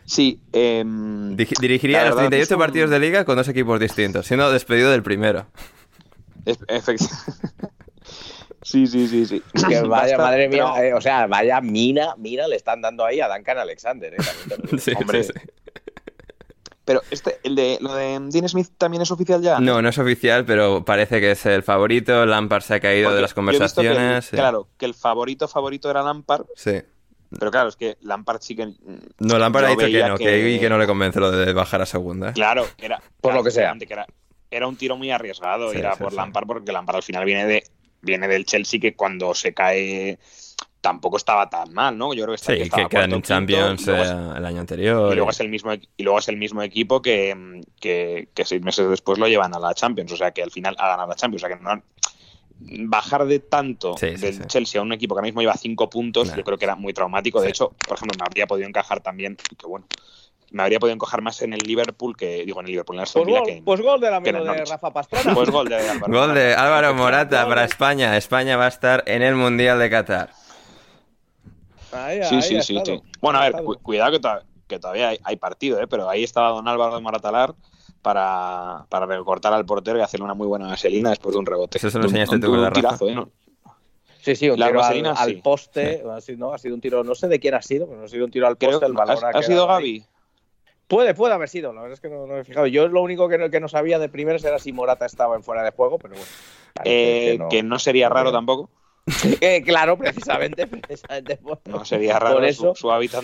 Sí. 0.06 0.42
Em, 0.52 1.36
dirigiría 1.36 2.06
los 2.06 2.18
38 2.18 2.58
partidos 2.58 2.90
de 2.90 3.00
liga 3.00 3.26
con 3.26 3.36
dos 3.36 3.48
equipos 3.48 3.80
distintos, 3.80 4.28
siendo 4.28 4.52
despedido 4.52 4.92
del 4.92 5.04
primero. 5.04 5.46
Efectivamente. 6.46 7.08
Sí, 8.64 8.88
sí, 8.88 9.08
sí, 9.08 9.26
sí. 9.26 9.44
Que 9.70 9.82
vaya, 9.88 10.18
madre 10.18 10.50
mía, 10.50 10.74
eh, 10.84 10.94
o 10.94 11.02
sea, 11.02 11.28
vaya 11.28 11.62
mina, 11.62 12.16
mira, 12.18 12.48
le 12.48 12.56
están 12.56 12.82
dando 12.82 13.06
ahí 13.06 13.20
a 13.20 13.28
Duncan 13.28 13.58
Alexander. 13.58 14.14
Eh, 14.14 14.78
sí, 14.78 14.94
Hombre. 14.96 15.24
Sí, 15.24 15.34
Pero 16.86 17.02
este, 17.12 17.40
el 17.44 17.56
de, 17.56 17.78
lo 17.82 17.94
de 17.94 18.20
Dean 18.30 18.50
Smith 18.50 18.70
también 18.78 19.04
es 19.04 19.12
oficial 19.12 19.42
ya. 19.42 19.60
No, 19.60 19.82
no 19.82 19.90
es 19.90 19.98
oficial, 19.98 20.46
pero 20.46 20.84
parece 20.84 21.22
que 21.22 21.32
es 21.32 21.46
el 21.46 21.64
favorito. 21.64 22.26
Lampard 22.26 22.64
se 22.64 22.76
ha 22.76 22.80
caído 22.80 23.14
de 23.14 23.22
las 23.22 23.34
conversaciones. 23.34 24.30
Claro, 24.30 24.68
que 24.78 24.86
el 24.86 24.94
favorito 24.94 25.48
favorito 25.48 25.90
era 25.90 26.04
Lampard. 26.04 26.46
Sí. 26.56 26.82
Pero 27.40 27.52
claro, 27.52 27.70
es 27.70 27.76
que 27.76 27.98
Lampard 28.02 28.42
sí 28.42 28.56
que. 28.56 28.74
No, 29.20 29.38
Lampard 29.38 29.66
ha 29.66 29.70
dicho 29.70 29.88
que 29.88 30.04
no, 30.08 30.18
que... 30.18 30.58
que 30.60 30.70
no 30.70 30.78
le 30.78 30.86
convence 30.86 31.20
lo 31.20 31.32
de 31.32 31.52
bajar 31.54 31.82
a 31.82 31.86
segunda. 31.86 32.34
Claro, 32.34 32.68
era. 32.78 33.02
Por 33.22 33.34
lo 33.34 33.44
que 33.44 33.52
sea. 33.52 33.74
era, 33.80 34.06
era, 34.52 34.68
un 34.68 34.76
tiro 34.76 34.98
muy 34.98 35.12
arriesgado, 35.12 35.72
era 35.72 35.96
por 35.96 36.14
Lampard, 36.14 36.46
porque 36.46 36.72
Lampard 36.72 36.98
al 36.98 37.04
final 37.04 37.26
viene 37.26 37.46
de 37.46 37.64
viene 38.04 38.28
del 38.28 38.46
Chelsea 38.46 38.80
que 38.80 38.96
cuando 38.96 39.34
se 39.34 39.54
cae 39.54 40.20
tampoco 40.84 41.16
estaba 41.16 41.50
tan 41.50 41.74
mal, 41.74 41.98
¿no? 41.98 42.14
Yo 42.14 42.26
creo 42.26 42.36
que, 42.36 42.44
sí, 42.44 42.70
que 42.70 42.88
quedan 42.90 43.14
en 43.14 43.22
Champions 43.22 43.88
eh, 43.88 43.94
el 44.36 44.46
año 44.46 44.60
anterior. 44.60 45.14
Y 45.14 45.16
luego, 45.16 45.32
es 45.32 45.40
el 45.40 45.48
mismo, 45.48 45.74
y 45.74 46.04
luego 46.04 46.20
es 46.20 46.28
el 46.28 46.36
mismo 46.36 46.62
equipo 46.62 47.02
que, 47.02 47.62
que, 47.80 48.28
seis 48.44 48.62
meses 48.62 48.90
después 48.90 49.18
lo 49.18 49.28
llevan 49.28 49.56
a 49.56 49.60
la 49.60 49.74
Champions, 49.74 50.12
o 50.12 50.18
sea 50.18 50.32
que 50.32 50.44
al 50.44 50.52
final 50.52 50.76
ha 50.78 50.90
ganado 50.90 51.08
la 51.08 51.16
Champions, 51.16 51.44
o 51.44 51.48
sea 51.48 51.58
que 51.58 51.64
no, 51.64 51.82
bajar 52.90 53.26
de 53.26 53.40
tanto 53.40 53.96
del 53.96 54.48
Chelsea 54.48 54.80
a 54.80 54.84
un 54.84 54.92
equipo 54.92 55.16
que 55.16 55.20
ahora 55.20 55.28
mismo 55.28 55.42
lleva 55.42 55.56
cinco 55.56 55.90
puntos, 55.90 56.36
yo 56.36 56.44
creo 56.44 56.58
que 56.58 56.66
era 56.66 56.76
muy 56.76 56.94
traumático. 56.94 57.42
De 57.42 57.50
hecho, 57.50 57.74
por 57.88 57.96
ejemplo, 57.96 58.18
me 58.20 58.26
habría 58.26 58.46
podido 58.46 58.68
encajar 58.68 59.02
también, 59.02 59.38
que 59.38 59.66
bueno, 59.66 59.86
me 60.54 60.62
habría 60.62 60.80
podido 60.80 60.94
encajar 60.94 61.22
más 61.22 61.42
en 61.42 61.52
el 61.54 61.60
Liverpool 61.60 62.16
que, 62.16 62.46
digo, 62.46 62.60
en 62.60 62.68
el 62.68 62.72
Liverpool, 62.72 62.96
en 62.98 63.02
el 63.02 63.08
pues, 63.12 63.26
gol, 63.26 63.44
que, 63.44 63.62
pues 63.66 63.82
gol 63.82 64.00
del 64.00 64.14
amigo 64.14 64.44
de 64.44 64.66
Rafa 64.66 64.94
Pastrana. 64.94 65.34
Pues 65.34 65.50
gol 65.50 65.68
de 65.68 65.76
Álvaro, 65.76 66.14
gol 66.14 66.34
de 66.36 66.54
Álvaro 66.54 66.94
Morata 66.94 67.48
para 67.48 67.66
España. 67.66 68.16
España 68.16 68.56
va 68.56 68.66
a 68.66 68.68
estar 68.68 69.04
en 69.08 69.24
el 69.24 69.34
Mundial 69.34 69.80
de 69.80 69.90
Qatar. 69.90 70.30
sí, 72.30 72.42
sí, 72.44 72.62
sí, 72.62 72.80
sí, 72.86 73.02
Bueno, 73.20 73.40
a 73.40 73.50
ver, 73.50 73.64
cuidado 73.82 74.20
que, 74.68 74.80
todavía 74.80 75.14
hay, 75.24 75.36
partido, 75.38 75.82
¿eh? 75.82 75.88
pero 75.88 76.08
ahí 76.08 76.24
estaba 76.24 76.50
don 76.50 76.68
Álvaro 76.68 76.96
de 76.96 77.02
Moratalar 77.02 77.56
para, 78.04 78.86
para 78.90 79.08
recortar 79.08 79.54
al 79.54 79.66
portero 79.66 79.98
y 79.98 80.02
hacerle 80.02 80.26
una 80.26 80.36
muy 80.36 80.46
buena 80.46 80.68
vaselina 80.68 81.10
después 81.10 81.34
de 81.34 81.40
un 81.40 81.48
rebote. 81.48 81.80
Eso 81.80 81.90
se 81.90 81.98
lo 81.98 82.06
enseñaste 82.06 82.38
tú, 82.38 82.54
un, 82.54 82.72
tirazo, 82.72 83.10
¿eh? 83.10 83.16
Sí, 84.22 84.36
sí, 84.36 84.50
un 84.50 84.58
tiro 84.58 84.84
al, 84.84 85.42
poste. 85.42 86.04
Ha, 86.10 86.22
sido, 86.22 86.38
¿no? 86.38 86.54
ha 86.54 86.58
sido 86.60 86.76
un 86.76 86.82
tiro, 86.82 87.04
no 87.04 87.16
sé 87.16 87.28
de 87.28 87.40
quién 87.40 87.56
ha 87.56 87.62
sido, 87.62 87.88
pero 87.88 88.04
ha 88.04 88.08
sido 88.08 88.26
un 88.26 88.32
tiro 88.32 88.48
al 88.48 88.56
poste. 88.56 88.86
el 88.86 88.94
balón 88.94 89.18
¿Ha, 89.34 89.42
sido 89.42 89.68
Gaby? 89.68 90.06
Puede, 90.94 91.16
puede 91.16 91.34
haber 91.34 91.50
sido, 91.50 91.74
la 91.74 91.82
verdad 91.82 91.94
es 91.94 92.00
que 92.00 92.10
no, 92.10 92.28
me 92.28 92.40
he 92.40 92.44
fijado. 92.44 92.68
Yo 92.68 92.88
lo 92.88 93.02
único 93.02 93.28
que 93.28 93.40
no, 93.40 93.50
que 93.50 93.60
no 93.60 93.68
sabía 93.68 93.98
de 93.98 94.10
primeros 94.10 94.44
era 94.44 94.60
si 94.60 94.72
Morata 94.72 95.08
estaba 95.08 95.36
en 95.36 95.44
fuera 95.44 95.64
de 95.64 95.72
juego, 95.72 95.98
pero 95.98 96.14
bueno. 96.14 96.30
Eh, 96.86 97.40
que, 97.50 97.64
no, 97.64 97.80
sería 97.80 98.10
raro 98.10 98.32
tampoco. 98.32 98.70
Eh, 99.42 99.64
claro, 99.64 99.98
precisamente, 99.98 100.68
no 101.66 101.84
sería 101.84 102.20
raro 102.20 102.36
por 102.36 102.46
eso, 102.46 102.76
su, 102.76 102.92
hábitat, 102.92 103.24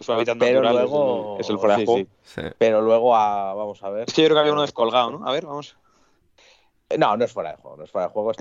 su 0.00 0.12
hábitat 0.12 0.36
natural 0.36 0.74
luego, 0.74 1.36
es, 1.40 1.50
el, 1.50 1.58
fuera 1.58 1.76
de 1.76 1.86
juego. 1.86 2.08
Pero 2.56 2.80
luego, 2.82 3.16
a, 3.16 3.52
vamos 3.52 3.82
a 3.82 3.90
ver. 3.90 4.04
Es 4.08 4.14
que 4.14 4.22
yo 4.22 4.28
creo 4.28 4.36
que 4.36 4.40
había 4.40 4.52
uno 4.52 4.62
descolgado, 4.62 5.10
¿no? 5.10 5.26
A 5.26 5.32
ver, 5.32 5.44
vamos. 5.44 5.76
No, 6.96 7.18
no 7.18 7.24
es 7.24 7.32
fuera 7.32 7.50
de 7.50 7.56
juego, 7.58 7.76
no 7.76 7.84
es 7.84 7.90
fuera 7.90 8.06
de 8.06 8.12
juego, 8.14 8.32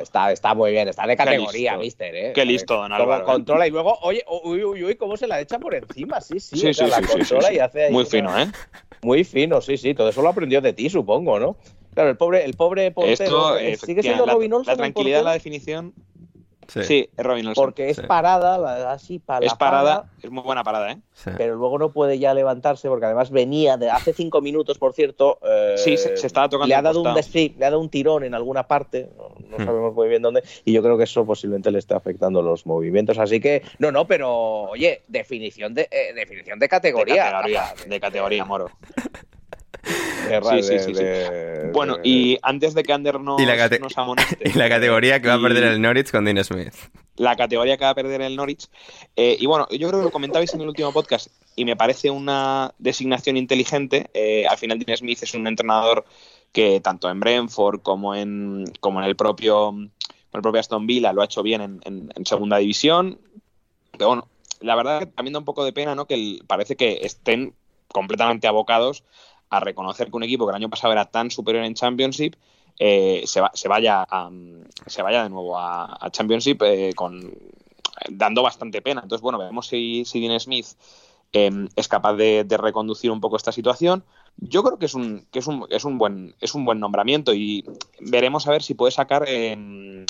está, 0.00 0.30
está, 0.30 0.54
muy 0.54 0.70
bien, 0.70 0.86
está 0.86 1.08
de 1.08 1.16
categoría, 1.16 1.76
mister, 1.76 2.14
¿eh? 2.14 2.32
Qué 2.32 2.44
listo, 2.44 2.76
don 2.76 2.92
Álvaro. 2.92 3.24
¿eh? 3.24 3.26
controla 3.26 3.66
y 3.66 3.70
luego, 3.72 3.98
oye, 4.02 4.24
uy, 4.44 4.62
uy, 4.62 4.84
uy, 4.84 4.94
cómo 4.94 5.16
se 5.16 5.26
la 5.26 5.40
echa 5.40 5.58
por 5.58 5.74
encima, 5.74 6.20
sí, 6.20 6.38
sí, 6.38 6.56
sí, 6.56 6.72
sí 6.72 6.86
la 6.86 7.02
controla 7.02 7.52
y 7.52 7.58
hace 7.58 7.86
ahí 7.86 7.92
Muy 7.92 8.06
fino, 8.06 8.38
¿eh? 8.38 8.46
Muy 9.02 9.24
fino, 9.24 9.60
sí, 9.60 9.76
sí, 9.76 9.92
todo 9.92 10.08
eso 10.08 10.22
lo 10.22 10.28
aprendió 10.28 10.60
de 10.60 10.72
ti, 10.72 10.88
supongo, 10.88 11.40
¿no? 11.40 11.56
Claro, 11.94 12.10
el 12.10 12.16
pobre, 12.16 12.44
el 12.44 12.54
pobre 12.54 12.92
portero, 12.92 13.56
Esto, 13.58 13.86
sigue 13.86 14.02
siendo 14.02 14.24
Robin 14.24 14.52
Olsen. 14.52 14.72
La 14.72 14.76
tranquilidad 14.76 15.18
de 15.18 15.24
la 15.24 15.32
definición 15.32 15.94
Sí, 16.68 17.08
es 17.16 17.24
Robin 17.24 17.46
Olsen. 17.46 17.62
Porque 17.62 17.90
es 17.90 18.00
parada, 18.00 18.92
así 18.92 19.18
para 19.18 19.44
Es 19.44 19.54
parada, 19.54 20.10
es 20.22 20.30
muy 20.30 20.42
buena 20.42 20.64
parada, 20.64 20.92
¿eh? 20.92 20.98
Pero 21.36 21.56
luego 21.56 21.78
no 21.78 21.90
puede 21.90 22.18
ya 22.18 22.34
levantarse 22.34 22.88
porque 22.88 23.06
además 23.06 23.30
venía 23.30 23.76
de 23.76 23.90
hace 23.90 24.12
cinco 24.12 24.40
minutos, 24.40 24.78
por 24.78 24.92
cierto. 24.92 25.38
Eh, 25.42 25.74
sí, 25.76 25.96
se, 25.96 26.14
estaba 26.14 26.48
tocando. 26.48 26.68
Le 26.68 26.74
ha, 26.74 26.82
dado 26.82 27.02
un 27.02 27.14
le 27.14 27.66
ha 27.66 27.70
dado 27.70 27.80
un 27.80 27.88
tirón 27.88 28.24
en 28.24 28.34
alguna 28.34 28.66
parte, 28.66 29.10
no, 29.16 29.58
hmm. 29.58 29.64
sabemos 29.64 29.94
muy 29.94 30.08
bien 30.08 30.22
dónde, 30.22 30.42
y 30.64 30.72
yo 30.72 30.82
creo 30.82 30.96
que 30.96 31.04
eso 31.04 31.24
posiblemente 31.24 31.70
le 31.70 31.78
está 31.78 31.96
afectando 31.96 32.42
los 32.42 32.66
movimientos. 32.66 33.18
Así 33.18 33.40
que, 33.40 33.62
no, 33.78 33.92
no, 33.92 34.06
pero 34.06 34.64
oye, 34.64 35.02
definición 35.08 35.74
de, 35.74 35.88
eh, 35.90 36.12
definición 36.14 36.58
de 36.58 36.68
categoría. 36.68 37.14
De 37.14 37.30
categoría, 37.30 37.74
de 37.86 38.00
categoría 38.00 38.44
moro. 38.44 38.70
sí, 40.62 40.78
sí, 40.78 40.94
sí, 40.94 41.02
bueno, 41.72 41.98
y 42.02 42.38
antes 42.42 42.74
de 42.74 42.82
que 42.82 42.92
Ander 42.92 43.20
nos, 43.20 43.40
¿Y 43.40 43.46
la, 43.46 43.54
y 44.44 44.52
la 44.52 44.68
categoría 44.68 45.20
que 45.20 45.28
va 45.28 45.34
a 45.34 45.40
perder 45.40 45.64
el 45.64 45.82
Norwich 45.82 46.10
con 46.10 46.24
Dean 46.24 46.42
Smith. 46.44 46.74
La 47.16 47.36
categoría 47.36 47.76
que 47.76 47.84
va 47.84 47.90
a 47.90 47.94
perder 47.94 48.22
el 48.22 48.36
Norwich. 48.36 48.68
Eh, 49.16 49.36
y 49.38 49.46
bueno, 49.46 49.66
yo 49.70 49.88
creo 49.88 50.00
que 50.00 50.04
lo 50.04 50.10
comentabais 50.10 50.52
en 50.54 50.60
el 50.60 50.68
último 50.68 50.92
podcast 50.92 51.28
y 51.56 51.64
me 51.64 51.76
parece 51.76 52.10
una 52.10 52.72
designación 52.78 53.36
inteligente. 53.36 54.10
Eh, 54.14 54.46
al 54.46 54.58
final 54.58 54.78
Dean 54.78 54.96
Smith 54.96 55.22
es 55.22 55.34
un 55.34 55.46
entrenador 55.46 56.04
que 56.52 56.80
tanto 56.80 57.10
en 57.10 57.18
Brentford 57.18 57.80
como 57.82 58.14
en, 58.14 58.64
como 58.80 59.00
en 59.00 59.06
el 59.06 59.16
propio 59.16 59.74
el 60.34 60.42
propio 60.42 60.60
Aston 60.60 60.86
Villa 60.86 61.12
lo 61.12 61.22
ha 61.22 61.26
hecho 61.26 61.42
bien 61.42 61.80
en, 61.84 62.26
segunda 62.26 62.58
división. 62.58 63.20
Pero 63.92 64.08
bueno, 64.08 64.28
la 64.60 64.74
verdad 64.74 65.00
que 65.00 65.06
también 65.06 65.32
da 65.32 65.38
un 65.38 65.44
poco 65.44 65.64
de 65.64 65.72
pena, 65.72 65.94
¿no? 65.94 66.06
Que 66.06 66.38
parece 66.46 66.76
que 66.76 67.00
estén 67.02 67.54
completamente 67.88 68.48
abocados 68.48 69.04
a 69.50 69.60
reconocer 69.60 70.10
que 70.10 70.16
un 70.16 70.22
equipo 70.22 70.46
que 70.46 70.50
el 70.50 70.56
año 70.56 70.70
pasado 70.70 70.92
era 70.92 71.04
tan 71.06 71.30
superior 71.30 71.64
en 71.64 71.74
Championship 71.74 72.34
eh, 72.78 73.22
se, 73.26 73.40
se, 73.52 73.68
vaya 73.68 74.04
se 74.86 75.02
vaya 75.02 75.22
de 75.22 75.30
nuevo 75.30 75.58
a, 75.58 76.08
Championship 76.10 76.62
eh, 76.62 76.92
con 76.94 77.32
dando 78.10 78.42
bastante 78.42 78.82
pena. 78.82 79.00
Entonces, 79.02 79.22
bueno, 79.22 79.38
veremos 79.38 79.68
si, 79.68 80.04
si 80.04 80.20
Dean 80.20 80.38
Smith 80.40 80.66
em, 81.32 81.68
es 81.76 81.88
capaz 81.88 82.14
de, 82.14 82.44
reconducir 82.58 83.10
un 83.10 83.20
poco 83.20 83.36
esta 83.36 83.52
situación. 83.52 84.04
Yo 84.36 84.64
creo 84.64 84.78
que 84.78 84.86
es 84.86 84.94
un, 84.94 85.26
que 85.30 85.38
es 85.38 85.46
un, 85.46 85.66
es 85.70 85.84
un 85.84 85.98
buen 85.98 86.34
es 86.40 86.54
un 86.56 86.64
buen 86.64 86.80
nombramiento 86.80 87.32
y 87.34 87.64
veremos 88.00 88.48
a 88.48 88.50
ver 88.50 88.62
si 88.64 88.74
puede 88.74 88.90
sacar 88.90 89.28
em, 89.28 90.04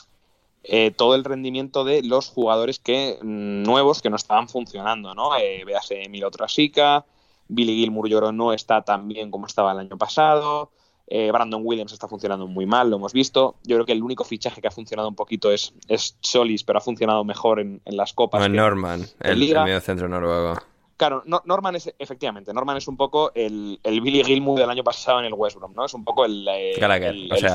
eh, 0.63 0.91
todo 0.93 1.15
el 1.15 1.25
rendimiento 1.25 1.85
de 1.85 2.03
los 2.03 2.31
jugadores 2.31 2.79
que 2.79 3.19
nuevos 3.23 4.01
que 4.01 4.09
no 4.09 4.17
estaban 4.17 4.49
funcionando, 4.49 5.15
¿no? 5.15 5.31
véase 5.67 6.09
Milo 6.09 6.31
Trasica, 6.31 7.05
Billy 7.49 7.77
Gilmour 7.77 8.09
yo 8.09 8.33
no 8.33 8.53
está 8.53 8.83
tan 8.83 9.09
bien 9.09 9.31
como 9.31 9.47
estaba 9.47 9.73
el 9.73 9.79
año 9.79 9.99
pasado. 9.99 10.71
Eh, 11.07 11.31
Brandon 11.31 11.61
Williams 11.63 11.93
está 11.93 12.09
funcionando 12.09 12.47
muy 12.47 12.65
mal, 12.65 12.89
lo 12.89 12.97
hemos 12.97 13.13
visto. 13.13 13.57
Yo 13.65 13.77
creo 13.77 13.87
que 13.87 13.93
el 13.93 14.03
único 14.03 14.25
fichaje 14.25 14.63
que 14.63 14.69
ha 14.69 14.71
funcionado 14.71 15.09
un 15.09 15.15
poquito 15.15 15.53
es, 15.53 15.75
es 15.89 16.17
Solis, 16.21 16.65
pero 16.65 16.79
ha 16.79 16.83
funcionado 16.83 17.25
mejor 17.25 17.61
en, 17.61 17.83
las 17.85 18.15
copas. 18.15 18.49
Norman, 18.49 19.05
el, 19.21 19.39
medio 19.39 19.81
centro 19.81 20.09
noruego. 20.09 20.55
Claro, 20.97 21.23
Norman 21.27 21.77
es, 21.77 21.93
efectivamente, 21.99 22.55
Norman 22.55 22.77
es 22.77 22.87
un 22.87 22.97
poco 22.97 23.33
el, 23.35 23.81
Billy 23.85 24.23
Gilmour 24.25 24.61
del 24.61 24.71
año 24.71 24.85
pasado 24.85 25.19
en 25.19 25.27
el 25.27 25.35
West 25.35 25.57
Brom, 25.57 25.75
¿no? 25.75 25.85
Es 25.85 25.93
un 25.93 26.05
poco 26.05 26.25
el, 26.25 26.47
eh, 26.49 26.77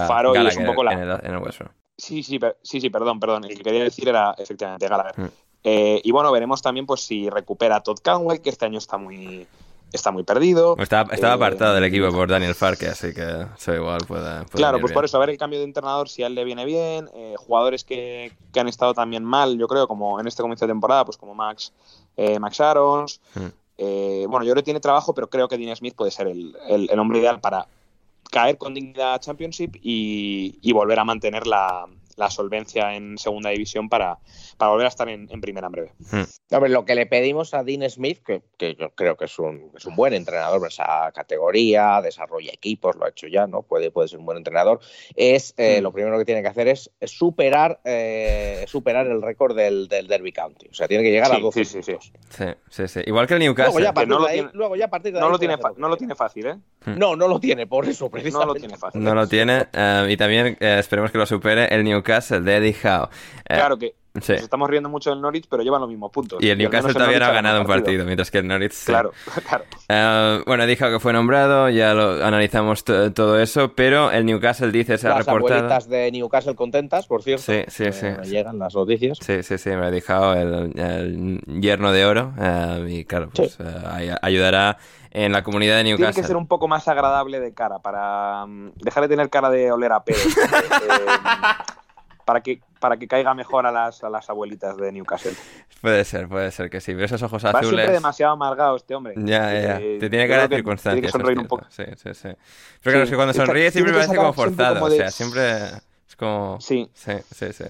faro 0.08 0.36
y 0.36 0.46
es 0.46 0.58
un 0.58 0.66
poco 0.66 0.84
la... 0.84 0.94
En 1.24 1.34
el, 1.34 1.38
West 1.38 1.60
Brom. 1.60 1.72
Sí, 1.98 2.22
sí, 2.22 2.40
sí, 2.62 2.82
sí, 2.82 2.90
perdón, 2.90 3.20
perdón. 3.20 3.46
El 3.46 3.58
que 3.58 3.64
quería 3.64 3.84
decir 3.84 4.08
era 4.08 4.36
efectivamente 4.38 4.88
Gallagher. 4.88 5.20
Mm. 5.20 5.32
Eh, 5.64 6.02
y 6.04 6.12
bueno, 6.12 6.32
veremos 6.32 6.62
también 6.62 6.86
pues 6.86 7.02
si 7.02 7.30
recupera 7.30 7.82
Todd 7.82 8.00
Canway, 8.02 8.40
que 8.40 8.50
este 8.50 8.66
año 8.66 8.78
está 8.78 8.98
muy, 8.98 9.48
está 9.92 10.12
muy 10.12 10.24
perdido. 10.24 10.76
Estaba, 10.78 11.14
estaba 11.14 11.34
eh, 11.34 11.36
apartado 11.36 11.76
del 11.76 11.84
equipo 11.84 12.10
por 12.12 12.30
Daniel 12.30 12.56
Farke, 12.56 12.88
así 12.88 13.14
que 13.14 13.46
eso 13.58 13.74
igual 13.74 14.02
puede. 14.08 14.46
claro, 14.46 14.80
pues 14.80 14.94
por 14.94 15.06
eso, 15.06 15.18
a 15.18 15.20
ver 15.20 15.30
el 15.30 15.38
cambio 15.38 15.60
de 15.60 15.66
entrenador, 15.66 16.10
si 16.10 16.24
a 16.24 16.28
él 16.28 16.36
le 16.36 16.44
viene 16.44 16.66
bien. 16.66 17.10
Eh, 17.14 17.36
jugadores 17.38 17.84
que, 17.84 18.32
han 18.56 18.68
estado 18.68 18.94
también 18.94 19.24
mal, 19.24 19.58
yo 19.58 19.68
creo, 19.68 19.88
como 19.88 20.20
en 20.20 20.28
este 20.28 20.42
comienzo 20.42 20.66
de 20.66 20.72
temporada, 20.72 21.06
pues 21.06 21.18
como 21.18 21.34
Max, 21.34 21.74
eh, 22.18 22.40
Max 22.40 22.60
Arons. 22.62 23.22
Hmm. 23.34 23.50
bueno, 24.30 24.44
yo 24.44 24.52
creo 24.52 24.56
que 24.56 24.64
tiene 24.64 24.80
trabajo, 24.80 25.14
pero 25.14 25.30
creo 25.30 25.48
que 25.48 25.58
Dean 25.58 25.76
Smith 25.76 25.96
puede 25.96 26.12
ser 26.12 26.28
el, 26.28 26.56
el, 26.68 27.00
hombre 27.00 27.20
ideal 27.20 27.40
para 27.40 27.68
caer 28.30 28.58
con 28.58 28.74
dignidad 28.74 29.14
a 29.14 29.20
Championship 29.20 29.76
y, 29.82 30.60
y 30.62 30.72
volver 30.74 31.00
a 31.00 31.06
mantener 31.06 31.48
la, 31.48 31.88
la 32.20 32.30
solvencia 32.30 32.94
en 32.94 33.18
segunda 33.18 33.50
división 33.50 33.90
para, 33.90 34.20
para 34.58 34.72
volver 34.72 34.86
a 34.86 34.90
estar 34.90 35.08
en, 35.08 35.28
primera 35.42 35.68
en 35.68 35.72
breve. 35.72 35.94
Hmm. 36.12 36.66
lo 36.68 36.86
que 36.86 36.96
le 36.96 37.06
pedimos 37.06 37.54
a 37.54 37.64
Dean 37.64 37.90
Smith, 37.90 38.20
que, 38.26 38.42
que 38.58 38.76
yo 38.76 38.90
creo 38.92 39.16
que 39.16 39.26
es 39.26 39.40
un, 39.40 39.72
es 39.76 39.86
un 39.86 39.96
buen 39.96 40.14
entrenador 40.14 40.60
en 40.62 40.68
esa 40.68 41.12
categoría, 41.14 42.02
desarrolla 42.02 42.52
equipos, 42.52 42.98
lo 42.98 43.06
ha 43.06 43.10
hecho 43.10 43.28
ya, 43.28 43.48
¿no? 43.48 43.62
Puede, 43.62 43.90
puede 43.90 44.10
ser 44.10 44.20
un 44.20 44.26
buen 44.26 44.38
entrenador, 44.38 44.82
es 45.16 45.54
eh, 45.58 45.80
hmm. 45.80 45.84
lo 45.84 45.94
primero 45.94 46.18
que 46.18 46.26
tiene 46.26 46.42
que 46.42 46.50
hacer 46.50 46.68
es 46.68 46.92
superar, 47.04 47.80
eh, 47.86 48.66
superar 48.68 49.08
el 49.08 49.22
récord 49.22 49.56
del, 49.56 49.88
del, 49.88 50.08
Derby 50.08 50.34
County. 50.34 50.68
O 50.68 50.74
sea, 50.74 50.90
tiene 50.90 51.04
que 51.04 51.12
llegar 51.12 51.34
a 51.34 51.40
12 51.40 51.64
sí, 51.64 51.82
sí, 51.82 51.96
sí, 52.70 52.88
sí, 52.88 53.00
Igual 53.06 53.28
que 53.28 53.36
el 53.36 53.40
Newcastle. 53.40 53.82
Luego 53.82 53.96
ya, 53.96 54.06
no, 54.06 54.20
lo 54.20 54.28
tiene, 54.28 54.50
luego 54.54 54.76
ya 54.76 54.86
a 54.86 54.90
partir 54.90 55.14
de 55.14 55.22
no, 55.22 55.30
lo 55.30 55.40
tiene, 55.40 55.56
no 55.78 55.88
lo 55.88 55.96
tiene 55.96 56.16
fácil, 56.16 56.48
¿eh? 56.48 56.56
Hmm. 56.86 56.98
No, 56.98 57.16
no 57.16 57.30
lo 57.30 57.40
tiene, 57.40 57.66
por 57.66 57.88
eso, 57.88 58.10
precisamente. 58.10 58.46
No 58.46 58.54
lo 58.54 58.60
tiene 58.60 58.78
fácil. 58.78 59.04
No 59.04 59.16
lo 59.16 59.28
tiene, 59.28 59.68
eh, 59.72 60.08
y 60.10 60.18
también 60.18 60.58
esperemos 60.60 61.12
que 61.12 61.18
lo 61.18 61.26
supere 61.26 61.74
el 61.74 61.86
Newcastle 61.86 62.09
de 62.10 62.56
Eddie 62.58 62.76
Howe. 62.84 63.10
claro 63.46 63.78
que 63.78 63.96
nos 64.14 64.30
estamos 64.30 64.70
riendo 64.70 64.90
mucho 64.90 65.12
del 65.12 65.22
Norwich, 65.22 65.46
pero 65.50 65.64
llevan 65.64 65.82
los 65.82 65.90
mismos 65.90 66.12
puntos. 66.12 66.42
Y 66.42 66.50
el 66.50 66.58
Newcastle 66.58 66.94
todavía 66.94 67.20
no 67.20 67.26
ha 67.26 67.32
ganado 67.32 67.62
un 67.62 67.68
partido, 67.68 68.06
mientras 68.06 68.32
que 68.32 68.40
el 68.40 68.48
Norwich. 68.48 68.86
Claro, 68.86 69.14
claro. 69.48 69.66
Uh, 69.88 70.44
bueno, 70.46 70.66
dijo 70.66 70.90
que 70.90 71.00
fue 71.00 71.14
nombrado, 71.14 71.70
ya 71.70 71.94
lo 71.94 72.26
analizamos 72.26 72.84
todo 72.84 73.40
eso, 73.40 73.74
pero 73.76 74.12
el 74.12 74.26
Newcastle 74.26 74.72
dice, 74.72 74.98
se 74.98 75.08
ha 75.08 75.18
reportado. 75.20 75.68
Las 75.68 75.88
de 75.88 76.12
Newcastle 76.12 76.56
contentas, 76.56 77.08
por 77.08 77.22
cierto. 77.22 77.44
Sí, 77.44 77.64
sí, 77.68 77.92
sí. 77.92 78.08
llegan 78.26 78.58
las 78.58 78.74
noticias. 78.74 79.20
Sí, 79.22 79.44
sí, 79.44 79.58
sí, 79.58 79.70
me 79.70 79.86
ha 79.86 79.92
dejado 79.92 80.34
el, 80.34 80.80
el 80.80 81.62
yerno 81.62 81.92
de 81.92 82.06
oro. 82.06 82.34
Uh, 82.38 82.88
y 82.88 83.06
claro, 83.06 83.30
pues 83.34 83.60
uh, 83.60 83.64
ayudará 84.22 84.78
en 85.12 85.32
la 85.32 85.44
comunidad 85.44 85.78
de 85.78 85.84
Newcastle. 85.84 86.14
Tiene 86.14 86.24
que 86.24 86.28
ser 86.28 86.38
un 86.38 86.48
poco 86.48 86.68
más 86.68 86.88
agradable 86.88 87.40
de 87.40 87.54
cara 87.54 87.80
para 87.80 88.44
um, 88.44 88.72
dejar 88.76 89.04
de 89.04 89.10
tener 89.10 89.30
cara 89.30 89.50
de 89.50 89.72
oler 89.72 89.92
a 89.92 90.04
pelo. 90.04 90.20
eh, 90.20 91.79
para 92.30 92.42
que, 92.42 92.62
para 92.80 92.96
que 92.98 93.08
caiga 93.08 93.34
mejor 93.34 93.66
a 93.66 93.72
las, 93.72 94.04
a 94.04 94.10
las 94.12 94.30
abuelitas 94.30 94.78
de 94.78 94.92
Newcastle. 94.92 95.32
Puede 95.82 96.06
ser, 96.06 96.28
puede 96.28 96.52
ser 96.52 96.70
que 96.70 96.80
sí. 96.80 96.94
Pero 96.94 97.06
esos 97.06 97.24
ojos 97.24 97.44
Va 97.44 97.50
azules. 97.50 97.70
siempre 97.70 97.92
demasiado 97.92 98.34
amargado 98.34 98.76
este 98.76 98.94
hombre. 98.94 99.16
Ya, 99.18 99.52
ya. 99.52 99.80
Eh, 99.80 99.98
Te 100.00 100.12
tiene 100.12 100.28
cara 100.28 100.48
de 100.48 100.58
circunstancias. 100.58 100.94
Tiene 100.94 101.08
que 101.08 101.12
sonreír 101.12 101.40
un 101.40 101.48
poco. 101.48 101.66
Sí, 101.70 101.86
sí, 101.96 102.14
sí. 102.14 102.30
Pero 102.84 102.94
claro, 102.94 103.04
es 103.06 103.10
que 103.10 103.16
cuando 103.16 103.34
sonríe 103.34 103.72
siempre 103.72 103.94
parece 103.94 104.16
como 104.16 104.32
forzado. 104.34 104.86
O 104.86 104.92
sea, 104.92 105.10
siempre. 105.10 105.58
Es 106.08 106.16
como... 106.16 106.62
Sí. 106.62 106.88
sí. 106.94 107.14
Sí, 107.34 107.52
sí, 107.52 107.64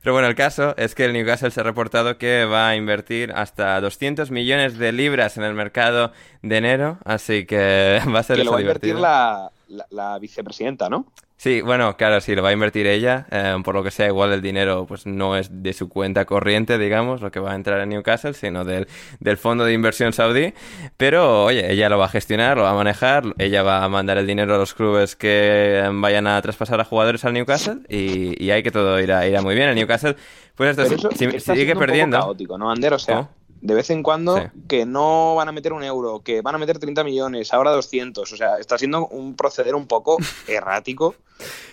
Pero 0.00 0.12
bueno, 0.12 0.28
el 0.28 0.36
caso 0.36 0.76
es 0.76 0.94
que 0.94 1.06
el 1.06 1.12
Newcastle 1.12 1.50
se 1.50 1.58
ha 1.58 1.64
reportado 1.64 2.16
que 2.16 2.44
va 2.44 2.68
a 2.68 2.76
invertir 2.76 3.32
hasta 3.32 3.80
200 3.80 4.30
millones 4.30 4.78
de 4.78 4.92
libras 4.92 5.36
en 5.36 5.42
el 5.42 5.54
mercado 5.54 6.12
de 6.42 6.58
enero, 6.58 6.98
así 7.04 7.44
que 7.44 8.00
va 8.14 8.20
a 8.20 8.22
ser 8.22 8.36
que 8.36 8.44
lo 8.44 8.52
va 8.52 8.58
a 8.58 8.60
invertir 8.60 8.94
la, 8.94 9.50
la, 9.68 9.86
la 9.90 10.18
vicepresidenta, 10.18 10.88
¿no? 10.88 11.06
Sí, 11.38 11.60
bueno, 11.60 11.98
claro, 11.98 12.18
sí, 12.22 12.34
lo 12.34 12.42
va 12.42 12.48
a 12.48 12.52
invertir 12.52 12.86
ella. 12.86 13.26
eh, 13.30 13.56
por 13.62 13.74
lo 13.74 13.82
que 13.82 13.90
sea, 13.90 14.06
igual 14.06 14.32
el 14.32 14.40
dinero 14.40 14.86
pues 14.86 15.04
no 15.04 15.36
es 15.36 15.48
de 15.62 15.74
su 15.74 15.88
cuenta 15.90 16.24
corriente, 16.24 16.78
digamos, 16.78 17.20
lo 17.20 17.30
que 17.30 17.40
va 17.40 17.52
a 17.52 17.54
entrar 17.54 17.80
en 17.80 17.90
Newcastle, 17.90 18.32
sino 18.32 18.64
del, 18.64 18.88
del 19.20 19.36
fondo 19.36 19.64
de 19.66 19.74
inversión 19.74 20.14
saudí. 20.14 20.54
Pero, 20.96 21.44
oye, 21.44 21.70
ella 21.70 21.90
lo 21.90 21.98
va 21.98 22.06
a 22.06 22.08
gestionar, 22.08 22.56
lo 22.56 22.62
va 22.62 22.70
a 22.70 22.74
manejar, 22.74 23.24
ella 23.36 23.62
va 23.62 23.84
a 23.84 23.88
mandar 23.90 24.16
el 24.16 24.26
dinero 24.26 24.54
a 24.54 24.58
los 24.58 24.72
clubes 24.72 25.14
que 25.14 25.80
eh, 25.84 25.88
vayan 25.92 26.26
a 26.26 26.40
traspasar 26.40 26.80
a 26.80 26.84
jugadores 26.84 27.22
al 27.26 27.34
Newcastle 27.34 27.80
y, 27.88 28.42
y 28.42 28.50
hay 28.50 28.62
que 28.62 28.70
todo 28.70 28.98
irá, 28.98 29.26
irá 29.26 29.42
muy 29.42 29.54
bien. 29.54 29.68
El 29.68 29.74
Newcastle, 29.76 30.16
pues 30.54 30.70
esto, 30.78 30.94
eso 30.94 31.10
si- 31.12 31.38
sigue 31.38 31.76
perdiendo. 31.76 32.18
caótico, 32.18 32.56
¿no, 32.56 32.70
Ander? 32.70 32.94
O 32.94 32.98
sea. 32.98 33.28
De 33.66 33.74
vez 33.74 33.90
en 33.90 34.02
cuando 34.02 34.36
Sí. 34.38 34.42
que 34.68 34.86
no 34.86 35.34
van 35.34 35.48
a 35.48 35.52
meter 35.52 35.72
un 35.72 35.82
euro, 35.82 36.20
que 36.20 36.40
van 36.40 36.54
a 36.54 36.58
meter 36.58 36.78
30 36.78 37.02
millones, 37.02 37.52
ahora 37.52 37.72
200. 37.72 38.32
O 38.32 38.36
sea, 38.36 38.58
está 38.58 38.78
siendo 38.78 39.06
un 39.08 39.34
proceder 39.34 39.74
un 39.74 39.86
poco 39.86 40.16
errático. 40.48 41.14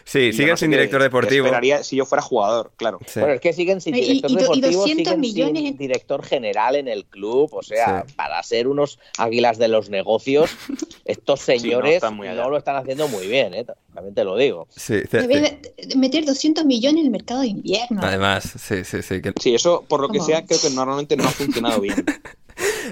Sí, 0.04 0.34
siguen 0.34 0.50
no 0.50 0.58
sé 0.58 0.66
sin 0.66 0.72
director 0.72 1.00
qué 1.00 1.04
deportivo. 1.06 1.46
esperaría 1.46 1.84
si 1.84 1.96
yo 1.96 2.06
fuera 2.06 2.22
jugador, 2.22 2.72
claro. 2.76 3.00
Sí. 3.08 3.20
Bueno, 3.22 3.36
es 3.36 3.42
que 3.42 3.54
siguen 3.54 3.80
sin 3.80 3.96
y- 3.96 4.02
director 4.02 4.32
y 4.32 4.34
do- 4.34 4.40
y 4.42 4.44
deportivo, 4.62 4.82
200 4.82 5.06
siguen 5.06 5.20
millones 5.22 5.58
sin 5.62 5.68
en- 5.68 5.78
director 5.78 6.24
general 6.26 6.76
en 6.76 6.88
el 6.90 7.06
club. 7.06 7.50
O 7.54 7.64
sea, 7.64 8.04
Sí. 8.06 8.14
para 8.16 8.42
ser 8.44 8.68
unos 8.68 9.00
águilas 9.18 9.58
de 9.60 9.70
los 9.70 9.90
negocios, 9.90 10.50
estos 11.06 11.40
señores 11.42 12.04
allá. 12.04 12.34
no 12.34 12.50
lo 12.50 12.58
están 12.58 12.76
haciendo 12.76 13.08
muy 13.08 13.28
bien, 13.28 13.54
¿eh? 13.54 13.66
También 13.94 14.16
te 14.16 14.24
lo 14.24 14.36
digo. 14.38 14.68
Sí, 14.76 14.96
meter 15.96 16.26
200 16.26 16.66
millones 16.66 17.00
en 17.02 17.06
el 17.06 17.12
mercado 17.12 17.42
de 17.42 17.48
invierno. 17.48 18.02
Además, 18.04 18.44
sí, 18.58 18.84
sí, 18.84 19.02
sí. 19.02 19.22
que- 19.22 19.34
Sí, 19.40 19.54
eso 19.54 19.84
por 19.88 20.02
lo 20.02 20.10
que 20.10 20.18
¿Cómo? 20.20 20.28
sea 20.30 20.46
creo 20.46 20.60
que 20.62 20.70
normalmente 20.72 21.16
no 21.16 21.24
ha 21.26 21.30
funcionado 21.32 21.80
bien. 21.82 21.96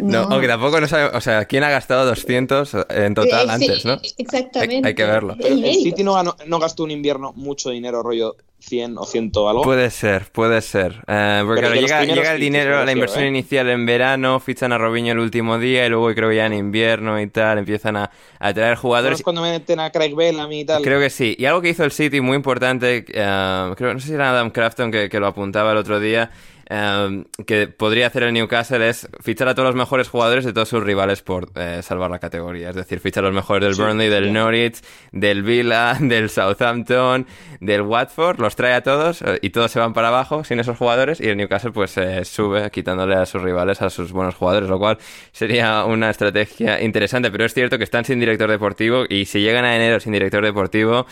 No, 0.01 0.21
aunque 0.21 0.47
tampoco 0.47 0.81
no 0.81 0.87
sabe, 0.87 1.15
o 1.15 1.21
sea, 1.21 1.45
¿quién 1.45 1.63
ha 1.63 1.69
gastado 1.69 2.05
200 2.07 2.73
en 2.89 3.13
total 3.13 3.47
Eh, 3.47 3.57
sí, 3.59 3.65
antes, 3.65 3.85
no? 3.85 3.99
Exactamente. 4.17 4.75
Hay- 4.77 4.83
hay 4.85 4.95
que 4.95 5.03
verlo. 5.03 5.35
El 5.39 5.59
inédito. 5.59 5.83
City 5.83 6.03
no, 6.03 6.13
ganó- 6.13 6.35
no 6.47 6.59
gastó 6.59 6.83
un 6.83 6.91
invierno 6.91 7.31
mucho 7.33 7.69
dinero, 7.69 8.01
rollo 8.01 8.35
100 8.61 8.97
o 8.97 9.05
100 9.05 9.31
o 9.35 9.49
algo. 9.49 9.63
Puede 9.63 9.89
ser, 9.89 10.31
puede 10.31 10.61
ser. 10.61 11.03
Eh, 11.07 11.43
porque 11.45 11.61
claro, 11.61 11.75
llega, 11.75 12.03
llega 12.05 12.33
el 12.33 12.39
dinero, 12.39 12.85
la 12.85 12.91
inversión 12.91 13.23
¿eh? 13.23 13.27
inicial 13.27 13.69
en 13.69 13.85
verano, 13.85 14.39
fichan 14.39 14.71
a 14.71 14.77
Robinho 14.77 15.11
el 15.11 15.19
último 15.19 15.57
día 15.57 15.85
y 15.85 15.89
luego 15.89 16.13
creo 16.13 16.29
que 16.29 16.35
ya 16.35 16.45
en 16.45 16.53
invierno 16.53 17.19
y 17.19 17.27
tal 17.27 17.57
empiezan 17.57 17.97
a, 17.97 18.11
a 18.39 18.53
traer 18.53 18.75
¿No 18.75 18.81
jugadores. 18.81 19.19
es 19.19 19.23
cuando 19.23 19.41
meten 19.41 19.79
a 19.79 19.91
Craig 19.91 20.13
Bellamy 20.15 20.61
y 20.61 20.65
tal. 20.65 20.83
Creo 20.83 20.99
que 20.99 21.09
sí. 21.09 21.35
Y 21.37 21.45
algo 21.45 21.61
que 21.61 21.69
hizo 21.69 21.83
el 21.83 21.91
City 21.91 22.21
muy 22.21 22.35
importante, 22.35 23.05
eh, 23.07 23.73
creo, 23.75 23.93
no 23.93 23.99
sé 23.99 24.07
si 24.07 24.13
era 24.13 24.29
Adam 24.29 24.51
Crafton 24.51 24.91
que, 24.91 25.09
que 25.09 25.19
lo 25.19 25.27
apuntaba 25.27 25.71
el 25.71 25.77
otro 25.77 25.99
día, 25.99 26.31
eh, 26.73 27.23
que 27.45 27.67
podría 27.67 28.07
hacer 28.07 28.23
el 28.23 28.33
Newcastle 28.33 28.87
es 28.87 29.09
fichar 29.19 29.49
a 29.49 29.55
todos 29.55 29.67
los 29.67 29.75
mejores 29.75 30.07
jugadores 30.07 30.45
de 30.45 30.53
todos 30.53 30.69
sus 30.69 30.81
rivales 30.83 31.21
por 31.21 31.49
eh, 31.55 31.81
salvar 31.83 32.09
la 32.09 32.19
categoría. 32.19 32.69
Es 32.69 32.75
decir, 32.75 32.99
fichar 33.01 33.25
a 33.25 33.27
los 33.27 33.35
mejores 33.35 33.61
del 33.63 33.75
Sí, 33.75 33.81
Burnley, 33.81 34.09
del. 34.09 34.31
Norwich, 34.31 34.79
del 35.11 35.43
Villa, 35.43 35.95
del 35.99 36.29
Southampton, 36.29 37.27
del 37.59 37.81
Watford, 37.81 38.39
los 38.39 38.55
trae 38.55 38.73
a 38.73 38.81
todos 38.83 39.21
eh, 39.21 39.39
y 39.41 39.49
todos 39.49 39.69
se 39.71 39.79
van 39.79 39.91
para 39.93 40.07
abajo 40.07 40.43
sin 40.45 40.59
esos 40.61 40.77
jugadores 40.77 41.19
y 41.19 41.27
el 41.27 41.35
Newcastle 41.37 41.71
pues 41.71 41.97
eh, 41.97 42.23
sube 42.23 42.71
quitándole 42.71 43.15
a 43.15 43.25
sus 43.25 43.41
rivales 43.41 43.81
a 43.81 43.89
sus 43.89 44.11
buenos 44.13 44.35
jugadores, 44.35 44.69
lo 44.69 44.79
cual 44.79 44.97
sería 45.33 45.83
una 45.83 46.09
estrategia 46.09 46.81
interesante, 46.81 47.31
pero 47.31 47.43
es 47.45 47.53
cierto 47.53 47.77
que 47.77 47.83
están 47.83 48.05
sin 48.05 48.19
director 48.19 48.49
deportivo 48.49 49.03
y 49.09 49.25
si 49.25 49.41
llegan 49.41 49.65
a 49.65 49.75
enero 49.75 49.99
sin 49.99 50.13
director 50.13 50.43
deportivo, 50.43 51.05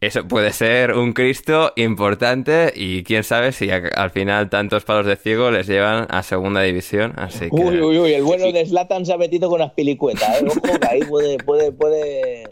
eso 0.00 0.28
puede 0.28 0.52
ser 0.52 0.92
un 0.92 1.12
Cristo 1.12 1.72
importante 1.76 2.72
y 2.76 3.02
quién 3.04 3.24
sabe 3.24 3.52
si 3.52 3.70
a- 3.70 3.82
al 3.96 4.10
final 4.10 4.48
tantos 4.50 4.84
palos 4.98 5.06
de 5.06 5.16
ciego 5.16 5.50
les 5.50 5.66
llevan 5.68 6.06
a 6.10 6.22
segunda 6.24 6.62
división, 6.62 7.12
así 7.16 7.50
que... 7.50 7.54
Uy, 7.54 7.80
uy, 7.80 7.98
uy, 7.98 8.14
el 8.14 8.24
bueno 8.24 8.50
de 8.50 8.66
Zlatan 8.66 9.06
se 9.06 9.12
ha 9.12 9.18
metido 9.18 9.48
con 9.48 9.62
Aspilicueta, 9.62 10.38
¿eh? 10.38 10.44
Ojo, 10.44 10.60
que 10.60 10.86
ahí 10.88 11.00
puede, 11.04 11.38
puede, 11.38 11.70
puede. 11.70 12.44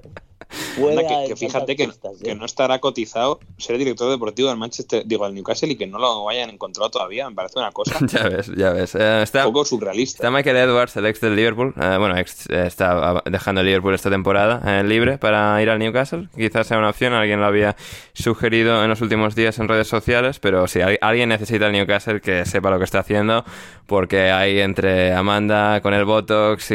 que, 1.28 1.36
fíjate 1.36 1.77
que, 1.77 1.89
que 2.23 2.31
¿eh? 2.31 2.35
no 2.35 2.44
estará 2.44 2.78
cotizado 2.78 3.40
ser 3.59 3.78
director 3.78 4.10
deportivo 4.10 4.48
del 4.48 4.56
Manchester, 4.59 5.02
digo, 5.06 5.24
al 5.24 5.35
Newcastle 5.35 5.68
y 5.70 5.77
que 5.77 5.86
no 5.86 5.98
lo 5.98 6.28
hayan 6.28 6.51
encontrado 6.51 6.90
todavía. 6.90 7.28
Me 7.28 7.35
parece 7.35 7.59
una 7.59 7.73
cosa 7.73 7.97
un 8.01 8.06
Ya 8.09 8.28
ves, 8.28 8.51
ya 8.56 8.70
ves. 8.70 8.94
Eh, 8.94 9.23
está, 9.23 9.44
poco 9.44 9.64
surrealista. 9.64 10.18
Está 10.18 10.31
Michael 10.31 10.56
Edwards, 10.56 10.97
el 10.97 11.06
ex 11.06 11.20
del 11.20 11.35
Liverpool. 11.36 11.74
eh, 11.81 11.97
bueno, 11.98 12.16
ex, 12.18 12.48
eh, 12.51 12.64
está 12.66 13.23
dejando 13.27 13.60
el 13.60 13.66
Liverpool 13.66 13.94
esta 13.94 14.10
temporada 14.10 14.62
eh, 14.81 14.85
libre 14.85 15.18
para 15.18 15.60
ir 15.62 15.70
al 15.70 15.78
Newcastle. 15.78 16.28
Quizás 16.36 16.66
sea 16.66 16.78
una 16.78 16.90
opción, 16.90 17.12
alguien 17.14 17.40
lo 17.40 17.47
había 17.47 17.77
sugerido 18.12 18.82
en 18.82 18.90
los 18.90 19.01
últimos 19.01 19.35
días 19.35 19.59
en 19.59 19.68
redes 19.68 19.89
sociales, 19.89 20.39
pero 20.39 20.66
si 20.68 20.81
al- 20.81 20.98
alguien 21.01 21.28
necesita 21.28 21.66
el 21.66 21.73
Newcastle 21.73 22.20
que 22.20 22.44
sepa 22.47 22.70
lo 22.70 22.78
que 22.78 22.85
está 22.85 23.01
haciendo, 23.01 23.44
porque 23.86 24.31
hay 24.31 24.60
entre 24.60 25.12
Amanda 25.12 25.81
con 25.81 25.94
el 25.94 26.05
Botox 26.05 26.70
y, 26.70 26.74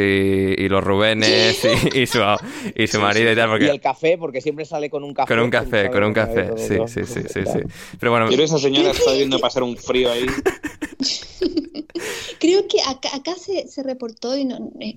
y 0.56 0.68
los 0.68 0.82
Rubenes 0.82 1.62
y, 1.94 2.00
y 2.00 2.06
su, 2.06 2.20
y 2.74 2.86
su 2.86 3.00
marido 3.00 3.32
y 3.32 3.36
tal, 3.36 3.50
Y 3.66 3.68
el 3.68 3.80
café, 3.80 4.18
porque 4.18 4.40
siempre 4.40 4.64
sale 4.64 4.90
con 4.90 5.04
un 5.04 5.14
café. 5.14 5.34
Con 5.34 5.44
un 5.44 5.50
café, 5.50 5.90
con 5.90 6.04
un 6.04 6.12
café, 6.12 6.48
con 6.48 6.58
sí, 6.58 6.74
sí, 6.86 7.04
sí, 7.04 7.20
sí, 7.28 7.40
sí. 7.46 7.58
Pero 7.98 8.12
bueno, 8.12 8.28
que 8.28 8.42
esa 8.42 8.58
señora 8.58 8.90
está 8.90 9.12
viendo 9.12 9.38
pasar 9.38 9.62
un 9.62 9.76
frío 9.76 10.10
ahí. 10.10 10.26
Creo 12.38 12.66
que 12.66 12.80
acá, 12.80 13.10
acá 13.14 13.34
se, 13.36 13.68
se 13.68 13.82
reportó, 13.82 14.36
y 14.36 14.44
no, 14.44 14.72
eh, 14.80 14.96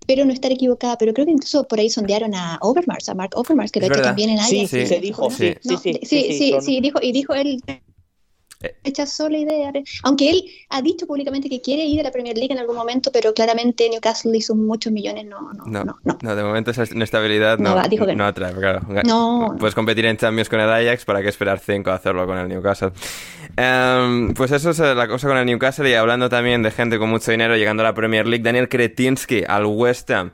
espero 0.00 0.24
no 0.24 0.32
estar 0.32 0.50
equivocada, 0.50 0.96
pero 0.98 1.12
creo 1.12 1.26
que 1.26 1.32
incluso 1.32 1.68
por 1.68 1.78
ahí 1.78 1.90
sondearon 1.90 2.34
a 2.34 2.58
Overmars, 2.62 3.08
a 3.08 3.14
Mark 3.14 3.30
Overmars, 3.34 3.70
que 3.70 3.80
lo 3.80 3.86
ha 3.86 3.88
hecho 3.90 4.02
también 4.02 4.30
en 4.30 4.38
Sí, 4.38 4.58
Ajax. 4.58 4.70
sí, 4.70 4.86
se 4.86 5.00
dijo, 5.00 5.30
sí, 5.30 5.54
sí, 5.60 5.76
sí, 5.76 5.76
sí, 5.76 5.98
sí, 6.02 6.32
sí, 6.38 6.50
son- 6.52 6.62
sí, 6.62 6.80
dijo, 6.80 6.98
y 7.02 7.12
dijo 7.12 7.34
él. 7.34 7.62
Rechazó 8.82 9.28
la 9.28 9.38
idea, 9.38 9.72
aunque 10.02 10.30
él 10.30 10.44
ha 10.70 10.82
dicho 10.82 11.06
públicamente 11.06 11.48
que 11.48 11.60
quiere 11.60 11.84
ir 11.84 12.00
a 12.00 12.02
la 12.02 12.10
Premier 12.10 12.36
League 12.36 12.52
en 12.52 12.58
algún 12.58 12.74
momento, 12.76 13.12
pero 13.12 13.32
claramente 13.32 13.88
Newcastle 13.88 14.36
hizo 14.36 14.54
muchos 14.54 14.92
millones, 14.92 15.26
no, 15.26 15.52
no, 15.52 15.64
No, 15.66 15.84
no, 15.84 15.98
no. 16.02 16.18
no, 16.20 16.36
de 16.36 16.42
momento 16.42 16.70
esa 16.72 16.84
inestabilidad 16.84 17.58
no, 17.58 17.74
va, 17.76 17.86
dijo 17.86 18.04
que 18.06 18.16
no. 18.16 18.26
atrae, 18.26 18.52
claro. 18.54 18.80
No. 19.04 19.54
Puedes 19.58 19.74
competir 19.74 20.06
en 20.06 20.16
Champions 20.16 20.48
con 20.48 20.60
el 20.60 20.68
Ajax, 20.68 21.04
¿para 21.04 21.22
qué 21.22 21.28
esperar 21.28 21.60
5 21.60 21.90
a 21.90 21.94
hacerlo 21.94 22.26
con 22.26 22.36
el 22.38 22.48
Newcastle? 22.48 22.90
Em, 23.56 24.34
pues 24.34 24.50
eso 24.52 24.70
es 24.70 24.80
eh, 24.80 24.94
la 24.94 25.08
cosa 25.08 25.28
con 25.28 25.36
el 25.36 25.46
Newcastle 25.46 25.88
y 25.88 25.94
hablando 25.94 26.28
también 26.28 26.62
de 26.62 26.70
gente 26.70 26.98
con 26.98 27.10
mucho 27.10 27.30
dinero 27.30 27.56
llegando 27.56 27.82
a 27.82 27.86
la 27.86 27.94
Premier 27.94 28.26
League, 28.26 28.42
Daniel 28.42 28.68
Kretinsky 28.68 29.44
al 29.46 29.66
West 29.66 30.10
Ham. 30.10 30.30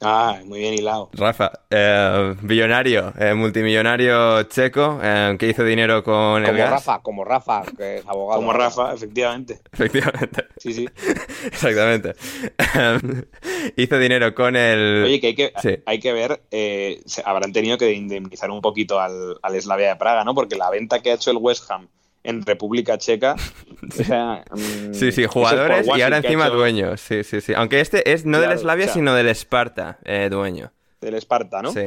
Ah, 0.00 0.38
muy 0.44 0.60
bien 0.60 0.74
hilado. 0.74 1.10
Rafa, 1.12 1.50
eh, 1.70 2.34
billonario, 2.42 3.12
eh, 3.18 3.34
multimillonario 3.34 4.44
checo, 4.44 5.00
eh, 5.02 5.34
que 5.38 5.48
hizo 5.48 5.64
dinero 5.64 6.04
con 6.04 6.42
el 6.42 6.46
Como 6.46 6.58
gas. 6.58 6.70
Rafa, 6.70 6.98
como 7.02 7.24
Rafa, 7.24 7.62
que 7.76 7.96
es 7.96 8.06
abogado. 8.06 8.40
Como 8.40 8.52
Rafa, 8.52 8.94
efectivamente. 8.94 9.58
Efectivamente, 9.72 10.44
Sí, 10.58 10.72
sí. 10.72 10.88
exactamente. 11.46 12.14
Hizo 13.76 13.98
dinero 13.98 14.34
con 14.34 14.56
el... 14.56 15.04
Oye, 15.04 15.20
que 15.20 15.26
hay 15.28 15.34
que, 15.34 15.52
Sí. 15.60 15.76
hay 15.86 15.98
que 15.98 16.12
ver, 16.12 16.42
eh, 16.50 17.00
habrán 17.24 17.52
tenido 17.52 17.76
que 17.78 17.92
indemnizar 17.92 18.50
un 18.50 18.60
poquito 18.60 19.00
al, 19.00 19.36
al 19.42 19.60
Slavia 19.60 19.88
de 19.88 19.96
Praga, 19.96 20.24
¿no? 20.24 20.34
Porque 20.34 20.56
la 20.56 20.70
venta 20.70 21.00
que 21.00 21.10
ha 21.10 21.14
hecho 21.14 21.30
el 21.30 21.38
West 21.38 21.70
Ham 21.70 21.88
en 22.24 22.44
República 22.44 22.98
Checa, 22.98 23.34
o 23.88 23.92
sea, 23.92 24.44
mm, 24.50 24.92
Sí, 24.94 25.12
sí, 25.12 25.24
jugadores 25.26 25.86
y 25.86 26.02
ahora 26.02 26.18
encima 26.18 26.46
hecho 26.46 26.56
dueños. 26.56 27.00
Sí, 27.00 27.24
sí, 27.24 27.40
sí. 27.40 27.52
Aunque 27.54 27.80
este 27.80 28.12
es 28.12 28.24
no 28.24 28.38
Claro, 28.38 28.50
del 28.50 28.58
Slavia, 28.60 28.84
o 28.84 28.88
sea- 28.88 28.94
sino 28.94 29.14
del 29.14 29.28
Esparta, 29.28 29.98
eh, 30.04 30.28
dueño. 30.30 30.72
Del 31.00 31.14
Esparta, 31.14 31.62
¿no? 31.62 31.72
Sí. 31.72 31.86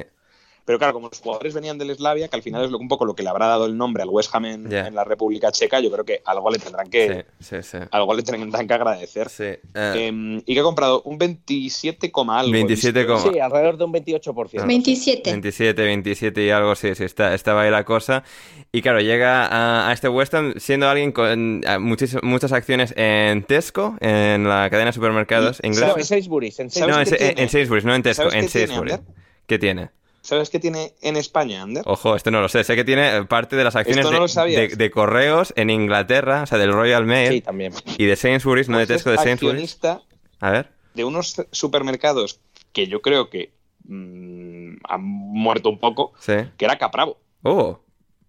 Pero 0.65 0.77
claro, 0.77 0.93
como 0.93 1.09
los 1.09 1.19
jugadores 1.19 1.53
venían 1.53 1.77
del 1.77 1.93
Slavia, 1.95 2.27
que 2.27 2.35
al 2.35 2.43
final 2.43 2.63
es 2.65 2.71
lo- 2.71 2.77
un 2.77 2.87
poco 2.87 3.03
lo 3.05 3.15
que 3.15 3.23
le 3.23 3.29
habrá 3.29 3.47
dado 3.47 3.65
el 3.65 3.75
nombre 3.75 4.03
al 4.03 4.09
West 4.09 4.33
Ham 4.33 4.45
en, 4.45 4.69
Ya. 4.69 4.87
en 4.87 4.95
la 4.95 5.03
República 5.03 5.51
Checa, 5.51 5.79
yo 5.79 5.91
creo 5.91 6.05
que 6.05 6.21
algo 6.25 6.49
le 6.51 6.59
tendrán 6.59 6.89
que, 6.89 7.25
Sí, 7.39 7.55
sí, 7.57 7.63
sí. 7.63 7.77
algo 7.91 8.13
le 8.13 8.23
tendrán 8.23 8.67
que 8.67 8.73
agradecer. 8.73 9.29
Sí, 9.29 9.43
eh, 9.43 9.59
Em, 9.95 10.37
y 10.45 10.53
que 10.53 10.59
ha 10.59 10.63
comprado 10.63 11.01
un 11.03 11.17
27, 11.17 12.11
algo. 12.15 12.51
27, 12.51 12.99
he 13.01 13.05
visto. 13.05 13.31
Sí, 13.33 13.39
alrededor 13.39 13.77
de 13.77 13.83
un 13.85 13.91
28%. 13.91 14.65
27. 14.67 15.31
27, 15.31 15.81
27 15.83 16.43
y 16.45 16.49
algo, 16.51 16.75
sí, 16.75 16.93
sí, 16.95 17.03
está, 17.03 17.33
estaba 17.33 17.63
ahí 17.63 17.71
la 17.71 17.83
cosa. 17.83 18.23
Y 18.71 18.81
claro, 18.81 19.01
llega 19.01 19.47
a, 19.47 19.89
a 19.89 19.93
este 19.93 20.07
West 20.09 20.33
Ham 20.33 20.53
siendo 20.57 20.87
alguien 20.87 21.11
con 21.11 21.61
muchis- 21.61 22.21
muchas 22.23 22.51
acciones 22.53 22.93
en 22.95 23.43
Tesco, 23.43 23.97
en 23.99 24.47
la 24.47 24.69
cadena 24.69 24.87
de 24.91 24.93
supermercados 24.93 25.59
Y- 25.63 25.67
No, 25.69 25.73
inglesa. 25.73 25.93
en 25.97 26.05
Sainsbury's, 26.05 26.59
en 26.59 26.69
¿Sabes 26.69 26.95
No, 26.95 26.99
en, 27.01 27.05
Sainsbury's. 27.07 27.39
en- 27.39 27.49
Sainsbury's, 27.49 27.85
no 27.85 27.95
en 27.95 28.03
Tesco, 28.03 28.29
¿Sabes 28.29 28.45
en 28.45 28.49
tiene, 28.51 28.67
Sainsbury's. 28.67 28.99
¿Qué 29.47 29.59
tiene? 29.59 29.89
¿Sabes 30.21 30.49
qué 30.51 30.59
tiene 30.59 30.93
en 31.01 31.17
España, 31.17 31.63
Ander? 31.63 31.83
Ojo, 31.87 32.15
esto 32.15 32.29
no 32.31 32.41
lo 32.41 32.47
sé. 32.49 32.63
Sé 32.63 32.75
que 32.75 32.83
tiene 32.83 33.23
parte 33.25 33.55
de 33.55 33.63
las 33.63 33.75
acciones 33.75 34.05
no 34.05 34.11
de, 34.45 34.91
correos 34.91 35.51
en 35.55 35.69
Inglaterra, 35.71 36.43
o 36.43 36.45
sea, 36.45 36.57
del 36.59 36.71
Royal 36.73 37.05
Mail 37.05 37.33
Sí, 37.33 37.41
también. 37.41 37.73
y 37.97 38.05
de 38.05 38.15
Sainsbury's, 38.15 38.69
no 38.69 38.77
de 38.77 38.85
Pues 38.85 38.97
Tesco, 38.99 39.09
de 39.09 39.15
es 39.15 39.21
Sainsbury's. 39.23 39.73
accionista 39.73 40.01
A 40.39 40.51
ver. 40.51 40.71
de 40.93 41.03
unos 41.05 41.35
supermercados 41.51 42.39
que 42.71 42.87
yo 42.87 43.01
creo 43.01 43.29
que 43.31 43.51
mm, 43.85 44.75
han 44.87 45.01
muerto 45.01 45.69
un 45.69 45.79
poco, 45.79 46.13
Sí. 46.19 46.33
que 46.57 46.65
era 46.65 46.77
Capravo. 46.77 47.17
Oh, 47.43 47.79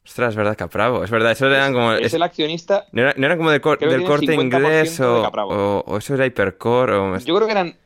ostras, 0.05 0.31
es 0.31 0.37
verdad, 0.37 0.57
Capravo. 0.57 1.05
Es 1.05 1.11
verdad, 1.11 1.33
eso 1.33 1.47
eran 1.47 1.75
como. 1.75 1.93
Es 1.93 2.07
es- 2.07 2.15
el 2.15 2.23
accionista. 2.23 2.87
no, 2.93 3.03
era, 3.03 3.15
no 3.19 3.27
era 3.27 3.37
como 3.37 3.51
del, 3.51 3.61
cor- 3.61 3.79
corte 3.79 4.27
50% 4.27 4.43
inglés 4.43 4.99
de 4.99 5.05
o, 5.05 5.23
o, 5.29 5.81
o 5.87 5.99
eso 5.99 6.15
era 6.15 6.25
Hipercore 6.27 6.95
o 6.95 7.19
Yo 7.19 7.35
creo 7.37 7.47
que 7.47 7.53
eran. 7.53 7.77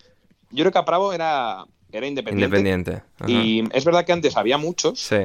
Yo 0.51 0.63
creo 0.63 0.67
que 0.71 0.75
Capravo 0.79 1.13
era, 1.13 1.65
era 1.97 2.07
independiente. 2.07 2.57
independiente. 2.59 3.03
Ajá. 3.19 3.31
Y 3.31 3.65
es 3.73 3.85
verdad 3.85 4.05
que 4.05 4.13
antes 4.13 4.37
había 4.37 4.59
muchos, 4.59 5.01
Sí, 5.01 5.17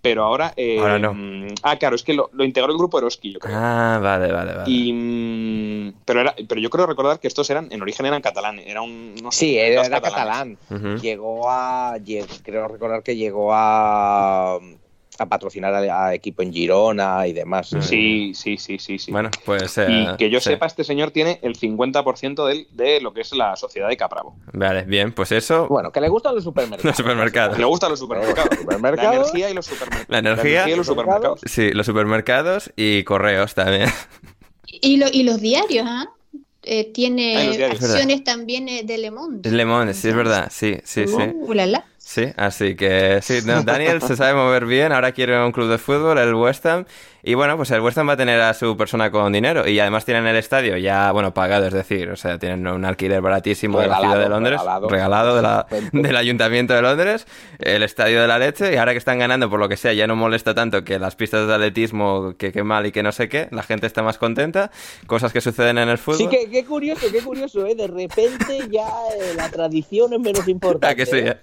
pero 0.00 0.24
ahora... 0.24 0.52
Eh, 0.56 0.78
Ahora 0.80 0.98
no. 0.98 1.14
mm, 1.14 1.46
Ah, 1.62 1.76
claro, 1.76 1.94
es 1.94 2.02
que 2.02 2.12
lo, 2.12 2.28
lo 2.32 2.44
integró 2.44 2.72
el 2.72 2.76
grupo 2.78 2.98
Eroski, 2.98 3.32
yo 3.34 3.38
creo. 3.38 3.54
Ah, 3.56 4.00
vale, 4.02 4.32
vale, 4.32 4.52
vale. 4.52 4.68
Y, 4.70 4.92
mm, 4.92 5.92
pero, 6.04 6.20
era, 6.22 6.34
pero 6.48 6.60
yo 6.60 6.70
creo 6.70 6.86
recordar 6.86 7.20
que 7.20 7.28
estos 7.28 7.48
eran, 7.50 7.68
en 7.70 7.80
origen 7.82 8.06
eran 8.06 8.20
catalán, 8.20 8.58
era 8.58 8.82
un... 8.82 9.14
Sí, 9.30 9.56
era, 9.56 9.88
catalán. 9.88 10.58
Llegó 11.00 11.48
a. 11.48 11.98
lleg- 11.98 12.40
creo 12.42 12.66
recordar 12.66 13.02
que 13.04 13.14
llegó 13.14 13.50
a. 13.54 14.58
patrocinar 15.28 15.74
a, 15.74 16.06
a 16.06 16.14
equipo 16.14 16.42
en 16.42 16.52
Girona 16.52 17.26
y 17.26 17.32
demás. 17.32 17.70
Sí, 17.80 18.32
sí, 18.34 18.56
sí, 18.56 18.78
sí, 18.78 18.98
sí. 18.98 19.10
Bueno, 19.12 19.30
pues... 19.44 19.76
eh, 19.78 19.86
y 19.88 20.16
que 20.16 20.30
yo 20.30 20.40
sí. 20.40 20.50
sepa, 20.50 20.66
este 20.66 20.84
señor 20.84 21.10
tiene 21.10 21.38
el 21.42 21.56
50% 21.58 22.46
del- 22.46 22.66
de 22.72 23.00
lo 23.00 23.12
que 23.12 23.20
es 23.22 23.32
la 23.32 23.56
sociedad 23.56 23.88
de 23.88 23.96
Capravo. 23.96 24.36
Vale, 24.52 24.82
bien, 24.84 25.12
pues 25.12 25.32
eso... 25.32 25.66
Bueno, 25.68 25.92
que 25.92 26.00
le 26.00 26.08
gustan 26.08 26.34
los 26.34 26.44
supermercados. 26.44 26.84
Los 26.84 26.96
supermercados. 26.96 27.58
Le 27.58 27.64
gustan 27.64 27.90
los 27.90 27.98
supermercados. 27.98 28.50
Los 28.50 28.60
supermercados. 28.60 29.12
La 29.12 29.14
energía 29.16 29.50
y 29.50 29.54
los 29.54 29.66
supermercados. 29.66 30.08
La 30.08 30.18
energía. 30.18 30.68
y 30.68 30.76
los 30.76 30.86
supermercados. 30.86 31.40
Sí, 31.44 31.70
los 31.72 31.86
supermercados 31.86 32.72
y 32.76 33.04
correos 33.04 33.54
también. 33.54 33.88
Y, 34.66 34.96
lo- 34.96 35.08
y 35.12 35.22
los 35.24 35.40
diarios, 35.40 35.86
¿ah? 35.88 36.08
Eh, 36.64 36.84
tiene 36.92 37.58
Ah, 37.60 37.66
acciones 37.72 38.22
también 38.22 38.68
eh, 38.68 38.82
de 38.84 38.96
Le 38.96 39.10
Monde. 39.10 39.50
Le 39.50 39.64
Monde, 39.64 39.94
sí, 39.94 40.08
es 40.08 40.14
verdad, 40.14 40.48
sí, 40.50 40.76
sí, 40.84 41.06
sí. 41.08 41.14
Uh, 41.34 41.52
la, 41.54 41.66
la. 41.66 41.84
Sí, 42.12 42.26
así 42.36 42.74
que 42.76 43.20
sí, 43.22 43.38
no, 43.46 43.62
Daniel 43.64 44.02
se 44.02 44.16
sabe 44.16 44.34
mover 44.34 44.66
bien, 44.66 44.92
ahora 44.92 45.12
quiere 45.12 45.42
un 45.42 45.50
club 45.50 45.70
de 45.70 45.78
fútbol, 45.78 46.18
el 46.18 46.34
West 46.34 46.66
Ham, 46.66 46.84
y 47.22 47.32
bueno, 47.32 47.56
pues 47.56 47.70
el 47.70 47.80
West 47.80 47.96
Ham 47.96 48.06
va 48.08 48.14
a 48.14 48.16
tener 48.18 48.38
a 48.42 48.52
su 48.52 48.76
persona 48.76 49.10
con 49.10 49.32
dinero, 49.32 49.66
y 49.66 49.78
además 49.80 50.04
tienen 50.04 50.26
el 50.26 50.36
estadio 50.36 50.76
ya, 50.76 51.10
bueno, 51.12 51.32
pagado, 51.32 51.66
es 51.68 51.72
decir, 51.72 52.10
o 52.10 52.16
sea, 52.16 52.38
tienen 52.38 52.66
un 52.66 52.84
alquiler 52.84 53.22
baratísimo 53.22 53.80
de 53.80 53.86
la 53.86 53.94
Regalado, 53.94 54.12
ciudad 54.12 54.24
de 54.24 54.28
Londres, 54.28 54.60
regalado. 54.60 54.88
regalado 54.90 55.36
de 55.36 55.42
la- 55.42 55.66
del 55.92 56.16
Ayuntamiento 56.16 56.74
de 56.74 56.82
Londres, 56.82 57.26
el 57.60 57.82
estadio 57.82 58.20
de 58.20 58.28
la 58.28 58.38
leche, 58.38 58.74
y 58.74 58.76
ahora 58.76 58.92
que 58.92 58.98
están 58.98 59.18
ganando, 59.18 59.48
por 59.48 59.58
lo 59.58 59.70
que 59.70 59.78
sea, 59.78 59.94
ya 59.94 60.06
no 60.06 60.14
molesta 60.14 60.54
tanto 60.54 60.84
que 60.84 60.98
las 60.98 61.16
pistas 61.16 61.46
de 61.48 61.54
atletismo, 61.54 62.34
que 62.36 62.52
qué 62.52 62.62
mal 62.62 62.84
y 62.84 62.92
que 62.92 63.02
no 63.02 63.12
sé 63.12 63.30
qué, 63.30 63.48
la 63.52 63.62
gente 63.62 63.86
está 63.86 64.02
más 64.02 64.18
contenta, 64.18 64.70
cosas 65.06 65.32
que 65.32 65.40
suceden 65.40 65.78
en 65.78 65.88
el 65.88 65.96
fútbol. 65.96 66.18
Sí, 66.18 66.28
que, 66.28 66.50
qué 66.50 66.62
curioso, 66.66 67.06
qué 67.10 67.20
curioso, 67.22 67.64
¿eh? 67.64 67.74
De 67.74 67.86
repente 67.86 68.58
ya 68.70 68.86
eh, 69.18 69.32
la 69.34 69.48
tradición 69.48 70.12
es 70.12 70.20
menos 70.20 70.46
importante. 70.46 70.86
Ah, 70.88 70.94
que 70.94 71.06
sí, 71.06 71.16
¿eh? 71.16 71.36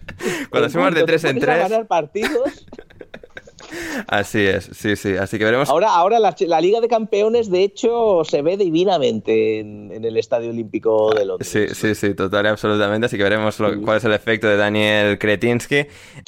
En 0.65 0.71
sumas 0.71 0.93
de 0.95 1.03
tres 1.03 1.23
en 1.23 1.39
tres, 1.39 1.57
ganar 1.69 1.87
partidos. 1.87 2.65
así 4.07 4.39
es, 4.39 4.69
sí, 4.73 4.95
sí, 4.95 5.15
así 5.17 5.37
que 5.37 5.45
veremos 5.45 5.69
Ahora, 5.69 5.89
ahora 5.93 6.19
la, 6.19 6.35
la 6.39 6.61
Liga 6.61 6.79
de 6.81 6.87
Campeones, 6.87 7.49
de 7.51 7.63
hecho, 7.63 8.23
se 8.23 8.41
ve 8.41 8.57
divinamente 8.57 9.59
en, 9.59 9.91
en 9.91 10.03
el 10.05 10.17
Estadio 10.17 10.49
Olímpico 10.49 11.13
de 11.13 11.25
Londres. 11.25 11.47
Sí, 11.49 11.67
sí, 11.75 11.93
sí, 11.95 12.13
total 12.15 12.45
y 12.45 12.49
absolutamente. 12.49 13.05
Así 13.05 13.17
que 13.17 13.23
veremos 13.23 13.59
lo- 13.59 13.81
cuál 13.81 13.97
es 13.97 14.05
el 14.05 14.13
efecto 14.13 14.47
de 14.47 14.57
Daniel 14.57 15.19
Kretinsky. 15.19 15.75
De 15.75 15.87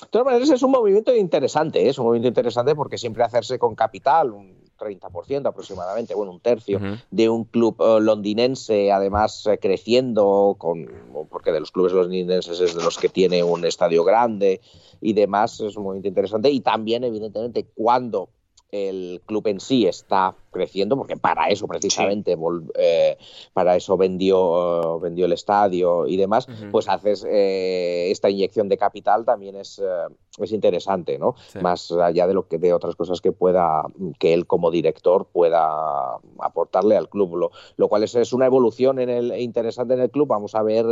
todas 0.10 0.26
maneras, 0.26 0.50
es 0.50 0.62
un 0.62 0.72
movimiento 0.72 1.16
interesante, 1.16 1.82
¿eh? 1.86 1.90
es 1.90 1.98
un 1.98 2.06
movimiento 2.06 2.28
interesante 2.28 2.76
porque 2.76 2.98
siempre 2.98 3.24
hacerse 3.24 3.58
con 3.58 3.76
capital, 3.76 4.32
un 4.32 4.61
30% 4.82 5.48
aproximadamente, 5.48 6.16
bueno, 6.16 6.32
un 6.32 6.40
tercio, 6.40 6.80
de 7.12 7.30
un 7.30 7.46
club 7.46 7.76
eh, 7.80 8.00
londinense, 8.02 8.92
además 8.92 9.46
eh, 9.46 9.58
creciendo, 9.60 10.56
con, 10.58 10.90
porque 11.30 11.52
de 11.52 11.60
los 11.60 11.72
clubes 11.72 11.94
londinenses 11.94 12.60
es 12.60 12.76
de 12.76 12.84
los 12.84 12.98
que 12.98 13.10
tiene 13.10 13.44
un 13.44 13.64
estadio 13.66 14.04
grande 14.04 14.60
y 15.00 15.14
demás, 15.14 15.60
es 15.60 15.78
movimiento 15.78 16.08
interesante. 16.08 16.50
Y 16.50 16.62
también, 16.62 17.04
evidentemente, 17.04 17.66
cuando 17.76 18.30
el 18.72 19.22
club 19.26 19.48
en 19.48 19.60
sí 19.60 19.86
está 19.86 20.36
creciendo, 20.52 20.98
porque 20.98 21.18
para 21.18 21.48
eso 21.48 21.66
precisamente, 21.68 22.38
vol- 22.38 22.72
eh, 22.78 23.18
para 23.54 23.76
eso 23.76 23.98
vendió, 23.98 25.00
vendió 25.00 25.26
el 25.26 25.32
estadio 25.34 26.06
y 26.08 26.18
demás, 26.18 26.48
pues 26.72 26.88
haces 26.90 27.26
eh, 27.28 28.10
esta 28.12 28.30
inyección 28.30 28.70
de 28.70 28.78
capital 28.78 29.26
también 29.26 29.56
es, 29.56 29.80
eh, 29.80 30.14
es 30.38 30.52
interesante, 30.52 31.18
¿no? 31.18 31.36
Sí. 31.48 31.60
Más 31.60 31.92
allá 31.92 32.28
de 32.28 32.34
lo 32.34 32.48
que 32.48 32.58
de 32.58 32.74
otras 32.74 32.96
cosas 32.96 33.22
que 33.22 33.32
pueda, 33.32 33.84
que 34.20 34.34
él 34.34 34.46
como 34.46 34.72
director 34.72 35.26
pueda 35.32 36.16
aportarle 36.40 36.98
al 36.98 37.10
club, 37.10 37.36
lo, 37.38 37.52
lo 37.78 37.88
cual 37.88 38.04
es, 38.04 38.16
es 38.16 38.34
una 38.34 38.46
evolución 38.46 39.00
en 39.00 39.10
el, 39.10 39.40
interesante 39.40 39.94
en 39.94 40.02
el 40.02 40.10
club. 40.12 40.28
Vamos 40.28 40.56
a 40.56 40.64
ver 40.64 40.86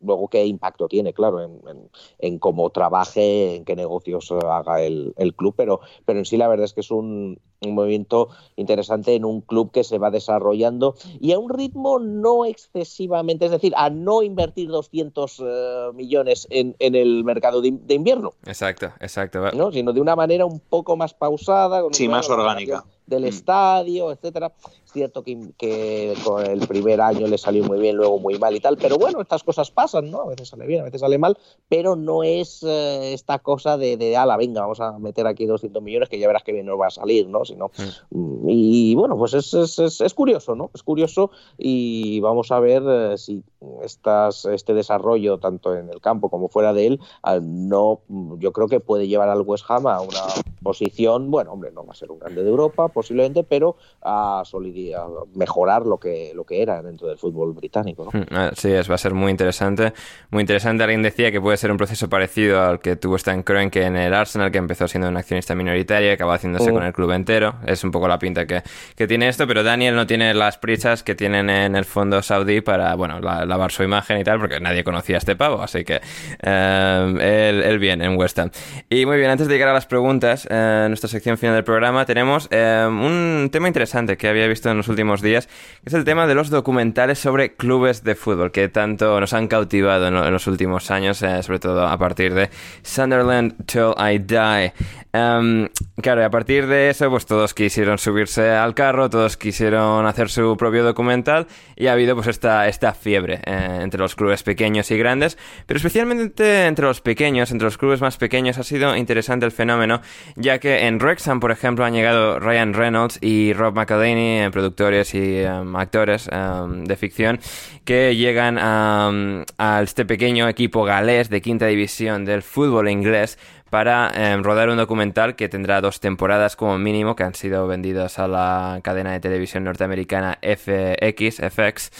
luego 0.00 0.28
qué 0.28 0.44
impacto 0.44 0.88
tiene, 0.88 1.12
claro, 1.12 1.40
en, 1.42 1.60
en- 1.68 1.88
en 2.20 2.38
cómo 2.38 2.70
trabaje, 2.70 3.56
en 3.56 3.64
qué 3.64 3.76
negocios 3.76 4.30
haga 4.32 4.82
el, 4.82 5.14
el 5.16 5.34
club, 5.34 5.54
pero, 5.56 5.80
pero 6.04 6.18
en 6.18 6.24
sí 6.24 6.36
la 6.36 6.48
verdad 6.48 6.64
es 6.64 6.72
que 6.72 6.80
es 6.80 6.90
un, 6.90 7.38
un 7.60 7.74
movimiento 7.74 8.28
interesante 8.56 9.14
en 9.14 9.24
un 9.24 9.40
club 9.40 9.70
que 9.72 9.84
se 9.84 9.98
va 9.98 10.10
desarrollando 10.10 10.94
y 11.20 11.32
a 11.32 11.38
un 11.38 11.50
ritmo 11.50 11.98
no 11.98 12.44
excesivamente, 12.44 13.46
es 13.46 13.50
decir, 13.50 13.72
a 13.76 13.90
no 13.90 14.22
invertir 14.22 14.68
200 14.68 15.40
eh, 15.40 15.88
millones 15.94 16.46
en, 16.50 16.76
en 16.78 16.94
el 16.94 17.24
mercado 17.24 17.60
de, 17.60 17.72
de 17.72 17.94
invierno, 17.94 18.34
Exacto, 18.46 18.92
exacto. 19.00 19.50
¿no? 19.52 19.72
sino 19.72 19.92
de 19.92 20.00
una 20.00 20.16
manera 20.16 20.46
un 20.46 20.60
poco 20.60 20.96
más 20.96 21.14
pausada, 21.14 21.82
con 21.82 21.94
Sí, 21.94 22.08
más 22.08 22.28
orgánica. 22.30 22.84
Del 23.08 23.22
Mm. 23.24 23.26
estadio, 23.26 24.12
etcétera. 24.12 24.52
Es 24.84 24.92
cierto 24.92 25.22
que, 25.22 25.38
que 25.58 26.14
con 26.24 26.44
el 26.46 26.66
primer 26.66 27.00
año 27.00 27.26
le 27.26 27.36
salió 27.36 27.64
muy 27.64 27.78
bien, 27.78 27.96
luego 27.96 28.18
muy 28.18 28.38
mal 28.38 28.54
y 28.56 28.60
tal, 28.60 28.76
pero 28.78 28.96
bueno, 28.96 29.20
estas 29.20 29.42
cosas 29.42 29.70
pasan, 29.70 30.10
¿no? 30.10 30.22
A 30.22 30.26
veces 30.28 30.48
sale 30.48 30.66
bien, 30.66 30.80
a 30.80 30.84
veces 30.84 31.00
sale 31.00 31.18
mal, 31.18 31.36
pero 31.68 31.94
no 31.96 32.22
es 32.22 32.62
eh, 32.62 33.12
esta 33.12 33.38
cosa 33.38 33.76
de, 33.76 33.96
de, 33.96 34.16
ala, 34.16 34.36
venga, 34.36 34.62
vamos 34.62 34.80
a 34.80 34.98
meter 34.98 35.26
aquí 35.26 35.44
200 35.46 35.82
millones 35.82 36.08
que 36.08 36.18
ya 36.18 36.26
verás 36.26 36.42
que 36.42 36.52
bien 36.52 36.64
nos 36.66 36.80
va 36.80 36.86
a 36.86 36.90
salir, 36.90 37.28
¿no? 37.28 37.44
Sino, 37.44 37.70
mm, 38.10 38.48
y 38.48 38.94
bueno, 38.94 39.16
pues 39.18 39.34
es, 39.34 39.52
es, 39.54 39.78
es, 39.78 40.00
es 40.00 40.14
curioso, 40.14 40.54
¿no? 40.54 40.70
Es 40.74 40.82
curioso 40.82 41.30
y 41.58 42.20
vamos 42.20 42.50
a 42.50 42.60
ver 42.60 42.82
eh, 42.86 43.18
si 43.18 43.42
estas, 43.82 44.44
este 44.46 44.72
desarrollo, 44.74 45.38
tanto 45.38 45.74
en 45.74 45.90
el 45.90 46.00
campo 46.00 46.30
como 46.30 46.48
fuera 46.48 46.72
de 46.72 46.86
él, 46.86 47.00
no, 47.42 48.00
mm, 48.08 48.38
yo 48.38 48.52
creo 48.52 48.68
que 48.68 48.80
puede 48.80 49.06
llevar 49.08 49.28
al 49.28 49.42
West 49.42 49.64
Ham 49.68 49.86
a 49.86 50.00
una 50.00 50.20
posición, 50.62 51.30
bueno, 51.30 51.52
hombre, 51.52 51.70
no 51.72 51.84
va 51.84 51.92
a 51.92 51.96
ser 51.96 52.10
un 52.10 52.18
grande 52.18 52.42
de 52.42 52.50
Europa 52.50 52.88
posiblemente, 52.98 53.44
pero 53.44 53.76
a, 54.02 54.40
a 54.42 55.06
mejorar 55.34 55.82
lo 55.86 55.98
que, 55.98 56.32
lo 56.34 56.44
que 56.44 56.62
era 56.62 56.82
dentro 56.82 57.08
del 57.08 57.18
fútbol 57.18 57.52
británico, 57.52 58.08
¿no? 58.12 58.20
Mm, 58.20 58.24
ah, 58.32 58.50
Sí, 58.54 58.70
es, 58.72 58.90
va 58.90 58.94
a 58.96 58.98
ser 58.98 59.14
muy 59.14 59.30
interesante. 59.30 59.92
Muy 60.30 60.40
interesante. 60.42 60.82
Alguien 60.82 61.02
decía 61.02 61.30
que 61.32 61.40
puede 61.40 61.56
ser 61.56 61.70
un 61.70 61.76
proceso 61.76 62.08
parecido 62.08 62.62
al 62.62 62.80
que 62.80 62.96
tuvo 62.96 63.16
Stan 63.16 63.42
Kroenke 63.42 63.82
en 63.84 63.96
el 63.96 64.12
Arsenal, 64.14 64.50
que 64.50 64.58
empezó 64.58 64.88
siendo 64.88 65.08
un 65.08 65.16
accionista 65.16 65.54
minoritario 65.54 66.08
y 66.08 66.12
acabó 66.12 66.32
haciéndose 66.32 66.70
Mm. 66.70 66.74
con 66.74 66.82
el 66.84 66.92
club 66.92 67.10
entero. 67.12 67.54
Es 67.66 67.84
un 67.84 67.90
poco 67.90 68.08
la 68.08 68.18
pinta 68.18 68.46
que, 68.46 68.62
que 68.96 69.06
tiene 69.06 69.28
esto, 69.28 69.46
pero 69.46 69.62
Daniel 69.62 69.94
no 69.94 70.06
tiene 70.06 70.34
las 70.34 70.58
prisas 70.58 71.02
que 71.02 71.14
tienen 71.14 71.48
en 71.50 71.76
el 71.76 71.84
fondo 71.84 72.20
saudí 72.22 72.60
para, 72.60 72.94
bueno, 72.94 73.20
la- 73.20 73.44
lavar 73.46 73.70
su 73.72 73.82
imagen 73.82 74.18
y 74.18 74.24
tal, 74.24 74.40
porque 74.40 74.60
nadie 74.60 74.82
conocía 74.84 75.16
a 75.16 75.18
este 75.18 75.36
pavo, 75.36 75.62
así 75.62 75.84
que 75.84 76.00
eh, 76.42 77.48
él, 77.50 77.62
él 77.62 77.78
bien 77.78 78.02
en 78.02 78.16
West 78.16 78.38
Ham. 78.38 78.50
Y 78.88 79.06
muy 79.06 79.16
bien, 79.18 79.30
antes 79.30 79.46
de 79.48 79.54
llegar 79.54 79.68
a 79.68 79.72
las 79.72 79.86
preguntas, 79.86 80.46
eh, 80.50 80.82
en 80.84 80.88
nuestra 80.90 81.08
sección 81.08 81.38
final 81.38 81.54
del 81.54 81.64
programa 81.64 82.04
tenemos 82.06 82.48
eh, 82.50 82.87
un 82.88 83.48
tema 83.52 83.68
interesante 83.68 84.16
que 84.16 84.28
había 84.28 84.46
visto 84.46 84.70
en 84.70 84.76
los 84.78 84.88
últimos 84.88 85.22
días, 85.22 85.46
que 85.46 85.86
es 85.86 85.94
el 85.94 86.04
tema 86.04 86.26
de 86.26 86.34
los 86.34 86.50
documentales 86.50 87.18
sobre 87.18 87.54
clubes 87.54 88.04
de 88.04 88.14
fútbol, 88.14 88.50
que 88.50 88.68
tanto 88.68 89.20
nos 89.20 89.32
han 89.32 89.48
cautivado 89.48 90.08
en, 90.08 90.16
en 90.16 90.32
los 90.32 90.46
últimos 90.46 90.90
años, 90.90 91.22
eh, 91.22 91.42
sobre 91.42 91.58
todo 91.58 91.86
a 91.86 91.98
partir 91.98 92.34
de 92.34 92.50
Sunderland 92.82 93.66
Till 93.66 93.94
I 93.98 94.18
Die. 94.18 94.72
Em, 95.12 95.68
claro, 96.02 96.20
y 96.20 96.24
a 96.24 96.30
partir 96.30 96.66
de 96.66 96.90
eso, 96.90 97.08
pues 97.08 97.24
todos 97.24 97.54
quisieron 97.54 97.98
subirse 97.98 98.50
al 98.50 98.74
carro, 98.74 99.08
todos 99.08 99.38
quisieron 99.38 100.06
hacer 100.06 100.28
su 100.28 100.56
propio 100.56 100.84
documental 100.84 101.46
y 101.76 101.86
ha 101.86 101.92
habido 101.92 102.14
pues 102.14 102.26
esta, 102.26 102.68
esta 102.68 102.92
fiebre 102.92 103.40
eh, 103.46 103.78
entre 103.80 103.98
los 104.00 104.14
clubes 104.14 104.42
pequeños 104.42 104.90
y 104.90 104.98
grandes, 104.98 105.38
pero 105.66 105.78
especialmente 105.78 106.66
entre 106.66 106.84
los 106.84 107.00
pequeños, 107.00 107.50
entre 107.50 107.64
los 107.64 107.78
clubes 107.78 108.02
más 108.02 108.18
pequeños 108.18 108.58
ha 108.58 108.64
sido 108.64 108.94
interesante 108.96 109.46
el 109.46 109.52
fenómeno, 109.52 110.02
ya 110.36 110.58
que 110.58 110.86
en 110.86 110.98
Wrexham, 110.98 111.40
por 111.40 111.52
ejemplo, 111.52 111.86
han 111.86 111.94
llegado 111.94 112.38
Ryan 112.38 112.74
Reynolds 112.78 113.18
y 113.20 113.52
Rob 113.52 113.74
McElhenney, 113.74 114.46
eh, 114.46 114.50
productores 114.50 115.14
y 115.14 115.40
em, 115.40 115.76
actores 115.76 116.28
em, 116.32 116.84
de 116.84 116.96
ficción, 116.96 117.40
que 117.84 118.16
llegan 118.16 118.56
a, 118.58 119.10
a 119.58 119.82
este 119.82 120.04
pequeño 120.04 120.48
equipo 120.48 120.84
galés 120.84 121.28
de 121.28 121.42
quinta 121.42 121.66
división 121.66 122.24
del 122.24 122.42
fútbol 122.42 122.88
inglés 122.88 123.38
para 123.70 124.10
em, 124.14 124.42
rodar 124.42 124.68
un 124.70 124.76
documental 124.76 125.36
que 125.36 125.48
tendrá 125.48 125.80
dos 125.80 126.00
temporadas 126.00 126.56
como 126.56 126.78
mínimo 126.78 127.16
que 127.16 127.24
han 127.24 127.34
sido 127.34 127.66
vendidas 127.66 128.18
a 128.18 128.28
la 128.28 128.80
cadena 128.82 129.12
de 129.12 129.20
televisión 129.20 129.64
norteamericana 129.64 130.38
FX, 130.42 131.40
FX 131.52 131.90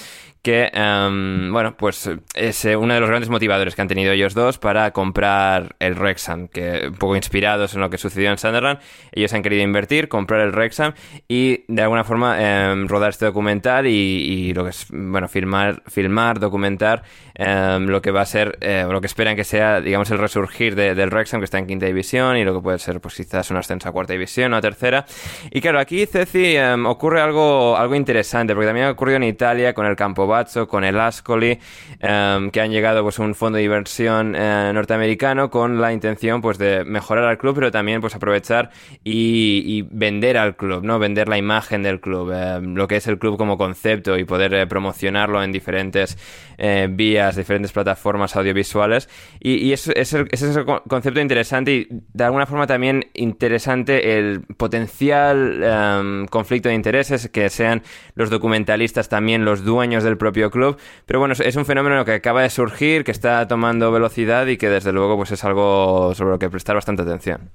que, 0.49 0.71
em, 0.73 1.53
bueno, 1.53 1.77
pues 1.77 2.09
es 2.35 2.65
eh, 2.65 2.75
uno 2.75 2.95
de 2.95 3.01
los 3.01 3.11
grandes 3.11 3.29
motivadores 3.29 3.75
que 3.75 3.83
han 3.83 3.89
tenido 3.89 4.13
ellos 4.13 4.33
dos 4.33 4.57
para 4.57 4.93
comprar 4.93 5.77
el 5.79 5.93
Wrexham, 5.93 6.49
que 6.49 6.87
un 6.89 6.95
poco 6.95 7.17
inspirados 7.17 7.75
en 7.75 7.83
lo 7.83 7.91
que 7.91 7.99
sucedió 7.99 8.31
en 8.31 8.39
Sunderland, 8.39 8.79
ellos 9.13 9.35
han 9.35 9.43
querido 9.43 9.63
invertir, 9.63 10.09
comprar 10.09 10.41
el 10.41 10.53
Wrexham 10.53 10.95
y 11.29 11.67
de 11.69 11.83
alguna 11.83 12.03
forma 12.03 12.39
em, 12.41 12.89
rodar 12.89 13.11
este 13.11 13.27
documental 13.27 13.87
y, 13.87 13.91
y 13.91 14.55
lo 14.55 14.65
que 14.65 14.71
es, 14.71 14.87
bueno, 14.91 15.29
filmar, 15.29 15.83
filmar 15.87 16.41
documentar 16.41 17.03
em, 17.39 17.87
lo 17.87 18.03
que 18.03 18.11
va 18.11 18.21
a 18.23 18.27
ser, 18.27 18.59
eh, 18.61 18.85
lo 18.91 19.01
que 19.01 19.07
esperan 19.07 19.37
que 19.37 19.45
sea, 19.45 19.81
digamos, 19.81 20.11
el 20.11 20.19
resurgir 20.19 20.75
de- 20.75 20.95
del 20.95 21.09
Wrexham, 21.11 21.41
que 21.41 21.45
está 21.45 21.59
en 21.59 21.67
quinta 21.67 21.87
división 21.87 22.37
y 22.37 22.45
lo 22.45 22.53
que 22.55 22.61
puede 22.61 22.79
ser, 22.79 23.01
pues 23.01 23.15
quizás 23.15 23.51
un 23.51 23.57
ascenso 23.57 23.89
a 23.89 23.93
cuarta 23.93 24.13
división 24.13 24.53
o 24.53 24.57
a 24.57 24.61
tercera. 24.61 25.07
Y 25.51 25.61
claro, 25.61 25.79
aquí, 25.79 26.05
Ceci, 26.07 26.57
em, 26.57 26.85
ocurre 26.87 27.21
algo, 27.21 27.77
algo 27.77 27.95
interesante, 27.95 28.55
porque 28.55 28.67
también 28.67 28.87
ha 28.87 28.91
ocurrido 28.91 29.17
en 29.17 29.23
Italia 29.25 29.73
con 29.73 29.87
el 29.87 29.97
Campo 29.97 30.25
Watso, 30.27 30.67
con 30.69 30.85
el 30.85 30.99
Ascoli, 30.99 31.59
em, 32.01 32.51
que 32.51 32.61
han 32.61 32.71
llegado 32.71 33.03
pues, 33.03 33.19
un 33.19 33.35
fondo 33.35 33.57
de 33.57 33.63
inversión 33.65 34.35
eh, 34.37 34.71
norteamericano 34.75 35.49
con 35.51 35.81
la 35.81 35.93
intención 35.93 36.43
pues, 36.43 36.59
de 36.59 36.85
mejorar 36.85 37.25
al 37.25 37.39
club, 37.39 37.55
pero 37.55 37.71
también 37.71 38.01
pues, 38.01 38.15
aprovechar 38.15 38.71
y, 39.05 39.83
vender 39.91 40.37
al 40.37 40.57
club, 40.57 40.85
¿no? 40.85 40.99
vender 40.99 41.29
la 41.29 41.39
imagen 41.39 41.83
del 41.83 42.01
club, 42.01 42.33
lo 42.63 42.89
que 42.89 42.97
es 42.97 43.07
el 43.07 43.19
club 43.19 43.37
como 43.39 43.57
concepto 43.57 44.19
y 44.19 44.25
poder 44.25 44.53
eh, 44.55 44.67
promocionarlo 44.67 45.43
en 45.43 45.53
diferentes 45.53 46.19
eh, 46.59 46.89
vías, 47.29 47.37
diferentes 47.37 47.73
plataformas 47.73 48.37
audiovisuales. 48.37 49.09
Y, 49.41 49.55
y 49.57 49.73
es, 49.73 49.89
ese 49.89 50.25
es 50.31 50.43
el 50.43 50.65
concepto 50.65 51.21
interesante 51.21 51.73
y 51.73 51.89
de 51.91 52.25
alguna 52.25 52.47
forma 52.47 52.67
también 52.67 53.07
interesante 53.15 54.19
el 54.19 54.43
potencial 54.57 55.63
em, 55.63 56.27
conflicto 56.27 56.69
de 56.69 56.75
intereses, 56.75 57.29
que 57.29 57.51
sean 57.51 57.83
los 58.15 58.31
documentalistas 58.31 59.09
también 59.09 59.45
los 59.45 59.65
dueños 59.65 60.05
del 60.05 60.17
propio 60.17 60.51
club. 60.51 60.79
Pero 61.07 61.19
bueno, 61.21 61.35
es 61.39 61.57
un 61.57 61.65
fenómeno 61.65 62.05
que 62.05 62.13
acaba 62.13 62.43
de 62.43 62.51
surgir, 62.51 63.05
que 63.05 63.13
está 63.13 63.47
tomando 63.47 63.91
velocidad 63.93 64.47
y 64.47 64.57
que 64.57 64.69
desde 64.69 64.93
luego 64.93 65.17
pues 65.17 65.31
es 65.33 65.45
algo 65.45 66.15
sobre 66.15 66.31
lo 66.33 66.39
que 66.39 66.51
prestar 66.51 66.77
bastante 66.77 67.03
atención. 67.03 67.51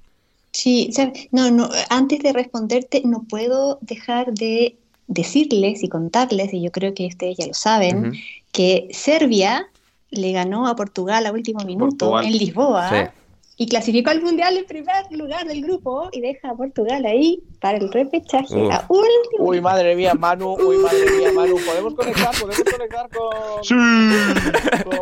Sí, 0.51 0.91
no, 1.31 1.49
no, 1.49 1.67
antes 1.89 2.19
de 2.19 2.31
responderte, 2.31 3.01
no 3.05 3.23
puedo 3.27 3.79
dejar 3.81 4.33
de 4.33 4.77
decirles 5.07 5.83
y 5.83 5.89
contarles, 5.89 6.53
y 6.53 6.61
yo 6.61 6.71
creo 6.71 6.93
que 6.93 7.07
ustedes 7.07 7.37
ya 7.37 7.47
lo 7.47 7.53
saben, 7.53 8.13
que 8.51 8.87
Serbia 8.91 9.67
le 10.09 10.31
ganó 10.31 10.67
a 10.67 10.75
Portugal 10.75 11.25
a 11.25 11.31
último 11.31 11.63
minuto 11.65 12.21
en 12.21 12.37
Lisboa 12.37 13.11
y 13.55 13.67
clasificó 13.67 14.09
al 14.09 14.21
Mundial 14.21 14.57
en 14.57 14.65
primer 14.65 15.05
lugar 15.11 15.45
del 15.45 15.61
grupo 15.61 16.09
y 16.11 16.21
deja 16.21 16.49
a 16.49 16.55
Portugal 16.55 17.05
ahí 17.05 17.39
para 17.59 17.77
el 17.77 17.91
repechaje 17.91 18.55
a 18.71 18.85
último. 18.89 19.39
Uy, 19.39 19.61
madre 19.61 19.95
mía, 19.95 20.15
Manu, 20.15 20.55
uy, 20.55 20.77
madre 20.83 21.05
mía, 21.17 21.31
Manu, 21.33 21.55
¿podemos 21.63 21.93
conectar? 21.93 22.31
¿Podemos 22.39 22.63
conectar 22.63 23.09
con... 23.09 23.63
Sí. 23.63 23.75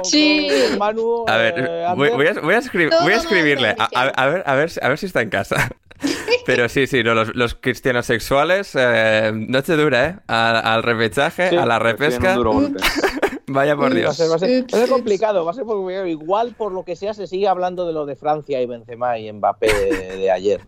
sí. 0.04 0.50
Manu. 0.78 1.26
A 1.28 1.38
ver, 1.38 1.54
eh, 1.58 1.86
voy, 1.96 2.28
a, 2.28 2.34
voy, 2.42 2.54
a, 2.54 2.60
escribirle, 2.60 3.76
a, 3.78 4.04
ver, 4.04 4.44
a, 4.46 4.56
ver, 4.56 4.72
a 4.82 4.90
ver 4.90 4.98
si 4.98 5.06
está 5.06 5.22
en 5.22 5.30
casa. 5.30 5.70
Pero 6.46 6.70
sí, 6.70 6.88
sí, 6.88 7.04
no, 7.04 7.14
los, 7.14 7.36
los 7.36 7.56
cristianos 7.56 8.06
sexuales, 8.06 8.72
eh, 8.76 9.32
noche 9.34 9.76
dura, 9.76 10.06
¿eh? 10.06 10.16
Al, 10.28 10.84
repechaje, 10.84 11.58
a 11.58 11.66
la 11.66 11.80
repesca. 11.80 12.38
Vaya 13.48 13.76
por 13.76 13.94
Dios. 13.94 14.20
Va 14.20 14.36
a, 14.36 14.40
ser, 14.40 14.90
complicado, 14.90 15.44
va 15.44 15.52
a 15.52 15.54
ser 15.54 15.66
igual 16.08 16.54
por 16.58 16.72
lo 16.72 16.86
que 16.86 16.96
sea 16.96 17.14
se 17.14 17.28
sigue 17.28 17.48
hablando 17.48 17.86
de 17.86 17.92
lo 17.92 18.06
de 18.06 18.16
Francia 18.16 18.62
y 18.62 18.66
Benzema 18.66 19.18
y 19.20 19.32
Mbappé 19.32 19.68
de, 20.18 20.32
ayer. 20.32 20.62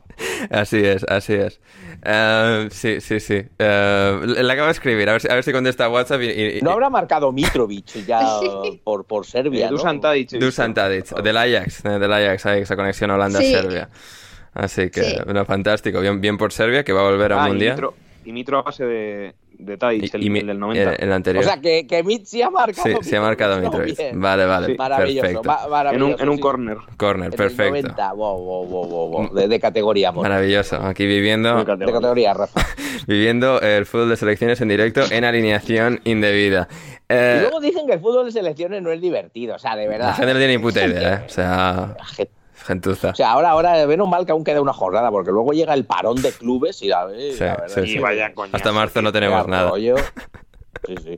Así 0.49 0.83
es, 0.83 1.05
así 1.07 1.33
es. 1.33 1.61
Eh, 2.03 2.67
sí, 2.71 2.99
sí, 2.99 3.21
sí. 3.21 3.35
Uh, 3.35 4.25
le 4.25 4.51
acabo 4.51 4.65
de 4.65 4.73
escribir, 4.73 5.07
a 5.09 5.13
ver, 5.13 5.21
si, 5.21 5.29
a 5.29 5.35
ver 5.35 5.43
si 5.43 5.53
contesta 5.53 5.87
WhatsApp. 5.87 6.21
Y, 6.23 6.59
No 6.61 6.71
habrá 6.71 6.89
marcado 6.89 7.31
Mitrovic 7.31 8.05
ya 8.05 8.21
por, 8.83 9.05
por 9.05 9.25
Serbia. 9.25 9.69
Dusan 9.69 10.01
Tadic. 10.01 10.31
Dusan 10.31 10.73
Tadic, 10.73 11.15
del 11.21 11.37
Ajax, 11.37 11.83
del 11.83 12.11
Ajax, 12.11 12.45
esa 12.45 12.75
conexión 12.75 13.11
Holanda-Serbia. 13.11 13.89
Así 14.53 14.89
que, 14.89 15.21
bueno, 15.25 15.45
fantástico. 15.45 15.99
Bien, 15.99 16.21
bien 16.21 16.37
por 16.37 16.51
Serbia, 16.51 16.83
que 16.83 16.93
va 16.93 17.01
a 17.01 17.09
volver 17.09 17.33
al 17.33 17.39
ah, 17.39 17.47
Mundial. 17.47 17.89
Y 18.25 18.31
Mitro, 18.31 18.59
a 18.59 18.61
base 18.61 18.85
de, 18.85 19.33
de 19.57 19.77
Tadic, 19.77 20.13
el, 20.13 20.45
del 20.45 20.59
90. 20.59 20.93
El, 20.95 21.11
anterior. 21.11 21.43
O 21.43 21.47
sea, 21.47 21.59
que, 21.59 21.85
que 21.87 22.03
Mit 22.03 22.25
sí 22.25 22.41
ha 22.41 22.49
marcado. 22.49 22.87
Sí, 23.01 23.09
sí 23.09 23.15
ha 23.15 23.21
marcado 23.21 23.59
Mitrovic. 23.59 23.97
Vale, 24.13 24.45
vale. 24.45 24.75
Maravilloso, 24.75 25.41
En 25.91 26.03
un, 26.03 26.15
en 26.19 26.29
un 26.29 26.37
corner. 26.37 26.77
Corner, 26.97 27.31
perfecto. 27.31 27.71
90. 27.71 28.13
Wow, 28.13 28.37
wow, 28.37 28.65
wow, 28.65 29.07
wow, 29.09 29.33
De, 29.33 29.47
de 29.47 29.59
categoría. 29.59 30.11
Maravilloso. 30.11 30.77
Aquí 30.77 31.05
viviendo. 31.05 31.57
De 31.57 31.65
categoría, 31.65 32.33
Rafa. 32.33 32.65
viviendo 33.07 33.59
el 33.61 33.85
fútbol 33.85 34.09
de 34.09 34.17
selecciones 34.17 34.61
en 34.61 34.69
directo 34.69 35.01
en 35.11 35.23
alineación 35.23 35.99
indebida. 36.03 36.67
Eh, 37.09 37.37
y 37.37 37.41
luego 37.41 37.59
dicen 37.59 37.85
que 37.85 37.93
el 37.93 37.99
fútbol 37.99 38.25
de 38.25 38.31
selecciones 38.31 38.81
no 38.81 38.91
es 38.91 39.01
divertido. 39.01 39.55
O 39.55 39.59
sea, 39.59 39.75
de 39.75 39.87
verdad. 39.87 40.07
La 40.07 40.13
gente 40.13 40.33
no 40.33 40.39
tiene 40.39 40.57
ni 40.57 40.61
puta 40.61 40.85
idea, 40.85 41.15
¿eh? 41.15 41.23
O 41.25 41.29
sea. 41.29 41.95
Gentuza. 42.65 43.09
O 43.09 43.15
sea, 43.15 43.31
ahora, 43.31 43.51
ahora, 43.51 43.85
menos 43.87 44.07
mal 44.07 44.25
que 44.25 44.31
aún 44.31 44.43
queda 44.43 44.61
una 44.61 44.73
jornada, 44.73 45.11
porque 45.11 45.31
luego 45.31 45.51
llega 45.51 45.73
el 45.73 45.85
parón 45.85 46.21
de 46.21 46.31
clubes 46.31 46.81
y 46.81 46.87
la, 46.87 47.07
sí, 47.67 47.99
vaya 47.99 48.31
Hasta 48.51 48.71
marzo 48.71 49.01
no 49.01 49.11
tenemos 49.11 49.47
nada. 49.47 49.71
Sí, 50.85 50.95
sí. 51.01 51.15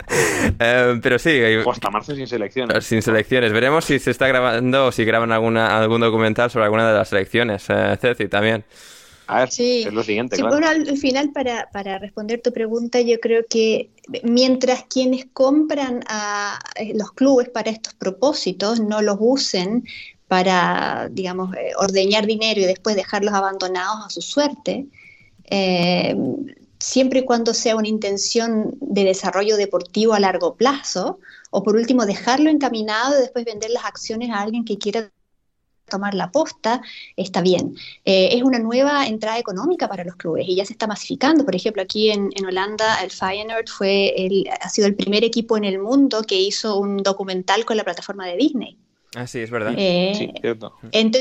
Eh, 0.60 1.00
pero 1.02 1.18
sí. 1.18 1.42
hasta 1.68 1.90
marzo 1.90 2.14
sin 2.14 2.28
selecciones. 2.28 2.86
Sin 2.86 3.02
selecciones. 3.02 3.52
Veremos 3.52 3.84
si 3.84 3.98
se 3.98 4.12
está 4.12 4.28
grabando 4.28 4.88
o 4.88 4.92
si 4.92 5.04
graban 5.06 5.32
alguna, 5.32 5.80
algún 5.80 6.02
documental 6.02 6.52
sobre 6.52 6.66
alguna 6.66 6.88
de 6.88 6.96
las 6.96 7.10
selecciones. 7.10 7.66
Eh, 7.70 7.98
Ceci, 8.00 8.28
también. 8.28 8.64
A 9.28 9.40
ver, 9.40 9.50
es 9.50 9.92
lo 9.92 10.04
siguiente. 10.04 10.40
Bueno, 10.42 10.68
al 10.68 10.98
final, 10.98 11.32
para, 11.32 11.68
para, 11.72 11.98
responder 11.98 12.42
tu 12.42 12.54
pregunta, 12.54 13.02
yo 13.02 13.20
creo 13.20 13.44
que 13.50 13.90
mientras 14.24 14.84
quienes 14.84 15.26
compran 15.34 16.02
a 16.08 16.60
eh, 16.76 16.94
los 16.96 17.12
clubes 17.14 17.50
para 17.50 17.72
estos 17.72 17.96
propósitos 17.96 18.80
no 18.80 19.02
los 19.02 19.18
usen 19.20 19.84
para, 20.28 21.10
digamos, 21.12 21.56
eh, 21.56 21.72
ordeñar 21.78 22.26
dinero 22.26 22.62
y 22.62 22.66
después 22.66 22.96
dejarlos 22.96 23.34
abandonados 23.34 24.06
a 24.06 24.10
su 24.10 24.22
suerte, 24.22 24.88
eh, 25.46 26.16
siempre 26.80 27.20
y 27.20 27.26
cuando 27.26 27.54
sea 27.54 27.76
una 27.76 27.88
intención 27.88 28.76
de 28.80 29.04
desarrollo 29.04 29.58
deportivo 29.58 30.14
a 30.14 30.20
largo 30.20 30.56
plazo, 30.56 31.20
o 31.52 31.64
por 31.64 31.76
último 31.76 32.06
dejarlo 32.06 32.50
encaminado 32.50 33.18
y 33.18 33.22
después 33.22 33.46
vender 33.46 33.70
las 33.72 33.86
acciones 33.86 34.30
a 34.32 34.42
alguien 34.42 34.66
que 34.66 34.78
quiera 34.78 35.12
tomar 35.88 36.16
la 36.16 36.32
posta, 36.32 36.82
está 37.16 37.42
bien. 37.42 37.76
Eh, 38.06 38.30
es 38.32 38.44
una 38.44 38.60
nueva 38.60 39.06
entrada 39.06 39.38
económica 39.38 39.88
para 39.88 40.04
los 40.04 40.16
clubes 40.16 40.46
y 40.48 40.56
ya 40.56 40.66
se 40.66 40.74
está 40.74 40.88
masificando. 40.88 41.46
Por 41.46 41.56
ejemplo, 41.56 41.82
aquí 41.84 42.10
en, 42.10 42.32
Holanda, 42.46 43.02
el 43.04 43.12
Feyenoord 43.12 43.68
fue 43.68 44.14
ha 44.60 44.70
sido 44.70 44.88
el 44.88 44.96
primer 44.96 45.24
equipo 45.24 45.58
en 45.58 45.64
el 45.64 45.80
mundo 45.80 46.24
que 46.24 46.40
hizo 46.40 46.80
un 46.80 46.98
documental 46.98 47.66
con 47.66 47.78
la 47.78 47.84
plataforma 47.84 48.26
de 48.26 48.38
Disney. 48.38 48.78
Ah, 49.16 49.28
sí, 49.28 49.40
es 49.40 49.50
verdad. 49.50 49.74
Eh, 49.78 50.14
sí, 50.16 50.32
cierto. 50.42 50.74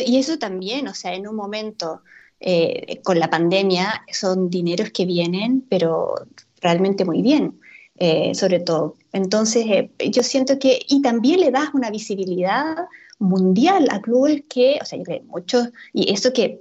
y 0.07 0.19
eso 0.19 0.39
también, 0.39 0.89
o 0.89 0.95
sea, 0.95 1.15
en 1.15 1.29
un 1.29 1.37
momento 1.37 2.03
eh, 2.41 3.01
con 3.05 3.19
la 3.19 3.31
pandemia 3.31 4.05
son 4.13 4.51
dineros 4.51 4.91
que 4.91 5.07
vienen, 5.07 5.65
pero 5.69 6.15
realmente 6.61 7.05
muy 7.05 7.23
bien, 7.23 7.61
eh, 7.97 8.35
sobre 8.35 8.61
todo. 8.61 8.97
Entonces, 9.13 9.65
yo 10.11 10.23
siento 10.23 10.59
que, 10.59 10.81
y 10.89 11.03
también 11.03 11.41
le 11.41 11.53
das 11.53 11.69
una 11.73 11.91
visibilidad 11.91 12.77
mundial 13.21 13.87
a 13.91 14.01
clubes 14.01 14.43
que, 14.49 14.79
o 14.83 14.85
sea, 14.85 14.99
yo 14.99 15.05
creo 15.05 15.23
muchos, 15.27 15.69
y 15.93 16.13
eso 16.13 16.33
que 16.33 16.61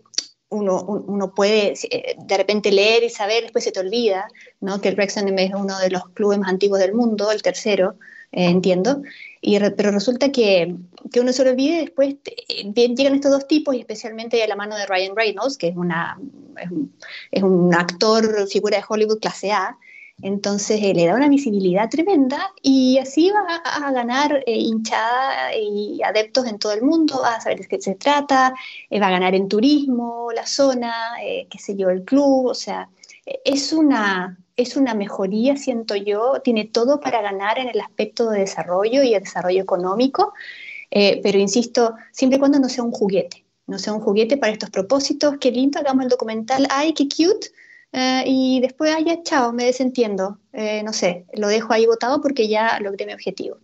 uno, 0.50 0.84
uno, 0.84 1.34
puede 1.34 1.74
de 1.74 2.38
repente 2.38 2.72
leer 2.72 3.04
y 3.04 3.10
saber, 3.10 3.42
después 3.42 3.64
se 3.64 3.72
te 3.72 3.80
olvida, 3.80 4.28
¿no? 4.62 4.80
que 4.80 4.90
el 4.90 4.96
Wrexham 4.96 5.36
es 5.40 5.52
uno 5.56 5.80
de 5.80 5.90
los 5.90 6.08
clubes 6.10 6.38
más 6.38 6.50
antiguos 6.50 6.80
del 6.80 6.94
mundo, 6.94 7.32
el 7.32 7.42
tercero, 7.42 7.96
entiendo, 8.32 9.02
y 9.46 9.60
pero 9.76 9.92
resulta 9.92 10.32
que, 10.32 10.74
que, 11.12 11.20
uno 11.20 11.34
se 11.34 11.44
lo 11.44 11.52
olvide 11.52 11.82
después 11.82 12.16
llegan 12.74 13.16
estos 13.16 13.30
dos 13.30 13.46
tipos 13.46 13.76
y 13.76 13.80
especialmente 13.80 14.42
a 14.42 14.48
la 14.48 14.56
mano 14.56 14.78
de 14.78 14.86
Ryan 14.86 15.18
Reynolds, 15.18 15.58
que 15.58 15.68
es, 15.68 15.76
una, 15.76 16.18
es, 17.30 17.44
un, 17.44 17.76
actor, 17.76 18.48
figura 18.48 18.78
de 18.78 18.86
Hollywood 18.88 19.20
clase 19.20 19.52
A, 19.52 19.78
entonces 20.22 20.80
eh, 20.82 20.94
le 20.94 21.08
da 21.08 21.16
una 21.16 21.28
visibilidad 21.28 21.90
tremenda 21.90 22.54
y 22.62 22.98
así 23.00 23.32
va 23.32 23.62
a, 23.66 23.92
ganar 23.92 24.42
eh, 24.46 24.56
hinchada 24.56 25.54
y 25.54 26.02
adeptos 26.04 26.48
en 26.48 26.58
todo 26.58 26.72
el 26.72 26.82
mundo, 26.82 27.20
va 27.22 27.36
a 27.36 27.42
saber 27.42 27.60
de 27.60 27.68
qué 27.68 27.82
se 27.82 27.96
trata, 27.96 28.54
eh, 28.90 29.00
va 29.02 29.08
a 29.08 29.12
ganar 29.12 29.36
en 29.36 29.50
turismo, 29.50 30.30
la 30.34 30.48
zona, 30.48 30.94
qué 31.20 31.60
sé 31.60 31.76
yo, 31.76 31.90
el 31.90 32.06
club, 32.06 32.46
o 32.46 32.56
sea, 32.56 32.88
es 33.44 33.74
una, 33.74 34.38
es 34.56 34.76
una 34.76 34.94
mejoría, 34.94 35.58
siento 35.58 35.96
yo, 35.96 36.42
tiene 36.44 36.66
todo 36.66 37.00
para 37.00 37.22
ganar 37.22 37.58
en 37.60 37.70
el 37.70 37.80
aspecto 37.80 38.30
de 38.30 38.42
desarrollo 38.42 39.04
y 39.04 39.14
el 39.14 39.24
desarrollo 39.24 39.62
económico, 39.62 40.34
eh, 40.92 41.20
pero 41.24 41.40
insisto, 41.40 41.96
siempre 42.12 42.38
y 42.38 42.40
cuando 42.40 42.60
no 42.60 42.70
sea 42.70 42.84
un 42.84 42.92
juguete, 42.92 43.46
no 43.66 43.80
sea 43.80 43.94
un 43.94 44.02
juguete 44.02 44.38
para 44.38 44.54
estos 44.54 44.70
propósitos, 44.70 45.36
qué 45.40 45.52
lindo, 45.52 45.80
hagamos 45.80 46.04
el 46.04 46.10
documental, 46.10 46.68
ay, 46.70 46.94
qué 46.94 47.06
cute, 47.06 47.48
eh, 47.94 48.24
y 48.28 48.60
después, 48.62 48.94
ay, 48.96 49.06
chao, 49.24 49.54
me 49.54 49.66
desentiendo, 49.66 50.40
eh, 50.52 50.84
no 50.84 50.94
sé, 50.94 51.26
lo 51.34 51.48
dejo 51.48 51.74
ahí 51.74 51.86
votado 51.86 52.22
porque 52.22 52.48
ya 52.48 52.80
logré 52.80 53.06
mi 53.06 53.14
objetivo. 53.14 53.58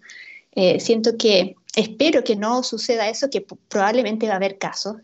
siento 0.80 1.18
que, 1.18 1.56
espero 1.76 2.24
que 2.24 2.36
no 2.36 2.64
suceda 2.64 3.10
eso, 3.10 3.30
que 3.30 3.46
probablemente 3.70 4.28
va 4.28 4.34
a 4.34 4.38
haber 4.38 4.58
casos, 4.58 4.98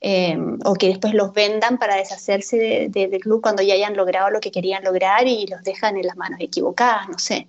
Em, 0.00 0.58
o 0.64 0.74
que 0.74 0.86
después 0.86 1.12
los 1.12 1.32
vendan 1.32 1.76
para 1.76 1.96
deshacerse 1.96 2.88
del 2.88 3.20
club 3.20 3.42
cuando 3.42 3.62
ya 3.62 3.74
hayan 3.74 3.96
logrado 3.96 4.30
lo 4.30 4.38
que 4.40 4.52
querían 4.52 4.84
lograr 4.84 5.26
y 5.26 5.46
los 5.48 5.62
dejan 5.64 5.96
en 5.96 6.06
las 6.06 6.16
manos 6.16 6.38
equivocadas, 6.40 7.08
no 7.08 7.18
sé. 7.18 7.48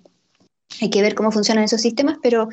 Hay 0.80 0.90
que 0.90 1.02
ver 1.02 1.14
cómo 1.14 1.30
funcionan 1.30 1.64
esos 1.64 1.80
sistemas, 1.80 2.18
pero, 2.22 2.48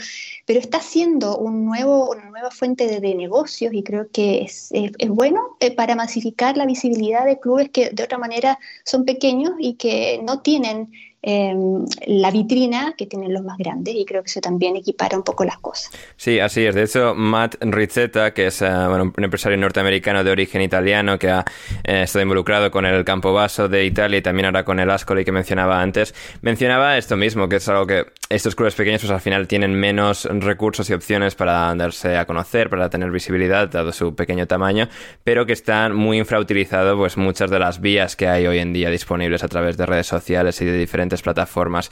pero 0.45 0.59
está 0.59 0.81
siendo 0.81 1.37
un 1.37 1.65
nuevo, 1.65 2.11
una 2.11 2.25
nueva 2.25 2.51
fuente 2.51 2.99
de, 2.99 3.15
negocios 3.15 3.73
y 3.73 3.83
creo 3.83 4.09
que 4.11 4.41
es, 4.41 4.69
es, 4.71 5.09
bueno 5.09 5.55
eh, 5.59 5.73
para 5.73 5.95
masificar 5.95 6.57
la 6.57 6.65
visibilidad 6.65 7.25
de 7.25 7.39
clubes 7.39 7.69
que 7.69 7.89
de 7.91 8.03
otra 8.03 8.17
manera 8.17 8.59
son 8.85 9.05
pequeños 9.05 9.53
y 9.59 9.75
que 9.75 10.19
no 10.23 10.41
tienen 10.41 10.91
Em, 11.23 11.83
la 12.05 12.29
vitrina 12.29 12.93
que 12.95 13.07
tienen 13.07 13.33
los 13.33 13.43
más 13.43 13.57
grandes 13.57 13.95
y 13.95 14.05
creo 14.05 14.21
que 14.21 14.29
eso 14.29 14.39
también 14.39 14.75
equipara 14.75 15.17
un 15.17 15.23
poco 15.23 15.43
las 15.45 15.57
cosas. 15.57 15.91
Sí, 16.15 16.39
así 16.39 16.63
es. 16.63 16.75
De 16.75 16.83
hecho, 16.83 17.15
Matt 17.15 17.55
Rizzetta, 17.59 18.35
que 18.35 18.47
es 18.47 18.61
eh, 18.61 18.67
un 18.67 19.11
empresario 19.17 19.57
norteamericano 19.57 20.23
de 20.23 20.29
origen 20.29 20.61
italiano 20.61 21.17
que 21.17 21.31
ha 21.31 21.43
eh, 21.83 22.03
estado 22.03 22.21
involucrado 22.21 22.69
con 22.69 22.85
el 22.85 23.03
Campo 23.03 23.33
Basso 23.33 23.67
de 23.67 23.83
Italia 23.83 24.19
y 24.19 24.21
también 24.21 24.45
ahora 24.45 24.63
con 24.63 24.79
el 24.79 24.89
Ascoli 24.91 25.25
que 25.25 25.31
mencionaba 25.31 25.81
antes, 25.81 26.13
mencionaba 26.41 26.97
esto 26.97 27.17
mismo, 27.17 27.49
que 27.49 27.55
es 27.55 27.67
algo 27.67 27.87
que 27.87 28.05
estos 28.29 28.55
clubes 28.55 28.75
pequeños 28.75 29.01
pues 29.01 29.11
al 29.11 29.21
final 29.21 29.47
tienen 29.47 29.73
menos 29.73 30.25
recursos 30.25 30.89
y 30.89 30.93
opciones 30.93 31.35
para 31.35 31.73
darse 31.75 32.17
a 32.17 32.25
conocer, 32.25 32.69
para 32.69 32.89
tener 32.89 33.11
visibilidad, 33.11 33.69
dado 33.69 33.91
su 33.91 34.15
pequeño 34.15 34.47
tamaño, 34.47 34.89
pero 35.23 35.45
que 35.45 35.53
están 35.53 35.95
muy 35.95 36.17
infrautilizados 36.17 36.97
pues 36.97 37.17
muchas 37.17 37.49
de 37.49 37.59
las 37.59 37.79
vías 37.79 38.15
que 38.15 38.27
hay 38.27 38.47
hoy 38.47 38.59
en 38.59 38.73
día 38.73 38.89
disponibles 38.89 39.43
a 39.43 39.47
través 39.47 39.77
de 39.77 39.85
redes 39.85 40.07
sociales 40.07 40.59
y 40.61 40.65
de 40.65 40.77
diferentes 40.77 41.21
plataformas. 41.21 41.89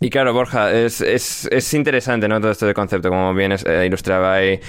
y 0.00 0.10
claro, 0.10 0.32
Borja, 0.32 0.72
es, 0.72 1.00
es, 1.00 1.48
es, 1.50 1.74
interesante 1.74 2.28
¿no? 2.28 2.40
todo 2.40 2.50
esto 2.50 2.66
de 2.66 2.74
concepto, 2.74 3.08
como 3.08 3.34
bien 3.34 3.52
eh, 3.52 3.84
ilustraba 3.86 4.34
ahí 4.34 4.60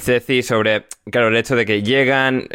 Ceci, 0.00 0.42
sobre 0.42 0.84
claro, 1.10 1.28
el 1.28 1.36
hecho 1.36 1.56
de 1.56 1.64
que 1.64 1.82
llegan, 1.82 2.46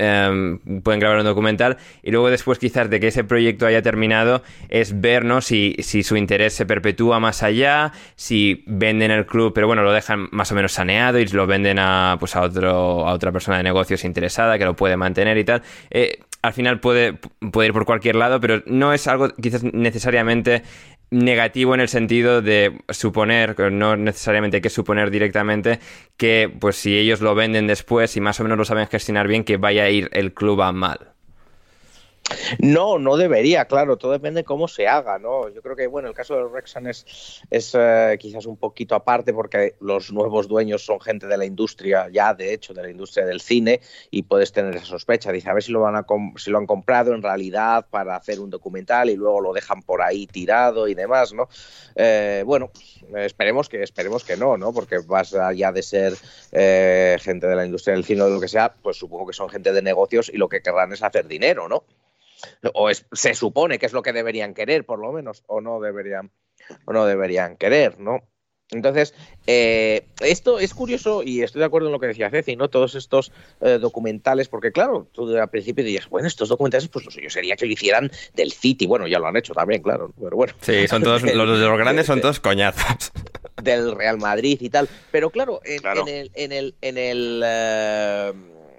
pueden 0.83 0.99
grabar 0.99 1.19
un 1.19 1.25
documental 1.25 1.77
y 2.03 2.11
luego 2.11 2.29
después 2.29 2.59
quizás 2.59 2.89
de 2.89 2.99
que 2.99 3.07
ese 3.07 3.23
proyecto 3.23 3.65
haya 3.65 3.81
terminado 3.81 4.43
es 4.69 4.99
ver 4.99 5.21
si, 5.41 5.75
si 5.79 6.03
su 6.03 6.17
interés 6.17 6.53
se 6.53 6.65
perpetúa 6.65 7.00
más 7.01 7.43
allá, 7.43 7.91
si 8.15 8.63
venden 8.67 9.11
el 9.11 9.25
club, 9.25 9.53
pero 9.53 9.67
bueno, 9.67 9.83
lo 9.83 9.91
dejan 9.91 10.29
más 10.31 10.51
o 10.51 10.55
menos 10.55 10.71
saneado 10.71 11.19
y 11.19 11.25
lo 11.27 11.47
venden 11.47 11.79
a, 11.79 12.17
pues 12.19 12.35
a, 12.35 12.41
otro, 12.41 13.07
a 13.07 13.13
otra 13.13 13.31
persona 13.31 13.57
de 13.57 13.63
negocios 13.63 14.03
interesada 14.03 14.57
que 14.57 14.65
lo 14.65 14.75
puede 14.75 14.97
mantener 14.97 15.37
y 15.37 15.43
tal. 15.43 15.61
Eh, 15.89 16.19
al 16.41 16.53
final 16.53 16.79
puede, 16.79 17.13
puede 17.51 17.67
ir 17.67 17.73
por 17.73 17.85
cualquier 17.85 18.15
lado, 18.15 18.39
pero 18.39 18.63
no 18.65 18.93
es 18.93 19.07
algo 19.07 19.29
quizás 19.29 19.63
necesariamente 19.63 20.63
negativo 21.11 21.75
en 21.75 21.81
el 21.81 21.89
sentido 21.89 22.41
de 22.41 22.81
suponer, 22.89 23.59
no 23.71 23.97
necesariamente 23.97 24.57
hay 24.57 24.61
que 24.61 24.69
suponer 24.69 25.11
directamente 25.11 25.79
que 26.15 26.51
pues 26.59 26.77
si 26.77 26.97
ellos 26.97 27.19
lo 27.19 27.35
venden 27.35 27.67
después 27.67 28.15
y 28.15 28.21
más 28.21 28.39
o 28.39 28.43
menos 28.43 28.57
lo 28.57 28.65
saben 28.65 28.87
gestionar 28.87 29.27
bien, 29.27 29.43
que 29.43 29.57
vaya 29.57 29.83
a 29.83 29.89
ir 29.89 30.09
el 30.13 30.33
club 30.33 30.61
a 30.61 30.71
mal. 30.71 31.11
No, 32.59 32.99
no 32.99 33.17
debería, 33.17 33.65
claro, 33.65 33.97
todo 33.97 34.11
depende 34.11 34.41
de 34.41 34.43
cómo 34.43 34.67
se 34.67 34.87
haga, 34.87 35.19
¿no? 35.19 35.49
Yo 35.49 35.61
creo 35.61 35.75
que, 35.75 35.87
bueno, 35.87 36.07
el 36.07 36.13
caso 36.13 36.35
de 36.35 36.47
Rexan 36.47 36.87
es, 36.87 37.41
es 37.49 37.75
eh, 37.77 38.17
quizás 38.19 38.45
un 38.45 38.57
poquito 38.57 38.95
aparte 38.95 39.33
porque 39.33 39.75
los 39.79 40.11
nuevos 40.11 40.47
dueños 40.47 40.85
son 40.85 40.99
gente 40.99 41.27
de 41.27 41.37
la 41.37 41.45
industria, 41.45 42.09
ya 42.11 42.33
de 42.33 42.53
hecho, 42.53 42.73
de 42.73 42.83
la 42.83 42.89
industria 42.89 43.25
del 43.25 43.41
cine, 43.41 43.81
y 44.09 44.23
puedes 44.23 44.51
tener 44.51 44.75
esa 44.75 44.85
sospecha. 44.85 45.31
Dice, 45.31 45.49
a 45.49 45.53
ver 45.53 45.63
si 45.63 45.71
lo, 45.71 45.81
van 45.81 45.95
a 45.95 46.05
si 46.37 46.51
lo 46.51 46.57
han 46.57 46.65
comprado 46.65 47.13
en 47.13 47.21
realidad 47.21 47.85
para 47.89 48.15
hacer 48.15 48.39
un 48.39 48.49
documental 48.49 49.09
y 49.09 49.15
luego 49.15 49.41
lo 49.41 49.53
dejan 49.53 49.81
por 49.81 50.01
ahí 50.01 50.27
tirado 50.27 50.87
y 50.87 50.95
demás, 50.95 51.33
¿no? 51.33 51.47
Eh, 51.95 52.43
bueno, 52.45 52.71
esperemos 53.15 53.69
que, 53.69 53.83
esperemos 53.83 54.23
que 54.23 54.37
no, 54.37 54.57
¿no? 54.57 54.73
Porque 54.73 54.99
más 55.07 55.33
allá 55.33 55.71
de 55.71 55.83
ser 55.83 56.13
eh, 56.51 57.17
gente 57.21 57.47
de 57.47 57.55
la 57.55 57.65
industria 57.65 57.95
del 57.95 58.05
cine 58.05 58.21
o 58.21 58.25
de 58.25 58.33
lo 58.33 58.41
que 58.41 58.47
sea, 58.47 58.73
pues 58.81 58.97
supongo 58.97 59.27
que 59.27 59.33
son 59.33 59.49
gente 59.49 59.73
de 59.73 59.81
negocios 59.81 60.29
y 60.33 60.37
lo 60.37 60.49
que 60.49 60.61
querrán 60.61 60.93
es 60.93 61.03
hacer 61.03 61.27
dinero, 61.27 61.67
¿no? 61.67 61.83
O 62.73 62.89
se 62.93 63.34
supone 63.34 63.80
que 63.80 63.85
es 63.85 63.93
lo 63.93 64.01
que 64.01 64.13
deberían 64.13 64.53
querer, 64.53 64.85
por 64.85 64.99
lo 64.99 65.11
menos, 65.11 65.43
o 65.47 65.61
no 65.61 65.80
deberían, 65.80 66.31
o 66.85 66.93
no 66.93 67.05
deberían 67.05 67.57
querer, 67.57 67.99
¿no? 67.99 68.22
Entonces, 68.72 69.13
eh, 69.47 70.05
esto 70.22 70.57
es 70.57 70.73
curioso 70.73 71.23
y 71.23 71.41
estoy 71.41 71.59
de 71.59 71.65
acuerdo 71.65 71.89
en 71.89 71.91
lo 71.91 71.99
que 71.99 72.07
decía 72.07 72.30
Ceci, 72.30 72.55
¿no? 72.55 72.69
Todos 72.69 72.95
estos 72.95 73.34
eh, 73.59 73.77
documentales, 73.80 74.47
porque 74.47 74.72
claro, 74.72 75.07
tú 75.11 75.35
al 75.38 75.49
principio 75.49 75.84
dirías, 75.84 76.07
bueno, 76.09 76.27
estos 76.27 76.47
documentales, 76.47 76.88
pues 76.88 77.03
lo 77.03 77.11
suyo 77.11 77.30
sería 77.30 77.57
que 77.57 77.65
lo 77.65 77.73
hicieran 77.73 78.09
del 78.34 78.53
City. 78.53 78.88
Bueno, 78.88 79.07
ya 79.07 79.19
lo 79.19 79.27
han 79.27 79.35
hecho 79.35 79.53
también, 79.53 79.81
claro, 79.81 80.13
pero 80.18 80.38
bueno. 80.38 80.53
Sí, 80.61 80.88
son 80.88 81.03
todos, 81.03 81.22
los 81.35 81.59
de 81.59 81.65
los 81.65 81.77
grandes 81.77 82.05
son 82.05 82.22
todos 82.22 82.39
coñazos. 82.39 83.11
Del 83.61 83.93
Real 83.93 84.18
Madrid 84.18 84.57
y 84.61 84.69
tal. 84.69 84.88
Pero 85.11 85.31
claro, 85.31 85.59
en, 85.65 86.07
el, 86.07 86.31
en 86.34 86.51
el, 86.53 86.76
en 86.80 86.97
el 86.97 87.43
eh, 87.45 88.34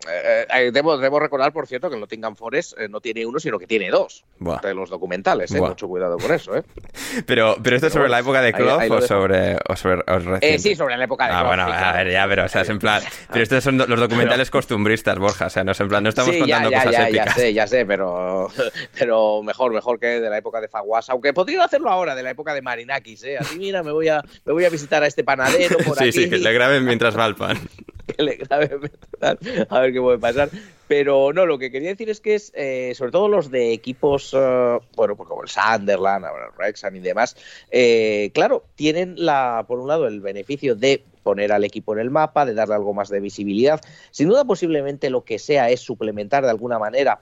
eh, 0.08 0.46
eh, 0.52 0.70
debo, 0.72 0.98
debo, 0.98 1.20
recordar, 1.20 1.52
por 1.52 1.66
cierto, 1.66 1.88
que 1.88 1.94
el 1.94 2.00
Nottingham 2.00 2.36
Forest 2.36 2.78
eh, 2.78 2.88
no 2.88 3.00
tiene 3.00 3.24
uno, 3.24 3.38
sino 3.38 3.58
que 3.58 3.66
tiene 3.66 3.90
dos 3.90 4.24
de 4.62 4.74
los 4.74 4.90
documentales. 4.90 5.52
Mucho 5.52 5.88
cuidado 5.88 6.18
con 6.18 6.32
eso. 6.32 6.52
Pero, 7.26 7.56
pero 7.62 7.76
esto 7.76 7.88
es 7.88 7.92
sobre 7.92 8.08
la 8.08 8.20
época 8.20 8.40
de 8.40 8.52
Klopp 8.52 8.90
o, 8.90 9.00
sobre, 9.02 9.56
o 9.68 9.76
sobre. 9.76 10.58
sí, 10.58 10.74
sobre 10.74 10.96
la 10.96 11.04
época 11.04 11.26
de. 11.26 11.32
Ah, 11.32 11.42
bueno, 11.42 11.64
a 11.64 11.92
ver, 11.92 12.10
ya, 12.10 12.26
pero, 12.26 12.44
o 12.44 12.48
sea, 12.48 12.62
es 12.62 12.68
en 12.70 12.78
plan. 12.78 13.02
Pero 13.30 13.42
estos 13.42 13.62
son 13.62 13.76
los 13.76 14.00
documentales 14.00 14.50
costumbristas, 14.50 15.18
Borja. 15.18 15.46
O 15.46 15.50
sea, 15.50 15.62
no, 15.62 15.72
es 15.72 15.80
en 15.80 15.88
plan, 15.88 16.02
no 16.02 16.08
estamos 16.08 16.34
contando 16.34 16.70
ya, 16.70 16.78
cosas 16.78 16.92
ya, 16.92 17.08
épicas. 17.08 17.26
Ya 17.26 17.34
sé, 17.34 17.54
ya 17.54 17.66
sé, 17.66 17.86
pero, 17.86 18.48
pero 18.98 19.42
mejor, 19.42 19.72
mejor 19.72 19.98
que 19.98 20.06
de 20.06 20.30
la 20.30 20.38
época 20.38 20.60
de 20.60 20.68
Faguas. 20.68 21.10
Aunque 21.10 21.32
podría 21.32 21.64
hacerlo 21.64 21.90
ahora, 21.90 22.14
de 22.14 22.22
la 22.22 22.30
época 22.30 22.54
de 22.54 22.62
Marinakis, 22.62 23.24
¿eh? 23.24 23.38
Así, 23.38 23.58
mira, 23.58 23.82
me 23.82 23.92
voy 23.92 24.08
a, 24.08 24.22
me 24.44 24.52
voy 24.52 24.64
a 24.64 24.70
visitar 24.70 25.02
a 25.02 25.06
este 25.06 25.22
panadero 25.22 25.76
por 25.78 25.98
sí, 25.98 26.12
Sí, 26.12 26.30
que 26.30 26.38
le 26.38 26.52
graben 26.52 26.84
mientras 26.84 27.16
va 27.16 27.26
el 27.26 27.34
pan. 27.36 27.58
Que 28.06 28.22
le 28.22 28.36
graben 28.36 28.90
a 29.68 29.80
ver 29.80 29.92
qué 29.92 30.00
puede 30.00 30.18
pasar. 30.18 30.50
Pero 30.88 31.32
no, 31.32 31.46
lo 31.46 31.58
que 31.58 31.70
quería 31.70 31.88
decir 31.88 32.10
es 32.10 32.20
que 32.20 32.34
es, 32.34 32.52
eh, 32.54 32.92
sobre 32.94 33.12
todo 33.12 33.28
los 33.28 33.50
de 33.50 33.72
equipos, 33.72 34.34
eh, 34.36 34.78
bueno, 34.94 35.16
pues 35.16 35.28
como 35.28 35.42
el 35.42 35.48
Sunderland, 35.48 36.24
el 36.24 36.56
Wrexham 36.58 36.96
y 36.96 37.00
demás, 37.00 37.36
eh, 37.70 38.30
claro, 38.34 38.64
tienen 38.74 39.14
la, 39.16 39.64
por 39.66 39.78
un 39.78 39.88
lado 39.88 40.06
el 40.06 40.20
beneficio 40.20 40.74
de 40.74 41.02
poner 41.22 41.52
al 41.52 41.64
equipo 41.64 41.94
en 41.94 42.00
el 42.00 42.10
mapa, 42.10 42.44
de 42.44 42.52
darle 42.54 42.74
algo 42.74 42.92
más 42.92 43.08
de 43.08 43.20
visibilidad. 43.20 43.80
Sin 44.10 44.28
duda, 44.28 44.44
posiblemente 44.44 45.08
lo 45.08 45.24
que 45.24 45.38
sea 45.38 45.70
es 45.70 45.80
suplementar 45.80 46.44
de 46.44 46.50
alguna 46.50 46.78
manera 46.78 47.20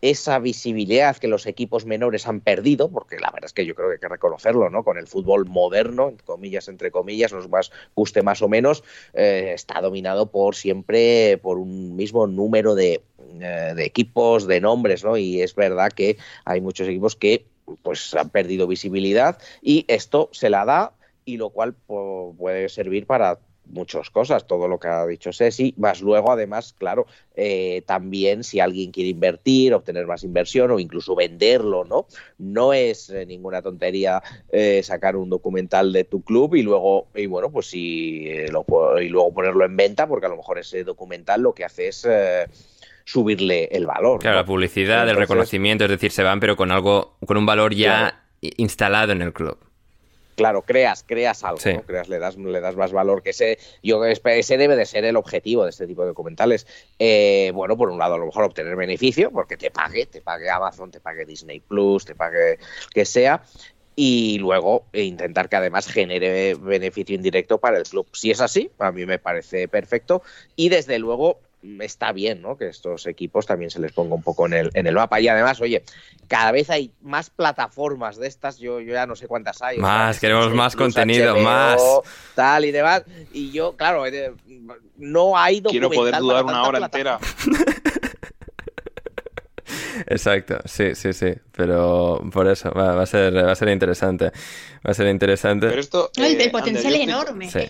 esa 0.00 0.38
visibilidad 0.38 1.16
que 1.16 1.28
los 1.28 1.46
equipos 1.46 1.84
menores 1.84 2.26
han 2.28 2.40
perdido, 2.40 2.90
porque 2.90 3.18
la 3.18 3.30
verdad 3.30 3.46
es 3.46 3.52
que 3.52 3.66
yo 3.66 3.74
creo 3.74 3.88
que 3.88 3.94
hay 3.94 4.00
que 4.00 4.08
reconocerlo, 4.08 4.70
¿no? 4.70 4.84
Con 4.84 4.98
el 4.98 5.06
fútbol 5.06 5.46
moderno, 5.46 6.14
comillas, 6.24 6.68
entre 6.68 6.90
comillas, 6.90 7.32
nos 7.32 7.48
más 7.48 7.72
guste 7.94 8.22
más 8.22 8.42
o 8.42 8.48
menos, 8.48 8.84
eh, 9.14 9.52
está 9.54 9.80
dominado 9.80 10.30
por 10.30 10.54
siempre 10.54 11.38
por 11.38 11.58
un 11.58 11.96
mismo 11.96 12.26
número 12.26 12.74
de, 12.74 13.02
eh, 13.40 13.72
de, 13.74 13.84
equipos, 13.84 14.46
de 14.46 14.60
nombres, 14.60 15.04
¿no? 15.04 15.16
Y 15.16 15.42
es 15.42 15.54
verdad 15.54 15.90
que 15.92 16.16
hay 16.44 16.60
muchos 16.60 16.86
equipos 16.86 17.16
que 17.16 17.46
pues 17.82 18.14
han 18.14 18.30
perdido 18.30 18.66
visibilidad 18.66 19.38
y 19.60 19.84
esto 19.88 20.30
se 20.32 20.48
la 20.48 20.64
da 20.64 20.92
y 21.24 21.36
lo 21.36 21.50
cual 21.50 21.74
puede 21.74 22.70
servir 22.70 23.06
para 23.06 23.38
muchas 23.70 24.10
cosas, 24.10 24.46
todo 24.46 24.68
lo 24.68 24.78
que 24.78 24.88
ha 24.88 25.06
dicho 25.06 25.32
Ceci, 25.32 25.74
más 25.76 26.00
luego 26.00 26.32
además, 26.32 26.74
claro, 26.76 27.06
eh, 27.34 27.82
también 27.86 28.44
si 28.44 28.60
alguien 28.60 28.90
quiere 28.90 29.10
invertir, 29.10 29.74
obtener 29.74 30.06
más 30.06 30.24
inversión 30.24 30.70
o 30.70 30.78
incluso 30.78 31.14
venderlo, 31.14 31.84
¿no? 31.84 32.06
No 32.38 32.72
es 32.72 33.10
eh, 33.10 33.26
ninguna 33.26 33.62
tontería 33.62 34.22
eh, 34.50 34.82
sacar 34.82 35.16
un 35.16 35.30
documental 35.30 35.92
de 35.92 36.04
tu 36.04 36.22
club 36.22 36.54
y 36.54 36.62
luego, 36.62 37.08
y 37.14 37.26
bueno, 37.26 37.50
pues 37.50 37.66
si 37.66 38.28
lo, 38.50 38.64
y 39.00 39.08
luego 39.08 39.32
ponerlo 39.32 39.64
en 39.64 39.76
venta, 39.76 40.06
porque 40.06 40.26
a 40.26 40.30
lo 40.30 40.36
mejor 40.36 40.58
ese 40.58 40.84
documental 40.84 41.42
lo 41.42 41.54
que 41.54 41.64
hace 41.64 41.88
es 41.88 42.06
subirle 43.04 43.68
el 43.72 43.86
valor. 43.86 44.20
Claro, 44.20 44.36
la 44.36 44.44
publicidad, 44.44 45.08
el 45.08 45.16
reconocimiento, 45.16 45.84
es 45.84 45.90
decir, 45.90 46.10
se 46.10 46.22
van 46.22 46.40
pero 46.40 46.56
con 46.56 46.70
algo, 46.70 47.16
con 47.26 47.36
un 47.36 47.46
valor 47.46 47.74
ya 47.74 48.24
instalado 48.40 49.12
en 49.12 49.22
el 49.22 49.32
club 49.32 49.67
claro, 50.38 50.62
creas, 50.62 51.04
creas 51.04 51.42
algo, 51.42 51.58
creas, 51.84 52.08
le 52.08 52.20
das, 52.20 52.36
le 52.36 52.60
das 52.60 52.76
más 52.76 52.92
valor 52.92 53.24
que 53.24 53.30
ese, 53.30 53.58
yo 53.82 54.04
ese 54.04 54.56
debe 54.56 54.76
de 54.76 54.86
ser 54.86 55.04
el 55.04 55.16
objetivo 55.16 55.64
de 55.64 55.70
este 55.70 55.84
tipo 55.84 56.02
de 56.02 56.08
documentales. 56.08 56.64
Eh, 57.00 57.50
bueno, 57.54 57.76
por 57.76 57.90
un 57.90 57.98
lado, 57.98 58.14
a 58.14 58.18
lo 58.18 58.26
mejor 58.26 58.44
obtener 58.44 58.76
beneficio, 58.76 59.32
porque 59.32 59.56
te 59.56 59.72
pague, 59.72 60.06
te 60.06 60.20
pague 60.20 60.48
Amazon, 60.48 60.92
te 60.92 61.00
pague 61.00 61.26
Disney 61.26 61.58
Plus, 61.58 62.04
te 62.04 62.14
pague 62.14 62.60
que 62.94 63.04
sea, 63.04 63.42
y 63.96 64.38
luego 64.38 64.84
intentar 64.92 65.48
que 65.48 65.56
además 65.56 65.88
genere 65.88 66.54
beneficio 66.54 67.16
indirecto 67.16 67.58
para 67.58 67.78
el 67.78 67.82
club. 67.82 68.06
Si 68.12 68.30
es 68.30 68.40
así, 68.40 68.70
a 68.78 68.92
mí 68.92 69.04
me 69.06 69.18
parece 69.18 69.66
perfecto. 69.66 70.22
Y 70.54 70.68
desde 70.68 71.00
luego, 71.00 71.40
está 71.80 72.12
bien, 72.12 72.42
¿no? 72.42 72.56
Que 72.56 72.68
estos 72.68 73.06
equipos 73.06 73.46
también 73.46 73.70
se 73.70 73.80
les 73.80 73.92
ponga 73.92 74.14
un 74.14 74.22
poco 74.22 74.46
en 74.46 74.52
el, 74.52 74.70
en 74.74 74.86
el 74.86 74.94
mapa. 74.94 75.20
Y 75.20 75.28
además, 75.28 75.60
oye, 75.60 75.82
cada 76.26 76.52
vez 76.52 76.70
hay 76.70 76.92
más 77.00 77.30
plataformas 77.30 78.16
de 78.16 78.28
estas, 78.28 78.58
yo, 78.58 78.80
yo 78.80 78.92
ya 78.92 79.06
no 79.06 79.16
sé 79.16 79.26
cuántas 79.26 79.62
hay. 79.62 79.78
Más, 79.78 80.20
queremos 80.20 80.52
más 80.54 80.76
contenido, 80.76 81.36
más. 81.38 81.82
Tal 82.34 82.64
y 82.64 82.70
demás. 82.70 83.04
Y 83.32 83.50
yo, 83.50 83.76
claro, 83.76 84.04
no 84.96 85.36
hay 85.36 85.62
Quiero 85.62 85.90
poder 85.90 86.18
dudar 86.18 86.44
una 86.44 86.62
hora 86.62 86.78
entera. 86.78 87.18
Exacto, 90.06 90.58
sí, 90.64 90.94
sí, 90.94 91.12
sí, 91.12 91.34
pero 91.52 92.22
por 92.32 92.48
eso 92.48 92.70
va, 92.70 93.02
a 93.02 93.06
ser 93.06 93.36
va 93.36 93.52
a 93.52 93.54
ser 93.54 93.68
interesante, 93.68 94.26
va 94.26 94.90
a 94.90 94.94
ser 94.94 95.08
interesante. 95.08 95.68
Pero 95.68 95.80
esto, 95.80 96.10
el 96.16 96.40
eh, 96.40 96.50
potencial 96.50 96.94
es 96.94 97.00
enorme. 97.00 97.50
Sí. 97.50 97.68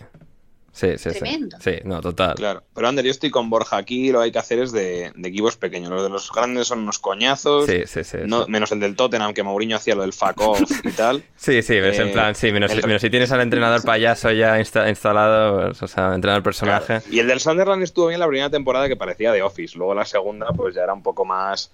Sí, 0.73 0.97
sí, 0.97 1.11
Tremendo. 1.11 1.57
sí. 1.61 1.79
no, 1.85 2.01
total. 2.01 2.35
Claro, 2.37 2.63
pero 2.75 2.89
Ander, 2.89 3.05
yo 3.05 3.11
estoy 3.11 3.31
con 3.31 3.51
Borja 3.51 3.77
aquí, 3.77 4.13
lo 4.13 4.21
que 4.21 4.27
hay 4.27 4.33
que 4.33 4.39
hacer 4.39 4.61
es 4.61 4.71
de, 4.73 5.13
equipos 5.25 5.57
pequeños. 5.57 5.91
Los 5.91 6.03
de 6.03 6.09
los 6.09 6.31
grandes 6.31 6.69
son 6.69 6.81
unos 6.81 6.99
coñazos. 6.99 7.67
Sí, 7.67 7.83
sí, 7.87 8.05
sí. 8.05 8.19
Menos 8.47 8.71
el 8.73 8.81
del 8.81 8.95
Tottenham, 8.95 9.35
que 9.35 9.43
Mourinho 9.43 9.77
hacía 9.77 9.95
lo 9.95 10.03
del 10.03 10.13
fuck 10.13 10.41
off 10.41 10.61
y 10.85 10.93
tal. 10.93 11.23
Sí, 11.37 11.63
sí, 11.63 11.79
ves 11.81 11.99
en 11.99 12.09
eh, 12.09 12.13
plan, 12.13 12.35
sí, 12.35 12.51
menos, 12.53 12.73
si 12.73 13.11
tienes 13.11 13.31
al 13.31 13.41
entrenador 13.41 13.83
payaso 13.85 14.31
ya 14.33 14.59
instalado, 14.59 15.67
pues, 15.67 15.83
o 15.83 15.89
sea, 15.89 16.15
entrenador 16.15 16.43
personaje. 16.43 17.01
Y 17.11 17.21
el 17.21 17.27
del 17.27 17.41
Sunderland 17.41 17.83
estuvo 17.83 18.09
bien 18.09 18.21
la 18.21 18.27
primera 18.27 18.51
temporada 18.51 18.89
que 18.89 18.97
parecía 18.97 19.33
de 19.33 19.43
Office. 19.43 19.79
Luego 19.79 19.95
la 19.95 20.05
segunda, 20.05 20.49
pues 20.49 20.75
ya 20.75 20.83
era 20.83 20.93
un 20.93 21.03
poco 21.03 21.25
más 21.25 21.71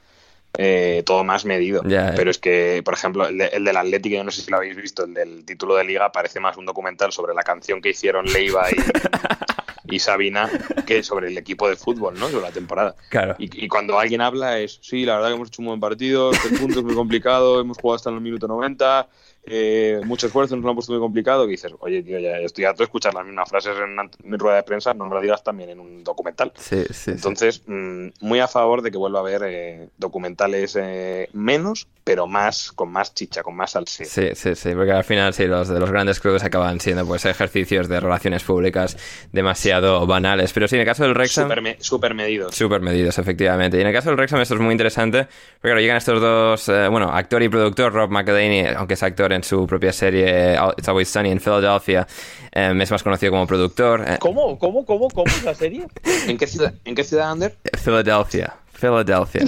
eh, 0.56 1.02
todo 1.04 1.24
más 1.24 1.44
medido. 1.44 1.82
Pero 1.82 2.30
es 2.30 2.38
que, 2.38 2.82
por 2.84 2.94
ejemplo, 2.94 3.26
el, 3.26 3.38
del 3.38 3.76
Atlético, 3.76 4.16
yo 4.16 4.24
no 4.24 4.30
sé 4.30 4.42
si 4.42 4.50
lo 4.50 4.58
habéis 4.58 4.76
visto, 4.76 5.04
el 5.04 5.14
del 5.14 5.44
título 5.44 5.76
de 5.76 5.84
liga, 5.84 6.12
parece 6.12 6.40
más 6.40 6.56
un 6.56 6.66
documental 6.66 7.12
sobre 7.12 7.34
la 7.34 7.42
canción 7.42 7.80
que 7.80 7.90
hicieron 7.90 8.26
Leiva 8.26 8.70
y, 8.70 8.76
y 9.94 9.98
Sabina 9.98 10.50
que 10.86 11.02
sobre 11.02 11.28
el 11.28 11.38
equipo 11.38 11.68
de 11.68 11.76
fútbol, 11.76 12.18
¿no? 12.18 12.28
Sobre 12.28 12.46
la 12.46 12.52
temporada. 12.52 12.94
Claro. 13.08 13.36
Y, 13.38 13.68
cuando 13.68 13.98
alguien 13.98 14.20
habla 14.20 14.58
es, 14.58 14.78
sí, 14.82 15.04
la 15.04 15.16
verdad 15.16 15.28
que 15.28 15.34
hemos 15.34 15.48
hecho 15.48 15.62
un 15.62 15.68
buen 15.68 15.80
partido, 15.80 16.32
este 16.32 16.56
punto 16.58 16.80
es 16.80 16.84
muy 16.84 16.94
complicado, 16.94 17.60
hemos 17.60 17.78
jugado 17.78 17.96
hasta 17.96 18.10
el 18.10 18.20
minuto 18.20 18.48
90, 18.48 19.08
eh, 19.46 20.00
mucho 20.04 20.26
esfuerzo, 20.26 20.56
nos 20.56 20.64
lo 20.64 20.70
han 20.70 20.76
puesto 20.76 20.92
muy 20.92 21.00
complicado, 21.00 21.44
y 21.46 21.50
dices, 21.50 21.72
oye, 21.80 22.02
tío, 22.02 22.18
ya 22.18 22.38
estoy 22.38 22.64
harto 22.64 22.78
de 22.78 22.84
escuchar 22.84 23.12
las 23.12 23.26
mismas 23.26 23.48
frases 23.48 23.76
en 23.76 23.90
una 23.90 24.08
rueda 24.38 24.56
de 24.56 24.62
prensa, 24.62 24.94
no 24.94 25.06
me 25.06 25.14
lo 25.14 25.20
digas 25.20 25.42
también 25.42 25.70
en 25.70 25.80
un 25.80 26.02
documental. 26.02 26.52
Sí, 26.56 26.84
sí, 26.90 27.10
Entonces, 27.10 27.62
mm, 27.66 28.08
muy 28.20 28.40
a 28.40 28.48
favor 28.48 28.80
de 28.80 28.90
que 28.90 28.96
vuelva 28.96 29.18
a 29.18 29.22
haber 29.22 29.42
eh, 29.44 29.88
documentales 29.98 30.76
eh, 30.80 31.28
menos, 31.34 31.86
pero 32.04 32.26
más, 32.26 32.72
con 32.72 32.90
más 32.90 33.12
chicha, 33.12 33.42
con 33.42 33.56
más 33.56 33.72
salseo. 33.72 34.06
Sí, 34.06 34.30
sí, 34.34 34.54
sí, 34.54 34.70
porque 34.74 34.92
al 34.92 35.04
final, 35.04 35.34
sí, 35.34 35.46
los 35.46 35.68
de 35.68 35.78
los 35.78 35.90
grandes 35.90 36.20
clubes 36.20 36.42
acaban 36.42 36.80
siendo 36.80 37.06
pues 37.06 37.24
ejercicios 37.24 37.88
de 37.88 38.00
relaciones 38.00 38.44
públicas 38.44 38.96
demasiado 39.32 40.06
banales. 40.06 40.52
Pero 40.52 40.68
sí, 40.68 40.76
en 40.76 40.82
el 40.82 40.86
caso 40.86 41.04
del 41.04 41.12
Wrexham... 41.12 41.48
Super, 41.80 42.14
medidos. 42.14 42.54
Super 42.54 42.80
medidos, 42.80 43.18
efectivamente. 43.18 43.78
Y 43.78 43.80
en 43.80 43.86
el 43.86 43.92
caso 43.92 44.10
del 44.10 44.16
Wrexham 44.16 44.40
esto 44.40 44.54
es 44.54 44.60
muy 44.60 44.72
interesante, 44.72 45.24
porque 45.24 45.68
claro, 45.68 45.80
llegan 45.80 45.96
estos 45.96 46.20
dos, 46.20 46.66
bueno, 46.90 47.10
actor 47.10 47.42
y 47.42 47.48
productor, 47.48 47.92
Rob 47.92 48.10
McElhaney, 48.10 48.74
aunque 48.76 48.94
es 48.94 49.02
actor 49.02 49.33
en 49.34 49.44
su 49.44 49.66
propia 49.66 49.92
serie 49.92 50.56
It's 50.76 50.88
Always 50.88 51.08
Sunny 51.08 51.30
en 51.30 51.40
Philadelphia. 51.40 52.06
Em, 52.52 52.80
es 52.80 52.90
más 52.90 53.02
conocido 53.02 53.32
como 53.32 53.46
productor. 53.46 54.04
Eh, 54.06 54.16
¿Cómo? 54.20 54.58
¿Cómo? 54.58 54.86
¿Cómo? 54.86 55.08
¿Cómo 55.08 55.26
es 55.26 55.42
la 55.42 55.54
serie? 55.54 55.86
¿En 56.26 56.38
qué 56.38 56.46
ciudad, 56.46 56.72
¿en 56.84 56.94
qué 56.94 57.04
ciudad 57.04 57.30
Ander? 57.32 57.56
Philadelphia. 57.82 58.54
Philadelphia. 58.72 59.44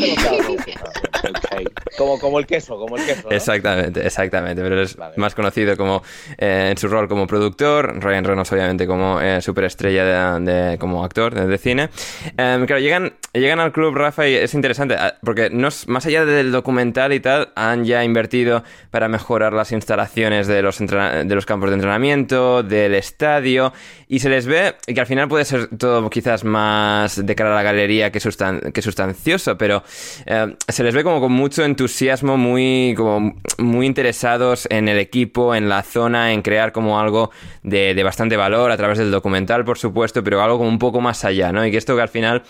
Como, 1.97 2.19
como 2.19 2.39
el 2.39 2.47
queso, 2.47 2.77
como 2.78 2.97
el 2.97 3.05
queso. 3.05 3.31
Exactamente, 3.31 4.05
exactamente. 4.07 4.62
Pero 4.62 4.83
es 4.83 4.97
más 5.16 5.35
conocido 5.35 5.77
como 5.77 6.03
eh, 6.39 6.69
en 6.70 6.78
su 6.78 6.89
rol 6.89 7.09
como 7.09 7.27
productor. 7.27 8.03
Ryan 8.03 8.24
Reynolds, 8.24 8.53
obviamente, 8.53 8.87
como 8.87 9.20
eh, 9.20 9.41
superestrella 9.43 10.39
de, 10.39 10.78
como 10.78 11.05
actor 11.05 11.35
de, 11.35 11.59
cine. 11.59 11.89
Em, 12.37 12.66
claro, 12.66 12.81
llegan, 12.81 13.15
llegan 13.33 13.61
al 13.61 13.73
club 13.73 13.95
Rafa 13.95 14.28
y 14.28 14.35
es 14.35 14.55
interesante 14.55 14.95
ah, 14.95 15.16
porque 15.23 15.51
no 15.51 15.69
más 15.87 16.07
allá 16.07 16.24
del 16.24 16.53
documental 16.53 17.12
y 17.12 17.20
tal, 17.20 17.53
han 17.55 17.85
ya 17.85 18.05
invertido 18.05 18.62
para 18.91 19.09
mejorar 19.09 19.53
las 19.53 19.73
instalaciones 19.73 20.47
de 20.47 20.62
los, 20.62 20.78
de 20.78 21.35
los 21.35 21.47
campos 21.47 21.70
de 21.70 21.74
entrenamiento, 21.74 22.62
del 22.62 22.95
estadio 22.95 23.73
y 24.09 24.20
se 24.20 24.28
les 24.28 24.47
ve 24.47 24.77
que 24.87 25.01
al 25.01 25.07
final 25.07 25.28
puede 25.28 25.45
ser 25.45 25.69
todo 25.77 26.09
quizás 26.11 26.45
más 26.45 27.24
de 27.24 27.35
cara 27.35 27.53
a 27.53 27.57
la 27.57 27.62
galería 27.62 28.11
que, 28.12 28.20
sustan 28.20 28.73
que 28.73 28.83
sustancioso, 28.83 29.59
pero 29.59 29.83
eh, 30.27 30.55
se 30.69 30.85
les 30.85 30.95
ve 30.95 31.03
como 31.03 31.20
con 31.20 31.33
mucho 31.47 31.64
entusiasmo, 31.64 32.36
muy, 32.36 32.93
como 32.97 33.36
muy 33.59 33.86
interesados 33.86 34.66
en 34.68 34.89
el 34.89 34.98
equipo, 34.98 35.55
en 35.55 35.68
la 35.68 35.85
zona, 35.85 36.32
en 36.32 36.43
crear 36.43 36.73
como 36.73 36.98
algo 36.98 37.31
de, 37.62 38.02
bastante 38.02 38.36
valor 38.36 38.73
a 38.73 38.77
través 38.77 38.98
del 38.98 39.12
documental, 39.12 39.64
por 39.64 39.78
supuesto, 39.78 40.24
pero 40.24 40.43
algo 40.43 40.59
como 40.59 40.68
un 40.68 40.81
poco 40.81 41.01
más 41.01 41.24
allá, 41.24 41.52
¿no? 41.52 41.64
Y 41.64 41.70
que 41.70 41.77
esto 41.77 41.94
que 41.94 42.02
al 42.02 42.09
final 42.09 42.43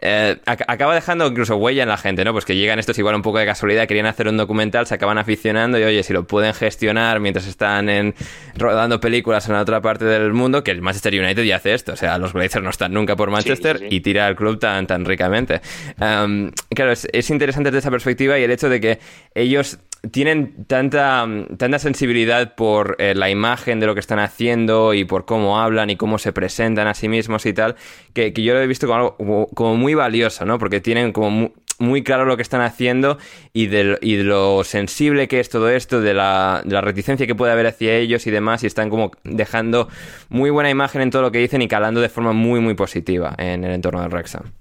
eh, 0.00 0.36
acaba 0.44 0.94
dejando 0.94 1.26
incluso 1.26 1.56
huella 1.56 1.82
en 1.82 1.88
la 1.88 1.96
gente, 1.96 2.24
¿no? 2.24 2.32
Pues 2.32 2.44
que 2.44 2.56
llegan 2.56 2.78
estos 2.78 2.98
igual 2.98 3.14
un 3.14 3.22
poco 3.22 3.38
de 3.38 3.46
casualidad, 3.46 3.86
querían 3.86 4.06
hacer 4.06 4.28
un 4.28 4.36
documental, 4.36 4.86
se 4.86 4.94
acaban 4.94 5.18
aficionando 5.18 5.78
y 5.78 5.82
oye, 5.82 6.02
si 6.02 6.12
lo 6.12 6.24
pueden 6.24 6.54
gestionar 6.54 7.20
mientras 7.20 7.46
están 7.46 7.88
en, 7.88 8.14
rodando 8.56 9.00
películas 9.00 9.48
en 9.48 9.54
la 9.54 9.62
otra 9.62 9.80
parte 9.80 10.04
del 10.04 10.32
mundo, 10.32 10.62
que 10.62 10.70
el 10.70 10.82
Manchester 10.82 11.14
United 11.14 11.42
ya 11.42 11.56
hace 11.56 11.74
esto, 11.74 11.92
o 11.92 11.96
sea, 11.96 12.18
los 12.18 12.32
Glazers 12.32 12.62
no 12.62 12.70
están 12.70 12.92
nunca 12.92 13.16
por 13.16 13.30
Manchester 13.30 13.86
y 13.90 14.00
tira 14.00 14.28
el 14.28 14.36
club 14.36 14.58
tan, 14.58 14.86
tan 14.86 15.04
ricamente. 15.04 15.60
claro, 15.96 16.92
es, 16.92 17.30
interesante 17.30 17.70
desde 17.70 17.80
esa 17.80 17.90
perspectiva 17.90 18.38
y 18.38 18.42
el 18.42 18.50
hecho 18.50 18.68
de 18.68 18.80
que 18.80 18.98
ellos 19.34 19.78
tienen 20.10 20.64
tanta, 20.66 21.26
tanta 21.56 21.78
sensibilidad 21.78 22.54
por 22.54 22.96
eh, 22.98 23.14
la 23.14 23.30
imagen 23.30 23.80
de 23.80 23.86
lo 23.86 23.94
que 23.94 24.00
están 24.00 24.20
haciendo 24.20 24.94
y 24.94 25.04
por 25.04 25.24
cómo 25.24 25.60
hablan 25.60 25.90
y 25.90 25.96
cómo 25.96 26.18
se 26.18 26.32
presentan 26.32 26.86
a 26.86 26.94
sí 26.94 27.08
mismos 27.08 27.46
y 27.46 27.52
tal, 27.52 27.76
que, 28.12 28.32
yo 28.32 28.54
lo 28.54 28.60
he 28.60 28.66
visto 28.66 28.86
como 28.86 28.98
algo 28.98 29.48
como, 29.54 29.76
muy 29.76 29.94
valioso, 29.94 30.44
¿no? 30.44 30.58
Porque 30.58 30.80
tienen 30.80 31.12
como 31.12 31.52
muy, 31.80 32.02
claro 32.02 32.24
lo 32.24 32.36
que 32.36 32.42
están 32.42 32.60
haciendo 32.60 33.18
y 33.52 33.66
de, 33.66 33.98
y 34.00 34.18
lo 34.18 34.64
sensible 34.64 35.28
que 35.28 35.40
es 35.40 35.48
todo 35.48 35.68
esto, 35.68 36.00
de 36.00 36.14
la, 36.14 36.62
de 36.64 36.74
la, 36.74 36.80
reticencia 36.80 37.26
que 37.26 37.34
puede 37.34 37.52
haber 37.52 37.66
hacia 37.66 37.96
ellos 37.96 38.26
y 38.26 38.30
demás, 38.30 38.62
y 38.64 38.66
están 38.66 38.90
como 38.90 39.12
dejando 39.24 39.88
muy 40.28 40.50
buena 40.50 40.70
imagen 40.70 41.02
en 41.02 41.10
todo 41.10 41.22
lo 41.22 41.32
que 41.32 41.38
dicen 41.38 41.62
y 41.62 41.68
calando 41.68 42.00
de 42.00 42.08
forma 42.08 42.32
muy, 42.32 42.60
muy 42.60 42.74
positiva 42.74 43.34
en 43.38 43.64
el 43.64 43.72
entorno 43.72 44.00
del 44.00 44.10
Wrexham. 44.10 44.57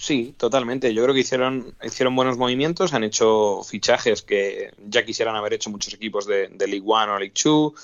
Sí, 0.00 0.34
totalmente. 0.38 0.94
Yo 0.94 1.02
creo 1.02 1.14
que 1.14 1.20
hicieron, 1.20 1.74
hicieron 1.82 2.16
buenos 2.16 2.38
movimientos, 2.38 2.94
han 2.94 3.04
hecho 3.04 3.62
fichajes 3.62 4.22
que 4.22 4.72
ya 4.78 5.04
quisieran 5.04 5.36
haber 5.36 5.52
hecho 5.52 5.68
muchos 5.68 5.92
equipos 5.92 6.26
de, 6.26 6.48
League 6.58 6.82
One 6.86 7.12
o 7.12 7.18
League 7.18 7.34
Two. 7.34 7.74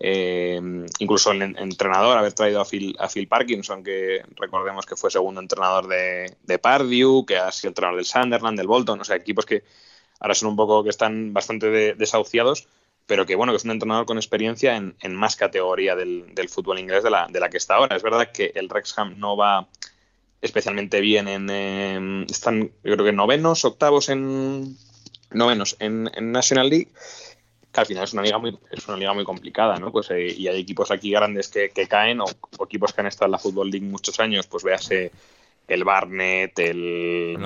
Eh, 0.00 0.60
incluso 0.98 1.30
el 1.30 1.40
entrenador, 1.42 2.18
haber 2.18 2.32
traído 2.32 2.60
a 2.60 2.64
Phil, 2.64 2.96
a 2.98 3.08
Phil 3.08 3.28
Parkinson, 3.28 3.84
que 3.84 4.24
recordemos 4.34 4.86
que 4.86 4.96
fue 4.96 5.12
segundo 5.12 5.40
entrenador 5.40 5.86
de, 5.86 6.36
de 6.42 6.58
Pardew, 6.58 7.24
que 7.24 7.36
ha 7.36 7.52
sido 7.52 7.68
entrenador 7.68 7.98
del 7.98 8.06
Sunderland, 8.06 8.58
del 8.58 8.66
Bolton, 8.66 9.00
o 9.00 9.04
sea, 9.04 9.14
equipos 9.14 9.46
que 9.46 9.62
ahora 10.18 10.34
son 10.34 10.48
un 10.48 10.56
poco 10.56 10.82
que 10.82 10.90
están 10.90 11.32
bastante 11.32 11.94
desahuciados, 11.94 12.66
pero 13.06 13.24
que 13.24 13.36
bueno, 13.36 13.52
que 13.52 13.58
es 13.58 13.64
un 13.64 13.70
entrenador 13.70 14.04
con 14.04 14.16
experiencia 14.16 14.74
en, 14.74 15.14
más 15.14 15.36
categoría 15.36 15.94
del, 15.94 16.48
fútbol 16.48 16.80
inglés 16.80 17.04
de 17.04 17.10
la, 17.10 17.28
de 17.30 17.38
la 17.38 17.48
que 17.48 17.58
está 17.58 17.76
ahora. 17.76 17.94
Es 17.94 18.02
verdad 18.02 18.32
que 18.32 18.50
el 18.56 18.66
Wrexham 18.66 19.14
no 19.16 19.36
va 19.36 19.68
especialmente 20.42 21.00
bien 21.00 21.28
en... 21.28 21.48
Em, 21.48 22.22
están, 22.24 22.72
yo 22.84 22.92
creo 22.94 23.04
que 23.04 23.12
novenos, 23.12 23.64
octavos 23.64 24.08
en... 24.10 24.76
Novenos 25.30 25.76
en, 25.78 26.10
National 26.20 26.68
League 26.68 26.88
que 27.72 27.80
al 27.80 27.86
final 27.86 28.04
es 28.04 28.12
una 28.12 28.20
liga 28.20 28.36
muy 28.36 28.58
es 28.70 28.86
una 28.86 28.98
liga 28.98 29.14
muy 29.14 29.24
complicada 29.24 29.78
no 29.78 29.90
pues 29.90 30.10
eh, 30.10 30.26
y 30.26 30.46
hay 30.46 30.60
equipos 30.60 30.90
aquí 30.90 31.10
grandes 31.10 31.48
que, 31.48 31.70
caen 31.88 32.20
o, 32.20 32.26
o, 32.58 32.64
equipos 32.66 32.92
que 32.92 33.00
han 33.00 33.06
estado 33.06 33.28
en 33.28 33.32
la 33.32 33.38
Football 33.38 33.70
League 33.70 33.86
muchos 33.86 34.20
años 34.20 34.46
pues 34.46 34.62
véase 34.62 35.10
el 35.68 35.84
Barnet, 35.84 36.58
el, 36.58 37.38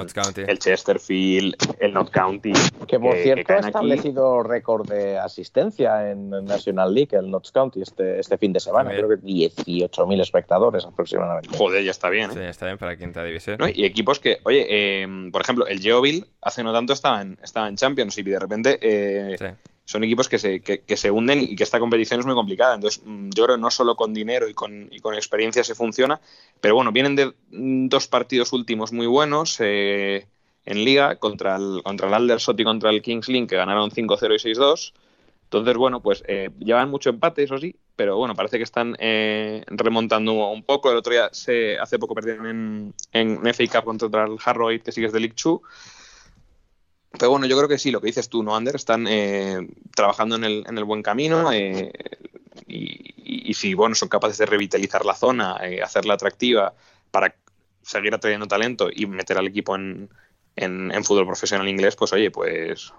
el 0.47 0.59
Chesterfield, 0.59 1.55
el 1.79 1.93
Not 1.93 2.11
County. 2.11 2.53
Que 2.87 2.99
por 2.99 3.15
cierto 3.17 3.53
ha 3.53 3.59
establecido 3.59 4.43
récord 4.43 4.89
de 4.89 5.19
asistencia 5.19 6.11
en 6.11 6.31
National 6.31 6.93
League, 6.93 7.17
el 7.17 7.31
Notts 7.31 7.53
County, 7.53 7.83
este, 7.83 8.19
este 8.19 8.39
fin 8.39 8.53
de 8.53 8.61
semana. 8.61 8.91
Creo 8.91 9.09
que 9.09 9.17
18.000 9.17 10.21
espectadores 10.21 10.85
aproximadamente. 10.85 11.57
Joder, 11.57 11.85
ya 11.85 11.91
está 11.91 12.09
bien. 12.09 12.31
¿eh? 12.31 12.35
Sí, 12.35 12.41
está 12.41 12.67
bien 12.67 12.79
para 12.79 12.97
quinta 12.97 13.23
división. 13.23 13.59
Y 13.75 13.85
equipos 13.85 14.19
que, 14.19 14.39
oye, 14.45 15.03
em, 15.03 15.31
por 15.31 15.43
ejemplo, 15.43 15.67
el 15.67 15.81
Geoville 15.81 16.25
hace 16.41 16.63
no 16.63 16.73
tanto 16.73 16.93
estaba 16.93 17.23
en, 17.23 17.39
estaba 17.43 17.69
en 17.69 17.77
Champions 17.77 18.19
y 18.19 18.23
de 18.23 18.39
repente. 18.39 18.79
Eh, 18.81 19.37
son 19.87 20.03
equipos 20.03 20.29
que 20.29 20.39
se, 20.39 20.61
que, 20.61 20.97
se 20.97 21.11
hunden 21.13 21.41
y 21.41 21.55
que 21.55 21.63
esta 21.63 21.79
competición 21.79 22.19
es 22.19 22.27
muy 22.27 22.35
complicada. 22.35 22.75
Entonces, 22.75 23.03
mm, 23.05 23.31
yo 23.31 23.45
creo 23.45 23.57
que 23.57 23.63
no 23.63 23.71
solo 23.71 23.95
con 23.95 24.13
dinero 24.13 24.49
y 24.49 24.55
con, 24.55 24.89
y 24.91 24.99
con 24.99 25.15
experiencia 25.15 25.63
se 25.63 25.77
funciona, 25.77 26.21
pero 26.61 26.75
bueno, 26.75 26.91
vienen 26.91 27.15
de 27.15 27.33
mm, 27.51 27.89
dos 27.89 28.09
partidos 28.09 28.53
últimos 28.53 28.93
muy 28.93 29.07
buenos 29.07 29.57
eh, 29.61 30.27
en 30.65 30.85
Liga 30.85 31.17
contra 31.17 31.55
el, 31.57 31.83
contra 31.85 32.09
el 32.09 32.15
Aldershot 32.15 32.59
y 32.59 32.65
contra 32.65 32.91
el 32.91 33.01
Kings 33.01 33.29
Lynn, 33.29 33.47
que 33.47 33.55
ganaron 33.55 33.91
5-0 33.91 34.35
y 34.35 34.55
6-2. 34.55 34.93
Entonces, 35.45 35.77
bueno, 35.77 36.01
pues 36.01 36.25
eh, 36.27 36.51
llevan 36.59 36.91
mucho 36.91 37.11
empate, 37.11 37.45
eso 37.45 37.57
sí, 37.59 37.77
pero 37.95 38.17
bueno, 38.17 38.35
parece 38.35 38.59
que 38.59 38.65
están 38.65 38.97
eh, 38.99 39.63
remontando 39.69 40.33
un 40.51 40.65
poco. 40.65 40.91
El 40.91 40.97
otro 40.97 41.13
día, 41.13 41.29
se, 41.31 41.79
hace 41.79 42.01
poco 42.01 42.17
perdieron 42.17 42.47
en, 42.49 42.95
en 43.13 43.55
FA 43.55 43.81
Cup 43.81 43.85
contra 43.85 44.25
el 44.25 44.37
Harrow, 44.45 44.71
que 44.83 44.91
sigue 44.91 45.09
de 45.09 45.21
League 45.21 45.37
2 45.41 45.61
pero 47.19 47.31
bueno, 47.31 47.47
yo 47.47 47.57
creo 47.57 47.69
que 47.69 47.79
sí, 47.79 47.91
lo 47.91 48.01
que 48.01 48.09
dices 48.09 48.29
tú, 48.29 48.43
¿no, 48.43 48.57
Ander? 48.57 48.77
Están 48.77 49.07
eh, 49.09 49.69
trabajando 49.95 50.37
en 50.37 50.45
el, 50.45 50.65
en 50.69 50.79
el, 50.79 50.85
buen 50.85 51.03
camino 51.03 51.53
eh, 51.53 51.93
y, 52.67 53.55
si, 53.55 53.75
bueno, 53.75 53.95
son 53.95 54.09
capaces 54.09 54.39
de 54.39 54.47
revitalizar 54.47 55.05
la 55.05 55.15
zona, 55.15 55.57
eh, 55.63 55.83
hacerla 55.83 56.15
atractiva 56.15 56.75
para 57.11 57.35
seguir 57.83 58.15
atrayendo 58.15 58.47
talento 58.47 58.89
y 58.93 59.07
meter 59.07 59.39
al 59.39 59.47
equipo 59.47 59.77
en, 59.77 60.11
en, 60.57 61.05
fútbol 61.05 61.27
profesional 61.27 61.69
inglés, 61.69 61.97
pues 61.97 62.13
oye, 62.13 62.31
pues 62.31 62.93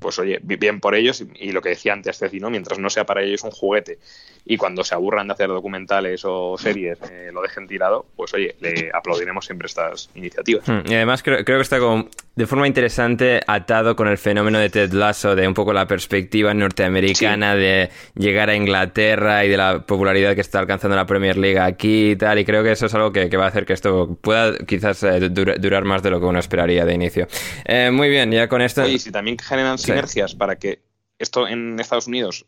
pues 0.00 0.18
oye, 0.18 0.38
bien 0.42 0.80
por 0.80 0.94
ellos 0.94 1.24
y, 1.34 1.52
lo 1.52 1.62
que 1.62 1.70
decía 1.70 1.92
antes, 1.92 2.20
es 2.20 2.34
¿no? 2.34 2.50
mientras 2.50 2.78
no 2.78 2.90
sea 2.90 3.04
para 3.04 3.22
ellos 3.22 3.42
un 3.42 3.50
juguete 3.50 3.98
y 4.44 4.56
cuando 4.56 4.84
se 4.84 4.94
aburran 4.94 5.28
de 5.28 5.34
hacer 5.34 5.48
documentales 5.48 6.22
o 6.24 6.56
series 6.58 6.98
eh, 7.10 7.30
lo 7.32 7.42
dejen 7.42 7.66
tirado, 7.66 8.06
pues 8.16 8.32
oye, 8.34 8.56
le 8.60 8.90
aplaudiremos 8.92 9.44
siempre 9.44 9.66
estas 9.66 10.10
iniciativas. 10.14 10.66
Hmm, 10.66 10.80
y 10.86 10.94
además 10.94 11.22
creo, 11.22 11.44
creo, 11.44 11.58
que 11.58 11.62
está 11.62 11.78
como 11.78 12.08
de 12.34 12.46
forma 12.46 12.66
interesante 12.66 13.40
atado 13.46 13.96
con 13.96 14.08
el 14.08 14.16
fenómeno 14.16 14.58
de 14.58 14.70
Ted 14.70 14.92
Lasso, 14.92 15.34
de 15.34 15.46
un 15.46 15.54
poco 15.54 15.72
la 15.72 15.86
perspectiva 15.86 16.54
norteamericana 16.54 17.54
de 17.56 17.90
llegar 18.14 18.48
a 18.48 18.54
Inglaterra 18.54 19.44
y 19.44 19.48
de 19.48 19.56
la 19.56 19.80
popularidad 19.80 20.34
que 20.34 20.40
está 20.40 20.60
alcanzando 20.60 20.96
la 20.96 21.04
Premier 21.06 21.36
League 21.36 21.58
aquí 21.58 22.12
y 22.12 22.16
tal, 22.16 22.38
y 22.38 22.44
creo 22.44 22.62
que 22.62 22.72
eso 22.72 22.86
es 22.86 22.94
algo 22.94 23.12
que, 23.12 23.28
va 23.36 23.44
a 23.44 23.48
hacer 23.48 23.66
que 23.66 23.72
esto 23.72 24.16
pueda 24.20 24.56
quizás 24.66 25.02
eh, 25.02 25.28
durar 25.28 25.84
más 25.84 26.02
de 26.02 26.10
lo 26.10 26.20
que 26.20 26.26
uno 26.26 26.38
esperaría 26.38 26.84
de 26.84 26.94
inicio. 26.94 27.28
Eh, 27.64 27.90
muy 27.90 28.08
bien, 28.08 28.30
ya 28.30 28.48
con 28.48 28.62
esto... 28.62 28.86
y 28.86 28.98
si 28.98 29.10
también 29.10 29.36
generan 29.38 29.77
sinergias 29.78 30.34
para 30.34 30.58
que 30.58 30.82
esto 31.18 31.48
en 31.48 31.78
Estados 31.80 32.06
Unidos 32.06 32.46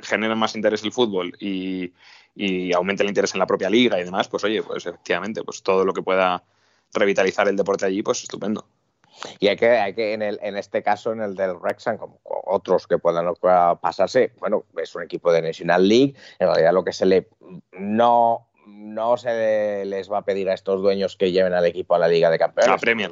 genere 0.00 0.34
más 0.34 0.56
interés 0.56 0.82
el 0.82 0.92
fútbol 0.92 1.36
y, 1.38 1.92
aumente 2.74 3.02
el 3.02 3.08
interés 3.08 3.34
en 3.34 3.40
la 3.40 3.46
propia 3.46 3.68
liga 3.68 4.00
y 4.00 4.04
demás, 4.04 4.28
pues 4.28 4.44
oye, 4.44 4.62
pues 4.62 4.86
efectivamente, 4.86 5.42
pues 5.42 5.62
todo 5.62 5.84
lo 5.84 5.92
que 5.92 6.02
pueda 6.02 6.44
revitalizar 6.94 7.48
el 7.48 7.56
deporte 7.56 7.86
allí, 7.86 8.02
pues 8.02 8.22
estupendo. 8.22 8.64
Y 9.40 9.48
hay 9.48 9.56
que, 9.56 9.70
hay 9.70 9.94
que 9.94 10.12
en, 10.12 10.22
el, 10.22 10.38
en 10.42 10.56
este 10.56 10.82
caso, 10.82 11.12
en 11.12 11.20
el 11.20 11.34
del 11.34 11.56
Wrexham, 11.56 11.98
como 11.98 12.20
otros 12.22 12.86
que 12.86 12.98
puedan 12.98 13.34
pasarse, 13.80 14.32
bueno, 14.38 14.64
es 14.80 14.94
un 14.94 15.02
equipo 15.02 15.32
de 15.32 15.42
National 15.42 15.88
League, 15.88 16.14
en 16.38 16.46
realidad 16.46 16.72
lo 16.72 16.84
que 16.84 16.92
se 16.92 17.06
le 17.06 17.28
no 17.72 18.47
no 18.68 19.16
se 19.16 19.84
les 19.84 20.10
va 20.10 20.18
a 20.18 20.22
pedir 20.22 20.48
a 20.50 20.54
estos 20.54 20.82
dueños 20.82 21.16
que 21.16 21.32
lleven 21.32 21.54
al 21.54 21.64
equipo 21.66 21.94
a 21.94 21.98
la 21.98 22.08
Liga 22.08 22.30
de 22.30 22.38
Campeones. 22.38 22.74
A 22.74 22.78
Premier. 22.78 23.10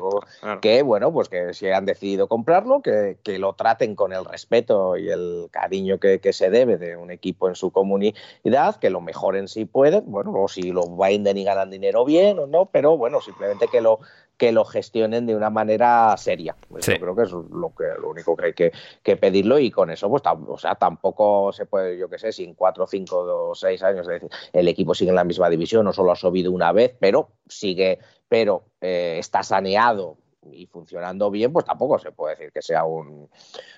Que, 0.60 0.82
bueno, 0.82 1.12
pues 1.12 1.28
que 1.28 1.54
si 1.54 1.68
han 1.68 1.86
decidido 1.86 2.28
comprarlo, 2.28 2.82
que, 2.82 3.18
que, 3.22 3.38
lo 3.38 3.54
traten 3.54 3.94
con 3.94 4.12
el 4.12 4.24
respeto 4.24 4.96
y 4.96 5.08
el 5.08 5.48
cariño 5.50 5.98
que, 5.98 6.20
que, 6.20 6.32
se 6.32 6.50
debe 6.50 6.76
de 6.76 6.96
un 6.96 7.10
equipo 7.10 7.48
en 7.48 7.54
su 7.54 7.70
comunidad, 7.70 8.76
que 8.80 8.90
lo 8.90 9.00
mejoren 9.00 9.48
si 9.48 9.64
pueden, 9.64 10.04
bueno, 10.06 10.32
o 10.34 10.48
si 10.48 10.72
lo 10.72 10.96
venden 10.96 11.36
y 11.36 11.44
ganan 11.44 11.70
dinero 11.70 12.04
bien 12.04 12.38
o 12.38 12.46
no, 12.46 12.66
pero 12.66 12.96
bueno, 12.96 13.20
simplemente 13.20 13.68
que 13.68 13.80
lo 13.80 14.00
que 14.36 14.52
lo 14.52 14.64
gestionen 14.64 15.26
de 15.26 15.34
una 15.34 15.50
manera 15.50 16.14
seria. 16.16 16.56
Yo 16.70 16.98
creo 16.98 17.16
que 17.16 17.22
es 17.22 17.32
lo, 17.32 17.72
que, 17.74 17.84
lo 18.00 18.10
único 18.10 18.36
que 18.36 18.46
hay 18.46 18.52
que, 18.52 19.16
pedirlo 19.16 19.58
y 19.58 19.70
con 19.70 19.90
eso, 19.90 20.10
pues, 20.10 20.22
o 20.26 20.58
sea, 20.58 20.74
tampoco 20.74 21.52
se 21.52 21.66
puede, 21.66 21.96
yo 21.96 22.08
qué 22.08 22.18
sé, 22.18 22.32
sin 22.32 22.54
cuatro, 22.54 22.86
cinco 22.86 23.50
o 23.50 23.54
seis 23.54 23.82
años, 23.82 24.06
es 24.08 24.20
decir, 24.20 24.30
el 24.52 24.68
equipo 24.68 24.94
sigue 24.94 25.10
en 25.10 25.16
la 25.16 25.24
misma 25.24 25.48
división, 25.48 25.84
no 25.84 25.92
solo 25.92 26.12
ha 26.12 26.16
subido 26.16 26.52
una 26.52 26.72
vez, 26.72 26.94
pero 26.98 27.30
sigue, 27.46 27.98
pero 28.28 28.64
eh, 28.80 29.16
está 29.18 29.42
saneado 29.42 30.18
y 30.52 30.66
funcionando 30.66 31.30
bien, 31.30 31.52
pues 31.52 31.64
tampoco 31.64 31.98
se 31.98 32.12
puede 32.12 32.34
decir 32.34 32.52
que 32.52 32.62
sea 32.62 32.84
un, 32.84 33.28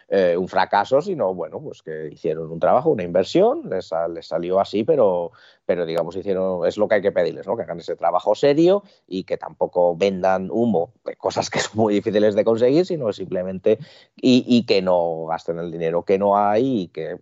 eh, 0.09 0.37
un 0.37 0.49
fracaso, 0.49 1.01
sino 1.01 1.35
bueno, 1.35 1.61
pues 1.61 1.83
que 1.83 2.09
hicieron 2.13 2.51
un 2.51 2.61
trabajo, 2.61 2.91
una 2.91 3.03
inversión, 3.03 3.69
les, 3.69 3.91
les, 4.15 4.27
salió 4.27 4.61
así, 4.61 4.85
pero, 4.85 5.33
pero 5.67 5.85
digamos, 5.87 6.17
hicieron, 6.17 6.67
es 6.67 6.77
lo 6.77 6.89
que 6.89 6.97
hay 6.97 7.03
que 7.03 7.13
pedirles, 7.13 7.47
¿no? 7.47 7.57
Que 7.57 7.63
hagan 7.63 7.81
ese 7.81 7.97
trabajo 7.97 8.35
serio 8.35 8.83
y 9.07 9.25
que 9.25 9.37
tampoco 9.37 9.97
vendan 9.97 10.49
humo 10.51 10.93
cosas 11.19 11.51
que 11.51 11.59
son 11.61 11.77
muy 11.77 11.95
difíciles 11.95 12.35
de 12.35 12.45
conseguir, 12.45 12.87
sino 12.87 13.13
simplemente 13.13 13.79
y, 14.17 14.45
y 14.47 14.65
que 14.65 14.83
no 14.83 15.27
gasten 15.27 15.59
el 15.59 15.71
dinero 15.71 16.05
que 16.05 16.19
no 16.19 16.37
hay 16.37 16.83
y 16.83 16.89
que 16.89 17.19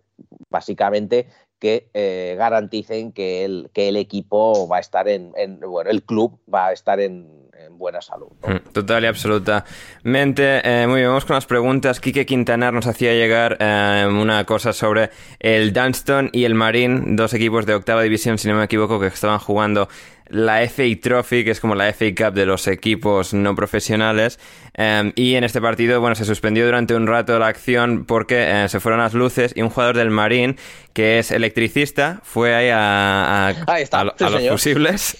básicamente 0.49 1.27
que 1.59 1.89
eh, 1.93 2.35
garanticen 2.37 3.11
que 3.11 3.43
el, 3.43 3.69
que 3.73 3.89
el 3.89 3.97
equipo 3.97 4.67
va 4.67 4.77
a 4.77 4.79
estar 4.79 5.07
en, 5.07 5.33
en, 5.35 5.59
bueno, 5.59 5.89
el 5.89 6.03
club 6.03 6.39
va 6.53 6.67
a 6.67 6.73
estar 6.73 6.99
en, 6.99 7.46
en 7.65 7.77
buena 7.77 8.01
salud. 8.01 8.27
Mm, 8.47 8.71
total 8.71 9.03
y 9.03 9.07
absolutamente. 9.07 10.61
Eh, 10.63 10.87
muy 10.87 10.97
bien, 10.97 11.07
vamos 11.09 11.25
con 11.25 11.35
las 11.35 11.45
preguntas. 11.45 11.99
Quique 11.99 12.25
Quintanar 12.25 12.73
nos 12.73 12.87
hacía 12.87 13.13
llegar 13.13 13.57
eh, 13.59 14.07
una 14.09 14.43
cosa 14.45 14.73
sobre 14.73 15.09
el 15.39 15.73
Dunston 15.73 16.29
y 16.33 16.45
el 16.45 16.55
Marín, 16.55 17.15
dos 17.15 17.33
equipos 17.33 17.65
de 17.65 17.75
octava 17.75 18.01
división, 18.01 18.37
si 18.37 18.47
no 18.47 18.55
me 18.55 18.63
equivoco, 18.63 18.99
que 18.99 19.07
estaban 19.07 19.39
jugando 19.39 19.89
la 20.29 20.67
FA 20.67 20.83
Trophy, 21.01 21.43
que 21.43 21.51
es 21.51 21.59
como 21.59 21.75
la 21.75 21.91
FA 21.93 22.05
Cup 22.15 22.33
de 22.33 22.45
los 22.45 22.67
equipos 22.67 23.33
no 23.33 23.55
profesionales. 23.55 24.39
Em, 24.79 25.11
y 25.15 25.35
en 25.35 25.43
este 25.43 25.59
partido, 25.59 25.99
bueno, 25.99 26.15
se 26.15 26.23
suspendió 26.23 26.63
durante 26.65 26.93
un 26.93 27.07
rato 27.07 27.39
la 27.39 27.47
acción 27.47 28.05
porque 28.05 28.63
eh, 28.65 28.69
se 28.69 28.79
fueron 28.79 29.01
las 29.01 29.15
luces 29.15 29.51
y 29.55 29.63
un 29.63 29.69
jugador 29.69 29.97
del 29.97 30.11
Marín, 30.11 30.55
que 30.93 31.17
es 31.17 31.31
electricista, 31.31 32.19
fue 32.23 32.53
ahí 32.53 32.69
a, 32.69 33.47
a, 33.47 34.29
los 34.29 34.47
fusibles 34.49 35.17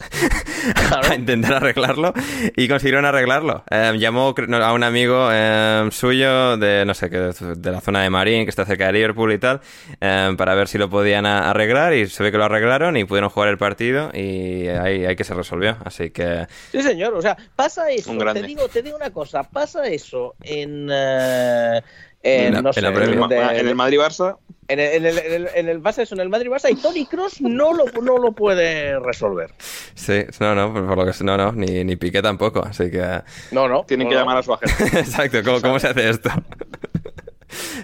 a 1.09 1.15
intentar 1.15 1.55
arreglarlo 1.55 2.13
y 2.55 2.67
consiguieron 2.67 3.05
arreglarlo. 3.05 3.63
Em, 3.71 3.97
llamó 3.97 4.35
a 4.37 4.73
un 4.73 4.83
amigo 4.83 5.31
em, 5.31 5.89
suyo 5.89 6.57
de, 6.57 6.85
no 6.85 6.93
sé, 6.93 7.09
de 7.09 7.71
la 7.71 7.81
zona 7.81 8.03
de 8.03 8.11
Marín, 8.11 8.43
que 8.43 8.51
está 8.51 8.63
cerca 8.65 8.87
de 8.87 8.93
Liverpool 8.93 9.33
y 9.33 9.39
tal, 9.39 9.61
para 9.99 10.53
ver 10.53 10.67
si 10.67 10.77
lo 10.77 10.89
podían 10.89 11.25
arreglar 11.25 11.93
y 11.93 12.07
se 12.07 12.21
ve 12.21 12.31
que 12.31 12.37
lo 12.37 12.45
arreglaron 12.45 12.95
y 12.95 13.05
pudieron 13.05 13.29
jugar 13.29 13.49
el 13.49 13.57
partido 13.57 14.11
y 14.13 14.67
ahí 14.67 14.96
hay 15.05 15.15
que 15.15 15.23
se 15.23 15.33
resolvió, 15.33 15.77
así 15.83 16.09
que... 16.09 16.47
Sí, 16.71 16.81
señor, 16.81 17.13
o 17.13 17.21
sea, 17.21 17.37
pasa 17.55 17.89
eso, 17.89 18.15
te 18.33 18.41
digo, 18.43 18.67
te 18.67 18.81
digo 18.81 18.95
una 18.95 19.11
cosa, 19.11 19.43
pasa 19.43 19.87
eso 19.87 20.35
en... 20.41 20.89
Uh, 20.89 21.81
en, 22.23 22.63
no 22.63 22.73
sé, 22.73 22.79
en, 22.81 22.85
el 22.87 23.75
Madrid-Barça. 23.75 24.37
En 24.67 24.79
el, 24.79 25.05
en, 25.05 25.05
el, 25.05 25.49
en, 25.55 25.69
el, 25.69 25.77
base 25.77 26.01
eso, 26.01 26.15
en 26.15 26.21
el 26.21 26.29
Madrid-Barça 26.29 26.69
y 26.69 26.75
Tony 26.75 27.05
Cross 27.05 27.39
no 27.41 27.73
lo, 27.73 27.85
no 28.01 28.17
lo 28.17 28.33
puede 28.33 28.99
resolver. 28.99 29.53
Sí, 29.93 30.25
no, 30.39 30.53
no, 30.53 30.73
por 30.73 30.97
lo 30.97 31.05
que 31.05 31.23
no, 31.23 31.37
no, 31.37 31.53
ni, 31.53 31.85
ni 31.85 31.95
Piqué 31.95 32.21
tampoco, 32.21 32.65
así 32.65 32.91
que... 32.91 33.21
No, 33.51 33.69
no. 33.69 33.83
Tienen 33.85 34.09
que 34.09 34.15
llamar 34.15 34.37
a 34.37 34.43
su 34.43 34.53
agente. 34.53 34.99
Exacto, 34.99 35.41
¿cómo, 35.43 35.61
¿cómo 35.61 35.79
se 35.79 35.87
hace 35.87 36.09
esto? 36.09 36.29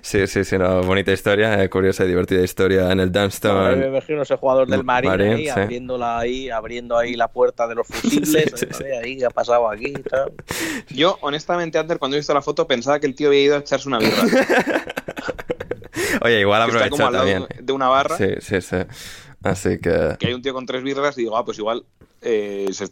Sí, 0.01 0.27
sí, 0.27 0.43
sí, 0.43 0.55
una 0.55 0.81
bonita 0.81 1.11
historia, 1.11 1.63
eh, 1.63 1.69
curiosa 1.69 2.05
y 2.05 2.07
divertida 2.07 2.41
historia 2.41 2.91
en 2.91 2.99
el 2.99 3.11
Dunston. 3.11 3.79
me 3.79 3.87
imagino 3.87 4.21
ese 4.21 4.35
jugador 4.35 4.67
del 4.67 4.83
Marín, 4.83 5.11
ahí, 5.11 5.47
abriéndola 5.47 6.19
ahí, 6.19 6.49
abriendo 6.49 6.97
ahí 6.97 7.15
la 7.15 7.27
puerta 7.27 7.67
de 7.67 7.75
los 7.75 7.87
fusibles, 7.87 8.51
sí, 8.55 8.67
sí, 8.71 8.83
ahí, 8.83 9.17
¿qué 9.17 9.25
ha 9.25 9.29
pasado 9.29 9.69
aquí 9.69 9.87
y 9.87 9.93
tal. 10.03 10.33
Yo, 10.89 11.17
honestamente, 11.21 11.77
antes 11.77 11.97
cuando 11.97 12.17
he 12.17 12.19
visto 12.19 12.33
la 12.33 12.41
foto 12.41 12.67
pensaba 12.67 12.99
que 12.99 13.07
el 13.07 13.15
tío 13.15 13.29
había 13.29 13.41
ido 13.41 13.55
a 13.55 13.59
echarse 13.59 13.87
una 13.87 13.99
birra. 13.99 14.23
Oye, 16.21 16.39
igual 16.39 16.89
como 16.89 17.07
al 17.07 17.13
lado 17.13 17.47
de 17.59 17.73
una 17.73 17.87
barra. 17.87 18.17
Sí, 18.17 18.27
sí, 18.39 18.61
sí. 18.61 18.77
Así 19.43 19.77
que... 19.79 20.15
Que 20.19 20.27
hay 20.27 20.33
un 20.33 20.41
tío 20.41 20.53
con 20.53 20.65
tres 20.65 20.83
birras 20.83 21.17
y 21.17 21.21
digo, 21.21 21.35
ah, 21.35 21.43
pues 21.43 21.57
igual 21.57 21.85
eh, 22.21 22.69
se, 22.71 22.87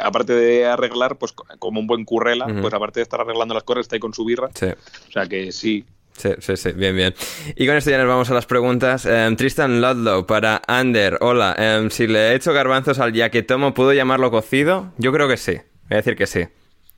aparte 0.00 0.32
de 0.34 0.66
arreglar, 0.66 1.16
pues 1.18 1.32
como 1.32 1.80
un 1.80 1.86
buen 1.86 2.04
currela, 2.04 2.46
uh 2.46 2.50
-huh. 2.50 2.60
pues 2.62 2.72
aparte 2.72 3.00
de 3.00 3.02
estar 3.02 3.20
arreglando 3.20 3.54
las 3.54 3.64
cosas, 3.64 3.82
está 3.82 3.96
ahí 3.96 4.00
con 4.00 4.14
su 4.14 4.24
birra. 4.24 4.48
Sí. 4.54 4.66
O 4.66 5.12
sea 5.12 5.26
que 5.26 5.50
sí. 5.50 5.84
Sí, 6.16 6.30
sí, 6.38 6.56
sí, 6.56 6.72
bien, 6.72 6.96
bien. 6.96 7.14
Y 7.56 7.66
con 7.66 7.76
esto 7.76 7.90
ya 7.90 7.98
nos 7.98 8.08
vamos 8.08 8.30
a 8.30 8.34
las 8.34 8.46
preguntas. 8.46 9.04
Um, 9.04 9.36
Tristan 9.36 9.80
Ludlow 9.80 10.26
para 10.26 10.62
Ander. 10.66 11.18
Hola, 11.20 11.56
um, 11.80 11.90
si 11.90 12.06
le 12.06 12.30
he 12.30 12.34
hecho 12.34 12.52
garbanzos 12.52 12.98
al 12.98 13.12
yaquetomo, 13.12 13.74
¿puedo 13.74 13.92
llamarlo 13.92 14.30
cocido? 14.30 14.92
Yo 14.96 15.12
creo 15.12 15.28
que 15.28 15.36
sí. 15.36 15.52
Voy 15.52 15.92
a 15.92 15.96
decir 15.96 16.16
que 16.16 16.26
sí. 16.26 16.48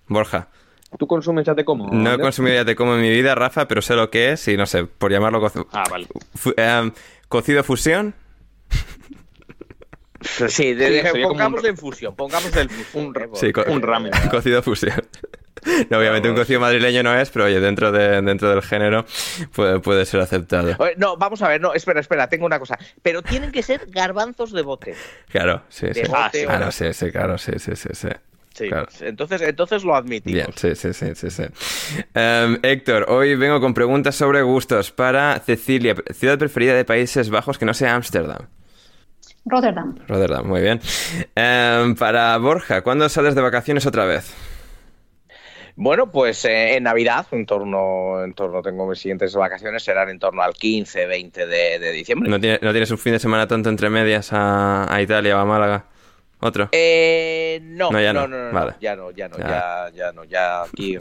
Borja. 0.06 0.48
¿Tú 0.98 1.06
consumes 1.06 1.44
yatecomo? 1.44 1.90
No 1.92 2.14
he 2.14 2.18
consumido 2.18 2.54
yatecomo 2.54 2.94
en 2.94 3.02
mi 3.02 3.10
vida, 3.10 3.34
Rafa, 3.34 3.68
pero 3.68 3.82
sé 3.82 3.94
lo 3.94 4.08
que 4.08 4.32
es 4.32 4.48
y 4.48 4.56
no 4.56 4.66
sé, 4.66 4.84
por 4.84 5.10
llamarlo 5.10 5.40
cocido. 5.40 5.66
Ah, 5.72 5.84
vale. 5.90 6.06
Um, 6.80 6.92
¿Cocido 7.28 7.62
fusión? 7.62 8.14
Sí, 10.20 10.74
de, 10.74 11.10
sí 11.12 11.22
pongamos 11.22 11.60
un... 11.62 11.66
en 11.66 11.76
fusión, 11.76 12.16
pongamos 12.16 12.50
fusión. 12.50 12.68
Un, 12.94 13.14
sí, 13.34 13.52
co 13.52 13.64
un 13.68 13.82
ramen. 13.82 14.12
Cocido 14.30 14.62
fusión. 14.62 15.02
No, 15.90 15.98
obviamente 15.98 16.28
un 16.28 16.36
cocido 16.36 16.60
madrileño 16.60 17.02
no 17.02 17.18
es, 17.18 17.30
pero 17.30 17.46
oye, 17.46 17.60
dentro, 17.60 17.92
de, 17.92 18.22
dentro 18.22 18.48
del 18.48 18.62
género 18.62 19.04
puede, 19.52 19.80
puede 19.80 20.06
ser 20.06 20.20
aceptado. 20.20 20.76
No, 20.96 21.16
vamos 21.16 21.42
a 21.42 21.48
ver, 21.48 21.60
no, 21.60 21.74
espera, 21.74 22.00
espera, 22.00 22.28
tengo 22.28 22.46
una 22.46 22.58
cosa. 22.58 22.78
Pero 23.02 23.22
tienen 23.22 23.52
que 23.52 23.62
ser 23.62 23.86
garbanzos 23.88 24.52
de 24.52 24.62
bote. 24.62 24.94
Claro, 25.28 25.62
sí, 25.68 25.86
de 25.86 25.94
sí. 25.94 26.00
Bote, 26.02 26.16
ah, 26.16 26.30
sí, 26.32 26.44
claro, 26.46 26.72
sí, 26.72 26.92
sí, 26.92 27.10
claro, 27.10 27.38
sí, 27.38 27.52
sí, 27.58 27.76
sí. 27.76 27.88
sí. 27.92 28.08
Sí, 28.54 28.68
claro. 28.68 28.88
entonces, 29.00 29.40
entonces 29.42 29.84
lo 29.84 29.94
admitimos. 29.94 30.34
Bien, 30.34 30.48
sí, 30.56 30.74
sí, 30.74 30.92
sí, 30.92 31.14
sí, 31.14 31.30
sí. 31.30 31.44
Um, 32.14 32.58
Héctor, 32.62 33.06
hoy 33.08 33.36
vengo 33.36 33.60
con 33.60 33.72
preguntas 33.72 34.16
sobre 34.16 34.42
gustos 34.42 34.90
para 34.90 35.38
Cecilia, 35.38 35.94
ciudad 36.12 36.38
preferida 36.38 36.74
de 36.74 36.84
Países 36.84 37.30
Bajos 37.30 37.56
que 37.56 37.64
no 37.64 37.74
sea 37.74 37.94
Ámsterdam. 37.94 38.48
Rotterdam. 39.48 39.94
Rotterdam, 40.06 40.46
muy 40.46 40.60
bien. 40.60 40.80
Um, 41.36 41.94
para 41.94 42.36
Borja, 42.38 42.82
¿cuándo 42.82 43.08
sales 43.08 43.34
de 43.34 43.40
vacaciones 43.42 43.86
otra 43.86 44.04
vez? 44.04 44.34
Bueno, 45.80 46.10
pues 46.10 46.44
eh, 46.44 46.76
en 46.76 46.82
Navidad, 46.82 47.24
en 47.30 47.46
torno, 47.46 48.24
en 48.24 48.34
torno, 48.34 48.62
tengo 48.62 48.88
mis 48.88 48.98
siguientes 48.98 49.32
vacaciones, 49.34 49.82
serán 49.84 50.08
en 50.08 50.18
torno 50.18 50.42
al 50.42 50.52
15, 50.54 51.06
20 51.06 51.46
de, 51.46 51.78
de 51.78 51.92
diciembre. 51.92 52.28
¿No, 52.28 52.40
tiene, 52.40 52.58
¿No, 52.60 52.72
tienes 52.72 52.90
un 52.90 52.98
fin 52.98 53.12
de 53.12 53.20
semana 53.20 53.46
tonto 53.46 53.68
entre 53.70 53.88
medias 53.88 54.32
a, 54.32 54.92
a 54.92 55.00
Italia 55.00 55.36
o 55.36 55.40
a 55.40 55.44
Málaga? 55.44 55.84
¿Otro? 56.40 56.68
Eh, 56.70 57.58
no, 57.62 57.90
no, 57.90 58.00
ya 58.00 58.12
no, 58.12 58.28
no, 58.28 58.38
no, 58.38 58.52
no, 58.52 58.52
vale. 58.52 58.74
ya 58.80 58.94
no, 58.94 59.10
ya 59.10 59.28
no, 59.28 59.38
ya, 59.38 59.90
ya 59.92 60.12
no, 60.12 60.24
ya 60.24 60.62
aquí. 60.62 60.96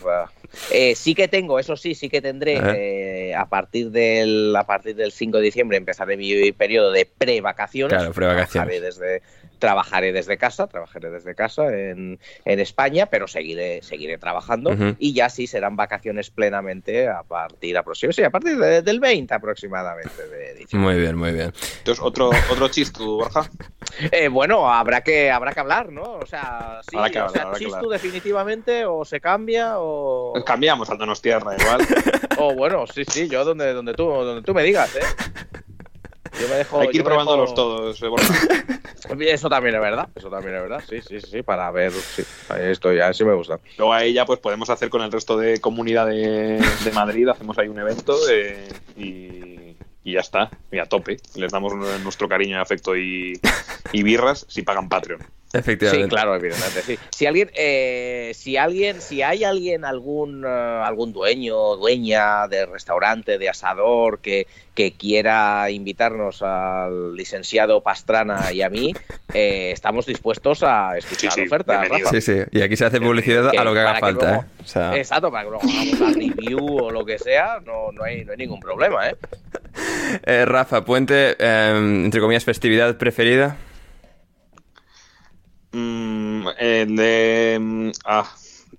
Eh, 0.72 0.96
sí 0.96 1.14
que 1.14 1.28
tengo, 1.28 1.60
eso 1.60 1.76
sí, 1.76 1.94
sí 1.94 2.10
que 2.10 2.22
tendré 2.22 2.58
eh, 2.58 3.36
a 3.36 3.46
partir 3.48 3.92
del 3.92 4.56
a 4.56 4.66
partir 4.66 4.96
del 4.96 5.12
5 5.12 5.38
de 5.38 5.44
diciembre 5.44 5.78
empezaré 5.78 6.18
mi 6.18 6.52
periodo 6.54 6.92
de 6.92 7.06
pre-vacaciones. 7.06 7.96
Claro, 7.96 8.14
pre-vacaciones. 8.14 8.82
desde 8.82 9.22
trabajaré 9.60 10.12
desde 10.14 10.38
casa, 10.38 10.68
trabajaré 10.68 11.10
desde 11.10 11.36
casa 11.36 11.68
en, 11.68 12.20
en 12.46 12.60
España, 12.60 13.08
pero 13.08 13.28
seguiré 13.28 13.82
seguiré 13.84 14.18
trabajando 14.18 14.72
Uh 14.72 14.74
-huh. 14.74 14.96
y 15.00 15.14
ya 15.14 15.30
sí 15.30 15.48
serán 15.48 15.76
vacaciones 15.76 16.30
plenamente 16.30 17.08
a 17.08 17.24
partir 17.24 17.78
aproximadamente, 17.78 18.22
sí, 18.22 18.26
a 18.26 18.30
partir 18.30 18.58
de, 18.58 18.82
del 18.82 19.00
20 19.00 19.34
aproximadamente 19.34 20.28
de 20.28 20.54
diciembre. 20.56 20.94
Muy 20.94 21.02
bien, 21.02 21.16
muy 21.18 21.32
bien. 21.32 21.54
Entonces, 21.80 22.04
otro 22.04 22.30
otro 22.52 22.68
chiste, 22.70 23.04
Borja. 23.04 23.50
Eh, 24.12 24.28
bueno, 24.28 24.70
habrá 24.72 25.02
que 25.02 25.32
habrá 25.32 25.54
que 25.54 25.60
hablar, 25.60 25.92
¿no? 25.92 26.04
O 26.04 26.26
sea, 26.26 26.82
sí, 26.90 26.98
habrá 26.98 27.10
que 27.10 27.20
hablar, 27.20 27.30
o 27.30 27.34
sea, 27.34 27.42
habrá 27.44 27.58
que 27.60 27.66
Chistu 27.66 27.78
hablar. 27.78 27.92
definitivamente 28.02 28.86
o 28.86 29.06
se 29.06 29.20
cambia 29.20 29.76
o 29.80 30.34
Cambiamos 30.46 30.90
al 30.90 30.98
Donostierra 30.98 31.56
igual. 31.58 31.82
o 32.38 32.54
bueno, 32.56 32.86
sí, 32.88 33.04
sí, 33.06 33.28
yo 33.30 33.44
donde 33.46 33.74
donde 33.74 33.94
tú 33.94 34.06
donde 34.06 34.42
tú 34.44 34.54
me 34.54 34.64
digas, 34.64 34.96
¿eh? 34.96 35.00
Yo 36.42 36.48
me 36.50 36.56
dejo, 36.56 36.80
Hay 36.80 36.90
que 36.90 36.98
ir 36.98 37.04
probándolos 37.04 37.50
dejo- 37.52 37.56
todos. 37.56 38.02
Eso 39.20 39.50
también 39.50 39.76
es 39.76 39.82
verdad, 39.82 40.10
eso 40.16 40.30
también 40.30 40.56
es 40.56 40.62
verdad, 40.62 40.84
sí, 40.90 41.02
sí, 41.02 41.22
sí, 41.22 41.42
para 41.44 41.72
ver, 41.72 41.92
sí, 41.94 42.24
esto 42.62 42.92
ya 42.92 43.14
sí 43.14 43.24
me 43.24 43.34
gusta. 43.34 43.60
Luego 43.78 43.94
ahí 43.94 44.12
ya 44.14 44.26
pues 44.26 44.40
podemos 44.40 44.70
hacer 44.70 44.90
con 44.90 45.02
el 45.02 45.12
resto 45.12 45.38
de 45.38 45.62
comunidad 45.62 46.08
de, 46.08 46.60
de 46.84 46.92
Madrid, 46.94 47.28
hacemos 47.30 47.58
ahí 47.58 47.68
un 47.70 47.80
evento 47.80 48.16
eh, 48.30 48.68
y, 48.98 49.78
y 50.04 50.14
ya 50.14 50.20
está, 50.20 50.50
y 50.72 50.80
a 50.80 50.86
tope. 50.86 51.18
Les 51.36 51.52
damos 51.52 51.74
nuestro 52.04 52.28
cariño, 52.28 52.60
afecto 52.60 52.98
y, 52.98 53.40
y 53.94 54.04
birras 54.04 54.46
si 54.50 54.62
pagan 54.64 54.90
Patreon. 54.90 55.22
Efectivamente. 55.54 56.06
Sí, 56.06 56.10
claro, 56.10 56.36
evidentemente, 56.36 56.82
sí. 56.82 57.00
Si 57.10 57.26
alguien, 57.26 57.50
eh, 57.56 58.32
si 58.36 58.58
alguien, 58.58 59.00
si 59.02 59.22
hay 59.22 59.44
alguien, 59.46 59.86
algún, 59.86 60.44
uh, 60.44 60.84
algún 60.84 61.14
dueño, 61.14 61.78
dueña 61.78 62.48
de 62.50 62.66
restaurante, 62.66 63.38
de 63.38 63.48
asador, 63.50 64.20
que, 64.20 64.46
que 64.76 64.92
quiera 64.92 65.70
invitarnos 65.72 66.42
al 66.42 67.16
licenciado 67.16 67.82
Pastrana 67.82 68.52
y 68.52 68.62
a 68.62 68.70
mí, 68.70 68.94
eh, 69.34 69.72
estamos 69.72 70.06
dispuestos 70.06 70.64
a 70.64 70.98
escuchar 70.98 71.32
Sí, 71.32 71.42
sí, 71.42 71.48
ofertas. 71.48 71.88
Sí, 72.12 72.22
sí. 72.22 72.40
Y 72.52 72.62
aquí 72.62 72.76
se 72.76 72.86
hace 72.86 73.00
publicidad 73.00 73.50
Que 73.52 73.58
a 73.58 73.64
lo 73.64 73.74
que 73.74 73.80
haga 73.80 73.94
que 73.96 74.00
falta, 74.02 74.26
luego- 74.28 74.42
¿eh? 74.44 74.64
O 74.64 74.68
sea, 74.68 74.98
Exacto, 74.98 75.32
para 75.32 75.46
que 75.46 75.50
luego 75.52 75.64
hagamos 75.66 76.00
la 76.00 76.08
review 76.10 76.78
o 76.78 76.92
lo 76.92 77.06
que 77.06 77.18
sea, 77.18 77.60
no, 77.66 77.92
no, 77.94 78.04
hay, 78.04 78.26
no 78.26 78.34
hay 78.34 78.38
ningún 78.38 78.60
problema, 78.60 79.08
¿eh? 79.10 79.16
eh, 80.26 80.44
Rafa, 80.46 80.84
puente, 80.84 81.36
eh, 81.40 82.02
entre 82.06 82.20
comillas, 82.20 82.44
festividad 82.44 82.98
preferida. 82.98 83.56
Mm, 85.72 86.48
el 86.60 86.96
de. 86.96 87.58
mm, 87.60 87.92
Ah, 88.06 88.30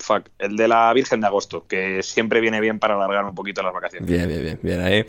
fuck. 0.00 0.26
El 0.38 0.56
de 0.56 0.68
la 0.68 0.92
Virgen 0.92 1.20
de 1.20 1.26
Agosto, 1.26 1.66
que 1.66 2.02
siempre 2.02 2.40
viene 2.40 2.60
bien 2.60 2.78
para 2.78 2.94
alargar 2.94 3.24
un 3.24 3.34
poquito 3.34 3.62
las 3.62 3.72
vacaciones. 3.72 4.08
Bien, 4.08 4.28
bien, 4.28 4.42
bien, 4.42 4.58
bien 4.62 4.80
ahí. 4.80 5.04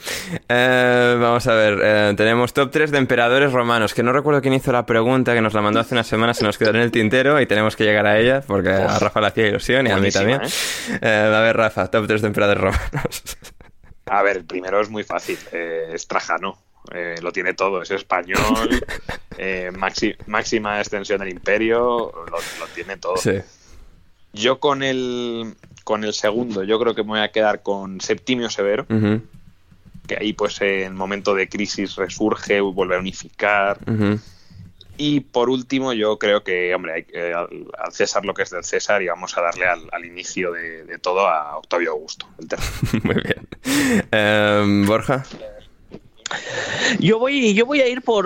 Eh, 0.49 1.17
vamos 1.19 1.45
a 1.47 1.53
ver, 1.53 1.79
eh, 1.83 2.13
tenemos 2.17 2.53
top 2.53 2.71
3 2.71 2.89
de 2.91 2.97
emperadores 2.97 3.51
romanos, 3.53 3.93
que 3.93 4.01
no 4.03 4.11
recuerdo 4.11 4.41
quién 4.41 4.53
hizo 4.55 4.71
la 4.71 4.85
pregunta, 4.85 5.33
que 5.33 5.41
nos 5.41 5.53
la 5.53 5.61
mandó 5.61 5.79
hace 5.79 5.93
unas 5.95 6.07
semanas, 6.07 6.37
se 6.37 6.43
nos 6.43 6.57
quedó 6.57 6.71
en 6.71 6.77
el 6.77 6.91
tintero 6.91 7.39
y 7.39 7.45
tenemos 7.45 7.75
que 7.75 7.83
llegar 7.83 8.07
a 8.07 8.19
ella, 8.19 8.41
porque 8.45 8.69
a 8.71 8.97
Rafa 8.99 9.21
le 9.21 9.27
hacía 9.27 9.47
ilusión 9.47 9.85
y 9.87 9.91
a 9.91 9.97
mí 9.97 10.09
también. 10.11 10.41
Eh, 11.01 11.31
a 11.35 11.39
ver, 11.41 11.55
Rafa, 11.55 11.87
top 11.91 12.07
3 12.07 12.21
de 12.21 12.27
emperadores 12.27 12.61
romanos. 12.63 13.37
A 14.07 14.23
ver, 14.23 14.37
el 14.37 14.45
primero 14.45 14.81
es 14.81 14.89
muy 14.89 15.03
fácil. 15.03 15.37
eh, 15.51 15.91
es 15.93 16.07
Trajano. 16.07 16.57
Eh, 16.93 17.15
lo 17.21 17.31
tiene 17.31 17.53
todo. 17.53 17.81
Es 17.81 17.91
español. 17.91 18.69
eh, 19.37 19.71
maxi- 19.73 20.15
máxima 20.27 20.79
extensión 20.79 21.19
del 21.19 21.29
imperio. 21.29 22.11
Lo, 22.29 22.37
lo 22.59 22.67
tiene 22.73 22.97
todo. 22.97 23.17
sí. 23.17 23.39
Yo 24.31 24.59
con 24.59 24.83
el, 24.83 25.55
con 25.83 26.03
el 26.03 26.13
segundo, 26.13 26.63
yo 26.63 26.79
creo 26.79 26.93
que 26.93 27.01
me 27.01 27.09
voy 27.09 27.19
a 27.21 27.31
quedar 27.31 27.63
con 27.63 27.99
Septimio 27.99 28.47
Severo. 28.51 28.85
Que 30.07 30.17
ahí, 30.19 30.33
pues, 30.33 30.61
en 30.61 30.95
momento 30.95 31.33
de 31.33 31.49
crisis 31.49 31.95
resurge, 31.95 32.61
vuelve 32.61 32.95
a 32.95 32.99
unificar. 32.99 33.79
Y 34.97 35.21
por 35.21 35.49
último, 35.49 35.93
yo 35.93 36.19
creo 36.19 36.43
que, 36.43 36.75
hombre, 36.75 36.93
hay, 36.93 37.03
que- 37.05 37.33
al, 37.33 37.47
César 37.91 38.23
lo 38.25 38.33
que 38.35 38.43
es 38.43 38.49
del 38.51 38.63
César 38.63 39.01
y 39.01 39.07
vamos 39.07 39.35
a 39.37 39.41
darle 39.41 39.65
al, 39.65 39.81
al 39.91 40.05
inicio 40.05 40.51
de, 40.51 40.83
de 40.83 40.97
todo 40.99 41.27
a 41.27 41.57
Octavio 41.57 41.91
Augusto, 41.91 42.27
el 42.37 42.47
tercero. 42.49 42.99
Muy 43.03 43.15
bien. 43.15 43.47
Eh, 44.11 44.83
Borja. 44.85 45.25
Yo 46.99 47.19
voy, 47.19 47.53
yo 47.53 47.65
voy 47.65 47.81
a 47.81 47.87
ir 47.87 48.01
por, 48.01 48.25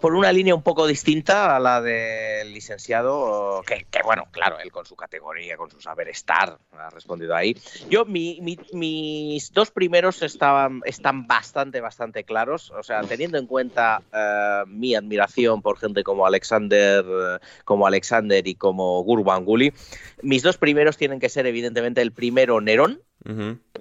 por 0.00 0.14
una 0.14 0.32
línea 0.32 0.54
un 0.54 0.62
poco 0.62 0.86
distinta 0.86 1.56
a 1.56 1.60
la 1.60 1.80
del 1.80 2.52
licenciado, 2.52 3.62
que, 3.66 3.86
bueno, 4.04 4.24
claro, 4.30 4.58
él 4.60 4.70
con 4.72 4.84
su 4.86 4.96
categoría, 4.96 5.56
con 5.56 5.70
su 5.70 5.80
saber 5.80 6.08
estar, 6.08 6.58
ha 6.72 6.90
respondido 6.90 7.34
ahí. 7.34 7.56
Yo, 7.88 8.04
mi- 8.04 8.40
mis 8.72 9.52
dos 9.52 9.70
primeros 9.70 10.22
estaban, 10.22 10.80
están 10.84 11.26
bastante, 11.26 11.80
bastante 11.80 12.24
claros, 12.24 12.70
o 12.70 12.82
sea, 12.82 13.02
teniendo 13.04 13.38
en 13.38 13.46
cuenta 13.46 14.02
eh, 14.12 14.62
mi 14.66 14.94
admiración 14.94 15.62
por 15.62 15.78
gente 15.78 16.02
como 16.02 16.26
Alexander, 16.26 17.04
eh, 17.04 17.38
como 17.64 17.86
Alexander 17.86 18.46
y 18.46 18.54
como 18.54 19.02
Gurbanguly, 19.02 19.72
mis 20.22 20.42
dos 20.42 20.56
primeros 20.58 20.96
tienen 20.96 21.20
que 21.20 21.28
ser 21.28 21.46
evidentemente 21.46 22.00
el 22.02 22.12
primero 22.12 22.60
Nerón, 22.60 23.00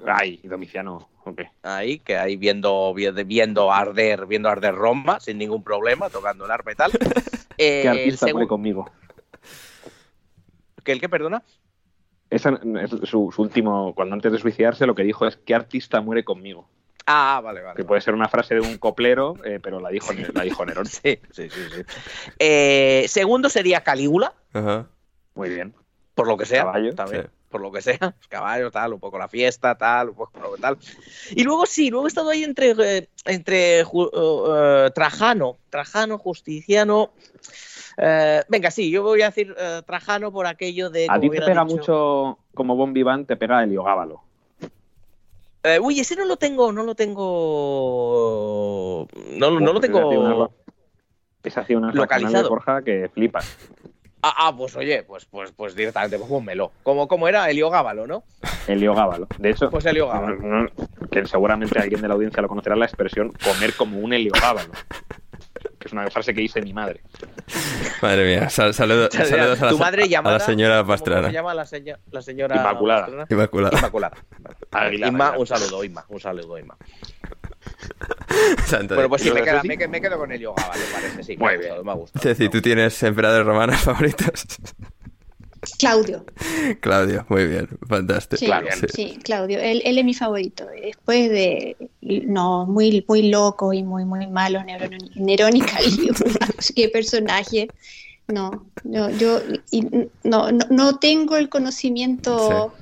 Ay, 0.05 0.39
Domiciano, 0.43 1.09
ok. 1.25 1.41
ahí, 1.63 1.99
que 1.99 2.17
ahí 2.17 2.35
viendo, 2.37 2.93
viendo, 2.93 3.23
viendo 3.25 3.71
arder, 3.71 4.25
viendo 4.25 4.49
arder 4.49 4.75
Roma, 4.75 5.19
sin 5.19 5.37
ningún 5.37 5.63
problema, 5.63 6.09
tocando 6.09 6.45
el 6.45 6.51
arpa 6.51 6.71
y 6.71 6.75
tal. 6.75 6.91
Eh, 7.55 7.81
¿Qué 7.83 7.87
el 7.87 7.97
artista 7.99 8.25
muere 8.27 8.45
segun- 8.45 8.47
conmigo? 8.47 8.91
¿Que 10.83 10.91
el 10.91 10.99
que 10.99 11.07
perdona? 11.07 11.43
Esa 12.31 12.59
es 12.81 12.89
su, 13.07 13.31
su 13.31 13.41
último, 13.43 13.93
cuando 13.93 14.15
antes 14.15 14.31
de 14.31 14.39
suicidarse, 14.39 14.87
lo 14.87 14.95
que 14.95 15.03
dijo 15.03 15.27
es 15.27 15.37
¿qué 15.37 15.53
artista 15.53 16.01
muere 16.01 16.23
conmigo? 16.25 16.67
Ah, 17.05 17.41
vale, 17.43 17.61
vale. 17.61 17.75
Que 17.77 17.83
puede 17.83 18.01
ser 18.01 18.15
una 18.15 18.27
frase 18.27 18.55
de 18.55 18.61
un 18.61 18.79
coplero, 18.79 19.37
eh, 19.45 19.59
pero 19.61 19.79
la 19.79 19.89
dijo, 19.89 20.11
la 20.33 20.41
dijo 20.43 20.65
Nerón. 20.65 20.85
Sí, 20.87 21.19
sí, 21.31 21.47
sí. 21.47 21.69
sí. 21.75 21.81
Eh, 22.39 23.05
segundo 23.07 23.49
sería 23.49 23.81
Calígula, 23.81 24.33
Ajá. 24.51 24.87
Muy 25.35 25.49
bien. 25.49 25.75
Por 26.15 26.27
lo 26.27 26.37
que 26.37 26.45
sea. 26.45 26.63
Caballo, 26.65 26.93
también, 26.95 27.23
sí. 27.23 27.27
Por 27.49 27.61
lo 27.61 27.71
que 27.71 27.81
sea. 27.81 27.99
Caballo, 28.29 28.71
tal, 28.71 28.93
un 28.93 28.99
poco 28.99 29.17
la 29.17 29.27
fiesta, 29.27 29.75
tal, 29.75 30.09
un 30.09 30.15
poco 30.15 30.39
lo 30.39 30.53
que 30.55 30.61
tal. 30.61 30.77
Y 31.31 31.43
luego 31.43 31.65
sí, 31.65 31.89
luego 31.89 32.07
he 32.07 32.09
estado 32.09 32.29
ahí 32.29 32.43
entre, 32.43 32.71
eh, 32.71 33.07
entre 33.25 33.83
Ju- 33.85 34.09
eh, 34.87 34.91
Trajano, 34.91 35.57
Trajano, 35.69 36.17
Justiciano. 36.17 37.11
Eh, 37.97 38.41
venga, 38.49 38.71
sí, 38.71 38.89
yo 38.89 39.03
voy 39.03 39.21
a 39.21 39.27
decir 39.27 39.53
eh, 39.57 39.81
Trajano 39.85 40.31
por 40.31 40.47
aquello 40.47 40.89
de. 40.89 41.07
A 41.09 41.19
ti 41.19 41.29
te 41.29 41.41
pega 41.41 41.63
dicho- 41.63 41.75
mucho, 41.75 42.39
como 42.55 42.75
Bon 42.75 42.91
Vivant, 42.93 43.27
te 43.27 43.35
pega 43.35 43.63
Heliogábalo. 43.63 44.21
Eh, 45.65 45.79
uy, 45.79 45.97
ese 45.99 46.15
no 46.17 46.25
lo 46.25 46.35
tengo, 46.37 46.71
no 46.73 46.83
lo 46.83 46.93
tengo. 46.93 49.07
No, 49.37 49.59
no 49.59 49.73
lo 49.73 49.79
tengo. 49.79 49.99
ha 49.99 51.63
sido 51.65 51.79
una 51.79 51.93
localizado. 51.93 52.43
de 52.43 52.49
Borja 52.49 52.81
que 52.81 53.09
flipas. 53.13 53.57
Ah, 54.25 54.33
ah, 54.47 54.55
pues 54.55 54.73
oye, 54.77 55.03
pues, 55.03 55.25
pues, 55.25 55.51
pues 55.51 55.75
directamente, 55.75 56.17
pues 56.17 56.29
pónmelo. 56.29 56.71
¿Cómo, 56.83 57.07
cómo 57.09 57.27
era? 57.27 57.49
Heliogábalo, 57.49 58.07
¿no? 58.07 58.23
Heliogábalo. 58.67 59.27
De 59.37 59.49
hecho, 59.49 59.69
Pues 59.69 59.85
Heliogábalo. 59.85 60.37
no- 60.37 60.63
no- 60.63 60.69
que 61.11 61.25
seguramente 61.25 61.77
alguien 61.77 62.01
de 62.01 62.07
la 62.07 62.13
audiencia 62.13 62.41
lo 62.41 62.47
conocerá 62.47 62.75
la 62.77 62.85
expresión 62.85 63.33
comer 63.43 63.73
como 63.75 63.99
un 63.99 64.13
heliogábalo. 64.13 64.71
Que 65.77 65.87
es 65.87 65.91
una 65.93 66.09
frase 66.09 66.33
que 66.33 66.39
dice 66.39 66.61
mi 66.61 66.71
madre. 66.73 67.01
Madre 68.01 68.25
mía, 68.25 68.49
sal- 68.49 68.73
saludo- 68.73 69.07
O 69.07 69.11
sea, 69.11 69.25
saludos 69.25 69.61
a 69.61 69.65
la, 69.65 69.71
tu 69.71 69.77
madre 69.77 70.03
a 70.03 70.07
llamada, 70.07 70.37
la 70.37 70.45
señora 70.45 70.77
¿cómo 70.77 70.87
Pastrana. 70.87 71.27
se 71.27 71.33
llama 71.33 71.53
la, 71.53 71.65
seña- 71.65 71.99
la 72.11 72.21
señora 72.21 72.55
Inmaculada. 72.55 73.01
Pastrana? 73.01 73.25
Inmaculada. 73.29 73.77
Inmaculada. 73.77 74.17
Aguilar, 74.71 75.09
Inma, 75.11 75.25
Aguilar. 75.27 75.39
un 75.41 75.47
saludo, 75.47 75.83
Inma. 75.83 76.05
Un 76.07 76.19
saludo, 76.21 76.57
Inma. 76.57 76.77
Bueno, 78.89 79.09
pues 79.09 79.21
sí, 79.21 79.27
¿Y 79.27 79.29
lo 79.29 79.35
me, 79.35 79.43
queda- 79.43 79.63
me, 79.63 79.77
que- 79.77 79.87
me 79.87 80.01
quedo 80.01 80.17
con 80.17 80.31
Heliogábalo, 80.31 80.81
parece. 80.93 81.23
Sí, 81.23 81.37
Muy 81.37 81.45
me 81.47 81.53
ha 81.53 81.57
bien. 81.57 81.61
gustado, 81.61 81.83
me 81.83 81.91
ha 81.91 81.95
gustado. 81.95 82.23
Ceci, 82.23 82.49
¿tú 82.49 82.61
tienes 82.61 83.01
emperadores 83.03 83.45
romanos 83.45 83.77
favoritos? 83.81 84.45
Claudio. 85.79 86.25
Claudio, 86.81 87.25
muy 87.29 87.47
bien, 87.47 87.69
fantástico. 87.87 88.37
Sí, 88.39 88.45
Claro, 88.45 88.67
Sí. 88.71 88.85
sí, 88.93 89.19
Claudio. 89.23 89.59
Él, 89.59 89.81
él 89.85 89.97
es 89.97 90.03
mi 90.05 90.13
favorito. 90.13 90.65
Después 90.81 91.29
de. 91.29 91.77
No, 92.01 92.65
muy, 92.65 93.05
muy 93.07 93.29
loco 93.29 93.71
y 93.73 93.81
muy, 93.83 94.03
muy 94.03 94.27
malo, 94.27 94.61
Nerón, 94.63 94.97
Nerón 95.15 95.55
y 95.55 95.61
Calígula. 95.61 96.47
Qué 96.75 96.89
personaje. 96.89 97.69
No, 98.27 98.65
no, 98.83 99.09
yo 99.11 99.39
y 99.71 99.81
no, 100.23 100.51
no, 100.51 100.65
no 100.69 100.97
tengo 100.99 101.35
el 101.37 101.49
conocimiento 101.49 102.73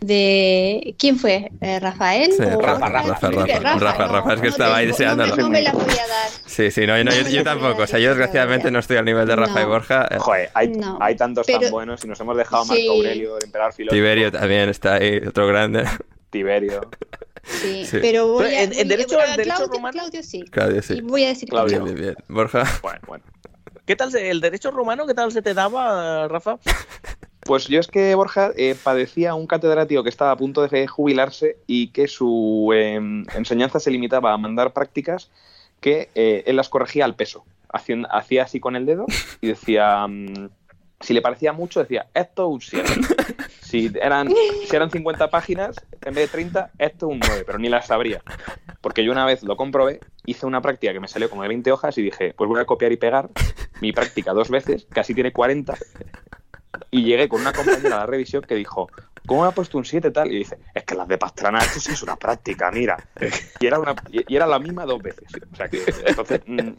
de. 0.00 0.94
¿Quién 0.98 1.18
fue? 1.18 1.50
Eh, 1.60 1.80
¿Rafael? 1.80 2.32
Sí, 2.32 2.42
¿O 2.42 2.60
Rafa? 2.60 2.88
Rafa, 2.88 3.28
Creo 3.28 3.44
que 3.44 3.58
Rafa, 3.58 3.78
Rafa, 3.78 4.06
no, 4.06 4.12
Rafa, 4.12 4.34
es 4.34 4.40
que 4.40 4.46
no 4.46 4.50
estaba 4.52 4.76
ahí 4.76 4.84
tengo- 4.86 4.96
deseándolo. 4.98 5.36
No 5.36 5.36
me, 5.36 5.42
no 5.42 5.50
me 5.50 5.62
la 5.62 5.72
voy 5.72 5.82
a 5.94 6.06
dar. 6.08 6.28
Sí, 6.46 6.70
sí, 6.70 6.86
no, 6.86 7.02
no, 7.04 7.10
yo, 7.12 7.28
yo 7.28 7.44
tampoco. 7.44 7.82
O 7.82 7.86
sea, 7.86 7.98
yo 7.98 8.08
desgraciadamente 8.10 8.70
no 8.70 8.78
estoy 8.78 8.96
al 8.96 9.04
nivel 9.04 9.26
de 9.26 9.36
Rafa 9.36 9.60
y 9.60 9.64
No. 9.64 9.68
Borja. 9.70 10.08
Eh, 10.10 10.18
Joder, 10.18 10.50
hay, 10.54 10.68
No, 10.68 10.98
hay 11.00 11.16
tantos 11.16 11.46
tan 11.46 11.58
pero- 11.60 11.70
buenos 11.72 12.04
y 12.04 12.08
nos 12.08 12.20
hemos 12.20 12.36
dejado 12.36 12.62
a 12.62 12.66
Marco 12.66 12.80
Sí. 12.80 12.88
Aurelio, 12.88 13.38
el 13.38 13.44
emperador 13.44 13.72
filósofo, 13.72 13.94
Tiberio 13.96 14.32
también 14.32 14.68
está 14.68 14.94
ahí, 14.94 15.18
otro 15.26 15.46
grande. 15.46 15.84
Tiberio. 16.30 16.80
Sí, 17.44 17.84
Sí. 17.84 17.98
pero 18.00 18.26
voy 18.28 18.46
a. 18.46 18.62
en- 18.62 18.70
voy 18.70 18.80
a- 18.80 18.84
derecho- 18.84 19.20
a 19.20 19.26
derecho 19.36 19.42
Claudio, 19.56 19.66
romano- 19.72 19.92
Claudio 19.92 20.22
sí. 20.22 20.44
Claudio, 20.50 20.82
sí. 20.82 20.94
Y 20.94 21.00
voy 21.02 21.24
a 21.24 21.28
decir 21.28 21.48
Claudio. 21.48 21.82
Bien, 21.84 21.94
Claudio. 21.96 22.02
bien, 22.02 22.14
bien. 22.16 22.36
Borja. 22.36 22.64
Bueno, 22.82 23.00
bueno. 23.06 23.24
¿Qué 23.86 23.96
tal 23.96 24.14
el 24.16 24.40
derecho 24.40 24.70
romano? 24.70 25.06
¿Qué 25.06 25.12
tal 25.12 25.30
se 25.30 25.42
te 25.42 25.54
daba, 25.54 26.28
Rafa? 26.28 26.58
Pues 27.44 27.68
yo 27.68 27.78
es 27.78 27.88
que 27.88 28.14
Borja 28.14 28.52
eh, 28.56 28.74
padecía 28.82 29.34
un 29.34 29.46
catedrático 29.46 30.02
que 30.02 30.08
estaba 30.08 30.30
a 30.30 30.36
punto 30.38 30.66
de 30.66 30.86
jubilarse 30.86 31.58
y 31.66 31.88
que 31.88 32.08
su 32.08 32.70
eh, 32.74 32.94
enseñanza 33.34 33.80
se 33.80 33.90
limitaba 33.90 34.32
a 34.32 34.38
mandar 34.38 34.72
prácticas 34.72 35.30
que 35.78 36.08
eh, 36.14 36.42
él 36.46 36.56
las 36.56 36.70
corregía 36.70 37.04
al 37.04 37.16
peso. 37.16 37.44
Hacía, 37.68 37.96
hacía 38.10 38.44
así 38.44 38.60
con 38.60 38.76
el 38.76 38.86
dedo 38.86 39.04
y 39.42 39.48
decía, 39.48 40.06
mm, 40.06 40.48
si 41.04 41.12
le 41.12 41.22
parecía 41.22 41.52
mucho, 41.52 41.80
decía, 41.80 42.06
esto 42.14 42.48
es 42.48 42.52
un 42.52 42.60
7. 42.60 42.92
Si 43.60 43.90
eran, 44.00 44.28
si 44.28 44.76
eran 44.76 44.88
50 44.88 45.30
páginas, 45.30 45.74
en 46.04 46.14
vez 46.14 46.26
de 46.26 46.28
30, 46.28 46.70
esto 46.78 47.06
es 47.06 47.12
un 47.12 47.18
9, 47.18 47.42
pero 47.44 47.58
ni 47.58 47.68
las 47.68 47.88
sabría. 47.88 48.22
Porque 48.80 49.02
yo 49.02 49.10
una 49.10 49.26
vez 49.26 49.42
lo 49.42 49.56
comprobé, 49.56 49.98
hice 50.26 50.46
una 50.46 50.60
práctica 50.60 50.92
que 50.92 51.00
me 51.00 51.08
salió 51.08 51.28
como 51.28 51.42
de 51.42 51.48
20 51.48 51.72
hojas 51.72 51.98
y 51.98 52.02
dije, 52.02 52.34
pues 52.36 52.48
voy 52.48 52.60
a 52.60 52.66
copiar 52.66 52.92
y 52.92 52.98
pegar 52.98 53.30
mi 53.80 53.90
práctica 53.90 54.32
dos 54.32 54.48
veces, 54.48 54.86
casi 54.90 55.12
tiene 55.12 55.32
40, 55.32 55.74
y 56.92 57.02
llegué 57.02 57.28
con 57.28 57.40
una 57.40 57.52
compañera 57.52 57.96
a 57.96 58.00
la 58.00 58.06
revisión 58.06 58.42
que 58.42 58.54
dijo, 58.54 58.88
¿cómo 59.26 59.42
me 59.42 59.48
ha 59.48 59.52
puesto 59.52 59.78
un 59.78 59.84
7 59.84 60.10
tal? 60.10 60.30
Y 60.32 60.38
dice, 60.38 60.58
es 60.74 60.84
que 60.84 60.94
las 60.94 61.08
de 61.08 61.18
Pastrana, 61.18 61.58
esto 61.58 61.80
sí 61.80 61.92
es 61.92 62.02
una 62.02 62.16
práctica, 62.16 62.70
mira. 62.70 62.96
Y 63.60 63.66
era, 63.66 63.78
una, 63.78 63.94
y 64.10 64.34
era 64.34 64.46
la 64.46 64.58
misma 64.58 64.84
dos 64.84 65.02
veces. 65.02 65.24
O 65.52 65.56
sea 65.56 65.68
que, 65.68 65.82
entonces, 66.06 66.40
mm, 66.46 66.70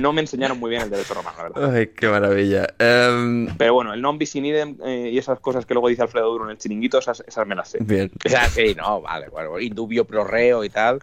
no 0.00 0.12
me 0.12 0.22
enseñaron 0.22 0.58
muy 0.58 0.70
bien 0.70 0.82
el 0.82 0.90
derecho 0.90 1.14
romano, 1.14 1.36
la 1.38 1.42
verdad. 1.60 1.74
Ay, 1.76 1.86
qué 1.88 2.08
maravilla. 2.08 2.66
Em, 2.78 3.46
Pero 3.56 3.74
bueno, 3.74 3.92
el 3.92 4.00
non 4.00 4.16
bis 4.18 4.34
in 4.36 4.46
idem 4.46 4.76
eh, 4.84 5.10
y 5.12 5.18
esas 5.18 5.38
cosas 5.40 5.66
que 5.66 5.74
luego 5.74 5.88
dice 5.88 6.02
Alfredo 6.02 6.30
Duro 6.30 6.44
en 6.46 6.50
el 6.52 6.58
chiringuito, 6.58 6.98
esas, 6.98 7.22
esas 7.26 7.46
me 7.46 7.54
las 7.54 7.68
sé. 7.70 7.78
bien. 7.80 8.10
O 8.24 8.28
sea, 8.28 8.48
sí, 8.48 8.74
no, 8.76 9.00
vale, 9.02 9.28
bueno, 9.28 9.58
indubio 9.60 10.04
pro 10.06 10.24
reo 10.24 10.64
y 10.64 10.70
tal. 10.70 11.00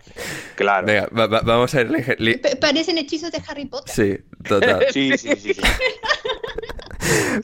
Claro. 0.56 0.88
Venga, 0.88 1.08
va- 1.18 1.28
va- 1.28 1.42
vamos 1.42 1.74
a 1.76 1.82
ir. 1.82 2.40
Parecen 2.60 2.98
hechizos 2.98 3.32
de 3.32 3.42
Harry 3.48 3.66
Potter. 3.66 3.94
Sí, 3.94 4.18
total. 4.48 4.86
Sí, 4.92 5.18
sí, 5.18 5.36
sí, 5.36 5.54
sí. 5.54 5.62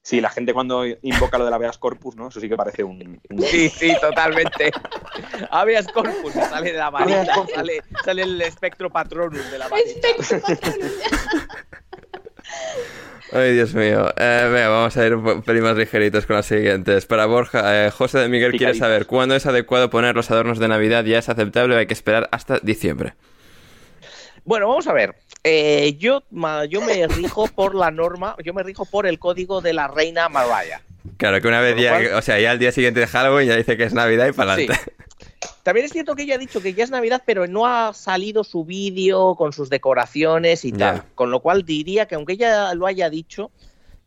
Sí, 0.02 0.22
la 0.22 0.30
gente 0.30 0.54
cuando 0.54 0.86
invoca 1.02 1.38
lo 1.38 1.46
del 1.46 1.54
habeas 1.54 1.78
corpus, 1.78 2.16
¿no? 2.16 2.28
Eso 2.30 2.40
sí 2.40 2.50
que 2.50 2.56
parece 2.56 2.84
un... 2.84 3.20
un- 3.30 3.42
Sí, 3.44 3.70
sí, 3.70 3.94
totalmente. 4.02 4.72
Habeas 5.52 5.88
corpus, 5.88 6.34
sale 6.34 6.72
de 6.72 6.78
la 6.78 6.90
varita, 6.90 7.34
sale, 7.54 7.82
sale 8.04 8.22
el 8.24 8.42
espectro 8.42 8.90
patronus 8.90 9.50
de 9.52 9.58
la 9.58 9.68
varita. 9.68 10.08
Ay, 13.32 13.54
Dios 13.54 13.74
mío. 13.74 14.10
Eh, 14.18 14.50
venga, 14.52 14.70
vamos 14.70 14.96
a 14.96 15.06
ir 15.08 15.16
un 15.16 15.42
pelín 15.42 15.64
más 15.64 15.76
ligeritos 15.76 16.26
con 16.28 16.36
las 16.36 16.46
siguientes. 16.46 17.06
Para 17.08 17.26
Borja, 17.26 17.88
eh, 17.88 17.90
José 17.92 18.20
de 18.20 18.30
Miguel 18.30 18.52
quiere 18.56 18.76
saber 18.76 19.08
cuándo 19.08 19.36
es 19.36 19.46
adecuado 19.48 19.90
poner 19.90 20.16
los 20.16 20.30
adornos 20.30 20.60
de 20.60 20.68
Navidad. 20.68 21.04
¿Ya 21.04 21.18
es 21.18 21.30
aceptable 21.30 21.76
o 21.76 21.80
hay 21.80 21.88
que 21.88 21.94
esperar 21.96 22.30
hasta 22.32 22.60
diciembre? 22.60 23.16
Bueno, 24.46 24.68
vamos 24.68 24.86
a 24.88 24.94
ver. 24.94 25.16
Eh, 25.44 25.98
yo, 26.00 26.24
ma- 26.32 26.66
yo 26.66 26.80
me 26.82 27.06
rijo 27.08 27.48
por 27.48 27.76
la 27.76 27.92
norma, 27.92 28.36
yo 28.44 28.54
me 28.54 28.64
rijo 28.64 28.86
por 28.86 29.06
el 29.06 29.20
código 29.20 29.60
de 29.62 29.74
la 29.74 29.88
reina 29.88 30.30
Mariah. 30.30 30.82
Claro, 31.18 31.42
que 31.42 31.48
una 31.50 31.60
vez 31.60 31.76
ya, 31.82 31.90
cual- 31.90 32.14
o 32.14 32.22
sea, 32.22 32.40
ya 32.40 32.52
al 32.52 32.60
día 32.60 32.72
siguiente 32.72 33.02
de 33.02 33.08
Halloween 33.08 33.48
ya 33.50 33.56
dice 33.58 33.76
que 33.76 33.84
es 33.84 33.94
Navidad 33.94 34.28
y 34.28 34.32
para 34.32 34.56
Sí. 34.56 34.64
adelante. 34.64 34.94
También 35.64 35.86
es 35.86 35.92
cierto 35.92 36.16
que 36.16 36.24
ella 36.24 36.36
ha 36.36 36.38
dicho 36.40 36.62
que 36.62 36.74
ya 36.74 36.84
es 36.84 36.92
Navidad, 36.92 37.24
pero 37.26 37.48
no 37.48 37.66
ha 37.68 37.94
salido 37.94 38.44
su 38.44 38.66
vídeo 38.66 39.36
con 39.36 39.54
sus 39.54 39.70
decoraciones 39.70 40.64
y 40.66 40.72
tal. 40.74 41.04
Con 41.16 41.32
lo 41.32 41.42
cual 41.42 41.64
diría 41.66 42.06
que 42.06 42.16
aunque 42.16 42.34
ella 42.34 42.74
lo 42.74 42.86
haya 42.86 43.10
dicho, 43.10 43.50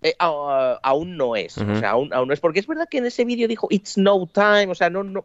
eh, 0.03 0.15
aún 0.19 1.17
no 1.17 1.35
es. 1.37 1.57
O 1.57 1.79
sea, 1.79 1.91
aún, 1.91 2.13
aún 2.13 2.29
no 2.29 2.35
es. 2.35 2.41
Porque 2.41 2.61
es 2.61 2.67
verdad 2.67 2.87
que 2.91 2.99
en 2.99 3.07
ese 3.07 3.25
vídeo 3.25 3.49
dijo 3.49 3.69
It's 3.71 3.97
no 3.97 4.27
time. 4.33 4.67
O 4.69 4.75
sea, 4.75 4.91
no, 4.91 5.03
no. 5.03 5.25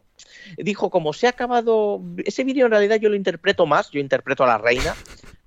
Dijo 0.56 0.88
como 0.90 1.12
se 1.12 1.26
ha 1.26 1.30
acabado. 1.30 2.00
Ese 2.24 2.44
vídeo 2.44 2.64
en 2.66 2.72
realidad 2.72 2.96
yo 2.96 3.10
lo 3.10 3.16
interpreto 3.16 3.66
más. 3.66 3.90
Yo 3.90 4.00
interpreto 4.00 4.44
a 4.44 4.46
la 4.46 4.58
reina 4.58 4.94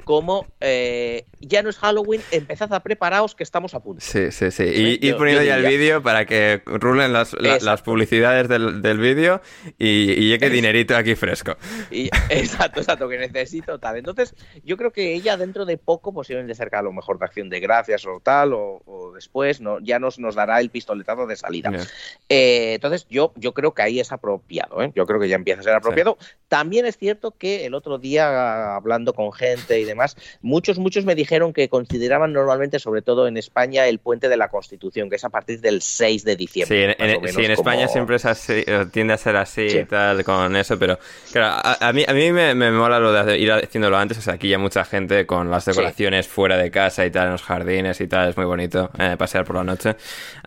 como 0.05 0.53
eh, 0.61 1.29
ya 1.47 1.61
no 1.63 1.69
es 1.69 1.77
Halloween, 1.77 2.21
empezad 2.31 2.73
a 2.73 2.81
preparaos 2.81 3.35
que 3.35 3.43
estamos 3.43 3.73
a 3.73 3.79
punto. 3.79 4.03
Sí, 4.03 4.31
sí, 4.31 4.51
sí. 4.51 4.63
Y 4.63 5.07
ir 5.07 5.15
poniendo 5.17 5.43
ya 5.43 5.57
el 5.57 5.65
vídeo 5.65 6.01
para 6.01 6.25
que 6.25 6.61
rulen 6.65 7.13
las, 7.13 7.33
la- 7.33 7.59
las 7.59 7.81
publicidades 7.81 8.47
del, 8.47 8.81
del 8.81 8.97
vídeo 8.99 9.41
y, 9.77 10.11
y 10.11 10.29
llegue 10.29 10.49
dinerito 10.49 10.95
aquí 10.95 11.15
fresco. 11.15 11.57
Y, 11.91 12.09
exacto, 12.29 12.79
exacto, 12.79 13.07
que 13.07 13.17
necesito 13.17 13.79
tal. 13.79 13.97
Entonces, 13.97 14.33
yo 14.63 14.77
creo 14.77 14.91
que 14.91 15.13
ella 15.13 15.37
dentro 15.37 15.65
de 15.65 15.77
poco, 15.77 16.13
posiblemente 16.13 16.55
cerca 16.55 16.79
a 16.79 16.81
lo 16.81 16.91
mejor 16.91 17.19
de 17.19 17.25
acción 17.25 17.49
de 17.49 17.59
gracias 17.59 18.05
o 18.05 18.19
tal, 18.21 18.53
o, 18.53 18.81
o 18.85 19.11
después, 19.13 19.61
no, 19.61 19.79
ya 19.79 19.99
nos, 19.99 20.17
nos 20.19 20.35
dará 20.35 20.59
el 20.59 20.69
pistoletazo 20.69 21.27
de 21.27 21.35
salida. 21.35 21.71
Eh, 22.29 22.73
entonces, 22.75 23.05
yo, 23.09 23.33
yo 23.35 23.53
creo 23.53 23.73
que 23.73 23.81
ahí 23.81 23.99
es 23.99 24.11
apropiado, 24.11 24.81
¿eh? 24.81 24.91
yo 24.95 25.05
creo 25.05 25.19
que 25.19 25.27
ya 25.29 25.35
empieza 25.35 25.61
a 25.61 25.63
ser 25.63 25.73
apropiado. 25.73 26.17
También 26.47 26.85
es 26.85 26.97
cierto 26.97 27.31
que 27.31 27.65
el 27.65 27.73
otro 27.73 27.97
día, 27.97 28.75
hablando 28.75 29.13
con 29.13 29.31
gente 29.31 29.79
y 29.79 29.83
demás, 29.83 30.15
muchos, 30.41 30.79
muchos 30.79 31.05
me 31.05 31.13
dijeron 31.15 31.34
que 31.53 31.69
consideraban 31.69 32.33
normalmente, 32.33 32.79
sobre 32.79 33.01
todo 33.01 33.27
en 33.27 33.37
España, 33.37 33.87
el 33.87 33.99
puente 33.99 34.29
de 34.29 34.37
la 34.37 34.47
Constitución, 34.49 35.09
que 35.09 35.17
es 35.17 35.23
a 35.23 35.29
partir 35.29 35.59
del 35.61 35.81
6 35.81 36.23
de 36.23 36.31
Sí, 36.33 36.37
diciembre. 36.37 36.83
en, 36.83 36.87
más 36.89 36.97
en- 36.99 37.21
menos 37.21 37.35
sí, 37.35 37.45
en 37.45 37.51
España 37.51 37.81
como- 37.83 37.93
siempre 37.93 38.15
es 38.15 38.25
así, 38.25 38.63
eh, 38.65 38.85
tiende 38.91 39.13
a 39.13 39.17
ser 39.17 39.35
así 39.35 39.69
Sí. 39.69 39.77
y 39.79 39.85
tal 39.85 40.23
con 40.23 40.55
eso, 40.55 40.79
pero 40.79 40.97
claro, 41.31 41.47
a, 41.63 41.89
a 41.89 41.93
mí, 41.93 42.03
a 42.07 42.13
mí 42.13 42.31
me, 42.31 42.55
me 42.55 42.71
mola 42.71 42.99
lo 42.99 43.11
de 43.11 43.37
ir 43.37 43.51
haciéndolo 43.51 43.97
antes, 43.97 44.17
o 44.17 44.21
sea, 44.21 44.33
aquí 44.35 44.49
ya 44.49 44.57
mucha 44.57 44.85
gente 44.85 45.25
con 45.25 45.51
las 45.51 45.65
decoraciones 45.65 46.27
fuera 46.27 46.57
de 46.57 46.71
casa 46.71 47.05
y 47.05 47.11
tal, 47.11 47.25
en 47.27 47.31
los 47.33 47.43
jardines 47.43 47.99
y 48.01 48.07
tal, 48.07 48.29
es 48.29 48.37
muy 48.37 48.45
bonito 48.45 48.89
eh, 48.97 49.15
pasear 49.17 49.45
por 49.45 49.57
la 49.57 49.63
noche, 49.63 49.95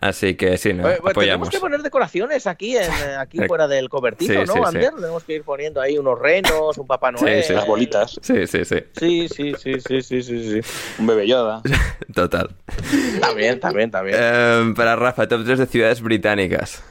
así 0.01 0.35
que 0.35 0.57
sí, 0.57 0.73
no, 0.73 0.89
Eh, 0.89 0.97
pues 1.01 1.11
apoyamos. 1.11 1.49
tenemos 1.49 1.49
que 1.49 1.59
poner 1.59 1.81
decoraciones 1.81 2.47
aquí, 2.47 2.75
en, 2.77 2.83
eh, 2.83 3.15
aquí 3.19 3.37
fuera 3.47 3.67
del 3.67 3.89
cobertizo, 3.89 4.33
sí, 4.33 4.39
¿no, 4.39 4.53
sí, 4.53 4.59
sí. 4.59 4.65
Ander? 4.65 4.93
Tenemos 4.95 5.23
que 5.23 5.33
ir 5.33 5.43
poniendo 5.43 5.81
ahí 5.81 5.97
unos 5.97 6.17
renos, 6.19 6.77
un 6.77 6.87
Papá 6.87 7.11
Sí, 7.15 7.23
Noel. 7.23 7.43
sí. 7.43 7.53
Las 7.53 7.67
bolitas, 7.67 8.19
Sí, 8.21 8.47
sí, 8.47 8.65
sí, 8.65 8.75
Sí, 8.97 9.27
sí, 9.29 9.53
sí, 9.57 9.73
sí, 9.79 10.01
sí, 10.01 10.21
sí, 10.23 10.61
sí. 10.61 10.68
Un 10.97 11.07
bebé 11.07 11.27
Yoda. 11.27 11.61
total. 12.13 12.55
También, 13.21 13.59
también, 13.59 13.91
también. 13.91 14.17
Eh, 14.19 14.73
para 14.75 14.95
Rafa, 14.95 15.27
top 15.27 15.43
3 15.45 15.59
de 15.59 15.65
ciudades 15.65 16.01
británicas. 16.01 16.83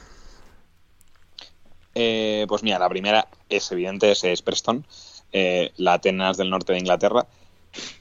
Eh, 1.95 2.45
pues 2.47 2.63
mira, 2.63 2.79
la 2.79 2.89
primera 2.89 3.27
es 3.49 3.71
evidente, 3.71 4.11
es, 4.11 4.23
es 4.23 4.41
Preston, 4.41 4.85
eh, 5.33 5.71
la 5.77 5.93
Atenas 5.93 6.37
del 6.37 6.49
norte 6.49 6.73
de 6.73 6.79
Inglaterra. 6.79 7.25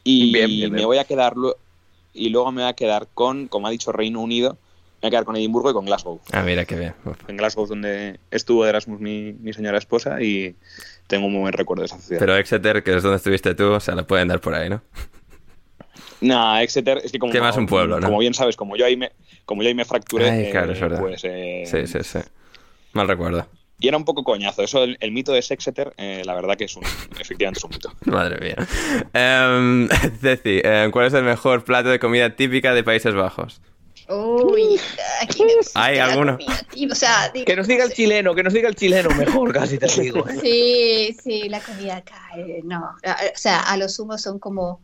Y 0.05 0.33
Bien, 0.33 0.47
bien, 0.49 0.73
me 0.73 0.85
voy 0.85 0.99
a 0.99 1.05
quedar 1.05 1.35
y 2.15 2.29
luego 2.31 2.53
me 2.53 2.63
voy 2.63 2.71
a 2.71 2.75
quedar 2.75 3.09
con, 3.13 3.49
como 3.49 3.67
ha 3.67 3.71
dicho 3.71 3.93
Reino 3.93 4.21
Unido, 4.21 4.53
me 5.01 5.03
voy 5.03 5.09
a 5.09 5.11
quedar 5.11 5.25
con 5.25 5.37
Edimburgo 5.37 5.71
y 5.71 5.75
con 5.75 5.85
Glasgow. 5.85 6.21
Ah, 6.33 6.43
mira, 6.43 6.65
qué 6.65 6.77
bien. 6.77 6.95
Uf. 7.05 7.17
En 7.29 7.37
Glasgow 7.37 7.65
es 7.65 7.71
donde 7.71 8.19
estuvo 8.31 8.65
de 8.65 8.71
Erasmus 8.71 9.01
mi, 9.01 9.33
mi 9.33 9.53
señora 9.53 9.79
esposa 9.79 10.21
y 10.23 10.57
tengo 11.07 11.27
un 11.27 11.33
muy 11.33 11.43
buen 11.43 11.53
recuerdo 11.53 11.83
de 11.83 11.87
esa 11.87 11.99
ciudad. 11.99 12.21
Pero 12.21 12.37
Exeter, 12.37 12.83
que 12.83 12.97
es 12.97 13.03
donde 13.03 13.17
estuviste 13.17 13.55
tú, 13.55 13.73
o 13.73 13.81
sea, 13.81 13.95
le 13.95 14.03
pueden 14.03 14.29
dar 14.29 14.41
por 14.41 14.55
ahí, 14.55 14.69
¿no? 14.69 14.83
Nah, 16.21 16.63
Exeter 16.63 17.01
es 17.05 17.13
que 17.13 17.19
como, 17.19 17.33
Que 17.33 17.41
más 17.41 17.57
un 17.57 17.67
pueblo, 17.67 18.01
¿no? 18.01 18.07
como 18.07 18.19
bien 18.19 18.35
sabes, 18.35 18.57
como 18.57 18.77
yo 18.77 18.85
ahí 18.87 18.97
me, 18.97 19.13
como 19.45 19.63
yo 19.63 19.69
ahí 19.69 19.75
me 19.75 19.85
fracturé, 19.85 20.31
Ay, 20.31 20.51
claro, 20.51 20.73
es 20.73 20.79
eh, 20.79 20.83
verdad. 20.83 21.01
pues 21.01 21.21
eh, 21.25 21.63
Sí, 21.67 21.87
sí, 21.87 21.99
sí. 22.03 22.19
Mal 22.93 23.07
recuerdo. 23.07 23.47
y 23.79 23.87
era 23.87 23.97
un 23.97 24.05
poco 24.05 24.25
coñazo. 24.25 24.63
Eso, 24.63 24.83
el, 24.83 24.97
el 25.01 25.13
mito 25.13 25.33
de 25.33 25.39
Exeter, 25.39 25.93
eh, 25.97 26.23
la 26.25 26.35
verdad 26.35 26.57
que 26.57 26.65
es 26.65 26.77
un, 26.77 26.83
efectivamente 27.21 27.59
es 27.59 27.65
un 27.65 27.71
mito. 27.71 27.93
Madre 28.07 28.39
mía. 28.41 28.57
Em, 29.13 29.89
Ceci, 30.21 30.61
em, 30.65 30.91
¿cuál 30.91 31.07
es 31.07 31.15
el 31.15 31.23
mejor 31.23 31.63
plato 31.65 31.89
de 31.91 31.99
comida 32.01 32.35
típica 32.35 32.75
de 32.75 32.83
Países 32.83 33.15
Bajos? 33.15 33.61
Uy, 34.11 34.81
aquí 35.23 35.45
me 35.45 35.53
¿Hay 35.75 35.99
alguno? 35.99 36.39
comida, 36.39 36.63
tío, 36.73 36.89
O 36.91 36.95
sea, 36.95 37.29
digo, 37.29 37.45
Que 37.45 37.55
nos 37.57 37.67
diga 37.67 37.85
el 37.85 37.93
chileno, 37.93 38.35
que 38.35 38.43
nos 38.43 38.55
diga 38.55 38.69
el 38.69 38.75
chileno 38.75 39.11
mejor, 39.11 39.53
casi 39.53 39.77
te 39.79 39.87
digo. 40.01 40.25
Sí, 40.41 41.15
sí, 41.23 41.49
la 41.51 41.61
comida 41.61 41.99
acá, 41.99 42.23
eh, 42.37 42.63
no. 42.65 42.81
O 43.05 43.37
sea, 43.39 43.61
a 43.61 43.77
lo 43.77 43.87
sumo 43.89 44.17
son 44.17 44.39
como 44.39 44.81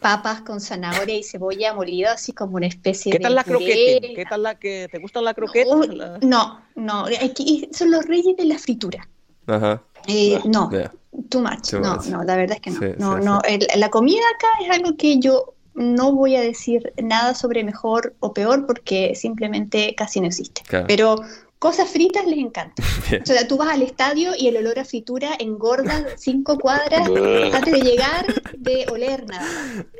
papas 0.00 0.40
con 0.42 0.60
zanahoria 0.60 1.16
y 1.16 1.22
cebolla 1.22 1.74
molida, 1.74 2.12
así 2.12 2.32
como 2.32 2.56
una 2.56 2.66
especie 2.66 3.12
¿Qué 3.12 3.18
de 3.18 3.22
tal 3.24 3.34
la 3.34 3.44
croqueta? 3.44 4.06
¿Qué 4.14 4.24
tal 4.28 4.42
la 4.42 4.54
que 4.58 4.88
te 4.90 4.98
gustan 4.98 5.24
la 5.24 5.34
croqueta? 5.34 6.18
No, 6.22 6.60
no, 6.74 7.04
aquí 7.22 7.68
son 7.72 7.90
los 7.90 8.04
reyes 8.06 8.36
de 8.36 8.44
la 8.46 8.58
fritura. 8.58 9.06
Ajá. 9.46 9.82
Eh, 10.06 10.40
no, 10.46 10.70
Ya. 10.72 10.90
too 11.28 11.40
much. 11.40 11.70
Too 11.70 11.80
no, 11.80 11.96
much. 11.96 12.06
no, 12.06 12.24
la 12.24 12.36
verdad 12.36 12.56
es 12.56 12.62
que 12.62 12.70
no. 12.70 12.78
Sí, 12.80 12.86
no, 12.98 13.18
sí, 13.18 13.24
no. 13.24 13.40
El- 13.46 13.66
la 13.76 13.90
comida 13.90 14.22
acá 14.36 14.48
es 14.64 14.70
algo 14.70 14.96
que 14.96 15.18
yo 15.18 15.54
no 15.74 16.12
voy 16.12 16.36
a 16.36 16.40
decir 16.40 16.92
nada 17.02 17.34
sobre 17.34 17.62
mejor 17.64 18.14
o 18.20 18.32
peor 18.32 18.66
porque 18.66 19.14
simplemente 19.14 19.94
casi 19.94 20.20
no 20.20 20.26
existe. 20.26 20.62
Claro. 20.66 20.86
Pero 20.88 21.16
cosas 21.60 21.90
fritas 21.90 22.26
les 22.26 22.38
encanta. 22.38 22.82
Bien. 23.10 23.22
O 23.22 23.26
sea, 23.26 23.46
tú 23.46 23.56
vas 23.56 23.68
al 23.68 23.82
estadio 23.82 24.32
y 24.36 24.48
el 24.48 24.56
olor 24.56 24.80
a 24.80 24.84
fritura 24.84 25.36
engorda 25.38 26.06
cinco 26.16 26.58
cuadras 26.58 27.08
antes 27.52 27.72
de 27.72 27.80
llegar 27.82 28.26
de 28.56 28.86
oler 28.90 29.26
nada. 29.28 29.46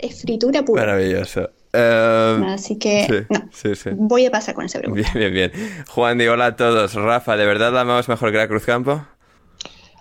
Es 0.00 0.22
fritura 0.22 0.64
pura. 0.64 0.82
Maravilloso. 0.82 1.50
Em, 1.72 2.42
Así 2.44 2.78
que 2.78 3.06
sí, 3.06 3.26
no. 3.28 3.48
sí, 3.52 3.76
sí. 3.76 3.90
Voy 3.92 4.26
a 4.26 4.30
pasar 4.32 4.56
con 4.56 4.64
esa 4.64 4.80
pregunta. 4.80 5.08
Bien, 5.14 5.32
bien, 5.32 5.52
bien. 5.52 5.84
Juan, 5.88 6.18
digo 6.18 6.32
hola 6.32 6.46
a 6.46 6.56
todos. 6.56 6.94
Rafa, 6.94 7.36
¿de 7.36 7.46
verdad 7.46 7.72
la 7.72 7.82
amamos 7.82 8.08
mejor 8.08 8.32
que 8.32 8.38
la 8.38 8.48
Cruzcampo? 8.48 9.06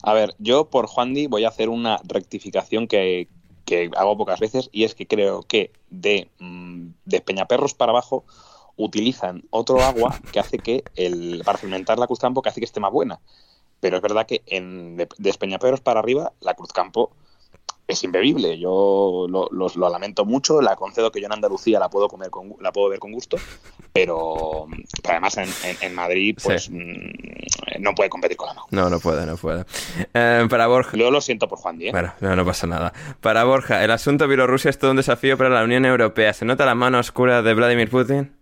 A 0.01 0.13
ver, 0.13 0.33
yo 0.39 0.69
por 0.69 0.87
Juan 0.87 1.13
Di 1.13 1.27
voy 1.27 1.43
a 1.43 1.49
hacer 1.49 1.69
una 1.69 1.99
rectificación 2.07 2.87
que, 2.87 3.27
que 3.65 3.91
hago 3.97 4.17
pocas 4.17 4.39
veces 4.39 4.69
y 4.71 4.85
es 4.85 4.95
que 4.95 5.07
creo 5.07 5.43
que 5.43 5.73
de, 5.89 6.29
mm, 6.39 6.87
de 7.05 7.21
Peñaperros 7.21 7.73
para 7.73 7.91
abajo 7.91 8.25
utilizan 8.81 9.43
otro 9.49 9.81
agua 9.83 10.17
que 10.31 10.39
hace 10.39 10.57
que 10.57 10.83
el 10.95 11.41
para 11.45 11.57
fermentar 11.57 11.99
la 11.99 12.07
Cruzcampo 12.07 12.41
que 12.41 12.49
hace 12.49 12.61
que 12.61 12.65
esté 12.65 12.79
más 12.79 12.91
buena. 12.91 13.19
Pero 13.81 13.97
es 13.97 14.01
verdad 14.01 14.25
que 14.25 14.41
en, 14.47 14.95
de, 14.97 15.07
para 15.83 15.99
arriba 15.99 16.31
la 16.41 16.53
Cruzcampo 16.53 17.11
es 17.87 18.03
imbebible. 18.03 18.57
Yo 18.59 19.25
lo, 19.29 19.49
lo 19.51 19.89
lamento 19.89 20.23
mucho, 20.23 20.61
la 20.61 20.75
concedo 20.75 21.11
que 21.11 21.19
yo 21.19 21.25
en 21.25 21.33
Andalucía 21.33 21.79
la 21.79 21.89
puedo 21.89 22.07
comer 22.07 22.29
con, 22.29 22.55
la 22.61 22.71
puedo 22.71 22.87
ver 22.89 22.99
con 22.99 23.11
gusto, 23.11 23.37
pero, 23.91 24.67
pero 25.01 25.11
además 25.13 25.37
en, 25.37 25.49
en- 25.63 25.77
en 25.81 25.95
Madrid 25.95 26.37
pues 26.41 26.63
Sí. 26.65 26.71
mm, 26.71 27.81
no 27.81 27.95
puede 27.95 28.09
competir 28.09 28.37
con 28.37 28.47
la 28.47 28.53
mano. 28.53 28.67
No, 28.71 28.89
no 28.89 28.99
puede, 28.99 29.25
no 29.25 29.35
puede. 29.37 29.65
Em, 30.13 30.47
para 30.49 30.67
Borja. 30.67 30.95
Yo 30.97 31.09
lo 31.11 31.19
siento 31.21 31.47
por 31.47 31.57
Juan 31.59 31.81
¿eh? 31.81 31.91
Bueno, 31.91 32.13
no, 32.21 32.35
no 32.35 32.45
pasa 32.45 32.67
nada. 32.67 32.93
Para 33.21 33.43
Borja, 33.43 33.83
el 33.83 33.91
asunto 33.91 34.27
Bielorrusia 34.27 34.69
es 34.69 34.77
todo 34.77 34.91
un 34.91 34.97
desafío 34.97 35.37
para 35.37 35.49
la 35.49 35.63
Unión 35.63 35.85
Europea. 35.85 36.31
¿Se 36.33 36.45
nota 36.45 36.65
la 36.65 36.75
mano 36.75 36.99
oscura 36.99 37.41
de 37.41 37.53
Vladimir 37.53 37.89
Putin? 37.89 38.38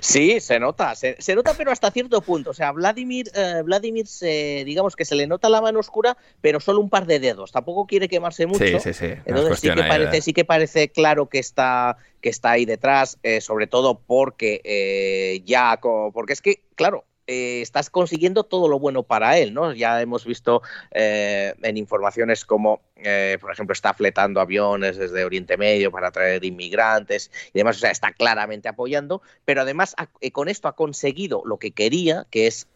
Sí, 0.00 0.40
se 0.40 0.58
nota, 0.58 0.94
se, 0.94 1.16
se 1.18 1.34
nota, 1.34 1.54
pero 1.56 1.70
hasta 1.70 1.90
cierto 1.90 2.20
punto. 2.20 2.50
O 2.50 2.54
sea, 2.54 2.72
Vladimir, 2.72 3.30
eh, 3.34 3.62
Vladimir 3.64 4.06
se, 4.06 4.64
digamos 4.64 4.96
que 4.96 5.04
se 5.04 5.14
le 5.14 5.26
nota 5.26 5.48
la 5.48 5.60
mano 5.60 5.80
oscura, 5.80 6.16
pero 6.40 6.60
solo 6.60 6.80
un 6.80 6.90
par 6.90 7.06
de 7.06 7.20
dedos. 7.20 7.52
Tampoco 7.52 7.86
quiere 7.86 8.08
quemarse 8.08 8.46
mucho. 8.46 8.64
Sí, 8.64 8.80
sí, 8.80 8.92
sí. 8.92 9.14
Entonces 9.24 9.60
sí 9.60 9.70
que 9.70 9.82
parece, 9.82 10.20
sí 10.20 10.32
que 10.32 10.44
parece 10.44 10.88
claro 10.88 11.28
que 11.28 11.38
está, 11.38 11.96
que 12.20 12.28
está 12.28 12.52
ahí 12.52 12.64
detrás, 12.64 13.18
eh, 13.22 13.40
sobre 13.40 13.66
todo 13.66 14.00
porque 14.00 14.60
eh, 14.64 15.42
ya, 15.44 15.78
porque 15.80 16.32
es 16.32 16.42
que, 16.42 16.62
claro, 16.74 17.04
eh, 17.26 17.60
estás 17.62 17.90
consiguiendo 17.90 18.44
todo 18.44 18.68
lo 18.68 18.78
bueno 18.78 19.02
para 19.02 19.38
él, 19.38 19.54
¿no? 19.54 19.72
Ya 19.72 20.00
hemos 20.00 20.24
visto 20.24 20.62
eh, 20.90 21.54
en 21.62 21.76
informaciones 21.76 22.44
como, 22.44 22.80
eh, 22.96 23.38
por 23.40 23.52
ejemplo, 23.52 23.72
está 23.72 23.94
fletando 23.94 24.40
aviones 24.40 24.96
desde 24.96 25.24
Oriente 25.24 25.56
Medio 25.56 25.90
para 25.90 26.10
traer 26.10 26.44
inmigrantes 26.44 27.30
y 27.52 27.58
demás, 27.58 27.76
o 27.76 27.80
sea, 27.80 27.90
está 27.90 28.12
claramente 28.12 28.68
apoyando, 28.68 29.22
pero 29.44 29.62
además 29.62 29.94
eh, 30.20 30.30
con 30.32 30.48
esto 30.48 30.68
ha 30.68 30.76
conseguido 30.76 31.42
lo 31.44 31.58
que 31.58 31.70
quería, 31.70 32.26
que 32.30 32.46
es, 32.46 32.66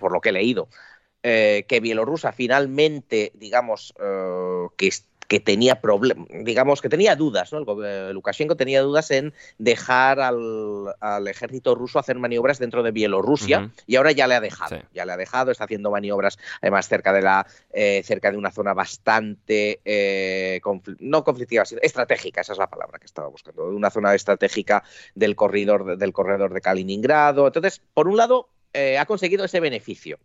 por 0.00 0.12
lo 0.12 0.20
que 0.20 0.30
he 0.30 0.32
leído, 0.32 0.68
que 1.22 1.80
Bielorrusia 1.80 2.32
finalmente, 2.32 3.32
digamos, 3.34 3.94
que, 4.76 4.90
que 5.28 5.40
tenía 5.40 5.80
problemas, 5.80 6.26
digamos 6.44 6.80
que 6.80 6.88
tenía 6.88 7.16
dudas, 7.16 7.52
¿no? 7.52 7.58
El, 7.58 8.12
Lukashenko 8.14 8.56
tenía 8.56 8.82
dudas 8.82 9.10
en 9.10 9.34
dejar 9.58 10.20
al, 10.20 11.28
ejército 11.28 11.74
ruso 11.74 11.98
hacer 11.98 12.18
maniobras 12.18 12.58
dentro 12.58 12.82
de 12.82 12.90
Bielorrusia 12.92 13.70
y 13.86 13.96
ahora 13.96 14.12
ya 14.12 14.26
le 14.26 14.34
ha 14.34 14.40
dejado, 14.40 14.78
ya 14.94 15.04
le 15.04 15.12
ha 15.12 15.16
dejado, 15.16 15.50
está 15.50 15.64
haciendo 15.64 15.90
maniobras 15.90 16.38
además 16.60 16.88
cerca 16.88 17.12
de 17.12 17.22
la 17.22 17.46
eh, 17.72 18.02
cerca 18.04 18.30
de 18.30 18.36
una 18.36 18.50
zona 18.50 18.74
bastante 18.74 19.80
eh, 19.84 20.60
no 20.98 21.24
conflictiva, 21.24 21.64
sino 21.64 21.80
estratégica, 21.82 22.40
esa 22.40 22.52
es 22.52 22.58
la 22.58 22.70
palabra 22.70 22.98
que 22.98 23.06
estaba 23.06 23.28
buscando, 23.28 23.64
una 23.66 23.90
zona 23.90 24.14
estratégica 24.14 24.82
del 25.14 25.36
corredor 25.36 25.96
del 25.96 26.12
corredor 26.12 26.52
de 26.54 26.60
Kaliningrado. 26.60 27.46
Entonces, 27.46 27.80
por 27.94 28.08
un 28.08 28.16
lado, 28.16 28.48
eh, 28.72 28.98
ha 28.98 29.06
conseguido 29.06 29.44
ese 29.44 29.60
beneficio. 29.60 30.18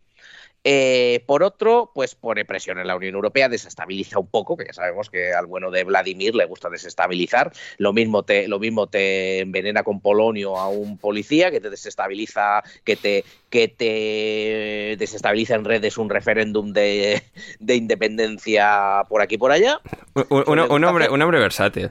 Eh, 0.64 1.24
por 1.26 1.42
otro, 1.42 1.90
pues 1.92 2.14
pone 2.14 2.44
presión 2.44 2.78
en 2.78 2.86
la 2.86 2.94
Unión 2.94 3.14
Europea, 3.14 3.48
desestabiliza 3.48 4.20
un 4.20 4.28
poco, 4.28 4.56
que 4.56 4.66
ya 4.66 4.72
sabemos 4.72 5.10
que 5.10 5.32
al 5.32 5.46
bueno 5.46 5.72
de 5.72 5.82
Vladimir 5.82 6.34
le 6.36 6.44
gusta 6.44 6.70
desestabilizar. 6.70 7.52
Lo 7.78 7.92
mismo 7.92 8.22
te, 8.22 8.46
lo 8.46 8.60
mismo 8.60 8.86
te 8.86 9.40
envenena 9.40 9.82
con 9.82 10.00
polonio 10.00 10.56
a 10.56 10.68
un 10.68 10.98
policía, 10.98 11.50
que 11.50 11.60
te 11.60 11.68
desestabiliza, 11.68 12.62
que 12.84 12.94
te, 12.94 13.24
que 13.50 13.68
te 13.68 14.96
desestabiliza 14.98 15.56
en 15.56 15.64
redes 15.64 15.98
un 15.98 16.08
referéndum 16.08 16.72
de, 16.72 17.22
independencia 17.60 19.04
por 19.08 19.20
aquí 19.20 19.34
y 19.34 19.38
por 19.38 19.50
allá. 19.50 19.80
un, 20.28 20.84
hombre, 20.84 21.08
un 21.08 21.22
hombre 21.22 21.40
versátil. 21.40 21.90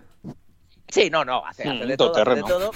Sí, 0.92 1.10
no, 1.10 1.24
no, 1.24 1.46
hace, 1.46 1.68
mm, 1.68 1.88
de, 1.88 1.98
todo, 1.98 2.14
de, 2.14 2.44
todo, 2.44 2.72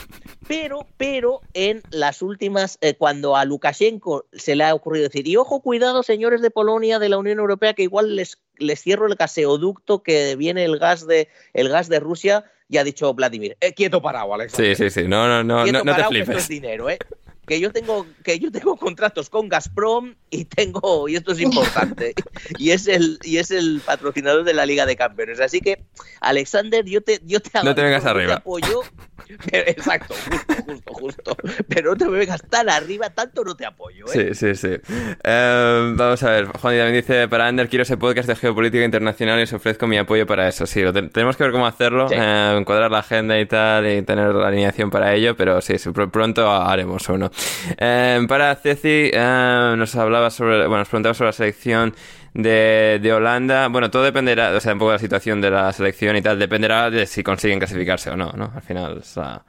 Pero, 0.47 0.87
pero 0.95 1.41
en 1.53 1.83
las 1.91 2.21
últimas, 2.21 2.77
eh, 2.79 2.95
cuando 2.95 3.35
a 3.35 3.43
Lukashenko 3.43 4.25
se 4.31 4.55
le 4.55 4.63
ha 4.63 4.73
ocurrido 4.73 5.03
decir, 5.03 5.27
y 5.27 5.35
ojo, 5.35 5.61
cuidado, 5.61 6.01
señores 6.01 6.41
de 6.41 6.49
Polonia, 6.49 6.97
de 6.97 7.09
la 7.09 7.17
Unión 7.17 7.39
Europea, 7.39 7.73
que 7.73 7.83
igual 7.83 8.15
les, 8.15 8.41
les 8.57 8.81
cierro 8.81 9.07
el 9.07 9.15
gaseoducto 9.15 10.01
que 10.01 10.37
viene 10.37 10.63
el 10.63 10.79
gas 10.79 11.05
de, 11.05 11.27
el 11.53 11.67
gas 11.67 11.89
de 11.89 11.99
Rusia, 11.99 12.45
y 12.69 12.77
ha 12.77 12.85
dicho 12.85 13.13
Vladimir, 13.13 13.57
eh, 13.59 13.73
quieto 13.73 14.01
parado, 14.01 14.33
Alex. 14.33 14.53
Sí, 14.53 14.75
sí, 14.75 14.89
sí, 14.89 15.03
no, 15.07 15.27
no, 15.27 15.43
no, 15.43 15.65
no, 15.65 15.83
no 15.83 15.95
te 15.95 16.03
flipes. 16.05 16.29
esto 16.29 16.39
es 16.39 16.47
dinero, 16.47 16.89
¿eh? 16.89 16.97
Que 17.45 17.59
yo 17.59 17.71
tengo 17.71 18.05
que 18.23 18.39
yo 18.39 18.51
tengo 18.51 18.75
contratos 18.77 19.29
con 19.29 19.49
Gazprom 19.49 20.15
y 20.29 20.45
tengo 20.45 21.07
y 21.07 21.15
esto 21.15 21.31
es 21.31 21.39
importante 21.39 22.13
y 22.59 22.71
es 22.71 22.87
el 22.87 23.19
y 23.23 23.37
es 23.37 23.51
el 23.51 23.81
patrocinador 23.85 24.43
de 24.43 24.53
la 24.53 24.65
Liga 24.65 24.85
de 24.85 24.95
Campeones. 24.95 25.39
Así 25.39 25.61
que 25.61 25.83
Alexander 26.21 26.83
yo 26.85 27.01
te 27.01 27.21
yo 27.23 27.39
te 27.39 27.49
no 27.63 27.75
te 27.75 27.83
vengas 27.83 28.05
arriba. 28.05 28.35
apoyo 28.35 28.81
exacto 29.51 30.15
justo 30.15 30.63
justo 30.63 30.93
justo. 30.93 31.37
Pero 31.67 31.91
no 31.91 31.97
te 31.97 32.07
vengas 32.07 32.41
tan 32.43 32.69
arriba 32.69 33.09
tanto 33.09 33.43
no 33.43 33.55
te 33.55 33.65
apoyo 33.65 34.05
¿eh? 34.13 34.33
sí 34.33 34.55
sí 34.55 34.55
sí. 34.55 34.93
Eh, 35.23 35.93
vamos 35.95 36.23
a 36.23 36.29
ver 36.29 36.45
Juan 36.47 36.75
y 36.75 36.77
también 36.77 36.95
dice 36.95 37.27
para 37.27 37.47
Ander 37.47 37.69
quiero 37.69 37.83
ese 37.83 37.97
podcast 37.97 38.27
de 38.27 38.35
geopolítica 38.35 38.83
internacional 38.83 39.39
y 39.39 39.43
os 39.43 39.53
ofrezco 39.53 39.87
mi 39.87 39.97
apoyo 39.97 40.25
para 40.25 40.47
eso 40.47 40.65
sí 40.65 40.81
tenemos 41.11 41.37
que 41.37 41.43
ver 41.43 41.51
cómo 41.51 41.67
hacerlo 41.67 42.07
eh, 42.11 42.55
encuadrar 42.57 42.91
la 42.91 42.99
agenda 42.99 43.39
y 43.39 43.45
tal 43.45 43.87
y 43.87 44.01
tener 44.01 44.33
la 44.33 44.47
alineación 44.47 44.89
para 44.89 45.13
ello 45.13 45.35
pero 45.35 45.61
sí, 45.61 45.77
sí 45.77 45.89
pronto 45.91 46.49
haremos 46.51 47.07
uno. 47.09 47.31
Em, 47.77 48.27
para 48.27 48.55
Ceci, 48.55 49.11
em, 49.13 49.77
nos 49.77 49.95
hablaba 49.95 50.29
sobre, 50.29 50.59
bueno, 50.67 50.79
nos 50.79 50.89
preguntaba 50.89 51.13
sobre 51.13 51.29
la 51.29 51.33
selección 51.33 51.95
de, 52.35 52.99
de, 53.01 53.13
Holanda. 53.13 53.67
Bueno, 53.69 53.89
todo 53.89 54.03
dependerá, 54.03 54.51
o 54.51 54.59
sea, 54.59 54.73
un 54.73 54.79
poco 54.79 54.91
de 54.91 54.97
la 54.97 54.99
situación 54.99 55.41
de 55.41 55.49
la 55.49 55.73
selección 55.73 56.15
y 56.15 56.21
tal, 56.21 56.37
dependerá 56.37 56.91
de 56.91 57.07
si 57.07 57.23
consiguen 57.23 57.59
clasificarse 57.59 58.11
o 58.11 58.15
no, 58.15 58.31
¿no? 58.33 58.51
Al 58.53 58.61
final, 58.61 58.97
o 58.99 59.03
sea... 59.03 59.41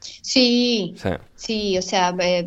Sí, 0.00 0.94
sí, 1.34 1.78
o 1.78 1.82
sea, 1.82 2.14
eh, 2.18 2.44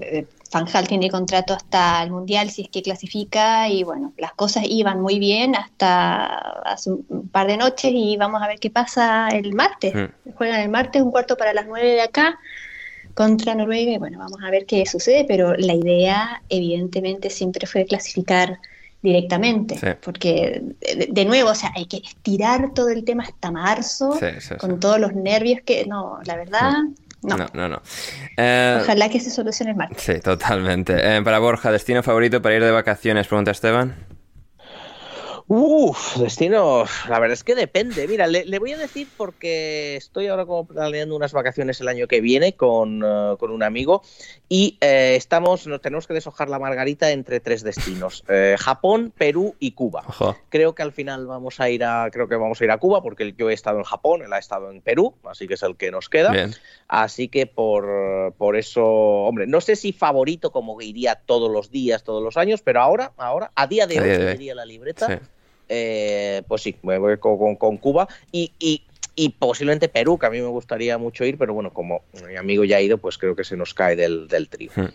eh, 0.00 0.26
Fanjal 0.50 0.86
tiene 0.86 1.10
contrato 1.10 1.54
hasta 1.54 2.02
el 2.02 2.10
Mundial 2.10 2.50
si 2.50 2.62
es 2.62 2.68
que 2.68 2.82
clasifica 2.82 3.68
y 3.68 3.84
bueno, 3.84 4.12
las 4.18 4.32
cosas 4.34 4.64
iban 4.68 5.00
muy 5.00 5.18
bien 5.18 5.56
hasta 5.56 6.26
hace 6.62 6.90
un 6.90 7.28
par 7.30 7.46
de 7.46 7.56
noches 7.56 7.90
y 7.94 8.16
vamos 8.16 8.42
a 8.42 8.48
ver 8.48 8.58
qué 8.58 8.70
pasa 8.70 9.28
el 9.28 9.54
martes. 9.54 9.94
Mm. 9.94 10.30
Juegan 10.34 10.60
el 10.60 10.68
martes 10.68 11.02
un 11.02 11.10
cuarto 11.10 11.36
para 11.36 11.54
las 11.54 11.66
nueve 11.66 11.88
de 11.88 12.02
acá 12.02 12.38
contra 13.14 13.54
Noruega 13.54 13.92
y 13.92 13.98
bueno, 13.98 14.18
vamos 14.18 14.38
a 14.42 14.50
ver 14.50 14.66
qué 14.66 14.84
sucede, 14.86 15.24
pero 15.26 15.54
la 15.54 15.74
idea 15.74 16.42
evidentemente 16.48 17.30
siempre 17.30 17.66
fue 17.66 17.86
clasificar 17.86 18.58
directamente, 19.04 19.98
porque 20.02 20.62
de, 21.10 21.24
nuevo, 21.26 21.50
o 21.50 21.54
sea, 21.54 21.70
hay 21.76 21.84
que 21.84 21.98
estirar 21.98 22.72
todo 22.72 22.88
el 22.88 23.04
tema 23.04 23.24
hasta 23.24 23.50
marzo, 23.50 24.18
con 24.58 24.80
todos 24.80 24.98
los 24.98 25.14
nervios 25.14 25.60
que, 25.64 25.84
no, 25.84 26.18
la 26.24 26.36
verdad... 26.36 26.72
No, 27.20 27.36
no, 27.54 27.68
no. 27.68 27.80
Eh, 28.36 28.78
Ojalá 28.82 29.08
que 29.08 29.18
se 29.18 29.30
solucione 29.30 29.70
el 29.70 29.78
martes. 29.78 30.02
Sí, 30.02 30.20
totalmente. 30.20 30.94
Eh, 31.16 31.22
para 31.22 31.38
Borja, 31.38 31.72
¿destino 31.72 32.02
favorito 32.02 32.42
para 32.42 32.54
ir 32.54 32.62
de 32.62 32.70
vacaciones? 32.70 33.26
Pregunta 33.26 33.50
Esteban. 33.50 33.94
Uf, 35.46 36.16
destino, 36.16 36.84
la 37.06 37.18
verdad 37.18 37.34
es 37.34 37.44
que 37.44 37.54
depende. 37.54 38.08
Mira, 38.08 38.26
le, 38.26 38.58
voy 38.58 38.72
a 38.72 38.78
decir 38.78 39.06
porque 39.14 39.94
estoy 39.96 40.28
ahora 40.28 40.46
como 40.46 40.66
planeando 40.66 41.14
unas 41.14 41.34
vacaciones 41.34 41.78
el 41.82 41.88
año 41.88 42.06
que 42.06 42.22
viene 42.22 42.54
con, 42.54 43.02
eh, 43.04 43.36
un 43.40 43.62
amigo 43.62 44.02
y 44.54 44.78
eh, 44.80 45.16
estamos, 45.16 45.66
nos 45.66 45.80
tenemos 45.80 46.06
que 46.06 46.14
deshojar 46.14 46.48
la 46.48 46.60
margarita 46.60 47.10
entre 47.10 47.40
tres 47.40 47.64
destinos: 47.64 48.22
eh, 48.28 48.54
Japón, 48.56 49.12
Perú 49.18 49.56
y 49.58 49.72
Cuba. 49.72 50.04
Creo 50.48 50.76
que 50.76 50.82
al 50.84 50.92
final 50.92 51.26
vamos 51.26 51.58
a 51.58 51.68
ir 51.70 51.82
a, 51.82 52.08
creo 52.12 52.28
que 52.28 52.36
vamos 52.36 52.60
a 52.60 52.64
ir 52.64 52.70
a 52.70 52.78
Cuba 52.78 53.02
porque 53.02 53.34
yo 53.36 53.50
he 53.50 53.52
estado 53.52 53.78
en 53.78 53.82
Japón, 53.82 54.22
él 54.22 54.32
ha 54.32 54.38
estado 54.38 54.70
en 54.70 54.80
Perú, 54.80 55.12
así 55.24 55.48
que 55.48 55.54
es 55.54 55.62
el 55.64 55.74
que 55.74 55.90
nos 55.90 56.08
queda. 56.08 56.32
Así 56.86 57.26
que 57.26 57.48
por, 57.48 58.32
por 58.38 58.54
eso, 58.54 58.84
hombre, 58.84 59.48
no 59.48 59.60
sé 59.60 59.74
si 59.74 59.92
favorito 59.92 60.52
como 60.52 60.80
iría 60.80 61.16
todos 61.16 61.50
los 61.50 61.72
días, 61.72 62.04
todos 62.04 62.22
los 62.22 62.36
años, 62.36 62.62
pero 62.62 62.80
ahora, 62.80 63.10
ahora, 63.16 63.50
a 63.56 63.66
día 63.66 63.88
de 63.88 64.36
hoy, 64.38 64.54
la 64.54 64.64
libreta. 64.64 65.20
Eh, 65.68 66.42
pues 66.46 66.62
sí, 66.62 66.76
me 66.82 66.98
voy 66.98 67.16
con, 67.18 67.56
Cuba 67.78 68.06
y, 68.30 68.52
y, 68.60 68.82
posiblemente 69.38 69.88
Perú, 69.88 70.18
que 70.18 70.26
a 70.26 70.30
mí 70.30 70.40
me 70.40 70.48
gustaría 70.48 70.98
mucho 70.98 71.24
ir, 71.24 71.38
pero 71.38 71.54
bueno, 71.54 71.72
como 71.72 72.02
mi 72.26 72.36
amigo 72.36 72.64
ya 72.64 72.78
ha 72.78 72.80
ido, 72.80 72.98
pues 72.98 73.18
creo 73.18 73.36
que 73.36 73.44
se 73.44 73.56
nos 73.56 73.74
cae 73.74 73.96
del, 73.96 74.28
del 74.28 74.48
trío. 74.48 74.70
Hmm. 74.74 74.88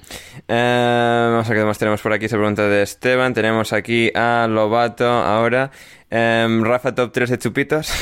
Eh, 0.47 1.27
vamos 1.31 1.45
a 1.45 1.49
ver 1.49 1.59
qué 1.59 1.65
más 1.65 1.77
tenemos 1.77 2.01
por 2.01 2.13
aquí. 2.13 2.27
Se 2.27 2.35
pregunta 2.35 2.67
de 2.67 2.83
Esteban. 2.83 3.33
Tenemos 3.33 3.73
aquí 3.73 4.11
a 4.13 4.47
Lobato 4.49 5.07
ahora. 5.07 5.71
Em, 6.09 6.63
Rafa, 6.63 6.93
top 6.93 7.11
3 7.11 7.29
de 7.29 7.37
chupitos. 7.37 7.89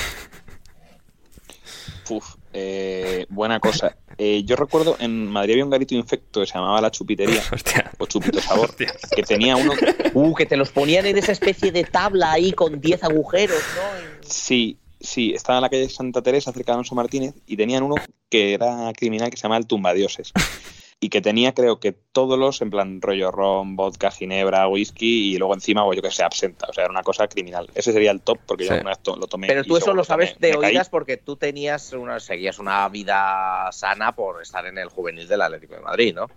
Uf, 2.10 2.35
eh, 2.53 3.26
buena 3.30 3.60
cosa. 3.60 3.98
Eh, 4.18 4.44
yo 4.44 4.56
recuerdo 4.56 4.95
en 4.99 5.27
Madrid 5.27 5.53
había 5.53 5.65
un 5.65 5.69
garito 5.69 5.94
infecto 5.94 6.39
que 6.39 6.48
se 6.48 6.53
llamaba 6.53 6.81
La 6.81 6.89
Chupitería 6.89 7.44
o 7.99 8.06
Chupito 8.07 8.41
Sabor, 8.41 8.73
que 8.76 9.23
tenía 9.23 9.56
uno. 9.56 9.73
Uh, 10.14 10.34
que 10.34 10.45
te 10.45 10.57
los 10.57 10.72
ponían 10.72 11.06
en 11.06 11.18
esa 11.18 11.34
especie 11.34 11.72
de 11.72 11.84
tabla 11.84 12.31
ahí 12.31 12.53
con 12.53 12.81
10 12.81 13.03
agujeros, 13.03 13.61
¿no? 13.76 14.27
Sí, 14.27 14.80
sí, 15.07 15.34
estaba 15.34 15.59
en 15.59 15.63
la 15.63 15.69
calle 15.69 15.89
Santa 15.89 16.21
Teresa, 16.21 16.51
cerca 16.51 16.71
de 16.71 16.73
Alonso 16.73 16.95
Martínez, 16.95 17.34
y 17.47 17.57
tenían 17.57 17.84
uno 17.84 17.95
que 18.29 18.53
era 18.53 18.91
criminal 18.93 19.29
que 19.29 19.38
se 19.38 19.43
llamaba 19.43 19.59
El 19.59 19.67
Tumbadioses 19.67 20.34
y 20.99 21.09
que 21.09 21.21
tenía 21.21 21.53
creo 21.53 21.79
que 21.79 21.93
todos 21.93 22.38
los 22.38 22.61
en 22.61 22.69
plan 22.69 23.01
rollo 23.01 23.31
ron, 23.31 23.75
vodka, 23.75 24.11
ginebra, 24.11 24.67
whisky 24.67 25.34
y 25.34 25.38
luego 25.38 25.53
encima 25.53 25.85
o 25.85 25.93
yo 25.93 26.01
que 26.01 26.11
sé 26.11 26.23
absenta, 26.23 26.67
o 26.69 26.73
sea, 26.73 26.84
era 26.85 26.91
una 26.91 27.03
cosa 27.03 27.27
criminal. 27.27 27.69
Ese 27.73 27.93
sería 27.93 28.11
el 28.11 28.21
top 28.21 28.39
porque 28.45 28.65
yo 28.65 28.73
una 28.73 28.89
vez 28.89 28.99
lo 29.05 29.27
tomé. 29.27 29.47
Pero 29.47 29.63
tú 29.63 29.77
eso 29.77 29.93
lo 29.93 30.03
sabes 30.03 30.38
de 30.39 30.55
oídas 30.55 30.89
porque 30.89 31.17
tú 31.17 31.38
tenías 31.38 31.93
una 31.93 32.19
seguías 32.19 32.59
una 32.59 32.89
vida 32.89 33.69
sana 33.71 34.13
por 34.13 34.41
estar 34.41 34.65
en 34.65 34.77
el 34.77 34.89
juvenil 34.89 35.27
del 35.27 35.41
Atlético 35.41 35.75
de 35.75 35.81
Madrid, 35.81 36.13
¿no? 36.13 36.27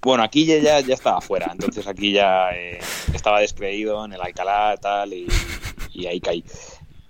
Bueno, 0.00 0.22
aquí 0.22 0.44
ya, 0.44 0.80
ya 0.80 0.94
estaba 0.94 1.20
fuera, 1.20 1.50
entonces 1.50 1.86
aquí 1.88 2.12
ya 2.12 2.50
eh, 2.52 2.78
estaba 3.12 3.40
descreído 3.40 4.04
en 4.04 4.12
el 4.12 4.20
Alcalá 4.20 4.76
tal 4.80 5.12
y, 5.12 5.26
y 5.92 6.06
ahí 6.06 6.20
caí. 6.20 6.44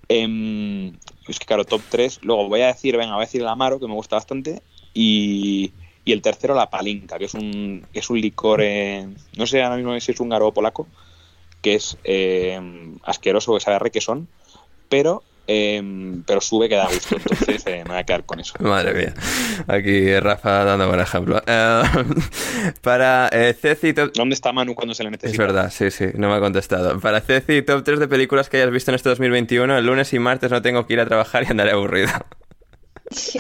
Em, 0.09 0.89
es 1.29 1.39
que 1.39 1.47
claro, 1.47 1.65
top 1.65 1.83
3. 1.89 2.21
Luego 2.23 2.49
voy 2.49 2.63
a 2.63 2.69
decir, 2.69 2.97
venga, 2.97 3.15
voy 3.15 3.23
a 3.23 3.27
decir 3.27 3.43
el 3.43 3.49
Amaro, 3.49 3.79
que 3.79 3.87
me 3.87 3.95
gusta 3.95 4.17
bastante. 4.17 4.63
Y, 4.95 5.75
y 6.05 6.13
el 6.13 6.23
tercero 6.23 6.55
la 6.55 6.71
palinka, 6.71 7.19
que 7.19 7.27
es 7.27 7.35
un, 7.35 7.87
es 7.93 8.09
un 8.11 8.21
licor, 8.21 8.61
no 9.37 9.47
sé 9.47 9.63
ahora 9.63 9.77
mismo 9.77 9.99
si 10.01 10.13
es 10.13 10.21
húngaro 10.21 10.49
o 10.49 10.55
polaco, 10.55 10.89
que 11.61 11.75
es 11.75 11.99
eh, 12.05 12.59
asqueroso, 13.05 13.55
que 13.55 13.61
sabe 13.61 13.77
a 13.77 13.81
requesón, 13.81 14.29
pero 14.89 15.28
em, 15.49 16.23
pero 16.23 16.41
sube 16.41 16.69
que 16.69 16.77
da 16.77 16.87
gusto, 16.87 17.17
entonces 17.17 17.67
eh, 17.67 17.83
me 17.85 17.91
voy 17.91 17.99
a 17.99 18.05
quedar 18.05 18.25
con 18.25 18.39
eso. 18.39 18.55
Madre 18.61 18.95
mía, 18.95 19.15
aquí 19.67 20.19
Rafa 20.21 20.65
dando 20.65 20.87
buen 20.87 21.01
ejemplo. 21.01 21.43
Eh, 21.47 21.83
para 22.83 23.29
Ceci... 23.61 23.93
¿Dónde 23.93 24.35
está 24.35 24.53
Manu 24.53 24.75
cuando 24.75 24.95
se 24.95 25.03
le 25.03 25.11
necesita? 25.11 25.33
Es 25.33 25.39
verdad, 25.39 25.73
sí, 25.73 25.91
sí, 25.91 26.07
no 26.15 26.29
me 26.29 26.35
ha 26.35 26.41
contestado. 26.41 27.01
Para 27.01 27.21
Ceci, 27.21 27.63
top 27.63 27.83
3 27.83 27.99
de 27.99 28.09
películas 28.09 28.49
que 28.49 28.59
hayas 28.59 28.71
visto 28.71 28.91
en 28.91 28.97
este 28.97 29.09
2021, 29.09 29.77
el 29.77 29.85
lunes 29.85 30.13
y 30.13 30.19
martes 30.19 30.51
no 30.51 30.63
tengo 30.63 30.87
que 30.87 30.93
ir 30.93 31.01
a 31.01 31.07
trabajar 31.07 31.45
y 31.45 31.47
andaré 31.47 31.73
aburrido. 31.73 32.11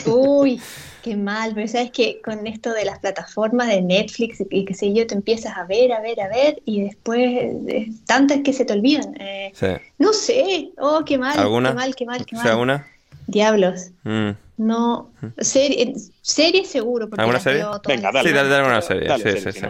Uy, 0.06 0.60
Qué 1.02 1.16
mal, 1.16 1.52
pero 1.54 1.68
sabes 1.68 1.90
que 1.92 2.20
con 2.22 2.46
esto 2.46 2.72
de 2.72 2.84
las 2.84 2.98
plataformas 2.98 3.68
de 3.68 3.82
Netflix 3.82 4.42
y 4.50 4.64
qué 4.64 4.74
sé 4.74 4.92
yo, 4.92 5.06
te 5.06 5.14
empiezas 5.14 5.56
a 5.56 5.64
ver, 5.64 5.92
a 5.92 6.00
ver, 6.00 6.20
a 6.20 6.28
ver, 6.28 6.60
y 6.64 6.82
después 6.82 7.20
eh, 7.20 7.90
tantas 8.06 8.40
que 8.42 8.52
se 8.52 8.64
te 8.64 8.72
olvidan. 8.72 9.14
Eh, 9.20 9.52
no 9.98 10.12
sé, 10.12 10.70
oh, 10.78 11.02
qué 11.04 11.18
mal, 11.18 11.34
qué 11.34 11.74
mal, 11.74 11.94
qué 11.94 12.06
mal, 12.06 12.26
qué 12.26 12.36
mal. 12.36 12.48
¿Alguna? 12.48 12.86
Diablos. 13.26 13.90
Mm. 14.04 14.30
No, 14.56 15.12
serie, 15.38 15.94
serie 16.20 16.64
seguro. 16.64 17.08
Porque 17.08 17.20
¿Alguna 17.20 17.38
serie? 17.38 17.64
Venga, 17.86 18.10
dale. 18.12 18.28
Sí, 18.28 18.34
dale, 18.34 18.48
dale 18.48 18.66
una 18.66 18.82
serie. 18.82 19.18
sí, 19.18 19.40
sí, 19.40 19.52
sí. 19.52 19.66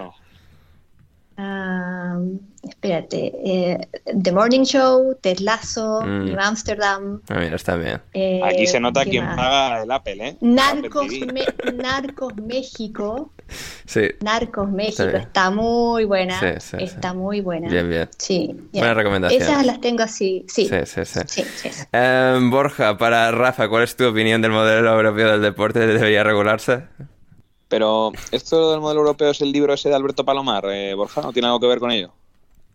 Ah, 1.37 2.19
espérate, 2.69 3.33
eh, 3.45 3.89
The 4.23 4.33
Morning 4.33 4.63
Show, 4.65 5.17
Ted 5.21 5.39
Lasso, 5.41 6.03
Mm. 6.03 6.25
New 6.27 6.39
Amsterdam. 6.41 7.21
Ah, 7.29 7.39
mira, 7.39 7.57
está 7.57 7.77
bien. 7.77 8.01
eh, 8.15 8.41
Aquí 8.45 8.67
se 8.67 8.79
nota 8.81 9.05
¿qué 9.05 9.11
quién 9.11 9.25
más? 9.25 9.37
paga 9.37 9.83
el 9.83 9.91
Apple, 9.91 10.29
¿eh? 10.29 10.37
Narcos, 10.41 11.05
Apple 11.07 11.19
TV. 11.21 11.33
Me- 11.33 11.73
Narcos 11.83 12.37
México. 12.37 13.33
Sí, 13.87 14.03
Narcos 14.21 14.69
México 14.71 15.05
bien. 15.05 15.17
está 15.23 15.51
muy 15.51 16.05
buena. 16.05 16.39
Sí, 16.39 16.47
sí, 16.61 16.77
está 16.81 17.15
muy 17.15 17.41
buena. 17.41 17.69
bien, 17.69 17.89
bien. 17.89 18.09
Sí, 18.19 18.55
ya. 18.73 18.81
Buena 18.83 18.95
recomendación. 18.95 19.43
Esas 19.43 19.65
las 19.67 19.81
tengo 19.81 20.03
así, 20.03 20.45
sí. 20.49 20.69
Sí, 20.69 20.77
sí, 21.05 21.23
sí. 21.27 21.43
Eh, 21.93 22.39
Borja, 22.51 22.99
para 22.99 23.31
Rafa, 23.31 23.69
¿cuál 23.69 23.85
es 23.85 23.97
tu 23.97 24.07
opinión 24.07 24.43
del 24.43 24.51
modelo 24.53 24.93
europeo 24.93 25.31
del 25.33 25.41
deporte? 25.41 25.79
¿Debería 25.87 26.23
regularse? 26.25 26.85
Pero, 27.69 28.13
¿esto 28.33 28.71
del 28.73 28.81
modelo 28.81 29.01
europeo 29.01 29.31
es 29.31 29.41
el 29.43 29.53
libro 29.53 29.75
ese 29.75 29.89
de 29.91 29.95
Alberto 29.95 30.25
Palomar, 30.25 30.65
eh, 30.71 30.95
Borja? 30.95 31.21
¿No 31.21 31.33
tiene 31.33 31.49
algo 31.49 31.61
que 31.61 31.67
ver 31.67 31.79
con 31.79 31.91
ello? 31.91 32.13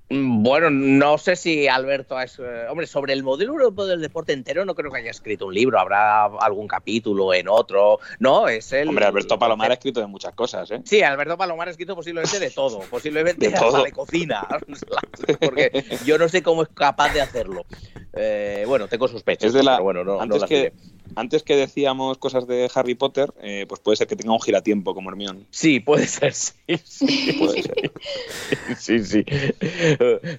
Bueno, 0.10 0.70
no 0.70 1.18
sé 1.18 1.36
si 1.36 1.68
Alberto 1.68 2.20
es. 2.20 2.38
eh, 2.38 2.66
hombre, 2.70 2.86
sobre 2.86 3.14
el 3.14 3.24
modelo 3.24 3.54
europeo 3.54 3.86
del 3.88 4.02
deporte 4.02 4.34
entero 4.34 4.64
no 4.66 4.76
creo 4.76 4.92
que 4.92 5.00
haya 5.00 5.10
escrito 5.10 5.48
un 5.48 5.54
libro. 5.54 5.80
Habrá 5.80 6.26
algún 6.26 6.68
capítulo 6.68 7.34
en 7.34 7.48
otro. 7.48 8.00
No, 8.20 8.48
es 8.48 8.72
el. 8.74 8.90
Hombre, 8.90 9.06
Alberto 9.06 9.40
Palomar 9.40 9.72
ha 9.72 9.76
escrito 9.76 10.02
de 10.02 10.08
muchas 10.08 10.34
cosas, 10.36 10.70
¿eh? 10.72 10.82
Sí, 10.86 11.02
Alberto 11.02 11.38
Palomar 11.38 11.68
ha 11.68 11.72
escrito 11.72 11.96
posiblemente 11.96 12.40
de 12.40 12.52
todo, 12.52 12.82
posiblemente 12.82 13.48
De 13.48 13.54
hasta 13.56 13.68
todo. 13.68 13.84
de 13.84 13.92
cocina, 13.92 14.46
porque 15.42 15.84
yo 16.06 16.18
no 16.18 16.30
sé 16.30 16.44
cómo 16.44 16.64
es 16.64 16.70
capaz 16.70 17.14
de 17.14 17.22
hacerlo. 17.22 17.66
Eh, 18.14 18.66
bueno, 18.68 18.88
tengo 18.88 19.08
sospechas, 19.08 19.48
Es 19.48 19.54
de 19.54 19.64
la. 19.64 19.78
pero 19.78 19.84
bueno, 19.86 20.04
no, 20.04 20.16
no 20.18 20.22
antes, 20.22 20.42
las 20.42 20.50
que, 20.50 20.56
diré. 20.58 20.74
Antes 21.16 21.44
que 21.44 21.56
decíamos 21.56 22.18
cosas 22.18 22.48
de 22.48 22.70
Harry 22.74 22.96
Potter, 22.96 23.34
eh, 23.42 23.66
pues 23.68 23.80
puede 23.82 23.98
ser 23.98 24.08
que 24.08 24.16
tenga 24.16 24.34
un 24.34 24.42
giratiempo 24.42 24.94
como 24.94 25.10
Hermione. 25.10 25.46
Sí, 25.52 25.80
puede 25.80 26.08
ser, 26.08 26.34
sí, 26.34 26.54
sí, 26.84 27.34
Puede 27.40 27.64
ser. 27.64 27.92
sí, 28.78 29.04
sí. 29.04 29.26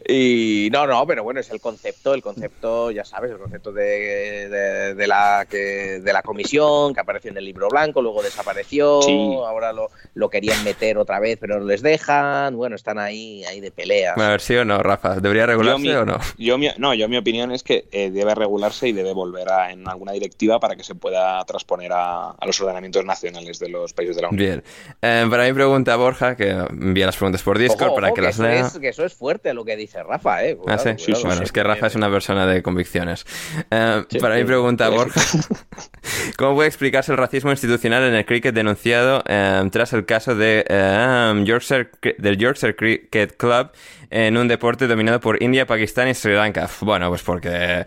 Y 0.09 0.69
no, 0.73 0.87
no, 0.87 1.07
pero 1.07 1.23
bueno, 1.25 1.41
es 1.41 1.51
el 1.51 1.61
concepto, 1.61 2.15
el 2.15 2.23
concepto, 2.23 2.91
ya 2.91 3.05
sabes, 3.05 3.31
el 3.31 3.39
concepto 3.39 3.73
de, 3.73 4.49
de- 4.49 4.95
de 4.95 5.07
la 5.07 5.47
que 5.49 6.01
de 6.01 6.13
la 6.13 6.23
comisión 6.23 6.95
que 6.95 7.01
apareció 7.01 7.31
en 7.31 7.37
el 7.39 7.45
libro 7.45 7.69
blanco, 7.69 8.03
luego 8.03 8.23
desapareció, 8.23 9.03
Sí. 9.03 9.13
ahora 9.47 9.73
lo, 9.73 9.91
lo 10.15 10.31
querían 10.31 10.63
meter 10.65 10.99
otra 10.99 11.21
vez, 11.21 11.39
pero 11.41 11.59
no 11.61 11.67
les 11.67 11.83
dejan, 11.83 12.57
bueno, 12.57 12.77
están 12.77 12.99
ahí, 12.99 13.45
ahí 13.45 13.61
de 13.61 13.71
pelea. 13.71 14.15
A 14.17 14.29
ver, 14.31 14.41
sí 14.41 14.55
o 14.57 14.65
no, 14.65 14.79
Rafa. 14.83 15.17
¿Debería 15.21 15.47
regularse 15.47 15.83
mi- 15.83 15.91
o 15.91 16.05
no? 16.05 16.19
Yo, 16.39 16.59
mi, 16.59 16.69
no, 16.79 16.95
yo 16.95 17.09
mi 17.09 17.17
opinión 17.17 17.53
es 17.53 17.63
que 17.63 17.87
eh, 17.93 18.11
debe 18.11 18.35
regularse 18.35 18.89
y 18.89 18.93
debe 18.93 19.13
volver 19.13 19.49
a, 19.51 19.71
en 19.71 19.89
alguna 19.89 20.13
directiva 20.13 20.61
para 20.65 20.77
que 20.77 20.83
se 20.83 20.95
pueda 20.95 21.45
transponer 21.45 21.93
a, 21.93 22.31
a 22.31 22.47
los 22.47 22.59
ordenamientos 22.59 23.05
nacionales 23.05 23.59
de 23.59 23.69
los 23.69 23.93
países 23.93 24.17
de 24.17 24.23
la 24.23 24.31
Unión. 24.31 24.63
Bien. 24.63 24.65
Eh, 25.03 25.27
para 25.29 25.45
mi 25.45 25.53
pregunta, 25.53 25.95
Borja, 25.97 26.37
que 26.37 26.49
envía 26.49 27.05
las 27.05 27.17
preguntas 27.19 27.43
por 27.43 27.59
Discord 27.59 27.89
Ojo, 27.89 27.97
para 27.97 28.07
ojo, 28.07 28.15
que 28.15 28.23
las 28.23 28.37
eso 28.37 28.43
lea. 28.45 28.61
Es, 28.61 28.79
que 28.79 28.89
eso 28.89 29.05
es 29.05 29.13
fuerte 29.13 29.53
lo 29.53 29.63
que 29.67 29.77
dice 29.77 30.03
Rafa, 30.03 30.43
¿eh? 30.43 30.57
Ah, 30.67 30.79
sí, 30.79 30.85
Cuidado, 30.85 31.05
cuidado. 31.05 31.25
bueno, 31.27 31.43
es 31.43 31.53
que 31.53 31.63
Rafa 31.63 31.87
es 31.89 31.95
una 31.97 32.11
persona 32.11 32.47
de 32.47 32.63
convicciones. 32.63 33.27
Eh, 33.71 34.05
Sí, 34.09 34.19
para 34.21 34.37
mi 34.37 34.41
sí. 34.41 34.47
pregunta, 34.47 34.89
Borja, 34.89 35.21
¿cómo 36.39 36.55
puede 36.55 36.69
explicarse 36.69 37.13
el 37.13 37.19
racismo 37.19 37.51
institucional 37.51 38.03
en 38.05 38.15
el 38.15 38.25
cricket 38.25 38.55
denunciado 38.55 39.23
eh, 39.27 39.69
tras 39.71 39.93
el 39.93 40.07
caso 40.07 40.35
de, 40.35 40.65
eh, 40.67 41.43
Yorkshire, 41.45 41.91
del 42.17 42.39
Yorkshire 42.39 42.75
Cricket 42.75 43.37
Club 43.37 43.69
en 44.09 44.39
un 44.39 44.49
deporte 44.49 44.87
dominado 44.87 45.21
por 45.21 45.43
India, 45.43 45.67
Pakistán 45.67 46.09
y 46.09 46.15
Sri 46.15 46.33
Lanka? 46.35 46.71
Bueno, 46.81 47.11
pues 47.11 47.23
porque... 47.23 47.85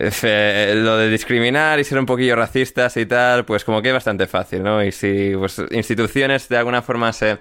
eh, 0.00 0.72
lo 0.76 0.96
de 0.96 1.10
discriminar 1.10 1.78
y 1.80 1.84
ser 1.84 1.98
un 1.98 2.06
poquillo 2.06 2.36
racistas 2.36 2.96
y 2.96 3.06
tal, 3.06 3.44
pues 3.44 3.64
como 3.64 3.82
que 3.82 3.88
es 3.88 3.94
bastante 3.94 4.26
fácil, 4.26 4.62
¿no? 4.62 4.82
Y 4.82 4.92
si 4.92 5.32
pues, 5.36 5.60
instituciones 5.70 6.48
de 6.48 6.56
alguna 6.56 6.82
forma 6.82 7.12
se, 7.12 7.38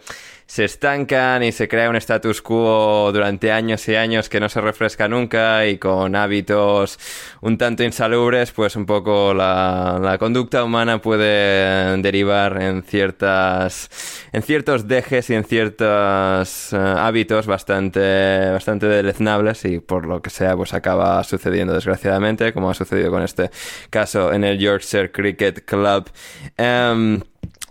se 0.48 0.64
estancan 0.64 1.44
y 1.44 1.52
se 1.52 1.68
crea 1.68 1.90
un 1.90 1.98
status 1.98 2.42
quo 2.42 3.12
durante 3.12 3.52
años 3.52 3.88
y 3.90 3.96
años 3.96 4.30
que 4.30 4.40
no 4.40 4.48
se 4.48 4.62
refresca 4.62 5.08
nunca 5.08 5.68
y 5.68 5.78
con 5.78 6.16
hábitos 6.16 6.98
un 7.42 7.58
tanto 7.58 7.84
insalubres, 7.84 8.52
pues 8.54 8.78
un 8.78 8.86
poco 8.86 9.34
la, 9.34 10.00
la 10.02 10.18
conducta 10.18 10.64
humana 10.64 11.02
puede 11.02 12.02
derivar 12.02 12.62
en 12.62 12.82
ciertas 12.84 13.90
en 14.32 14.42
ciertos 14.42 14.88
dejes 14.88 15.30
y 15.30 15.36
en 15.36 15.44
ciertos 15.44 16.74
eh, 16.74 16.78
hábitos 16.78 17.46
bastante 17.46 18.50
bastante 18.52 18.88
deleznables 18.88 19.66
y 19.66 19.80
por 19.80 20.06
lo 20.06 20.22
que 20.22 20.30
sea 20.30 20.56
pues 20.56 20.74
acaba 20.74 21.22
sucediendo 21.26 21.74
desgraciadamente 21.74 22.54
como 22.54 22.70
ha 22.70 22.74
sucedido 22.74 23.12
con 23.12 23.22
este 23.22 23.52
caso 23.90 24.32
en 24.32 24.46
el 24.46 24.58
Yorkshire 24.60 25.12
Cricket 25.12 25.66
Club. 25.66 26.10
Em, 26.56 27.22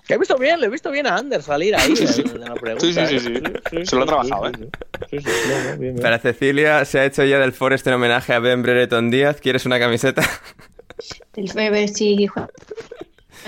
Que 0.07 0.15
he 0.15 0.19
visto 0.19 0.39
bien, 0.39 0.61
le 0.61 0.67
he 0.67 0.71
visto 0.71 0.91
bien 0.91 1.07
a 1.07 1.17
Anders 1.17 1.47
salir 1.47 1.75
ahí 1.75 1.95
en 1.99 2.41
la 2.41 2.55
pregunta. 2.55 2.81
Sí, 2.81 2.93
sí, 2.93 3.19
sí, 3.19 3.21
sí. 3.21 3.43
¿eh? 3.73 3.87
Se 3.87 3.97
lo 3.97 4.03
ha 4.03 4.07
trabajado, 4.07 4.49
¿eh? 4.49 4.53
Sí, 5.11 5.19
sí, 5.19 5.31
bien, 5.49 5.81
bien. 5.81 5.97
Para 5.97 6.19
Cecilia, 6.19 6.85
se 6.85 7.01
ha 7.01 7.05
hecho 7.05 7.25
ya 7.25 7.39
del 7.39 7.53
Forest 7.53 7.87
en 7.89 7.95
homenaje 7.95 8.33
a 8.33 8.39
Ben 8.39 8.63
Brereton 8.63 9.11
Díaz. 9.11 9.41
¿Quieres 9.41 9.67
una 9.67 9.79
camiseta? 9.81 10.23
El 11.35 11.51
Feber 11.51 11.89
sí 11.89 12.27
juega 12.27 12.49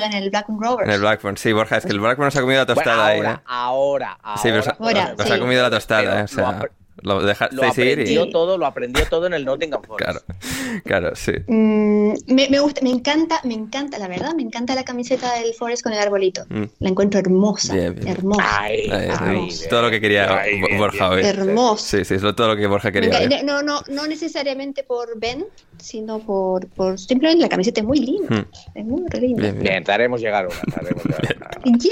en 0.05 0.13
el 0.13 0.31
Blackburn 0.31 0.63
Rovers. 0.63 0.89
En 0.89 0.95
el 0.95 1.01
Blackburn. 1.01 1.37
Sí, 1.37 1.53
Borja, 1.53 1.77
es 1.79 1.87
que 1.87 1.93
el 1.93 2.01
Blackburn 2.01 2.31
se 2.31 2.39
ha 2.39 2.43
comido 2.43 2.61
la 2.61 2.65
Bueno, 2.67 2.75
tostada 2.75 3.07
ahí, 3.07 3.19
ahora, 3.19 3.33
¿eh? 3.33 3.43
ahora, 3.47 4.19
ahora. 4.23 4.43
Sí, 4.43 4.49
pero 4.49 4.63
se, 4.63 4.71
ahora, 4.71 5.15
os 5.17 5.31
ha 5.31 5.35
sí. 5.35 5.41
comido 5.41 5.63
la 5.63 5.71
tostada, 5.71 6.03
Pero 6.03 6.19
¿eh? 6.19 6.23
O 6.25 6.29
sea, 6.29 6.61
lo 7.03 7.21
apre- 7.23 7.49
lo 7.53 7.65
aprendió 7.65 8.25
y... 8.25 8.31
todo, 8.31 8.59
lo 8.59 8.67
aprendió 8.67 9.05
todo 9.09 9.27
en 9.27 9.35
el 9.35 9.45
Nottingham 9.45 9.83
Forest. 9.83 10.05
Claro, 10.25 10.81
claro, 10.85 11.17
sí. 11.17 11.33
Mm, 11.47 12.13
me, 12.27 12.49
me 12.49 12.61
gusta, 12.61 12.81
me 12.83 12.91
encanta, 12.91 13.41
me 13.45 13.55
encanta, 13.55 13.99
la 13.99 14.09
verdad, 14.09 14.35
me 14.35 14.43
encanta 14.43 14.75
la 14.75 14.85
camiseta 14.85 15.35
del 15.35 15.55
Forest 15.55 15.83
con 15.83 15.93
el 15.93 15.99
arbolito. 15.99 16.45
Mm. 16.49 16.65
La 16.81 16.89
encuentro 16.89 17.21
hermosa, 17.21 17.75
Bien, 17.75 17.95
bien. 17.95 18.09
hermosa. 18.09 18.43
Ay, 18.61 18.89
ay, 18.91 19.09
ahí. 19.19 19.35
bien. 19.47 19.69
todo 19.71 19.83
lo 19.83 19.91
que 19.91 20.01
quería 20.01 20.41
Ay, 20.41 20.61
Borja 20.77 21.11
bien. 21.15 21.25
hoy. 21.25 21.31
Hermosa. 21.31 21.99
Sí, 21.99 22.05
sí, 22.05 22.15
es 22.15 22.23
lo- 22.23 22.35
todo 22.35 22.49
lo 22.49 22.57
que 22.57 22.67
Borja 22.67 22.91
quería. 22.93 23.43
No, 23.45 23.63
no, 23.63 23.83
no 23.89 24.07
necesariamente 24.07 24.83
por 24.85 25.19
Ben, 25.19 25.45
sino 25.81 26.19
por, 26.21 26.67
por 26.69 26.99
simplemente 26.99 27.43
la 27.43 27.49
camiseta 27.49 27.81
es 27.81 27.87
muy 27.87 27.99
linda. 27.99 28.29
Mm. 28.29 28.79
Es 28.79 28.85
muy 28.85 29.01
linda. 29.01 29.19
Bien, 29.19 29.37
bien. 29.39 29.59
Bien, 29.59 29.85
te 29.85 29.93
haremos 29.93 30.21
llegar 30.21 30.47
una. 30.47 30.59
una. 31.05 31.19
Ya, 31.65 31.91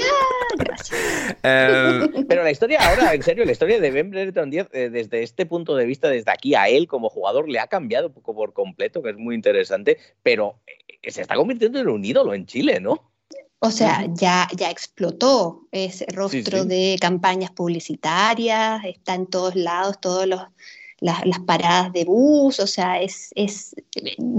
gracias. 0.57 0.97
Eh, 1.43 2.25
Pero 2.27 2.43
la 2.43 2.51
historia 2.51 2.79
ahora, 2.87 3.13
en 3.13 3.21
serio, 3.21 3.45
la 3.45 3.51
historia 3.51 3.79
de 3.79 3.91
Ben 3.91 4.09
Brereton 4.09 4.49
Díaz, 4.49 4.69
eh, 4.71 4.89
desde 4.89 5.23
este 5.23 5.45
punto 5.45 5.75
de 5.75 5.85
vista, 5.85 6.09
desde 6.09 6.31
aquí 6.31 6.55
a 6.55 6.69
él 6.69 6.87
como 6.87 7.09
jugador, 7.09 7.49
le 7.49 7.59
ha 7.59 7.67
cambiado 7.67 8.07
un 8.07 8.13
poco 8.13 8.33
por 8.33 8.53
completo, 8.53 9.03
que 9.03 9.11
es 9.11 9.17
muy 9.17 9.35
interesante, 9.35 9.97
pero 10.23 10.59
eh, 10.65 11.11
se 11.11 11.21
está 11.21 11.35
convirtiendo 11.35 11.79
en 11.79 11.89
un 11.89 12.03
ídolo 12.03 12.33
en 12.33 12.45
Chile, 12.45 12.79
¿no? 12.79 13.11
O 13.59 13.71
sea, 13.71 14.05
ya, 14.13 14.47
ya 14.55 14.69
explotó 14.69 15.67
ese 15.71 16.05
rostro 16.13 16.61
sí. 16.61 16.67
de 16.67 16.97
campañas 17.01 17.51
publicitarias, 17.51 18.85
está 18.85 19.15
en 19.15 19.25
todos 19.25 19.55
lados, 19.55 19.99
todos 19.99 20.27
los 20.27 20.41
las, 20.99 21.25
las 21.25 21.39
paradas 21.39 21.93
de 21.93 22.05
bus, 22.05 22.59
o 22.59 22.67
sea, 22.67 23.01
es, 23.01 23.29
es 23.35 23.75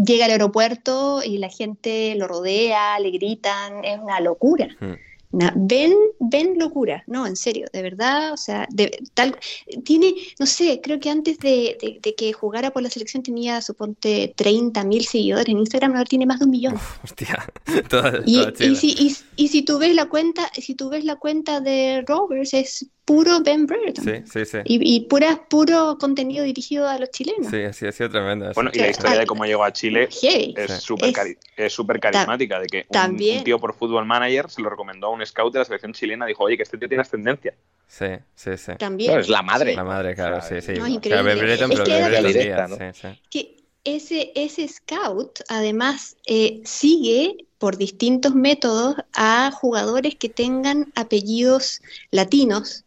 llega 0.05 0.25
al 0.25 0.33
aeropuerto 0.33 1.23
y 1.25 1.39
la 1.39 1.49
gente 1.49 2.15
lo 2.17 2.27
rodea, 2.29 2.99
le 2.99 3.11
gritan, 3.11 3.85
es 3.85 3.99
una 4.01 4.21
locura. 4.21 4.69
Mm. 4.81 4.93
Una- 5.31 5.53
ven, 5.55 5.93
ven 6.21 6.59
locura, 6.59 7.05
no, 7.07 7.27
en 7.27 7.37
serio, 7.37 7.67
de 7.71 7.83
verdad, 7.83 8.33
o 8.33 8.39
sea, 8.39 8.67
de, 8.71 8.99
tal, 9.13 9.37
tiene, 9.85 10.15
no 10.39 10.47
sé, 10.47 10.81
creo 10.83 10.99
que 11.01 11.11
antes 11.11 11.39
de, 11.39 11.77
de- 11.81 11.99
de 12.03 12.15
que 12.15 12.33
jugara 12.33 12.71
por 12.71 12.83
la 12.83 12.89
selección 12.89 13.23
tenía, 13.23 13.61
suponte, 13.61 14.33
30 14.35 14.85
mil 14.85 15.05
seguidores 15.05 15.49
en 15.49 15.59
Instagram, 15.59 15.93
ahora 15.93 16.07
tiene 16.07 16.25
más 16.25 16.39
de 16.39 16.47
un 16.47 16.51
millón. 16.51 16.77
hostia, 17.05 17.47
toda, 17.91 18.23
Y, 18.25 18.39
toda 18.41 18.53
y 18.67 18.75
si, 18.77 18.89
y, 18.99 19.15
y 19.37 19.49
si 19.49 19.61
tú 19.63 19.79
ves 19.79 19.95
la 19.95 20.07
cuenta, 20.09 20.51
si 20.55 20.75
tú 20.75 20.89
ves 20.89 21.05
la 21.05 21.17
cuenta 21.17 21.61
de 21.61 22.03
Rovers, 22.07 22.55
es 22.55 22.87
puro 23.09 23.41
Ben 23.41 23.65
Brereton. 23.65 24.05
Sí, 24.05 24.13
sí, 24.31 24.45
sí. 24.45 24.59
Y, 24.67 24.97
y 24.97 25.01
pura, 25.09 25.41
puro 25.49 25.97
contenido 25.99 26.45
dirigido 26.45 26.87
a 26.87 26.99
los 26.99 27.11
chilenos. 27.11 27.51
Sí, 27.51 27.63
sí, 27.73 27.87
ha 27.87 27.93
sido 27.93 28.11
tremendo. 28.11 28.53
Bueno, 28.55 28.71
y 28.75 28.79
la 28.81 28.91
historia 28.91 29.19
de 29.21 29.25
cómo 29.27 29.47
llegó 29.47 29.65
a 29.65 29.73
Chile 29.73 30.09
Heavy. 30.11 30.53
es 30.59 30.73
súper 30.83 31.09
Es- 31.09 31.15
cari- 31.17 31.39
es 31.57 31.73
súper 31.73 32.01
carismática, 32.01 32.61
de 32.61 32.67
que 32.67 32.79
un, 32.81 32.93
también. 32.93 33.39
un 33.39 33.45
tío 33.45 33.59
por 33.59 33.73
fútbol 33.73 34.05
manager 34.05 34.51
se 34.51 34.61
lo 34.61 34.69
recomendó 34.69 35.07
a 35.07 35.11
un 35.11 35.25
scout 35.25 35.55
de 35.55 35.61
la 35.61 35.65
selección 35.65 35.95
chilena, 35.95 36.27
dijo, 36.27 36.45
oye, 36.45 36.59
que 36.59 36.65
este 36.65 36.77
tío 36.77 36.87
tiene 36.87 37.01
ascendencia. 37.01 37.55
Sí, 37.87 38.09
sí, 38.35 38.51
sí. 38.59 38.73
También. 38.79 39.15
No, 39.15 39.21
es 39.21 39.29
la 39.31 39.41
madre. 39.41 39.71
Sí. 39.71 39.77
La 39.77 39.85
madre, 39.85 40.15
claro, 40.15 40.37
O 40.37 40.43
sea, 40.43 40.61
sí, 40.61 40.67
sí. 40.67 40.73
no, 40.73 40.85
Claro, 40.85 40.93
increíble. 40.93 41.23
Ben 41.23 41.39
Brereton, 41.39 41.73
Es 41.73 41.79
pero 41.79 41.85
que 41.87 41.93
Ben 41.93 42.05
era 42.05 42.21
Brereton 42.21 42.33
directa, 42.43 42.69
¿no? 42.69 42.77
sí, 42.77 43.01
sí. 43.01 43.09
que 43.31 43.57
ese, 43.85 44.33
ese 44.35 44.69
scout 44.69 45.39
además 45.49 46.19
eh, 46.27 46.61
sigue 46.65 47.47
por 47.57 47.79
distintos 47.79 48.35
métodos 48.35 48.97
a 49.15 49.51
jugadores 49.51 50.15
que 50.17 50.29
tengan 50.29 50.93
apellidos 50.95 51.81
latinos 52.11 52.85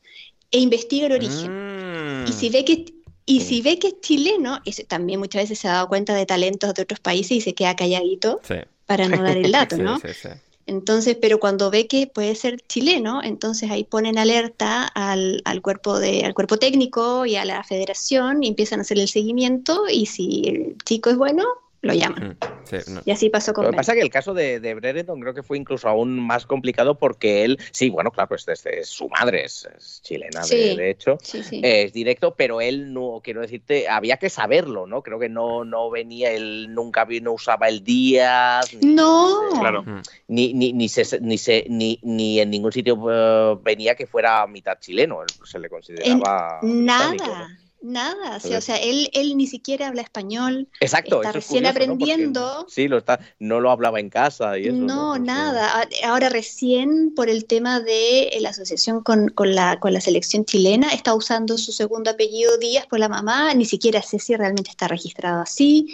e 0.52 0.60
investiga 0.60 1.08
el 1.08 1.14
origen. 1.14 2.24
Mm. 2.24 2.28
Y 2.28 2.34
si 2.34 2.50
ve 2.50 2.66
que 2.66 2.86
y 3.26 3.42
si 3.42 3.62
ve 3.62 3.80
que 3.80 3.90
es 3.90 4.02
chileno, 4.02 4.60
también 4.88 5.20
muchas 5.20 5.44
veces 5.44 5.60
se 5.60 5.68
ha 5.68 5.74
dado 5.74 5.88
cuenta 5.88 6.14
de 6.16 6.26
talentos 6.26 6.74
de 6.74 6.82
otros 6.82 7.00
países 7.00 7.32
y 7.32 7.42
se 7.42 7.54
queda 7.54 7.76
calladito 7.76 8.42
Sí, 8.44 8.56
para 8.86 9.08
no 9.08 9.24
dar 9.24 9.38
el 9.38 9.52
dato, 9.52 9.76
sí, 9.76 9.82
¿no? 9.82 10.00
sí, 10.00 10.08
sí. 10.14 10.30
Entonces, 10.68 11.18
pero 11.20 11.40
cuando 11.40 11.70
ve 11.72 11.88
que 11.88 12.08
puede 12.08 12.36
ser 12.36 12.62
chileno, 12.62 13.22
entonces 13.24 13.70
ahí 13.72 13.84
ponen 13.84 14.18
alerta 14.18 14.86
al, 14.86 15.42
al 15.46 15.62
cuerpo 15.62 16.00
de, 16.00 16.24
al 16.24 16.34
cuerpo 16.34 16.58
técnico 16.58 17.26
y 17.26 17.36
a 17.36 17.46
la 17.46 17.64
federación 17.64 18.44
y 18.44 18.48
empiezan 18.48 18.80
a 18.80 18.82
hacer 18.84 19.00
el 19.00 19.08
seguimiento 19.08 19.84
y 19.90 20.06
si 20.06 20.44
el 20.48 20.78
chico 20.86 21.10
es 21.10 21.18
bueno, 21.18 21.44
lo 21.82 21.94
llaman. 21.94 22.38
Mm. 22.40 23.00
Y 23.06 23.12
así 23.12 23.30
pasó 23.30 23.54
con 23.54 23.66
Lo 23.66 23.72
que 23.72 23.78
pasa 23.78 23.94
es 23.94 23.98
que 23.98 24.04
el 24.04 24.12
caso 24.12 24.34
de, 24.34 24.60
de 24.60 24.76
Brereton 24.76 25.20
creo 25.20 25.34
que 25.34 25.44
fue 25.44 25.58
incluso 25.58 25.90
aún 25.90 26.20
más 26.20 26.46
complicado 26.46 26.96
porque 26.96 27.44
él, 27.44 27.60
sí, 27.72 27.90
bueno, 27.90 28.12
claro, 28.12 28.30
pues 28.30 28.48
es, 28.48 28.88
su 28.88 29.10
madre 29.10 29.46
es, 29.46 29.68
chilena, 30.04 30.42
de, 30.46 30.90
hecho, 30.90 31.18
es 31.34 31.94
directo, 31.94 32.36
pero 32.36 32.62
él 32.62 32.94
no, 32.94 33.20
quiero 33.24 33.42
decirte, 33.42 33.90
había 33.90 34.18
que 34.18 34.30
saberlo, 34.30 34.86
¿no? 34.86 35.02
Creo 35.02 35.20
que 35.20 35.30
no, 35.30 35.66
no 35.66 35.90
venía, 35.90 36.32
él 36.32 36.74
nunca 36.74 37.06
vino, 37.06 37.34
usaba 37.34 37.68
el 37.68 37.84
día. 37.84 38.62
No, 38.82 39.50
claro. 39.60 39.84
Ni, 40.28 40.54
ni, 40.54 40.74
ni, 40.74 40.88
se, 40.88 41.20
ni, 41.20 41.38
se, 41.38 41.66
ni, 41.68 42.00
ni 42.04 42.40
en 42.40 42.52
ningún 42.52 42.72
sitio 42.72 42.98
eh, 43.12 43.58
venía 43.64 43.96
que 43.96 44.06
fuera 44.06 44.46
mitad 44.46 44.78
chileno, 44.80 45.22
se 45.44 45.60
le 45.60 45.70
consideraba. 45.70 46.60
nada. 46.62 47.50
Nada, 47.82 48.38
o 48.38 48.62
sea, 48.62 48.76
él, 48.78 49.10
él 49.14 49.36
ni 49.36 49.48
siquiera 49.48 49.88
habla 49.88 50.04
español. 50.04 50.68
Exacto, 50.80 51.22
está 51.22 51.32
recién 51.32 51.66
aprendiendo. 51.66 52.68
sí, 52.70 52.88
lo 52.88 53.00
está, 53.00 53.20
no 53.40 53.60
lo 53.60 53.72
hablaba 53.72 54.00
en 54.00 54.10
casa 54.12 54.60
y 54.60 54.68
eso. 54.68 54.74
No, 54.74 55.18
nada. 55.18 55.88
Ahora 56.04 56.30
recién 56.30 57.14
por 57.16 57.28
el 57.28 57.46
tema 57.46 57.80
de 57.80 58.38
la 58.40 58.50
asociación 58.50 59.02
con, 59.02 59.30
con, 59.30 59.56
la, 59.56 59.80
con 59.80 59.94
la 59.94 60.02
selección 60.02 60.46
chilena, 60.46 60.90
está 60.90 61.16
usando 61.16 61.58
su 61.58 61.72
segundo 61.72 62.12
apellido 62.12 62.58
Díaz 62.58 62.86
por 62.86 63.00
la 63.00 63.10
mamá, 63.10 63.54
ni 63.56 63.66
siquiera 63.66 64.02
sé 64.04 64.20
si 64.20 64.36
realmente 64.36 64.70
está 64.70 64.88
registrado 64.88 65.42
así. 65.42 65.88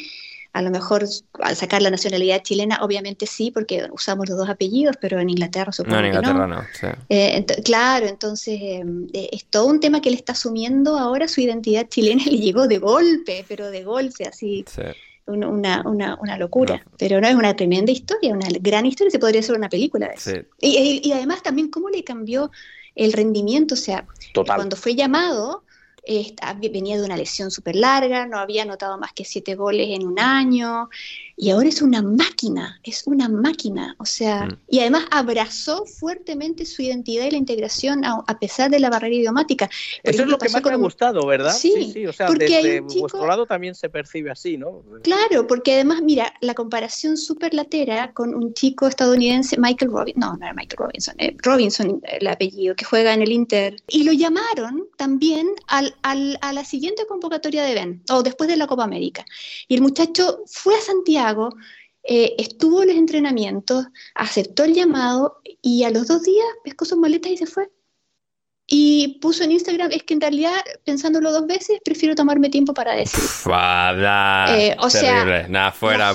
A 0.53 0.61
lo 0.61 0.71
mejor 0.71 1.05
al 1.39 1.55
sacar 1.55 1.81
la 1.81 1.89
nacionalidad 1.89 2.41
chilena, 2.41 2.79
obviamente 2.81 3.27
sí, 3.27 3.51
porque 3.51 3.87
usamos 3.91 4.27
los 4.29 4.37
dos 4.37 4.49
apellidos, 4.49 4.95
pero 4.99 5.19
en 5.19 5.29
Inglaterra 5.29 5.71
supongo 5.71 5.97
no, 5.97 5.99
en 6.01 6.05
Inglaterra 6.07 6.47
no. 6.47 6.63
Eh, 7.09 7.45
claro, 7.63 8.07
entonces 8.07 8.59
em, 8.61 9.07
eh, 9.13 9.29
es 9.31 9.45
todo 9.45 9.67
un 9.67 9.79
tema 9.79 10.01
que 10.01 10.09
él 10.09 10.15
está 10.15 10.33
asumiendo 10.33 10.97
ahora, 10.97 11.27
su 11.27 11.41
identidad 11.41 11.87
chilena 11.89 12.23
le 12.25 12.37
llegó 12.37 12.67
de 12.67 12.79
golpe, 12.79 13.45
pero 13.47 13.69
de 13.69 13.83
golpe, 13.83 14.25
así. 14.25 14.65
Una, 15.25 15.81
una, 15.83 16.17
una, 16.21 16.37
locura, 16.37 16.85
pero 16.97 17.19
no 17.19 17.27
es 17.27 17.35
una 17.35 17.53
tremenda 17.53 17.91
historia, 17.91 18.33
una 18.33 18.47
gran 18.61 18.85
historia, 18.85 19.11
se 19.11 19.19
podría 19.19 19.41
hacer 19.41 19.57
una 19.57 19.67
película 19.67 20.07
de 20.07 20.13
eso. 20.13 20.31
Y, 20.61 21.01
y, 21.03 21.11
además 21.11 21.43
también 21.43 21.69
cómo 21.69 21.89
le 21.89 22.01
cambió 22.05 22.49
el 22.95 23.11
rendimiento, 23.11 23.73
o 23.73 23.77
sea, 23.77 24.05
cuando 24.33 24.77
fue 24.77 24.95
llamado, 24.95 25.63
venía 26.71 26.97
de 26.97 27.03
una 27.03 27.17
lesión 27.17 27.51
súper 27.51 27.75
larga, 27.75 28.25
no 28.25 28.37
había 28.37 28.63
anotado 28.63 28.97
más 28.97 29.13
que 29.13 29.25
siete 29.25 29.55
goles 29.55 29.87
en 29.89 30.05
un 30.05 30.19
año, 30.19 30.89
y 31.39 31.51
ahora 31.51 31.69
es 31.69 31.83
una 31.83 32.01
máquina, 32.01 32.79
es 32.83 33.03
una 33.05 33.29
máquina, 33.29 33.95
o 33.99 34.05
sea, 34.05 34.45
mm. 34.45 34.57
y 34.69 34.79
además 34.79 35.05
abrazó 35.11 35.85
fuertemente 35.85 36.65
su 36.65 36.81
identidad 36.81 37.25
y 37.25 37.31
la 37.31 37.37
integración 37.37 38.03
a, 38.03 38.23
pesar 38.39 38.71
de 38.71 38.79
la 38.79 38.89
barrera 38.89 39.13
idiomática. 39.13 39.69
Eso 40.01 40.23
es 40.23 40.27
lo 40.27 40.39
que 40.39 40.49
más 40.49 40.63
me 40.63 40.71
ha 40.71 40.75
gustado, 40.75 41.25
¿verdad? 41.27 41.53
Sí, 41.53 41.91
sí, 41.93 42.07
o 42.07 42.13
sea, 42.13 42.31
desde 42.31 42.81
vuestro 42.81 43.27
lado 43.27 43.45
también 43.45 43.75
se 43.75 43.87
percibe 43.87 44.31
así, 44.31 44.57
¿no? 44.57 44.81
Claro, 45.03 45.45
porque 45.45 45.75
además, 45.75 46.01
mira, 46.01 46.33
la 46.41 46.55
comparación 46.55 47.17
súper 47.17 47.53
latera 47.53 48.11
con 48.13 48.33
un 48.33 48.55
chico 48.55 48.87
estadounidense, 48.87 49.57
Michael 49.59 49.91
Robinson, 49.91 50.19
no, 50.19 50.37
no 50.37 50.45
era 50.45 50.53
Michael 50.55 50.77
Robinson, 50.79 51.15
eh, 51.19 51.35
Robinson 51.43 52.01
el 52.03 52.27
apellido, 52.27 52.75
que 52.75 52.85
juega 52.85 53.13
en 53.13 53.21
el 53.21 53.31
Inter, 53.31 53.75
y 53.87 54.03
lo 54.03 54.11
llamaron 54.11 54.87
también 54.97 55.47
al, 55.67 55.93
al, 56.01 56.37
a 56.41 56.53
la 56.53 56.63
siguiente 56.65 57.05
convocatoria 57.07 57.63
de 57.63 57.73
Ben, 57.73 58.03
o 58.09 58.23
después 58.23 58.49
de 58.49 58.57
la 58.57 58.67
Copa 58.67 58.83
América, 58.83 59.25
y 59.67 59.75
el 59.75 59.81
muchacho 59.81 60.43
fue 60.45 60.75
a 60.75 60.81
Santiago, 60.81 61.49
eh, 62.09 62.35
estuvo 62.37 62.81
en 62.81 62.87
los 62.87 62.97
entrenamientos, 62.97 63.85
aceptó 64.15 64.63
el 64.63 64.73
llamado 64.73 65.41
y 65.61 65.83
a 65.83 65.89
los 65.89 66.07
dos 66.07 66.23
días 66.23 66.47
pescó 66.63 66.85
sus 66.85 66.97
maletas 66.97 67.33
y 67.33 67.37
se 67.37 67.45
fue. 67.45 67.69
Y 68.65 69.19
puso 69.19 69.43
en 69.43 69.51
Instagram, 69.51 69.91
es 69.91 70.03
que 70.03 70.13
en 70.13 70.21
realidad, 70.21 70.55
pensándolo 70.85 71.31
dos 71.31 71.47
veces, 71.47 71.79
prefiero 71.83 72.15
tomarme 72.15 72.49
tiempo 72.49 72.73
para 72.73 72.95
decir. 72.95 73.23
Eh, 74.57 74.75
o 74.79 74.89
sea, 74.89 75.47
nada 75.47 75.71
fuera, 75.71 76.13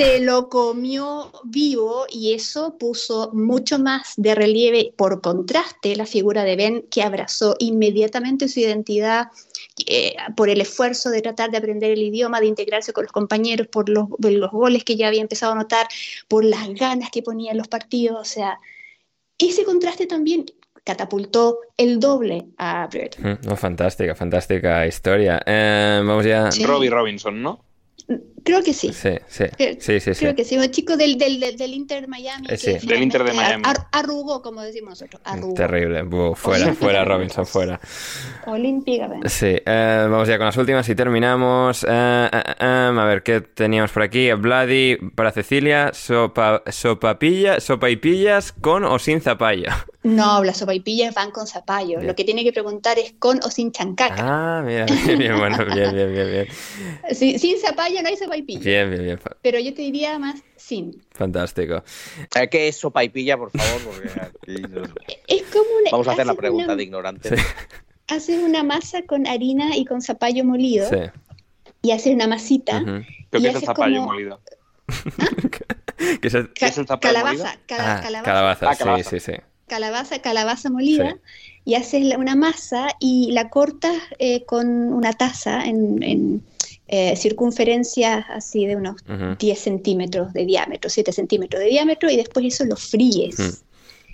se 0.00 0.18
lo 0.18 0.48
comió 0.48 1.30
vivo 1.44 2.06
y 2.08 2.32
eso 2.32 2.78
puso 2.78 3.30
mucho 3.34 3.78
más 3.78 4.14
de 4.16 4.34
relieve, 4.34 4.94
por 4.96 5.20
contraste, 5.20 5.94
la 5.94 6.06
figura 6.06 6.42
de 6.42 6.56
Ben, 6.56 6.86
que 6.90 7.02
abrazó 7.02 7.54
inmediatamente 7.58 8.48
su 8.48 8.60
identidad 8.60 9.28
eh, 9.86 10.16
por 10.38 10.48
el 10.48 10.62
esfuerzo 10.62 11.10
de 11.10 11.20
tratar 11.20 11.50
de 11.50 11.58
aprender 11.58 11.90
el 11.90 12.02
idioma, 12.02 12.40
de 12.40 12.46
integrarse 12.46 12.94
con 12.94 13.04
los 13.04 13.12
compañeros, 13.12 13.66
por 13.66 13.90
los, 13.90 14.08
los 14.18 14.50
goles 14.50 14.84
que 14.84 14.96
ya 14.96 15.08
había 15.08 15.20
empezado 15.20 15.52
a 15.52 15.56
notar, 15.56 15.86
por 16.28 16.46
las 16.46 16.72
ganas 16.72 17.10
que 17.10 17.22
ponía 17.22 17.50
en 17.50 17.58
los 17.58 17.68
partidos. 17.68 18.18
O 18.18 18.24
sea, 18.24 18.58
ese 19.36 19.64
contraste 19.64 20.06
también 20.06 20.46
catapultó 20.82 21.58
el 21.76 22.00
doble 22.00 22.46
a 22.56 22.86
Brereton. 22.86 23.38
Mm, 23.42 23.54
fantástica, 23.54 24.14
fantástica 24.14 24.86
historia. 24.86 25.42
Eh, 25.44 26.00
vamos 26.02 26.24
ya. 26.24 26.48
Robbie 26.64 26.88
Robinson, 26.88 27.42
¿no? 27.42 27.64
Creo 28.44 28.62
que 28.62 28.72
sí. 28.72 28.92
Sí, 28.92 29.10
sí. 29.28 29.44
sí, 29.78 30.00
sí, 30.00 30.12
Creo 30.12 30.34
que 30.34 30.44
sí. 30.44 30.56
Un 30.56 30.70
chico 30.70 30.96
del, 30.96 31.18
del, 31.18 31.40
del 31.40 31.74
Inter 31.74 32.08
Miami. 32.08 32.46
Eh, 32.50 32.56
sí. 32.56 32.86
Del 32.86 33.02
Inter 33.02 33.24
de 33.24 33.32
Miami. 33.32 33.62
arrugó, 33.92 34.42
como 34.42 34.62
decimos 34.62 34.90
nosotros. 34.90 35.20
Arrugó. 35.24 35.54
Terrible. 35.54 36.04
fuera, 36.34 36.74
fuera, 36.74 37.04
Robinson, 37.04 37.46
fuera. 37.46 37.80
Olímpicamente. 38.46 39.28
Sí. 39.28 39.56
Eh, 39.64 40.06
vamos 40.10 40.28
ya 40.28 40.36
con 40.38 40.46
las 40.46 40.56
últimas 40.56 40.88
y 40.88 40.94
terminamos. 40.94 41.84
Eh, 41.88 42.28
a 42.30 43.04
ver, 43.06 43.22
¿qué 43.22 43.40
teníamos 43.40 43.90
por 43.92 44.02
aquí? 44.02 44.32
Bloody 44.32 44.96
para 45.14 45.32
Cecilia. 45.32 45.90
Sopa, 45.92 46.62
sopa 46.70 47.16
y 47.90 47.96
pillas 47.96 48.52
con 48.52 48.84
o 48.84 48.98
sin 48.98 49.20
zapalla. 49.20 49.86
No, 50.02 50.42
las 50.42 50.56
sopaipillas 50.56 51.14
van 51.14 51.30
con 51.30 51.46
zapallo. 51.46 52.00
Lo 52.00 52.14
que 52.14 52.24
tiene 52.24 52.42
que 52.42 52.52
preguntar 52.52 52.98
es 52.98 53.12
con 53.18 53.38
o 53.44 53.50
sin 53.50 53.70
chancaca. 53.70 54.16
Ah, 54.18 54.62
mira, 54.64 54.86
bien, 55.06 55.38
bueno, 55.38 55.58
bien, 55.66 55.94
bien, 55.94 56.12
bien, 56.12 56.30
bien. 56.30 57.38
sin 57.38 57.58
zapallo 57.58 58.00
no 58.00 58.08
hay 58.08 58.16
sopaipilla. 58.30 58.60
Bien, 58.60 58.90
bien, 58.90 59.02
bien. 59.02 59.20
Pero 59.42 59.58
yo 59.58 59.74
te 59.74 59.82
diría 59.82 60.18
más 60.18 60.42
sin. 60.56 61.02
Fantástico. 61.12 61.82
¿Qué 62.50 62.68
es 62.68 62.76
sopaipilla, 62.76 63.36
por 63.36 63.50
favor? 63.50 64.02
es 65.26 65.42
como 65.52 65.70
una, 65.80 65.90
Vamos 65.90 66.08
a 66.08 66.12
hacer 66.12 66.26
la 66.26 66.34
pregunta 66.34 66.76
de 66.76 66.82
ignorante. 66.82 67.30
Haces 68.08 68.38
una 68.38 68.62
masa 68.62 69.02
con 69.02 69.26
harina 69.26 69.76
y 69.76 69.84
con 69.84 70.02
zapallo 70.02 70.44
molido. 70.44 70.88
Sí. 70.88 70.96
Y 71.82 71.92
haces 71.92 72.14
una 72.14 72.26
masita. 72.26 72.82
qué 73.30 73.38
es 73.38 73.44
el 73.44 73.60
zapallo 73.60 74.02
molido? 74.02 74.40
¿Ah? 75.18 75.26
¿Qué 76.20 76.28
es 76.28 76.34
el, 76.34 76.48
zapallo 76.86 77.00
calabaza, 77.00 77.44
molido? 77.44 77.44
Ah, 77.70 78.00
calabaza, 78.02 78.76
calabaza, 78.76 79.10
sí, 79.10 79.20
sí, 79.20 79.32
sí 79.32 79.40
calabaza, 79.70 80.18
calabaza 80.18 80.68
molida, 80.68 81.16
y 81.64 81.76
haces 81.76 82.16
una 82.16 82.34
masa 82.34 82.88
y 82.98 83.30
la 83.30 83.48
cortas 83.48 83.96
eh, 84.18 84.44
con 84.44 84.92
una 84.92 85.12
taza 85.12 85.64
en, 85.64 86.02
en 86.02 86.42
eh, 86.92 87.14
circunferencias 87.16 88.24
así 88.28 88.66
de 88.66 88.76
unos 88.76 88.96
10 89.38 89.58
centímetros 89.58 90.32
de 90.32 90.44
diámetro, 90.44 90.90
7 90.90 91.12
centímetros 91.12 91.62
de 91.62 91.68
diámetro, 91.68 92.10
y 92.10 92.16
después 92.16 92.44
eso 92.46 92.64
lo 92.64 92.76
fríes. 92.76 93.62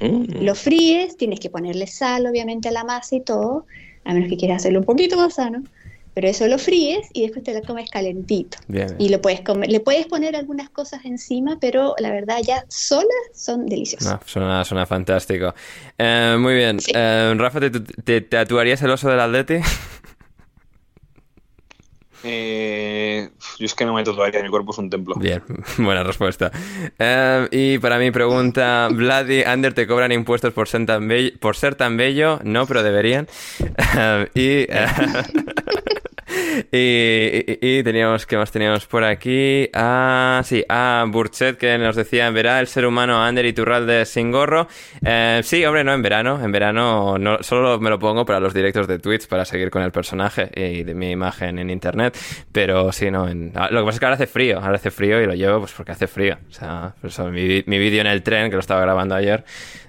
Mm. 0.01 0.45
Lo 0.45 0.55
fríes, 0.55 1.17
tienes 1.17 1.41
que 1.41 1.49
ponerle 1.49 1.87
sal 1.87 2.27
obviamente 2.27 2.69
a 2.69 2.73
la 2.73 2.85
masa 2.85 3.17
y 3.17 3.21
todo, 3.21 3.67
a 4.05 4.13
menos 4.13 4.29
que 4.29 4.37
quieras 4.37 4.59
hacerlo 4.59 4.81
un 4.81 4.85
poquito 4.85 5.17
más 5.17 5.35
sano 5.35 5.63
pero 6.17 6.29
eso 6.29 6.49
lo 6.49 6.59
fríes 6.59 7.09
y 7.13 7.25
después 7.25 7.45
te 7.45 7.53
lo 7.53 7.61
comes 7.61 7.91
calentito. 7.91 8.57
Y 8.99 9.11
lo 9.11 9.21
puedes 9.21 9.43
comer, 9.43 9.69
le 9.71 9.81
puedes 9.81 10.07
poner 10.07 10.35
algunas 10.35 10.71
cosas 10.71 11.05
encima, 11.05 11.59
pero 11.61 11.95
la 11.99 12.11
verdad 12.11 12.39
ya 12.43 12.65
solas 12.69 13.11
son 13.35 13.67
deliciosas. 13.67 14.19
suena, 14.25 14.65
suena, 14.65 14.87
fantástico. 14.87 15.55
Eh, 15.99 16.37
muy 16.41 16.55
bien. 16.55 16.79
Eh, 16.95 17.35
Rafa, 17.37 17.61
¿te, 17.61 18.21
tatuarías 18.23 18.81
el 18.81 18.93
oso 18.93 19.11
del 19.11 19.21
Atleti? 19.21 19.57
Eh, 22.25 23.29
yo 23.59 23.67
es 23.67 23.75
que 23.75 23.85
no 23.85 23.95
me 23.95 24.03
tatuaría, 24.03 24.43
mi 24.43 24.49
cuerpo 24.49 24.73
es 24.73 24.79
un 24.79 24.91
templo. 24.91 25.15
Bien, 25.17 25.43
buena 25.79 26.03
respuesta. 26.03 26.51
y 27.51 27.79
para 27.79 27.99
mi 27.99 28.11
pregunta, 28.11 28.89
Vladi, 28.91 29.43
Ander, 29.43 29.75
¿te 29.75 29.87
cobran 29.87 30.13
impuestos 30.13 30.53
por 30.53 30.69
ser 30.69 30.87
tan 30.87 31.07
bello? 31.09 31.31
Por 31.41 31.57
ser 31.57 31.75
tan 31.75 31.97
bello? 31.97 32.41
No, 32.45 32.67
pero 32.67 32.83
deberían. 32.83 33.29
y... 34.35 34.67
y, 36.73 37.83
teníamos, 37.83 38.27
¿qué 38.27 38.37
más 38.37 38.51
teníamos 38.51 38.87
por 38.87 39.05
aquí? 39.05 39.69
Ah, 39.75 40.43
sí, 40.45 40.65
a 40.69 41.05
Burchet 41.09 41.57
que 41.57 41.77
nos 41.79 41.97
decía, 41.97 42.31
verá 42.31 42.61
el 42.61 42.67
ser 42.67 42.87
humano 42.87 43.23
Ander 43.23 43.47
y 43.47 43.53
Turralde 43.53 44.07
sin 44.07 44.31
gorro. 44.31 44.69
Eh, 45.05 45.41
sí, 45.43 45.65
hombre, 45.65 45.85
no, 45.85 45.93
en 45.93 46.03
verano. 46.03 46.43
En 46.43 46.53
verano 46.53 47.19
no, 47.19 47.43
solo 47.43 47.79
me 47.81 47.91
lo 47.91 47.99
pongo 47.99 48.25
para 48.25 48.41
los 48.41 48.55
directos 48.55 48.87
de 48.87 48.99
Twitch 48.99 49.29
para 49.29 49.45
seguir 49.45 49.71
con 49.71 49.83
el 49.83 49.93
personaje 49.93 50.51
y 50.55 50.83
de 50.83 50.95
mi 50.95 51.11
imagen 51.11 51.59
en 51.59 51.71
internet. 51.71 52.17
Pero 52.53 52.93
sí, 52.93 53.11
no. 53.11 53.29
En, 53.29 53.53
ah, 53.55 53.69
lo 53.71 53.81
que 53.81 53.87
pasa 53.87 53.97
es 53.97 54.01
que 54.01 54.07
ahora 54.07 54.15
hace 54.15 54.27
frío. 54.27 54.59
Ahora 54.61 54.77
hace 54.77 54.91
frío 54.91 55.21
y 55.21 55.27
lo 55.27 55.35
llevo 55.35 55.61
pues 55.61 55.73
porque 55.73 55.93
hace 55.93 56.07
frío. 56.07 56.39
O 56.49 56.53
sea, 56.53 56.95
mi, 57.31 57.63
mi 57.67 57.79
vídeo 57.79 58.01
en 58.01 58.07
el 58.07 58.23
tren, 58.23 58.51
que 58.51 58.57
lo 58.57 58.61
estaba 58.61 58.81
grabando 58.81 59.15
ayer, 59.15 59.45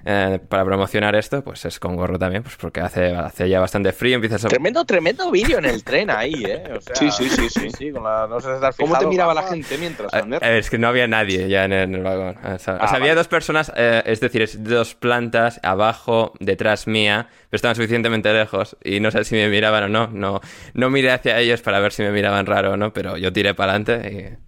eh, 0.05 0.39
para 0.47 0.63
promocionar 0.63 1.15
esto, 1.15 1.43
pues 1.43 1.65
es 1.65 1.79
con 1.79 1.97
gorro 1.97 2.17
también, 2.17 2.41
pues 2.41 2.55
porque 2.55 2.79
hace, 2.79 3.13
hace 3.13 3.49
ya 3.49 3.59
bastante 3.59 3.91
frío. 3.91 4.15
Empiezas 4.15 4.45
a... 4.45 4.47
Tremendo, 4.47 4.85
tremendo 4.85 5.29
vídeo 5.29 5.57
en 5.57 5.65
el 5.65 5.83
tren 5.83 6.09
ahí, 6.09 6.45
¿eh? 6.45 6.56
Sí, 6.93 7.11
sí, 7.11 7.29
sí, 7.29 7.49
sí. 7.49 7.69
sí 7.69 7.91
no 7.91 8.39
sé 8.39 8.49
si 8.71 8.83
¿Cómo 8.83 8.97
te 8.97 9.07
miraba 9.07 9.33
la 9.33 9.43
gente 9.43 9.77
mientras, 9.77 10.13
Ander? 10.13 10.43
es 10.43 10.69
que 10.69 10.77
no 10.77 10.87
había 10.87 11.07
nadie 11.07 11.47
ya 11.49 11.65
en 11.65 11.73
el, 11.73 12.03
vagón. 12.03 12.35
O 12.43 12.59
sea, 12.59 12.77
ah, 12.79 12.95
había 12.95 13.15
dos 13.15 13.27
personas, 13.27 13.71
eh, 13.75 14.03
es 14.05 14.19
decir, 14.19 14.47
dos 14.59 14.95
plantas 14.95 15.59
abajo, 15.63 16.33
detrás 16.39 16.87
mía, 16.87 17.27
pero 17.49 17.57
estaban 17.57 17.75
suficientemente 17.75 18.31
lejos 18.33 18.77
y 18.83 18.99
no 18.99 19.11
sé 19.11 19.23
si 19.23 19.35
me 19.35 19.49
miraban 19.49 19.83
o 19.83 19.89
no. 19.89 20.07
No, 20.07 20.41
no 20.73 20.89
miré 20.89 21.11
hacia 21.11 21.39
ellos 21.39 21.61
para 21.61 21.79
ver 21.79 21.91
si 21.91 22.03
me 22.03 22.11
miraban 22.11 22.45
raro 22.45 22.73
o 22.73 22.77
no, 22.77 22.93
pero 22.93 23.17
yo 23.17 23.31
tiré 23.33 23.53
para 23.53 23.73
adelante 23.73 24.37
y 24.41 24.46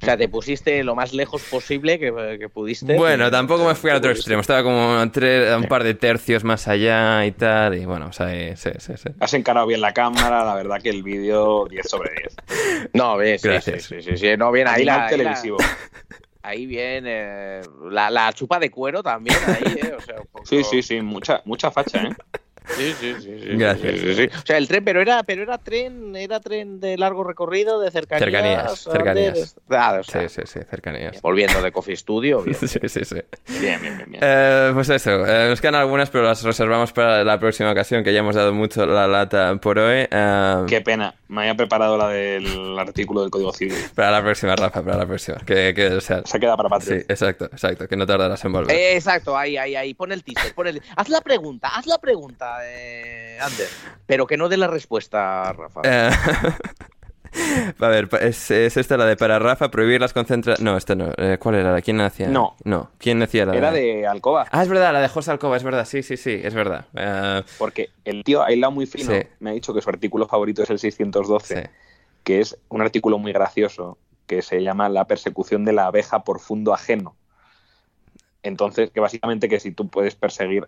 o 0.00 0.04
sea, 0.04 0.16
te 0.16 0.28
pusiste 0.28 0.82
lo 0.84 0.94
más 0.94 1.12
lejos 1.12 1.42
posible 1.42 1.98
que, 1.98 2.36
que 2.38 2.48
pudiste. 2.48 2.94
Bueno, 2.96 3.30
tampoco 3.30 3.64
me 3.66 3.74
fui 3.74 3.90
al 3.90 3.96
otro 3.98 4.10
extremo. 4.10 4.40
Estaba 4.40 4.62
como 4.62 5.00
un 5.02 5.64
par 5.68 5.84
de 5.84 5.94
tercios 5.94 6.44
más 6.44 6.66
allá 6.68 7.24
y 7.26 7.32
tal. 7.32 7.76
Y 7.76 7.84
bueno, 7.84 8.06
o 8.08 8.12
sea, 8.12 8.28
sí, 8.56 8.70
sí, 8.78 8.92
sí. 8.96 9.08
Has 9.20 9.34
encarado 9.34 9.66
bien 9.66 9.80
la 9.80 9.92
cámara. 9.92 10.44
La 10.44 10.54
verdad 10.54 10.80
que 10.82 10.90
el 10.90 11.02
vídeo 11.02 11.66
10 11.68 11.88
sobre 11.88 12.10
10. 12.12 12.36
No, 12.94 13.16
ves, 13.16 13.42
Gracias. 13.42 13.84
Sí, 13.84 14.02
sí, 14.02 14.16
sí, 14.16 14.36
No, 14.36 14.50
bien, 14.52 14.68
ahí 14.68 14.84
la, 14.84 14.94
ahí 14.94 15.00
la- 15.02 15.08
televisivo. 15.08 15.56
Ahí 16.42 16.64
viene 16.64 17.60
la, 17.90 18.08
la 18.10 18.32
chupa 18.32 18.58
de 18.58 18.70
cuero 18.70 19.02
también, 19.02 19.36
ahí, 19.46 19.74
¿eh? 19.82 19.92
O 19.96 20.00
sea, 20.00 20.20
un 20.20 20.26
poco- 20.26 20.46
Sí, 20.46 20.64
sí, 20.64 20.82
sí. 20.82 21.00
Mucha, 21.02 21.42
mucha 21.44 21.70
facha, 21.70 22.02
¿eh? 22.02 22.16
Sí, 22.76 22.92
sí, 22.98 23.14
sí, 23.20 23.40
sí, 23.42 23.48
Gracias. 23.56 23.92
sí, 23.92 23.98
sí, 23.98 24.14
sí. 24.14 24.28
O 24.36 24.46
sea, 24.46 24.56
el 24.58 24.68
tren, 24.68 24.84
pero 24.84 25.00
era, 25.00 25.22
pero 25.22 25.42
era 25.42 25.58
tren, 25.58 26.14
era 26.16 26.40
tren 26.40 26.80
de 26.80 26.96
largo 26.96 27.24
recorrido, 27.24 27.80
de 27.80 27.90
cercanías. 27.90 28.24
Cercanías, 28.30 28.80
cercanías. 28.80 29.56
Ah, 29.70 29.96
o 30.00 30.02
sea, 30.04 30.28
Sí, 30.28 30.40
sí, 30.40 30.42
sí, 30.46 30.60
cercanías. 30.68 31.20
Volviendo 31.22 31.60
de 31.62 31.72
Coffee 31.72 31.96
Studio. 31.96 32.42
bien. 32.44 32.56
Sí, 32.56 32.68
sí, 32.68 33.04
sí. 33.04 33.16
Bien, 33.60 33.80
bien, 33.80 33.96
bien. 33.96 34.10
bien. 34.10 34.20
Eh, 34.22 34.70
pues 34.74 34.88
eso, 34.90 35.26
eh, 35.26 35.48
nos 35.50 35.60
quedan 35.60 35.74
algunas, 35.76 36.10
pero 36.10 36.24
las 36.24 36.42
reservamos 36.42 36.92
para 36.92 37.24
la 37.24 37.38
próxima 37.38 37.70
ocasión, 37.72 38.04
que 38.04 38.12
ya 38.12 38.20
hemos 38.20 38.34
dado 38.36 38.52
mucho 38.52 38.86
la 38.86 39.06
lata 39.06 39.56
por 39.56 39.78
hoy. 39.78 40.06
Eh, 40.10 40.64
Qué 40.68 40.80
pena. 40.80 41.14
Me 41.30 41.42
había 41.42 41.54
preparado 41.54 41.96
la 41.96 42.08
del 42.08 42.76
artículo 42.76 43.20
del 43.20 43.30
Código 43.30 43.52
Civil. 43.52 43.76
Para 43.94 44.10
la 44.10 44.20
próxima, 44.20 44.56
Rafa, 44.56 44.82
para 44.82 44.96
la 44.96 45.06
próxima. 45.06 45.38
Que, 45.38 45.72
que, 45.74 45.86
o 45.86 46.00
sea, 46.00 46.22
Se 46.24 46.40
queda 46.40 46.56
para 46.56 46.68
sí, 46.68 46.74
Patreon. 46.74 47.00
exacto, 47.08 47.44
exacto, 47.44 47.86
que 47.86 47.96
no 47.96 48.04
tardarás 48.04 48.44
en 48.44 48.52
volver. 48.52 48.76
Eh, 48.76 48.96
exacto, 48.96 49.36
ahí, 49.38 49.56
ahí, 49.56 49.76
ahí. 49.76 49.94
Pon 49.94 50.10
el 50.10 50.24
teaser, 50.24 50.52
pon 50.56 50.66
el... 50.66 50.82
Haz 50.96 51.08
la 51.08 51.20
pregunta, 51.20 51.68
haz 51.68 51.86
la 51.86 51.98
pregunta, 51.98 52.58
eh, 52.64 53.38
Ander. 53.40 53.68
Pero 54.06 54.26
que 54.26 54.36
no 54.36 54.48
dé 54.48 54.56
la 54.56 54.66
respuesta, 54.66 55.52
Rafa. 55.52 55.82
Eh, 55.84 56.10
A 57.80 57.88
ver, 57.88 58.08
es, 58.20 58.50
es 58.50 58.76
esta 58.76 58.96
la 58.96 59.06
de 59.06 59.16
para 59.16 59.38
Rafa 59.38 59.70
prohibir 59.70 60.00
las 60.00 60.12
concentraciones. 60.12 60.62
No, 60.64 60.76
esta 60.76 60.94
no. 60.94 61.12
Eh, 61.16 61.38
¿Cuál 61.38 61.56
era? 61.56 61.80
¿Quién 61.80 62.00
hacía? 62.00 62.28
No. 62.28 62.56
No. 62.64 62.90
¿Quién 62.98 63.20
decía 63.20 63.46
la 63.46 63.54
Era 63.56 63.70
de 63.72 64.06
Alcoba. 64.06 64.46
Ah, 64.50 64.62
es 64.62 64.68
verdad, 64.68 64.92
la 64.92 65.00
de 65.00 65.08
José 65.08 65.30
Alcoba, 65.30 65.56
es 65.56 65.62
verdad. 65.62 65.84
Sí, 65.84 66.02
sí, 66.02 66.16
sí, 66.16 66.40
es 66.42 66.54
verdad. 66.54 66.86
Eh, 66.94 67.42
Porque 67.58 67.90
el 68.04 68.24
tío, 68.24 68.42
aislado 68.42 68.72
muy 68.72 68.86
fino, 68.86 69.12
Sí. 69.12 69.20
me 69.40 69.50
ha 69.50 69.52
dicho 69.52 69.72
que 69.74 69.80
su 69.82 69.90
artículo 69.90 70.26
favorito 70.26 70.62
es 70.62 70.70
el 70.70 70.78
612, 70.78 71.62
sí. 71.62 71.68
que 72.24 72.40
es 72.40 72.56
un 72.68 72.82
artículo 72.82 73.18
muy 73.18 73.32
gracioso 73.32 73.98
que 74.26 74.42
se 74.42 74.62
llama 74.62 74.88
La 74.88 75.06
persecución 75.06 75.64
de 75.64 75.72
la 75.72 75.86
abeja 75.86 76.22
por 76.24 76.40
fundo 76.40 76.72
ajeno. 76.72 77.16
Entonces, 78.42 78.90
que 78.90 79.00
básicamente 79.00 79.48
que 79.48 79.60
si 79.60 79.72
tú 79.72 79.88
puedes 79.88 80.14
perseguir, 80.14 80.66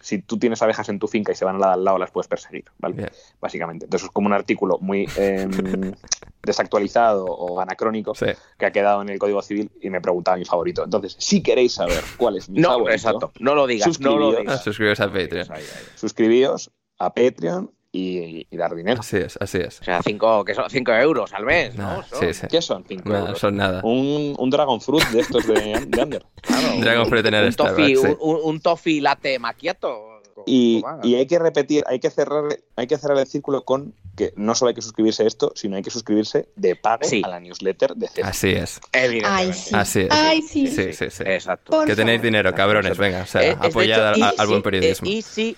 si 0.00 0.18
tú 0.20 0.38
tienes 0.38 0.60
abejas 0.62 0.88
en 0.88 0.98
tu 0.98 1.08
finca 1.08 1.32
y 1.32 1.34
se 1.34 1.44
van 1.44 1.56
a 1.56 1.58
la 1.58 1.66
de 1.68 1.72
al 1.74 1.84
lado, 1.84 1.98
las 1.98 2.10
puedes 2.10 2.28
perseguir, 2.28 2.64
¿vale? 2.78 2.94
Bien. 2.96 3.10
Básicamente. 3.40 3.86
Entonces 3.86 4.06
es 4.06 4.12
como 4.12 4.26
un 4.26 4.32
artículo 4.34 4.78
muy 4.80 5.08
em, 5.16 5.50
desactualizado 6.42 7.24
o 7.24 7.60
anacrónico 7.60 8.14
Sí. 8.14 8.26
que 8.58 8.66
ha 8.66 8.72
quedado 8.72 9.02
en 9.02 9.08
el 9.08 9.18
Código 9.18 9.40
Civil 9.42 9.70
y 9.80 9.90
me 9.90 10.00
preguntaba 10.00 10.36
mi 10.36 10.44
favorito. 10.44 10.84
Entonces, 10.84 11.16
si 11.18 11.42
queréis 11.42 11.74
saber 11.74 12.02
cuál 12.16 12.36
es 12.36 12.48
mi 12.48 12.60
no, 12.60 12.68
favorito, 12.68 12.90
exacto. 12.92 13.32
No 13.40 13.54
lo 13.54 13.66
digas, 13.66 13.98
no 14.00 14.18
lo 14.18 14.26
suscribíos. 14.32 14.36
Ah, 14.36 14.40
digas. 14.40 14.64
suscribiros 14.64 15.00
a 15.00 15.06
Patreon. 15.12 15.48
Suscribíos 15.94 16.70
a 16.98 17.14
Patreon 17.14 17.70
y, 17.92 18.46
y 18.50 18.56
dar 18.56 18.74
dinero. 18.74 19.00
Así 19.00 19.18
es, 19.18 19.36
así 19.40 19.58
es. 19.58 19.80
O 19.82 19.84
sea, 19.84 20.00
cinco, 20.02 20.44
que 20.44 20.54
son 20.54 20.68
5 20.70 20.92
euros 20.94 21.32
al 21.34 21.44
mes, 21.44 21.74
¿no? 21.76 22.02
Son- 22.04 22.20
sí, 22.20 22.32
sí. 22.34 22.46
¿Qué 22.50 22.62
son? 22.62 22.84
Cinco 22.88 23.10
Nada, 23.10 23.20
euros. 23.26 23.38
son 23.38 23.56
nada. 23.56 23.80
Un, 23.84 24.34
un 24.38 24.50
Dragon 24.50 24.80
Fruit 24.80 25.04
de 25.08 25.20
estos 25.20 25.46
de, 25.46 25.84
de 25.86 26.02
Under. 26.02 26.24
Claro, 26.42 26.68
Dragon 26.80 27.02
un- 27.04 27.08
Fruit 27.08 27.26
en 27.26 27.34
el 27.34 27.46
un 27.46 27.54
toffee, 27.54 27.96
sí. 27.96 28.06
un, 28.20 28.40
un- 28.44 28.60
toffee 28.60 29.00
latte 29.02 29.38
macchiato. 29.38 30.08
Y, 30.46 30.82
y 31.04 31.14
hay 31.14 31.26
que 31.26 31.38
repetir, 31.38 31.84
hay 31.86 32.00
que 32.00 32.10
cerrar, 32.10 32.44
hay 32.74 32.86
que 32.88 32.96
cerrar 32.98 33.18
el 33.18 33.26
círculo 33.28 33.64
con 33.64 33.94
que 34.16 34.32
no 34.36 34.54
solo 34.56 34.70
hay 34.70 34.74
que 34.74 34.82
suscribirse 34.82 35.22
a 35.22 35.26
esto, 35.26 35.52
sino 35.54 35.76
hay 35.76 35.82
que 35.82 35.90
suscribirse 35.90 36.48
de 36.56 36.74
pago 36.74 37.04
Sí. 37.04 37.22
a 37.24 37.28
la 37.28 37.38
newsletter 37.38 37.94
de 37.94 38.08
CES. 38.08 38.24
Así 38.24 38.50
es. 38.50 38.80
Evidentemente. 38.92 39.28
Ay, 39.30 39.52
sí. 39.52 39.70
Así 39.74 40.00
es. 40.00 40.08
Ay, 40.10 40.42
sí. 40.42 40.66
Sí, 40.66 40.92
sí, 40.94 41.10
sí. 41.10 41.22
Exacto. 41.26 41.70
Por 41.70 41.86
Que 41.86 41.94
tenéis 41.94 42.18
favor. 42.18 42.24
dinero, 42.24 42.54
cabrones, 42.54 42.98
venga, 42.98 43.22
o 43.22 43.26
sea, 43.26 43.42
Eh, 43.50 43.56
apoyad 43.60 44.08
al, 44.08 44.16
hecho, 44.16 44.34
y 44.36 44.40
al 44.40 44.46
buen 44.48 44.62
periodismo. 44.62 45.06
eh, 45.06 45.10
y 45.12 45.22
si, 45.22 45.56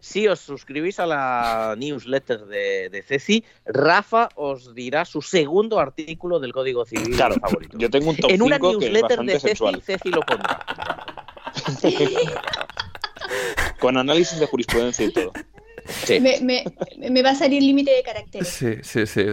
si 0.00 0.28
os 0.28 0.40
suscribís 0.40 0.98
a 1.00 1.06
la 1.06 1.74
newsletter 1.76 2.46
de, 2.46 2.88
de 2.90 3.02
Ceci, 3.02 3.44
Rafa 3.66 4.28
os 4.36 4.74
dirá 4.74 5.04
su 5.04 5.22
segundo 5.22 5.78
artículo 5.78 6.38
del 6.40 6.52
Código 6.52 6.84
Civil 6.84 7.16
Claro, 7.16 7.34
favorito. 7.40 7.76
yo 7.78 7.90
tengo 7.90 8.10
un 8.10 8.16
top 8.16 8.30
en 8.30 8.42
una 8.42 8.56
5 8.56 8.78
que 8.78 8.86
es 8.86 8.92
newsletter 8.92 9.18
de 9.20 9.32
Ceci, 9.32 9.48
sensual. 9.48 9.82
Ceci 9.82 10.08
lo 10.10 10.20
pondrá. 10.22 10.64
Con 13.80 13.96
análisis 13.96 14.38
de 14.40 14.46
jurisprudencia 14.46 15.04
y 15.06 15.12
todo. 15.12 15.32
Sí. 15.88 16.20
Me, 16.20 16.38
me, 16.42 16.64
me 17.10 17.22
va 17.22 17.30
a 17.30 17.34
salir 17.34 17.62
límite 17.62 17.90
de 17.90 18.02
caracteres. 18.02 18.48
Sí, 18.48 18.76
sí, 18.82 19.06
sí. 19.06 19.24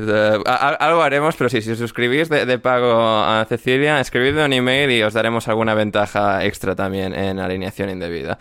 A- 0.45 0.75
algo 0.79 1.01
haremos, 1.01 1.35
pero 1.35 1.49
sí, 1.49 1.61
si 1.61 1.71
os 1.71 1.77
suscribís 1.77 2.29
de, 2.29 2.45
de 2.45 2.59
pago 2.59 2.93
a 2.99 3.45
Cecilia, 3.47 3.99
escribidme 3.99 4.45
un 4.45 4.53
email 4.53 4.91
y 4.91 5.03
os 5.03 5.13
daremos 5.13 5.47
alguna 5.47 5.73
ventaja 5.73 6.43
extra 6.45 6.75
también 6.75 7.13
en 7.13 7.39
alineación 7.39 7.89
indebida. 7.89 8.37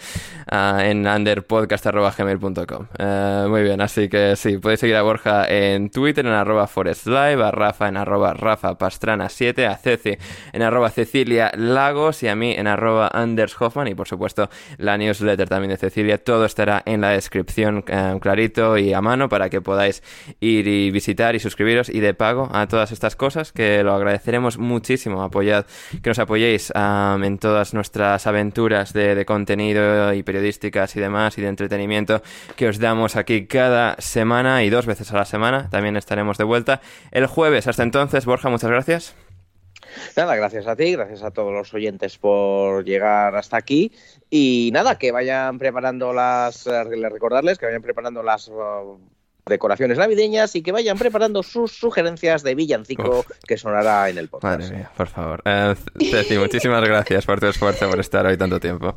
ah, 0.51 0.81
en 0.85 1.07
underpodcast.gmail.com. 1.07 2.87
Eh, 2.99 3.47
muy 3.49 3.63
bien, 3.63 3.81
así 3.81 4.09
que 4.09 4.37
sí, 4.37 4.59
podéis 4.59 4.81
seguir 4.81 4.97
a 4.97 5.03
Borja 5.03 5.47
en 5.49 5.91
Twitter, 5.91 6.25
en 6.27 6.33
arroba 6.33 6.67
forestlive, 6.67 7.43
a 7.45 7.51
Rafa 7.51 7.89
en 7.89 7.97
arroba 7.97 8.35
Rafa 8.35 8.77
Pastrana 8.79 9.29
7, 9.29 9.67
a 9.67 9.77
Ceci 9.77 10.17
en 10.53 10.63
arroba 10.63 10.91
Cecilia 10.91 11.51
Lagos 11.57 12.23
y 12.23 12.29
a 12.29 12.35
mí 12.37 12.53
en 12.57 12.67
arroba 12.67 13.11
Anders 13.13 13.55
Hoffman 13.61 13.89
y 13.89 13.95
por 13.95 14.09
supuesto 14.09 14.49
la 14.79 14.97
newsletter 14.99 15.49
también 15.49 15.71
de 15.71 15.77
Cecilia. 15.77 16.19
Todo 16.19 16.45
estará 16.45 16.83
en 16.87 17.01
la 17.01 17.11
descripción 17.11 17.83
clarito 18.21 18.79
y 18.79 18.93
a 18.93 19.01
mano 19.01 19.29
para 19.29 19.51
que 19.51 19.61
podáis 19.61 20.03
ir 20.41 20.69
y 20.69 20.91
visitar 20.91 21.35
y 21.35 21.41
suscribiros 21.41 21.89
y 21.89 22.01
de 22.01 22.15
pago 22.15 22.49
a 22.53 22.67
todas 22.67 22.93
estas 22.93 23.17
cosas 23.17 23.53
que 23.53 23.83
lo 23.83 23.95
agradeceremos 23.95 24.59
muchísimo. 24.59 25.23
Apoyad, 25.23 25.67
que 26.03 26.11
nos 26.11 26.19
apoyéis 26.19 26.73
en 26.75 27.39
todas 27.39 27.75
nuestras 27.75 28.27
aventuras 28.27 28.93
de, 28.93 29.15
de 29.15 29.25
contenido 29.25 30.13
y 30.15 30.23
periodísticas 30.23 30.97
y 30.97 31.01
demás 31.01 31.39
y 31.39 31.43
de 31.43 31.49
entretenimiento 31.49 32.23
que 32.57 32.69
os 32.69 32.79
damos 32.79 33.17
aquí 33.17 33.47
cada 33.47 33.97
semana 33.99 34.63
y 34.65 34.71
dos 34.71 34.87
veces 34.87 35.13
a 35.13 35.17
la 35.17 35.25
semana. 35.25 35.69
También 35.71 35.97
estaremos 35.97 36.39
de 36.39 36.45
vuelta 36.45 36.81
el 37.11 37.27
jueves. 37.27 37.67
Hasta 37.67 37.83
entonces, 37.83 38.25
Borja, 38.25 38.49
muchas 38.49 38.71
gracias. 38.71 39.24
Nada, 40.17 40.37
gracias 40.37 40.67
a 40.67 40.77
ti, 40.77 40.93
gracias 40.93 41.23
a 41.23 41.31
todos 41.31 41.53
los 41.53 41.73
oyentes 41.75 42.19
por 42.19 42.85
llegar 42.85 43.35
hasta 43.37 43.57
aquí. 43.57 43.93
Y 44.31 44.71
nada, 44.73 44.99
que 44.99 45.13
vayan 45.13 45.59
preparando 45.59 46.13
las. 46.13 46.67
eh, 46.67 46.85
recordarles 46.85 47.59
que 47.59 47.67
vayan 47.67 47.83
preparando 47.83 48.23
las. 48.23 48.49
uh, 48.49 48.99
decoraciones 49.47 49.99
navideñas 49.99 50.57
y 50.57 50.63
que 50.63 50.73
vayan 50.73 50.97
preparando 50.97 51.43
sus 51.43 51.73
sugerencias 51.73 52.43
de 52.43 52.55
villancico 52.55 53.19
Uf. 53.21 53.27
que 53.47 53.59
sonará 53.59 54.09
en 54.09 54.17
el 54.17 54.29
podcast. 54.29 54.61
Madre 54.63 54.77
mía, 54.77 54.91
por 54.97 55.07
favor. 55.07 55.43
Eh, 55.45 55.75
Ceci, 56.11 56.39
muchísimas 56.39 56.83
gracias 56.83 57.27
por 57.27 57.41
tu 57.41 57.47
esfuerzo, 57.49 57.91
por 57.91 58.01
estar 58.01 58.25
hoy 58.25 58.39
tanto 58.39 58.59
tiempo. 58.59 58.97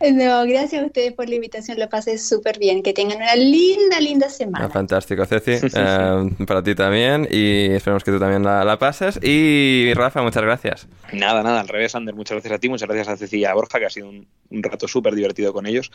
No, 0.00 0.44
gracias 0.46 0.82
a 0.82 0.86
ustedes 0.86 1.12
por 1.12 1.28
la 1.28 1.34
invitación, 1.34 1.78
lo 1.78 1.88
pasé 1.90 2.16
súper 2.16 2.58
bien. 2.58 2.82
Que 2.82 2.94
tengan 2.94 3.18
una 3.18 3.34
linda, 3.36 4.00
linda 4.00 4.26
Ah, 4.28 4.30
semana. 4.30 4.68
fantástico, 4.70 5.26
Ceci. 5.26 5.52
Eh, 5.74 6.30
para 6.46 6.62
ti 6.62 6.74
también 6.74 7.28
y 7.30 7.66
esperemos 7.66 8.02
que 8.02 8.10
tú 8.10 8.18
también 8.18 8.42
la, 8.42 8.64
la 8.64 8.78
pases. 8.78 9.18
Y 9.22 9.92
Rafa, 9.94 10.22
muchas 10.22 10.42
gracias. 10.42 10.88
Nada, 11.12 11.42
nada, 11.42 11.60
al 11.60 11.68
revés, 11.68 11.94
Ander, 11.94 12.14
muchas 12.14 12.36
gracias 12.36 12.54
a 12.54 12.58
ti, 12.58 12.68
muchas 12.70 12.88
gracias 12.88 13.08
a 13.08 13.16
Cecilia 13.18 13.52
Borja, 13.52 13.78
que 13.78 13.86
ha 13.86 13.90
sido 13.90 14.08
un, 14.08 14.26
un 14.50 14.62
rato 14.62 14.88
súper 14.88 15.14
divertido 15.14 15.52
con 15.52 15.66
ellos. 15.66 15.90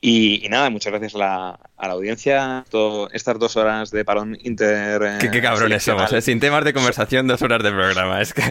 Y, 0.00 0.44
y 0.44 0.48
nada, 0.48 0.68
muchas 0.70 0.90
gracias 0.92 1.14
a 1.14 1.18
la, 1.18 1.60
a 1.76 1.86
la 1.86 1.92
audiencia. 1.94 2.64
Todo, 2.70 3.08
estas 3.12 3.38
dos 3.38 3.56
horas 3.56 3.90
de 3.92 4.04
parón 4.04 4.36
inter. 4.42 5.00
eh, 5.02 5.18
Qué, 5.20 5.30
qué 5.30 5.40
cabrones 5.40 5.82
seleccional. 5.84 6.08
somos, 6.08 6.18
¿eh? 6.18 6.22
Sin 6.22 6.40
temas 6.40 6.64
de 6.64 6.72
conversación, 6.72 7.28
dos 7.28 7.40
horas 7.42 7.62
de 7.62 7.70
programa. 7.70 8.20
Es 8.20 8.34
que... 8.34 8.42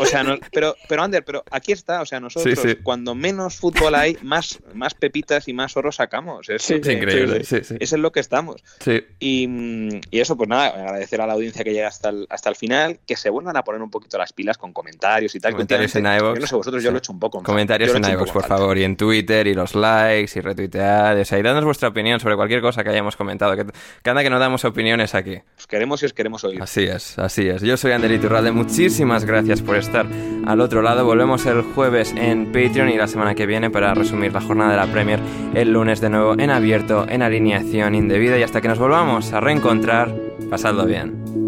O 0.00 0.06
sea, 0.06 0.22
no- 0.22 0.38
pero, 0.52 0.74
pero 0.88 1.02
Ander, 1.02 1.24
pero 1.24 1.44
aquí 1.50 1.72
está, 1.72 2.00
o 2.02 2.06
sea, 2.06 2.20
nosotros 2.20 2.58
Sí, 2.58 2.68
sí. 2.70 2.76
cuando 2.82 3.14
menos 3.14 3.56
fútbol 3.56 3.94
hay, 3.94 4.16
más, 4.22 4.58
más 4.74 4.94
pepitas 4.94 5.48
y 5.48 5.52
más 5.52 5.76
oro 5.76 5.90
sacamos. 5.92 6.48
Es, 6.48 6.70
Es 6.70 6.86
increíble, 6.88 7.44
sí, 7.44 7.58
sí. 7.62 7.76
Es 7.80 7.92
en 7.92 8.02
lo 8.02 8.12
que 8.12 8.20
estamos. 8.20 8.62
Sí. 8.80 9.02
Y, 9.18 9.46
mm, 9.48 10.00
y 10.10 10.20
eso, 10.20 10.36
pues 10.36 10.48
nada, 10.48 10.68
agradecer 10.68 11.20
a 11.20 11.26
la 11.26 11.32
audiencia 11.34 11.64
que 11.64 11.72
llega 11.72 11.88
hasta 11.88 12.10
el, 12.10 12.26
hasta 12.30 12.48
el 12.50 12.56
final, 12.56 13.00
que 13.06 13.16
se 13.16 13.30
vuelvan 13.30 13.56
a 13.56 13.64
poner 13.64 13.82
un 13.82 13.90
poquito 13.90 14.18
las 14.18 14.32
pilas 14.32 14.58
con 14.58 14.72
comentarios 14.72 15.34
y 15.34 15.40
tal. 15.40 15.52
Comentarios 15.52 15.94
en 15.96 16.06
iVoox. 16.06 16.34
Yo 16.34 16.40
no 16.40 16.46
sé 16.46 16.54
vosotros, 16.56 16.82
yo 16.82 16.88
Sí. 16.88 16.92
lo 16.92 16.96
he 16.96 16.98
hecho 16.98 17.12
un 17.12 17.20
poco. 17.20 17.42
Comentarios 17.42 17.94
en 17.94 18.04
iVoox, 18.04 18.30
por 18.32 18.46
favor, 18.46 18.76
y 18.78 18.84
en 18.84 18.96
Twitter, 18.96 19.46
y 19.46 19.54
los 19.54 19.74
likes, 19.74 20.38
y 20.38 20.40
retuitead, 20.42 21.20
o 21.20 21.24
sea, 21.24 21.38
y 21.38 21.42
dadnos 21.42 21.64
vuestra 21.64 21.88
opinión 21.88 22.20
sobre 22.20 22.36
cualquier 22.36 22.60
cosa 22.60 22.82
que 22.84 22.90
hayamos 22.90 23.16
comentado, 23.16 23.56
que, 23.56 23.66
que 24.02 24.10
anda 24.10 24.22
que 24.22 24.30
no 24.30 24.38
damos 24.38 24.64
opiniones 24.64 25.14
aquí. 25.14 25.38
Os 25.58 25.66
queremos 25.66 26.02
y 26.02 26.06
os 26.06 26.12
queremos 26.12 26.44
oír. 26.44 26.62
Así 26.62 26.84
es, 26.84 27.18
así 27.18 27.48
es. 27.48 27.62
Yo 27.62 27.76
soy 27.76 27.92
Ander 27.92 28.10
Iturralde, 28.10 28.50
muchísimas 28.52 29.24
gracias 29.24 29.27
por 29.64 29.76
estar 29.76 30.06
al 30.46 30.60
otro 30.60 30.80
lado. 30.80 31.04
Volvemos 31.04 31.44
el 31.44 31.60
jueves 31.60 32.14
en 32.16 32.46
Patreon 32.46 32.88
y 32.88 32.96
la 32.96 33.06
semana 33.06 33.34
que 33.34 33.44
viene 33.44 33.68
para 33.68 33.92
resumir 33.92 34.32
la 34.32 34.40
jornada 34.40 34.70
de 34.70 34.76
la 34.78 34.86
Premier 34.90 35.20
el 35.54 35.70
lunes 35.70 36.00
de 36.00 36.08
nuevo 36.08 36.34
en 36.38 36.50
abierto, 36.50 37.06
en 37.06 37.22
alineación 37.22 37.94
indebida 37.94 38.38
y 38.38 38.42
hasta 38.42 38.62
que 38.62 38.68
nos 38.68 38.78
volvamos 38.78 39.32
a 39.34 39.40
reencontrar, 39.40 40.14
pasadlo 40.48 40.86
bien. 40.86 41.47